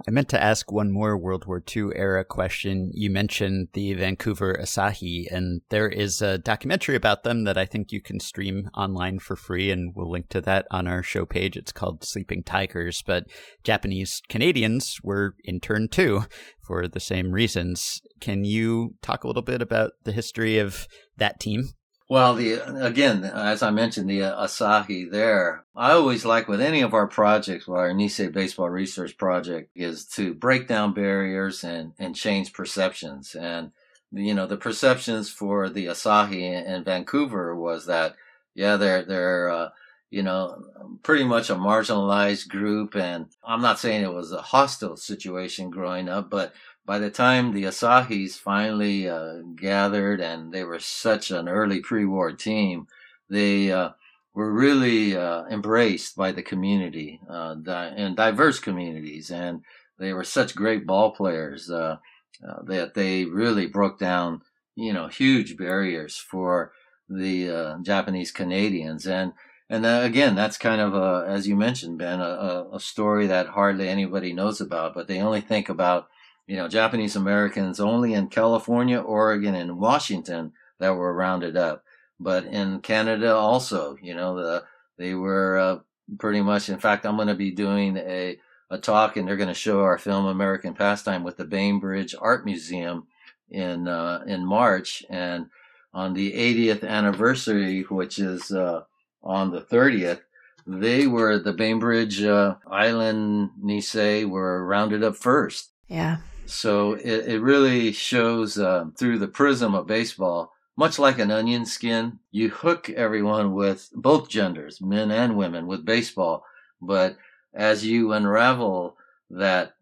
I 0.07 0.11
meant 0.11 0.29
to 0.31 0.43
ask 0.43 0.73
one 0.73 0.91
more 0.91 1.17
World 1.17 1.47
War 1.47 1.63
II 1.75 1.91
era 1.95 2.25
question. 2.25 2.91
You 2.93 3.09
mentioned 3.09 3.69
the 3.73 3.95
Vancouver 3.95 4.59
Asahi, 4.61 5.27
and 5.31 5.61
there 5.69 5.89
is 5.89 6.21
a 6.21 6.39
documentary 6.39 6.97
about 6.97 7.23
them 7.23 7.45
that 7.45 7.57
I 7.57 7.67
think 7.67 7.93
you 7.93 8.01
can 8.01 8.19
stream 8.19 8.69
online 8.75 9.21
for 9.21 9.37
free, 9.37 9.71
and 9.71 9.95
we'll 9.95 10.11
link 10.11 10.29
to 10.31 10.41
that 10.41 10.67
on 10.73 10.89
our 10.89 11.05
show 11.05 11.25
page. 11.25 11.57
It's 11.57 11.71
called 11.71 12.03
Sleeping 12.03 12.43
Tigers, 12.43 13.03
but 13.07 13.27
Japanese 13.63 14.21
Canadians 14.29 14.99
were 15.05 15.37
interned 15.45 15.93
too 15.93 16.25
for 16.61 16.89
the 16.89 17.01
same 17.01 17.31
reasons. 17.31 18.03
Can 18.21 18.45
you 18.45 18.95
talk 19.03 19.23
a 19.23 19.29
little 19.29 19.43
bit 19.43 19.63
about 19.63 19.93
the 20.03 20.13
history 20.13 20.59
of 20.59 20.89
that 21.17 21.39
team? 21.39 21.71
Well, 22.09 22.35
the 22.35 22.85
again, 22.85 23.25
as 23.25 23.63
I 23.63 23.71
mentioned, 23.71 24.11
the 24.11 24.25
uh, 24.25 24.45
Asahi 24.47 25.11
there. 25.11 25.65
I 25.75 25.93
always 25.93 26.25
like 26.25 26.49
with 26.49 26.61
any 26.61 26.83
of 26.83 26.95
our 26.95 27.07
projects, 27.07 27.67
well, 27.67 27.81
our 27.81 27.93
Nisei 27.93 28.31
Baseball 28.31 28.69
Research 28.69 29.17
Project 29.17 29.71
is 29.75 30.05
to 30.17 30.35
break 30.35 30.69
down 30.69 30.93
barriers 30.93 31.65
and 31.65 31.93
and 31.99 32.15
change 32.15 32.53
perceptions. 32.53 33.35
And 33.35 33.73
you 34.13 34.35
know, 34.35 34.47
the 34.47 34.57
perceptions 34.57 35.31
for 35.31 35.69
the 35.71 35.87
Asahi 35.87 36.67
in 36.67 36.85
Vancouver 36.85 37.57
was 37.57 37.87
that 37.87 38.17
yeah, 38.55 38.77
they're 38.77 39.05
they're 39.05 39.51
uh, 39.51 39.69
you 40.11 40.23
know 40.23 40.63
pretty 41.03 41.25
much 41.25 41.49
a 41.51 41.55
marginalized 41.55 42.49
group, 42.49 42.95
and 42.95 43.27
I'm 43.43 43.63
not 43.63 43.79
saying 43.79 44.03
it 44.03 44.13
was 44.13 44.33
a 44.33 44.43
hostile 44.43 44.97
situation 44.97 45.71
growing 45.71 46.09
up, 46.09 46.29
but 46.29 46.53
by 46.85 46.99
the 46.99 47.11
time 47.11 47.53
the 47.53 47.65
Asahis 47.65 48.33
finally 48.33 49.09
uh, 49.09 49.41
gathered 49.55 50.21
and 50.21 50.53
they 50.53 50.65
were 50.65 50.81
such 50.81 51.31
an 51.31 51.49
early 51.49 51.81
pre-war 51.81 52.33
team, 52.33 52.89
they 53.31 53.71
uh, 53.71 53.91
were 54.35 54.53
really 54.53 55.17
uh, 55.17 55.45
embraced 55.47 56.17
by 56.17 56.33
the 56.33 56.43
community 56.43 57.21
uh, 57.29 57.55
di- 57.55 57.95
and 57.97 58.17
diverse 58.17 58.59
communities, 58.59 59.31
and 59.31 59.63
they 59.99 60.13
were 60.13 60.25
such 60.25 60.57
great 60.57 60.87
ball 60.87 61.13
players 61.13 61.71
uh, 61.71 61.99
uh, 62.47 62.63
that 62.65 62.95
they 62.95 63.25
really 63.27 63.67
broke 63.67 63.99
down, 63.99 64.43
you 64.75 64.93
know, 64.93 65.07
huge 65.07 65.57
barriers 65.57 66.17
for 66.17 66.73
the 67.09 67.79
Japanese 67.83 68.33
Canadians 68.33 69.07
and. 69.07 69.33
And 69.71 69.87
again, 69.87 70.35
that's 70.35 70.59
kind 70.59 70.83
of 70.83 70.93
a, 70.93 71.25
as 71.27 71.49
you 71.49 71.57
mentioned, 71.57 71.97
Ben, 71.97 72.21
a, 72.21 72.67
a 72.75 72.79
story 72.79 73.27
that 73.29 73.47
hardly 73.47 73.89
anybody 73.89 74.35
knows 74.35 74.61
about, 74.61 74.93
but 74.93 75.09
they 75.09 75.19
only 75.19 75.41
think 75.41 75.71
about 75.71 76.09
you 76.47 76.57
know, 76.57 76.69
Japanese 76.69 77.17
Americans 77.17 77.81
only 77.81 78.15
in 78.15 78.29
California, 78.29 79.01
Oregon, 79.01 79.55
and 79.55 79.79
Washington 79.79 80.53
that 80.79 80.97
were 80.97 81.15
rounded 81.15 81.57
up. 81.57 81.85
But 82.19 82.45
in 82.45 82.81
Canada 82.81 83.35
also, 83.35 83.97
you 84.03 84.15
know, 84.15 84.37
the, 84.37 84.65
they 84.99 85.15
were 85.15 85.59
uh, 85.59 85.79
pretty 86.19 86.41
much, 86.41 86.69
in 86.69 86.79
fact, 86.79 87.07
I'm 87.07 87.17
going 87.17 87.29
to 87.29 87.35
be 87.35 87.51
doing 87.51 87.97
a, 87.97 88.39
a 88.71 88.79
talk 88.79 89.17
and 89.17 89.27
they're 89.27 89.37
going 89.37 89.49
to 89.49 89.55
show 89.55 89.81
our 89.81 89.99
film 89.99 90.27
American 90.27 90.75
Pastime 90.75 91.25
with 91.25 91.37
the 91.37 91.45
Bainbridge 91.45 92.15
Art 92.19 92.45
Museum 92.45 93.07
in, 93.51 93.89
uh, 93.89 94.23
in 94.27 94.45
March. 94.45 95.05
And 95.09 95.47
on 95.95 96.15
the 96.15 96.33
80th 96.33 96.87
anniversary, 96.87 97.83
which 97.83 98.19
is 98.19 98.51
uh, 98.53 98.83
on 99.23 99.51
the 99.51 99.61
30th, 99.61 100.21
they 100.67 101.07
were 101.07 101.39
the 101.39 101.53
Bainbridge 101.53 102.23
uh, 102.23 102.57
Island 102.67 103.51
Nisei 103.63 104.29
were 104.29 104.65
rounded 104.65 105.03
up 105.03 105.17
first. 105.17 105.71
Yeah. 105.89 106.19
So 106.47 106.95
it, 106.95 107.27
it 107.29 107.41
really 107.41 107.93
shows 107.93 108.59
uh, 108.59 108.87
through 108.97 109.19
the 109.19 109.29
prism 109.29 109.75
of 109.75 109.87
baseball, 109.87 110.53
much 110.77 110.99
like 110.99 111.19
an 111.19 111.31
onion 111.31 111.65
skin, 111.67 112.19
you 112.31 112.51
hook 112.51 112.91
everyone 112.91 113.53
with 113.53 113.91
both 113.95 114.29
genders, 114.29 114.81
men 114.81 115.11
and 115.11 115.37
women, 115.37 115.67
with 115.67 115.85
baseball. 115.85 116.45
But 116.81 117.17
as 117.55 117.85
you 117.85 118.13
unravel 118.13 118.97
that 119.31 119.75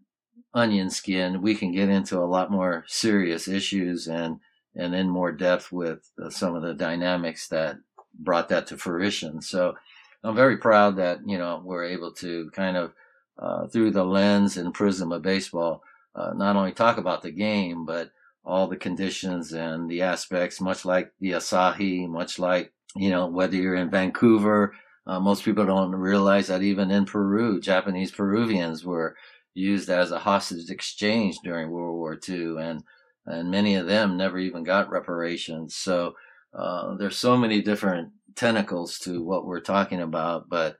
onion 0.52 0.90
skin, 0.90 1.42
we 1.42 1.54
can 1.54 1.72
get 1.72 1.88
into 1.88 2.18
a 2.18 2.26
lot 2.26 2.50
more 2.50 2.84
serious 2.86 3.48
issues 3.48 4.06
and 4.06 4.40
and 4.76 4.94
in 4.94 5.08
more 5.08 5.32
depth 5.32 5.72
with 5.72 6.10
uh, 6.22 6.30
some 6.30 6.54
of 6.54 6.62
the 6.62 6.74
dynamics 6.74 7.48
that 7.48 7.76
brought 8.14 8.48
that 8.48 8.68
to 8.68 8.76
fruition. 8.76 9.42
So 9.42 9.74
I'm 10.22 10.36
very 10.36 10.58
proud 10.58 10.96
that 10.96 11.20
you 11.26 11.38
know 11.38 11.60
we're 11.64 11.84
able 11.84 12.12
to 12.14 12.50
kind 12.50 12.76
of 12.76 12.92
uh, 13.38 13.66
through 13.66 13.90
the 13.90 14.04
lens 14.04 14.56
and 14.56 14.74
prism 14.74 15.12
of 15.12 15.22
baseball 15.22 15.82
uh, 16.14 16.32
not 16.34 16.56
only 16.56 16.72
talk 16.72 16.98
about 16.98 17.22
the 17.22 17.30
game, 17.30 17.84
but 17.84 18.10
all 18.44 18.66
the 18.66 18.76
conditions 18.76 19.52
and 19.52 19.90
the 19.90 20.02
aspects, 20.02 20.60
much 20.60 20.84
like 20.84 21.12
the 21.20 21.32
Asahi, 21.32 22.08
much 22.08 22.38
like, 22.38 22.72
you 22.96 23.10
know, 23.10 23.26
whether 23.26 23.56
you're 23.56 23.74
in 23.74 23.90
Vancouver, 23.90 24.74
uh, 25.06 25.20
most 25.20 25.44
people 25.44 25.66
don't 25.66 25.92
realize 25.94 26.48
that 26.48 26.62
even 26.62 26.90
in 26.90 27.04
Peru, 27.04 27.60
Japanese 27.60 28.10
Peruvians 28.10 28.84
were 28.84 29.16
used 29.54 29.88
as 29.90 30.10
a 30.10 30.18
hostage 30.18 30.70
exchange 30.70 31.38
during 31.42 31.70
World 31.70 31.96
War 31.96 32.18
II, 32.28 32.56
and 32.58 32.84
and 33.26 33.50
many 33.50 33.74
of 33.74 33.86
them 33.86 34.16
never 34.16 34.38
even 34.38 34.64
got 34.64 34.90
reparations. 34.90 35.76
So 35.76 36.14
uh, 36.54 36.94
there's 36.96 37.18
so 37.18 37.36
many 37.36 37.60
different 37.62 38.10
tentacles 38.34 38.98
to 39.00 39.22
what 39.22 39.46
we're 39.46 39.60
talking 39.60 40.00
about, 40.00 40.48
but 40.48 40.78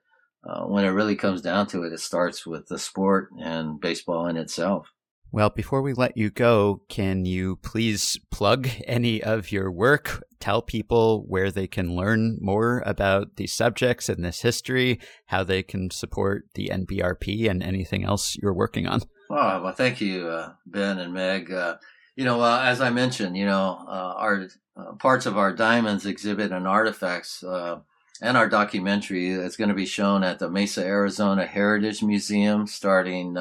uh, 0.49 0.65
when 0.65 0.85
it 0.85 0.89
really 0.89 1.17
comes 1.17 1.43
down 1.43 1.67
to 1.69 1.83
it, 1.83 1.93
it 1.93 2.01
starts 2.01 2.47
with 2.47 2.67
the 2.69 2.79
sport 2.79 3.31
and 3.39 3.81
baseball 3.81 4.27
in 4.27 4.37
itself. 4.37 4.91
Well, 5.33 5.51
before 5.51 5.81
we 5.81 5.93
let 5.93 6.17
you 6.17 6.29
go, 6.29 6.83
can 6.89 7.25
you 7.25 7.57
please 7.57 8.19
plug 8.33 8.69
any 8.87 9.23
of 9.23 9.53
your 9.53 9.71
work? 9.71 10.25
Tell 10.41 10.61
people 10.61 11.25
where 11.29 11.53
they 11.53 11.69
can 11.69 11.95
learn 11.95 12.39
more 12.41 12.83
about 12.85 13.37
these 13.37 13.53
subjects 13.53 14.09
and 14.09 14.25
this 14.25 14.43
history, 14.43 14.99
how 15.27 15.45
they 15.45 15.63
can 15.63 15.91
support 15.91 16.47
the 16.55 16.71
NBRP 16.73 17.49
and 17.49 17.63
anything 17.63 18.05
else 18.05 18.37
you're 18.43 18.55
working 18.55 18.89
on. 18.89 19.03
Oh, 19.31 19.63
well, 19.63 19.73
thank 19.73 20.01
you, 20.01 20.27
uh, 20.27 20.55
Ben 20.67 20.99
and 20.99 21.15
Meg. 21.15 21.53
Uh, 21.53 21.77
you 22.17 22.25
know, 22.25 22.41
uh, 22.41 22.63
as 22.65 22.81
I 22.81 22.91
mentioned, 22.91 23.37
you 23.37 23.47
know, 23.47 23.85
uh, 23.87 24.15
our 24.17 24.49
uh, 24.77 24.93
parts 24.95 25.27
of 25.27 25.39
our 25.39 25.55
diamonds 25.55 26.07
exhibit 26.07 26.51
and 26.51 26.67
artifacts 26.67 27.45
uh, 27.45 27.79
and 28.21 28.37
our 28.37 28.49
documentary 28.49 29.31
is 29.31 29.57
going 29.57 29.69
to 29.69 29.75
be 29.75 29.87
shown 29.87 30.25
at 30.25 30.41
the 30.41 30.51
Mesa, 30.51 30.85
Arizona 30.85 31.47
Heritage 31.47 32.03
Museum 32.03 32.67
starting 32.67 33.37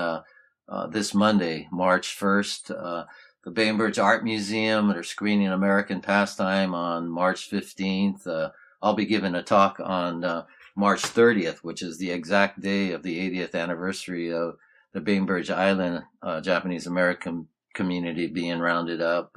uh, 0.69 0.87
this 0.87 1.13
Monday, 1.13 1.67
March 1.71 2.17
1st. 2.19 2.71
Uh, 2.71 3.05
the 3.43 3.51
Bainbridge 3.51 3.97
Art 3.97 4.23
Museum 4.23 4.91
are 4.91 5.03
screening 5.03 5.47
American 5.47 5.99
Pastime 6.01 6.75
on 6.75 7.09
March 7.09 7.49
15th. 7.49 8.27
Uh, 8.27 8.49
I'll 8.81 8.93
be 8.93 9.05
giving 9.05 9.33
a 9.35 9.41
talk 9.41 9.79
on 9.79 10.23
uh, 10.23 10.45
March 10.75 11.01
30th, 11.01 11.59
which 11.59 11.81
is 11.81 11.97
the 11.97 12.11
exact 12.11 12.61
day 12.61 12.91
of 12.91 13.01
the 13.01 13.17
80th 13.17 13.55
anniversary 13.55 14.31
of 14.31 14.57
the 14.93 15.01
Bainbridge 15.01 15.49
Island 15.49 16.03
uh, 16.21 16.41
Japanese 16.41 16.85
American 16.85 17.47
community 17.73 18.27
being 18.27 18.59
rounded 18.59 19.01
up. 19.01 19.31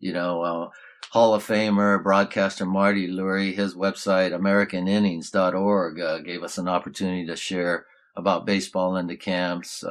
you 0.00 0.12
know, 0.12 0.70
Hall 1.10 1.34
of 1.34 1.46
Famer, 1.46 2.02
broadcaster 2.02 2.66
Marty 2.66 3.08
Lurie, 3.08 3.54
his 3.54 3.74
website, 3.74 4.32
AmericanInnings.org, 4.32 6.24
gave 6.24 6.42
us 6.42 6.58
an 6.58 6.68
opportunity 6.68 7.26
to 7.26 7.36
share 7.36 7.86
about 8.16 8.46
baseball 8.46 8.96
in 8.96 9.06
the 9.06 9.16
camps. 9.16 9.84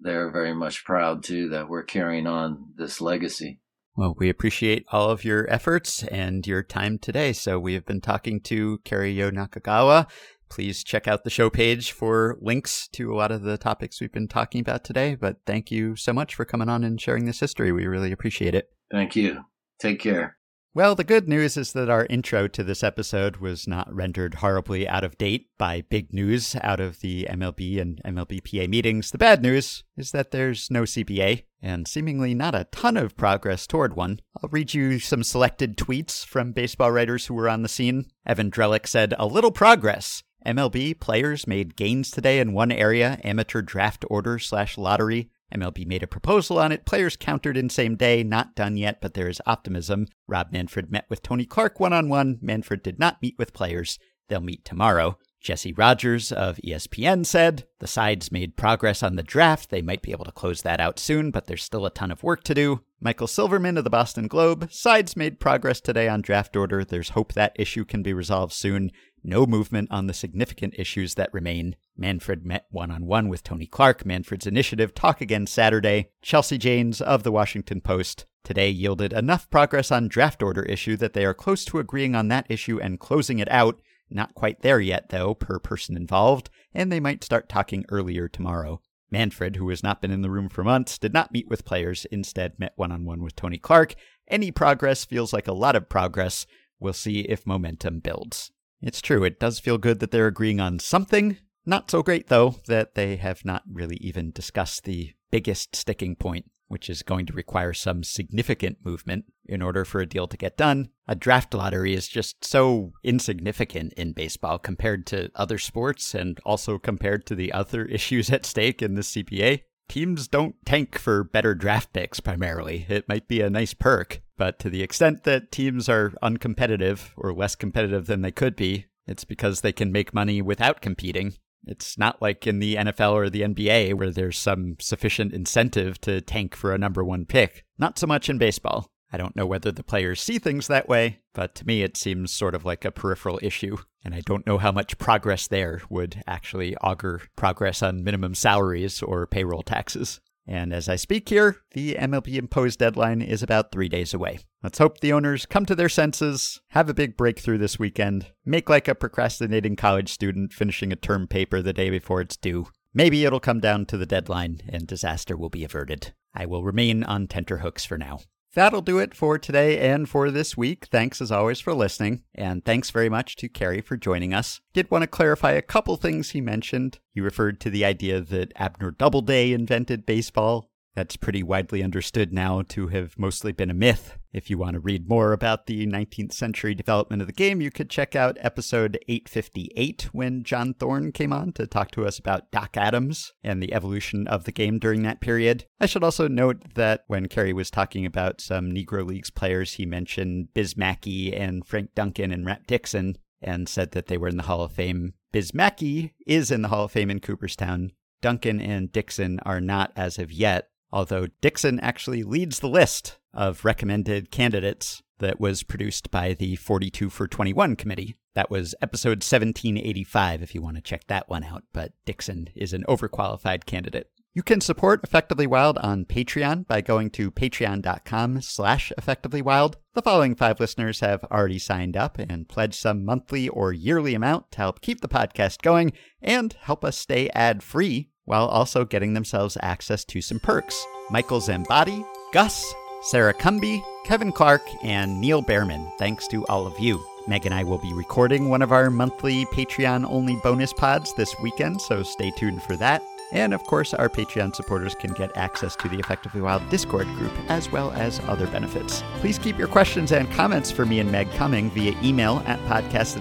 they're 0.00 0.30
very 0.30 0.54
much 0.54 0.84
proud 0.84 1.24
too 1.24 1.48
that 1.50 1.68
we're 1.68 1.82
carrying 1.82 2.26
on 2.26 2.66
this 2.76 3.00
legacy. 3.00 3.60
Well, 3.96 4.14
we 4.16 4.30
appreciate 4.30 4.86
all 4.90 5.10
of 5.10 5.24
your 5.24 5.50
efforts 5.52 6.02
and 6.04 6.46
your 6.46 6.62
time 6.62 6.98
today. 6.98 7.32
So 7.34 7.58
we 7.58 7.74
have 7.74 7.84
been 7.84 8.00
talking 8.00 8.40
to 8.42 8.78
Kerry-Yo 8.84 9.30
Nakagawa. 9.30 10.08
Please 10.48 10.82
check 10.82 11.06
out 11.06 11.24
the 11.24 11.30
show 11.30 11.50
page 11.50 11.92
for 11.92 12.38
links 12.40 12.88
to 12.92 13.12
a 13.12 13.16
lot 13.16 13.32
of 13.32 13.42
the 13.42 13.58
topics 13.58 14.00
we've 14.00 14.12
been 14.12 14.28
talking 14.28 14.60
about 14.60 14.84
today. 14.84 15.14
But 15.14 15.38
thank 15.46 15.70
you 15.70 15.96
so 15.96 16.12
much 16.12 16.34
for 16.34 16.44
coming 16.44 16.68
on 16.68 16.84
and 16.84 17.00
sharing 17.00 17.26
this 17.26 17.40
history. 17.40 17.72
We 17.72 17.86
really 17.86 18.12
appreciate 18.12 18.54
it. 18.54 18.70
Thank 18.92 19.16
you. 19.16 19.46
Take 19.80 19.98
care. 19.98 20.36
Well, 20.74 20.94
the 20.94 21.04
good 21.04 21.28
news 21.28 21.58
is 21.58 21.72
that 21.72 21.90
our 21.90 22.06
intro 22.06 22.48
to 22.48 22.64
this 22.64 22.82
episode 22.82 23.36
was 23.38 23.68
not 23.68 23.94
rendered 23.94 24.36
horribly 24.36 24.88
out 24.88 25.04
of 25.04 25.18
date 25.18 25.48
by 25.58 25.82
big 25.82 26.14
news 26.14 26.56
out 26.62 26.80
of 26.80 27.00
the 27.00 27.26
MLB 27.28 27.78
and 27.78 28.00
MLBPA 28.06 28.70
meetings. 28.70 29.10
The 29.10 29.18
bad 29.18 29.42
news 29.42 29.84
is 29.98 30.12
that 30.12 30.30
there's 30.30 30.70
no 30.70 30.84
CBA 30.84 31.42
and 31.60 31.86
seemingly 31.86 32.32
not 32.32 32.54
a 32.54 32.68
ton 32.72 32.96
of 32.96 33.18
progress 33.18 33.66
toward 33.66 33.96
one. 33.96 34.20
I'll 34.42 34.48
read 34.48 34.72
you 34.72 34.98
some 34.98 35.22
selected 35.22 35.76
tweets 35.76 36.24
from 36.24 36.52
baseball 36.52 36.90
writers 36.90 37.26
who 37.26 37.34
were 37.34 37.50
on 37.50 37.60
the 37.60 37.68
scene. 37.68 38.06
Evan 38.24 38.50
Drellich 38.50 38.86
said, 38.86 39.12
A 39.18 39.26
little 39.26 39.52
progress. 39.52 40.22
MLB 40.46 40.98
players 40.98 41.46
made 41.46 41.76
gains 41.76 42.10
today 42.10 42.38
in 42.38 42.54
one 42.54 42.72
area, 42.72 43.20
amateur 43.22 43.60
draft 43.60 44.06
order 44.08 44.38
slash 44.38 44.78
lottery. 44.78 45.30
MLB 45.54 45.86
made 45.86 46.02
a 46.02 46.06
proposal 46.06 46.58
on 46.58 46.72
it. 46.72 46.86
Players 46.86 47.16
countered 47.16 47.56
in 47.56 47.68
same 47.68 47.96
day. 47.96 48.22
Not 48.22 48.54
done 48.54 48.76
yet, 48.76 49.00
but 49.00 49.14
there 49.14 49.28
is 49.28 49.42
optimism. 49.46 50.06
Rob 50.26 50.52
Manfred 50.52 50.90
met 50.90 51.06
with 51.08 51.22
Tony 51.22 51.44
Clark 51.44 51.78
one 51.78 51.92
on 51.92 52.08
one. 52.08 52.38
Manfred 52.40 52.82
did 52.82 52.98
not 52.98 53.20
meet 53.22 53.36
with 53.38 53.52
players. 53.52 53.98
They'll 54.28 54.40
meet 54.40 54.64
tomorrow. 54.64 55.18
Jesse 55.42 55.72
Rogers 55.72 56.30
of 56.30 56.58
ESPN 56.64 57.26
said 57.26 57.66
the 57.80 57.88
sides 57.88 58.30
made 58.30 58.56
progress 58.56 59.02
on 59.02 59.16
the 59.16 59.24
draft. 59.24 59.70
They 59.70 59.82
might 59.82 60.00
be 60.00 60.12
able 60.12 60.24
to 60.24 60.32
close 60.32 60.62
that 60.62 60.80
out 60.80 61.00
soon, 61.00 61.32
but 61.32 61.46
there's 61.46 61.64
still 61.64 61.84
a 61.84 61.90
ton 61.90 62.12
of 62.12 62.22
work 62.22 62.44
to 62.44 62.54
do. 62.54 62.82
Michael 63.00 63.26
Silverman 63.26 63.76
of 63.76 63.82
the 63.82 63.90
Boston 63.90 64.28
Globe 64.28 64.72
sides 64.72 65.16
made 65.16 65.40
progress 65.40 65.80
today 65.80 66.08
on 66.08 66.22
draft 66.22 66.54
order. 66.54 66.84
There's 66.84 67.10
hope 67.10 67.32
that 67.32 67.56
issue 67.56 67.84
can 67.84 68.04
be 68.04 68.12
resolved 68.12 68.52
soon. 68.52 68.92
No 69.24 69.44
movement 69.44 69.88
on 69.90 70.06
the 70.06 70.14
significant 70.14 70.74
issues 70.78 71.16
that 71.16 71.34
remain. 71.34 71.74
Manfred 71.96 72.44
met 72.44 72.66
one 72.70 72.90
on 72.90 73.06
one 73.06 73.28
with 73.28 73.42
Tony 73.42 73.66
Clark. 73.66 74.06
Manfred's 74.06 74.46
initiative 74.46 74.94
talk 74.94 75.20
again 75.20 75.46
Saturday. 75.46 76.10
Chelsea 76.22 76.58
Janes 76.58 77.00
of 77.00 77.22
the 77.22 77.32
Washington 77.32 77.80
Post 77.80 78.26
today 78.44 78.70
yielded 78.70 79.12
enough 79.12 79.48
progress 79.50 79.92
on 79.92 80.08
draft 80.08 80.42
order 80.42 80.62
issue 80.62 80.96
that 80.96 81.12
they 81.12 81.24
are 81.24 81.34
close 81.34 81.64
to 81.66 81.78
agreeing 81.78 82.14
on 82.14 82.28
that 82.28 82.46
issue 82.48 82.80
and 82.80 82.98
closing 82.98 83.38
it 83.38 83.50
out. 83.50 83.80
Not 84.10 84.34
quite 84.34 84.62
there 84.62 84.80
yet, 84.80 85.08
though, 85.08 85.34
per 85.34 85.58
person 85.58 85.96
involved, 85.96 86.50
and 86.74 86.90
they 86.90 87.00
might 87.00 87.24
start 87.24 87.48
talking 87.48 87.84
earlier 87.88 88.28
tomorrow. 88.28 88.80
Manfred, 89.10 89.56
who 89.56 89.68
has 89.68 89.82
not 89.82 90.00
been 90.00 90.10
in 90.10 90.22
the 90.22 90.30
room 90.30 90.48
for 90.48 90.64
months, 90.64 90.98
did 90.98 91.12
not 91.12 91.32
meet 91.32 91.48
with 91.48 91.64
players, 91.64 92.06
instead, 92.06 92.58
met 92.58 92.72
one 92.76 92.92
on 92.92 93.04
one 93.04 93.22
with 93.22 93.36
Tony 93.36 93.58
Clark. 93.58 93.94
Any 94.28 94.50
progress 94.50 95.04
feels 95.04 95.32
like 95.32 95.46
a 95.46 95.52
lot 95.52 95.76
of 95.76 95.88
progress. 95.88 96.46
We'll 96.80 96.94
see 96.94 97.20
if 97.20 97.46
momentum 97.46 98.00
builds. 98.00 98.50
It's 98.80 99.00
true, 99.00 99.22
it 99.22 99.38
does 99.38 99.60
feel 99.60 99.78
good 99.78 100.00
that 100.00 100.10
they're 100.10 100.26
agreeing 100.26 100.60
on 100.60 100.78
something. 100.78 101.36
Not 101.64 101.90
so 101.90 102.02
great, 102.02 102.28
though, 102.28 102.56
that 102.66 102.94
they 102.94 103.16
have 103.16 103.44
not 103.44 103.62
really 103.70 103.96
even 103.96 104.32
discussed 104.32 104.84
the 104.84 105.12
biggest 105.30 105.76
sticking 105.76 106.16
point, 106.16 106.46
which 106.66 106.90
is 106.90 107.02
going 107.02 107.24
to 107.26 107.32
require 107.32 107.72
some 107.72 108.02
significant 108.02 108.78
movement 108.84 109.26
in 109.46 109.62
order 109.62 109.84
for 109.84 110.00
a 110.00 110.06
deal 110.06 110.26
to 110.26 110.36
get 110.36 110.56
done. 110.56 110.88
A 111.06 111.14
draft 111.14 111.54
lottery 111.54 111.94
is 111.94 112.08
just 112.08 112.44
so 112.44 112.92
insignificant 113.04 113.92
in 113.92 114.12
baseball 114.12 114.58
compared 114.58 115.06
to 115.08 115.30
other 115.36 115.58
sports 115.58 116.14
and 116.14 116.40
also 116.44 116.78
compared 116.78 117.26
to 117.26 117.34
the 117.36 117.52
other 117.52 117.84
issues 117.98 118.30
at 118.30 118.44
stake 118.44 118.82
in 118.82 118.94
the 118.94 119.02
CBA. 119.02 119.62
Teams 119.88 120.26
don't 120.26 120.56
tank 120.64 120.98
for 120.98 121.22
better 121.22 121.54
draft 121.54 121.92
picks 121.92 122.18
primarily. 122.18 122.86
It 122.88 123.08
might 123.08 123.28
be 123.28 123.40
a 123.40 123.50
nice 123.50 123.74
perk, 123.74 124.20
but 124.36 124.58
to 124.60 124.70
the 124.70 124.82
extent 124.82 125.24
that 125.24 125.52
teams 125.52 125.88
are 125.88 126.14
uncompetitive 126.22 127.10
or 127.16 127.32
less 127.32 127.54
competitive 127.54 128.06
than 128.06 128.22
they 128.22 128.32
could 128.32 128.56
be, 128.56 128.86
it's 129.06 129.24
because 129.24 129.60
they 129.60 129.72
can 129.72 129.92
make 129.92 130.14
money 130.14 130.40
without 130.40 130.80
competing. 130.80 131.34
It's 131.66 131.96
not 131.96 132.20
like 132.20 132.46
in 132.46 132.58
the 132.58 132.76
NFL 132.76 133.12
or 133.12 133.30
the 133.30 133.42
NBA 133.42 133.94
where 133.94 134.10
there's 134.10 134.38
some 134.38 134.76
sufficient 134.80 135.32
incentive 135.32 136.00
to 136.02 136.20
tank 136.20 136.56
for 136.56 136.72
a 136.72 136.78
number 136.78 137.04
one 137.04 137.24
pick. 137.24 137.64
Not 137.78 137.98
so 137.98 138.06
much 138.06 138.28
in 138.28 138.38
baseball. 138.38 138.90
I 139.12 139.18
don't 139.18 139.36
know 139.36 139.46
whether 139.46 139.70
the 139.70 139.84
players 139.84 140.22
see 140.22 140.38
things 140.38 140.68
that 140.68 140.88
way, 140.88 141.20
but 141.34 141.54
to 141.56 141.66
me 141.66 141.82
it 141.82 141.98
seems 141.98 142.32
sort 142.32 142.54
of 142.54 142.64
like 142.64 142.84
a 142.84 142.90
peripheral 142.90 143.38
issue, 143.42 143.76
and 144.02 144.14
I 144.14 144.20
don't 144.20 144.46
know 144.46 144.56
how 144.56 144.72
much 144.72 144.96
progress 144.96 145.46
there 145.46 145.82
would 145.90 146.22
actually 146.26 146.74
augur 146.78 147.20
progress 147.36 147.82
on 147.82 148.04
minimum 148.04 148.34
salaries 148.34 149.02
or 149.02 149.26
payroll 149.26 149.62
taxes. 149.62 150.20
And 150.46 150.72
as 150.72 150.88
I 150.88 150.96
speak 150.96 151.28
here, 151.28 151.58
the 151.72 151.94
MLB 151.94 152.34
imposed 152.34 152.78
deadline 152.78 153.22
is 153.22 153.42
about 153.42 153.70
three 153.70 153.88
days 153.88 154.12
away. 154.12 154.40
Let's 154.62 154.78
hope 154.78 154.98
the 154.98 155.12
owners 155.12 155.46
come 155.46 155.66
to 155.66 155.74
their 155.74 155.88
senses, 155.88 156.60
have 156.68 156.88
a 156.88 156.94
big 156.94 157.16
breakthrough 157.16 157.58
this 157.58 157.78
weekend, 157.78 158.32
make 158.44 158.68
like 158.68 158.88
a 158.88 158.94
procrastinating 158.94 159.76
college 159.76 160.08
student 160.12 160.52
finishing 160.52 160.92
a 160.92 160.96
term 160.96 161.28
paper 161.28 161.62
the 161.62 161.72
day 161.72 161.90
before 161.90 162.20
it's 162.20 162.36
due. 162.36 162.66
Maybe 162.92 163.24
it'll 163.24 163.40
come 163.40 163.60
down 163.60 163.86
to 163.86 163.96
the 163.96 164.06
deadline 164.06 164.60
and 164.68 164.86
disaster 164.86 165.36
will 165.36 165.48
be 165.48 165.64
averted. 165.64 166.12
I 166.34 166.46
will 166.46 166.64
remain 166.64 167.04
on 167.04 167.26
tenterhooks 167.26 167.84
for 167.84 167.96
now. 167.96 168.20
That'll 168.54 168.82
do 168.82 168.98
it 168.98 169.14
for 169.14 169.38
today 169.38 169.78
and 169.78 170.06
for 170.06 170.30
this 170.30 170.58
week. 170.58 170.86
Thanks 170.90 171.22
as 171.22 171.32
always 171.32 171.58
for 171.58 171.72
listening, 171.72 172.22
and 172.34 172.62
thanks 172.62 172.90
very 172.90 173.08
much 173.08 173.36
to 173.36 173.48
Kerry 173.48 173.80
for 173.80 173.96
joining 173.96 174.34
us. 174.34 174.60
Did 174.74 174.90
want 174.90 175.02
to 175.02 175.06
clarify 175.06 175.52
a 175.52 175.62
couple 175.62 175.96
things 175.96 176.30
he 176.30 176.42
mentioned. 176.42 176.98
He 177.14 177.22
referred 177.22 177.60
to 177.60 177.70
the 177.70 177.86
idea 177.86 178.20
that 178.20 178.52
Abner 178.56 178.90
Doubleday 178.90 179.52
invented 179.52 180.04
baseball. 180.04 180.68
That's 180.94 181.16
pretty 181.16 181.42
widely 181.42 181.82
understood 181.82 182.32
now 182.32 182.62
to 182.68 182.88
have 182.88 183.18
mostly 183.18 183.52
been 183.52 183.70
a 183.70 183.74
myth. 183.74 184.18
If 184.32 184.50
you 184.50 184.58
want 184.58 184.74
to 184.74 184.80
read 184.80 185.08
more 185.08 185.32
about 185.32 185.66
the 185.66 185.86
19th 185.86 186.32
century 186.32 186.74
development 186.74 187.22
of 187.22 187.28
the 187.28 187.32
game, 187.32 187.62
you 187.62 187.70
could 187.70 187.88
check 187.88 188.14
out 188.14 188.36
episode 188.40 188.98
858 189.08 190.10
when 190.12 190.42
John 190.42 190.74
Thorn 190.74 191.12
came 191.12 191.32
on 191.32 191.52
to 191.52 191.66
talk 191.66 191.90
to 191.92 192.06
us 192.06 192.18
about 192.18 192.50
Doc 192.50 192.76
Adams 192.76 193.32
and 193.42 193.62
the 193.62 193.72
evolution 193.72 194.26
of 194.26 194.44
the 194.44 194.52
game 194.52 194.78
during 194.78 195.02
that 195.02 195.20
period. 195.20 195.64
I 195.80 195.86
should 195.86 196.04
also 196.04 196.28
note 196.28 196.74
that 196.74 197.04
when 197.06 197.28
Kerry 197.28 197.54
was 197.54 197.70
talking 197.70 198.04
about 198.04 198.40
some 198.40 198.70
Negro 198.70 199.06
Leagues 199.06 199.30
players, 199.30 199.74
he 199.74 199.86
mentioned 199.86 200.48
Biz 200.52 200.76
Mackey 200.76 201.34
and 201.34 201.66
Frank 201.66 201.94
Duncan 201.94 202.32
and 202.32 202.44
Rap 202.44 202.66
Dixon 202.66 203.16
and 203.40 203.68
said 203.68 203.92
that 203.92 204.06
they 204.06 204.18
were 204.18 204.28
in 204.28 204.36
the 204.36 204.44
Hall 204.44 204.62
of 204.62 204.72
Fame. 204.72 205.14
Biz 205.32 205.54
Mackey 205.54 206.14
is 206.26 206.50
in 206.50 206.60
the 206.60 206.68
Hall 206.68 206.84
of 206.84 206.92
Fame 206.92 207.10
in 207.10 207.20
Cooperstown. 207.20 207.92
Duncan 208.20 208.60
and 208.60 208.92
Dixon 208.92 209.40
are 209.40 209.60
not 209.60 209.92
as 209.96 210.16
of 210.16 210.30
yet, 210.30 210.68
although 210.92 211.26
Dixon 211.40 211.80
actually 211.80 212.22
leads 212.22 212.60
the 212.60 212.68
list 212.68 213.18
of 213.32 213.64
recommended 213.64 214.30
candidates 214.30 215.02
that 215.18 215.40
was 215.40 215.62
produced 215.62 216.10
by 216.10 216.34
the 216.34 216.56
42 216.56 217.08
for 217.08 217.26
21 217.26 217.76
committee. 217.76 218.16
That 218.34 218.50
was 218.50 218.74
episode 218.82 219.22
1785 219.22 220.42
if 220.42 220.54
you 220.54 220.62
want 220.62 220.76
to 220.76 220.82
check 220.82 221.06
that 221.06 221.28
one 221.28 221.44
out, 221.44 221.64
but 221.72 221.92
Dixon 222.04 222.48
is 222.54 222.72
an 222.72 222.84
overqualified 222.88 223.64
candidate. 223.64 224.10
You 224.34 224.42
can 224.42 224.62
support 224.62 225.04
Effectively 225.04 225.46
Wild 225.46 225.76
on 225.78 226.06
Patreon 226.06 226.66
by 226.66 226.80
going 226.80 227.10
to 227.10 227.30
patreon.com 227.30 228.40
slash 228.40 228.90
effectivelywild. 228.98 229.74
The 229.92 230.00
following 230.00 230.34
five 230.34 230.58
listeners 230.58 231.00
have 231.00 231.22
already 231.24 231.58
signed 231.58 231.98
up 231.98 232.18
and 232.18 232.48
pledged 232.48 232.76
some 232.76 233.04
monthly 233.04 233.50
or 233.50 233.74
yearly 233.74 234.14
amount 234.14 234.50
to 234.52 234.58
help 234.58 234.80
keep 234.80 235.02
the 235.02 235.08
podcast 235.08 235.60
going 235.60 235.92
and 236.22 236.54
help 236.60 236.82
us 236.82 236.96
stay 236.96 237.28
ad-free 237.34 238.08
while 238.24 238.46
also 238.46 238.84
getting 238.84 239.14
themselves 239.14 239.56
access 239.62 240.04
to 240.06 240.20
some 240.20 240.40
perks. 240.40 240.84
Michael 241.10 241.40
Zambati, 241.40 242.04
Gus, 242.32 242.72
Sarah 243.02 243.34
Cumby, 243.34 243.82
Kevin 244.04 244.32
Clark, 244.32 244.62
and 244.82 245.20
Neil 245.20 245.42
Behrman. 245.42 245.90
Thanks 245.98 246.26
to 246.28 246.46
all 246.46 246.66
of 246.66 246.78
you. 246.78 247.02
Meg 247.26 247.46
and 247.46 247.54
I 247.54 247.62
will 247.62 247.78
be 247.78 247.92
recording 247.92 248.48
one 248.48 248.62
of 248.62 248.72
our 248.72 248.90
monthly 248.90 249.44
Patreon 249.46 250.04
only 250.10 250.36
bonus 250.36 250.72
pods 250.72 251.14
this 251.14 251.34
weekend, 251.40 251.80
so 251.80 252.02
stay 252.02 252.32
tuned 252.32 252.62
for 252.62 252.76
that. 252.76 253.02
And 253.32 253.54
of 253.54 253.64
course, 253.64 253.94
our 253.94 254.08
Patreon 254.08 254.54
supporters 254.54 254.94
can 254.94 255.12
get 255.14 255.34
access 255.36 255.74
to 255.76 255.88
the 255.88 255.98
Effectively 255.98 256.40
Wild 256.42 256.68
Discord 256.68 257.06
group 257.14 257.32
as 257.48 257.70
well 257.70 257.90
as 257.92 258.20
other 258.28 258.46
benefits. 258.46 259.02
Please 259.20 259.38
keep 259.38 259.56
your 259.56 259.68
questions 259.68 260.12
and 260.12 260.30
comments 260.32 260.70
for 260.70 260.84
me 260.84 261.00
and 261.00 261.10
Meg 261.10 261.30
coming 261.32 261.70
via 261.70 261.94
email 262.02 262.42
at 262.46 262.60
podcast 262.66 263.16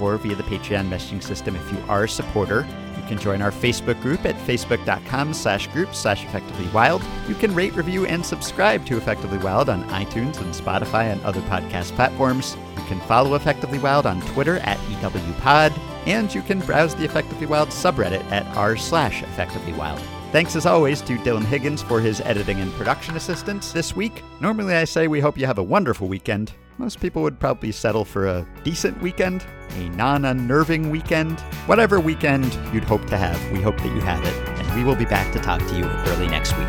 or 0.00 0.16
via 0.18 0.34
the 0.36 0.42
Patreon 0.44 0.88
messaging 0.88 1.22
system 1.22 1.56
if 1.56 1.72
you 1.72 1.78
are 1.88 2.04
a 2.04 2.08
supporter 2.08 2.66
You 3.04 3.10
can 3.10 3.18
join 3.18 3.42
our 3.42 3.50
Facebook 3.50 4.00
group 4.00 4.24
at 4.24 4.34
facebook.com 4.34 5.34
slash 5.34 5.66
group 5.68 5.94
slash 5.94 6.24
effectively 6.24 6.66
wild. 6.68 7.02
You 7.28 7.34
can 7.34 7.54
rate, 7.54 7.74
review, 7.74 8.06
and 8.06 8.24
subscribe 8.24 8.86
to 8.86 8.96
Effectively 8.96 9.36
Wild 9.36 9.68
on 9.68 9.84
iTunes 9.90 10.40
and 10.40 10.54
Spotify 10.54 11.12
and 11.12 11.22
other 11.22 11.42
podcast 11.42 11.94
platforms. 11.96 12.56
You 12.78 12.84
can 12.84 13.00
follow 13.00 13.34
Effectively 13.34 13.78
Wild 13.78 14.06
on 14.06 14.22
Twitter 14.22 14.56
at 14.60 14.78
EWPod, 14.78 15.78
and 16.06 16.34
you 16.34 16.40
can 16.40 16.60
browse 16.60 16.94
the 16.94 17.04
Effectively 17.04 17.44
Wild 17.44 17.68
subreddit 17.68 18.24
at 18.32 18.46
r 18.56 18.74
slash 18.74 19.22
effectively 19.22 19.74
wild. 19.74 20.00
Thanks 20.34 20.56
as 20.56 20.66
always 20.66 21.00
to 21.02 21.16
Dylan 21.18 21.44
Higgins 21.44 21.80
for 21.80 22.00
his 22.00 22.20
editing 22.22 22.58
and 22.58 22.72
production 22.72 23.14
assistance 23.14 23.70
this 23.70 23.94
week. 23.94 24.24
Normally 24.40 24.74
I 24.74 24.82
say 24.82 25.06
we 25.06 25.20
hope 25.20 25.38
you 25.38 25.46
have 25.46 25.58
a 25.58 25.62
wonderful 25.62 26.08
weekend. 26.08 26.52
Most 26.76 27.00
people 27.00 27.22
would 27.22 27.38
probably 27.38 27.70
settle 27.70 28.04
for 28.04 28.26
a 28.26 28.44
decent 28.64 29.00
weekend, 29.00 29.46
a 29.76 29.88
non 29.90 30.24
unnerving 30.24 30.90
weekend, 30.90 31.38
whatever 31.66 32.00
weekend 32.00 32.52
you'd 32.72 32.82
hope 32.82 33.06
to 33.10 33.16
have. 33.16 33.40
We 33.52 33.62
hope 33.62 33.76
that 33.76 33.94
you 33.94 34.00
have 34.00 34.24
it, 34.24 34.34
and 34.58 34.74
we 34.74 34.82
will 34.82 34.96
be 34.96 35.04
back 35.04 35.32
to 35.34 35.38
talk 35.38 35.60
to 35.68 35.78
you 35.78 35.84
early 35.84 36.26
next 36.26 36.50
week. 36.58 36.66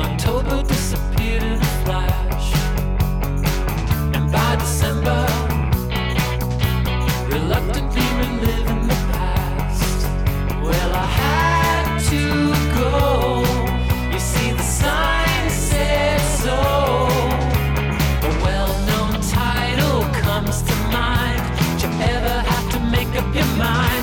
October 0.00 0.62
disappeared 0.62 1.42
in 1.42 1.60
a 1.60 1.84
flash. 1.84 2.23
mine. 23.56 23.93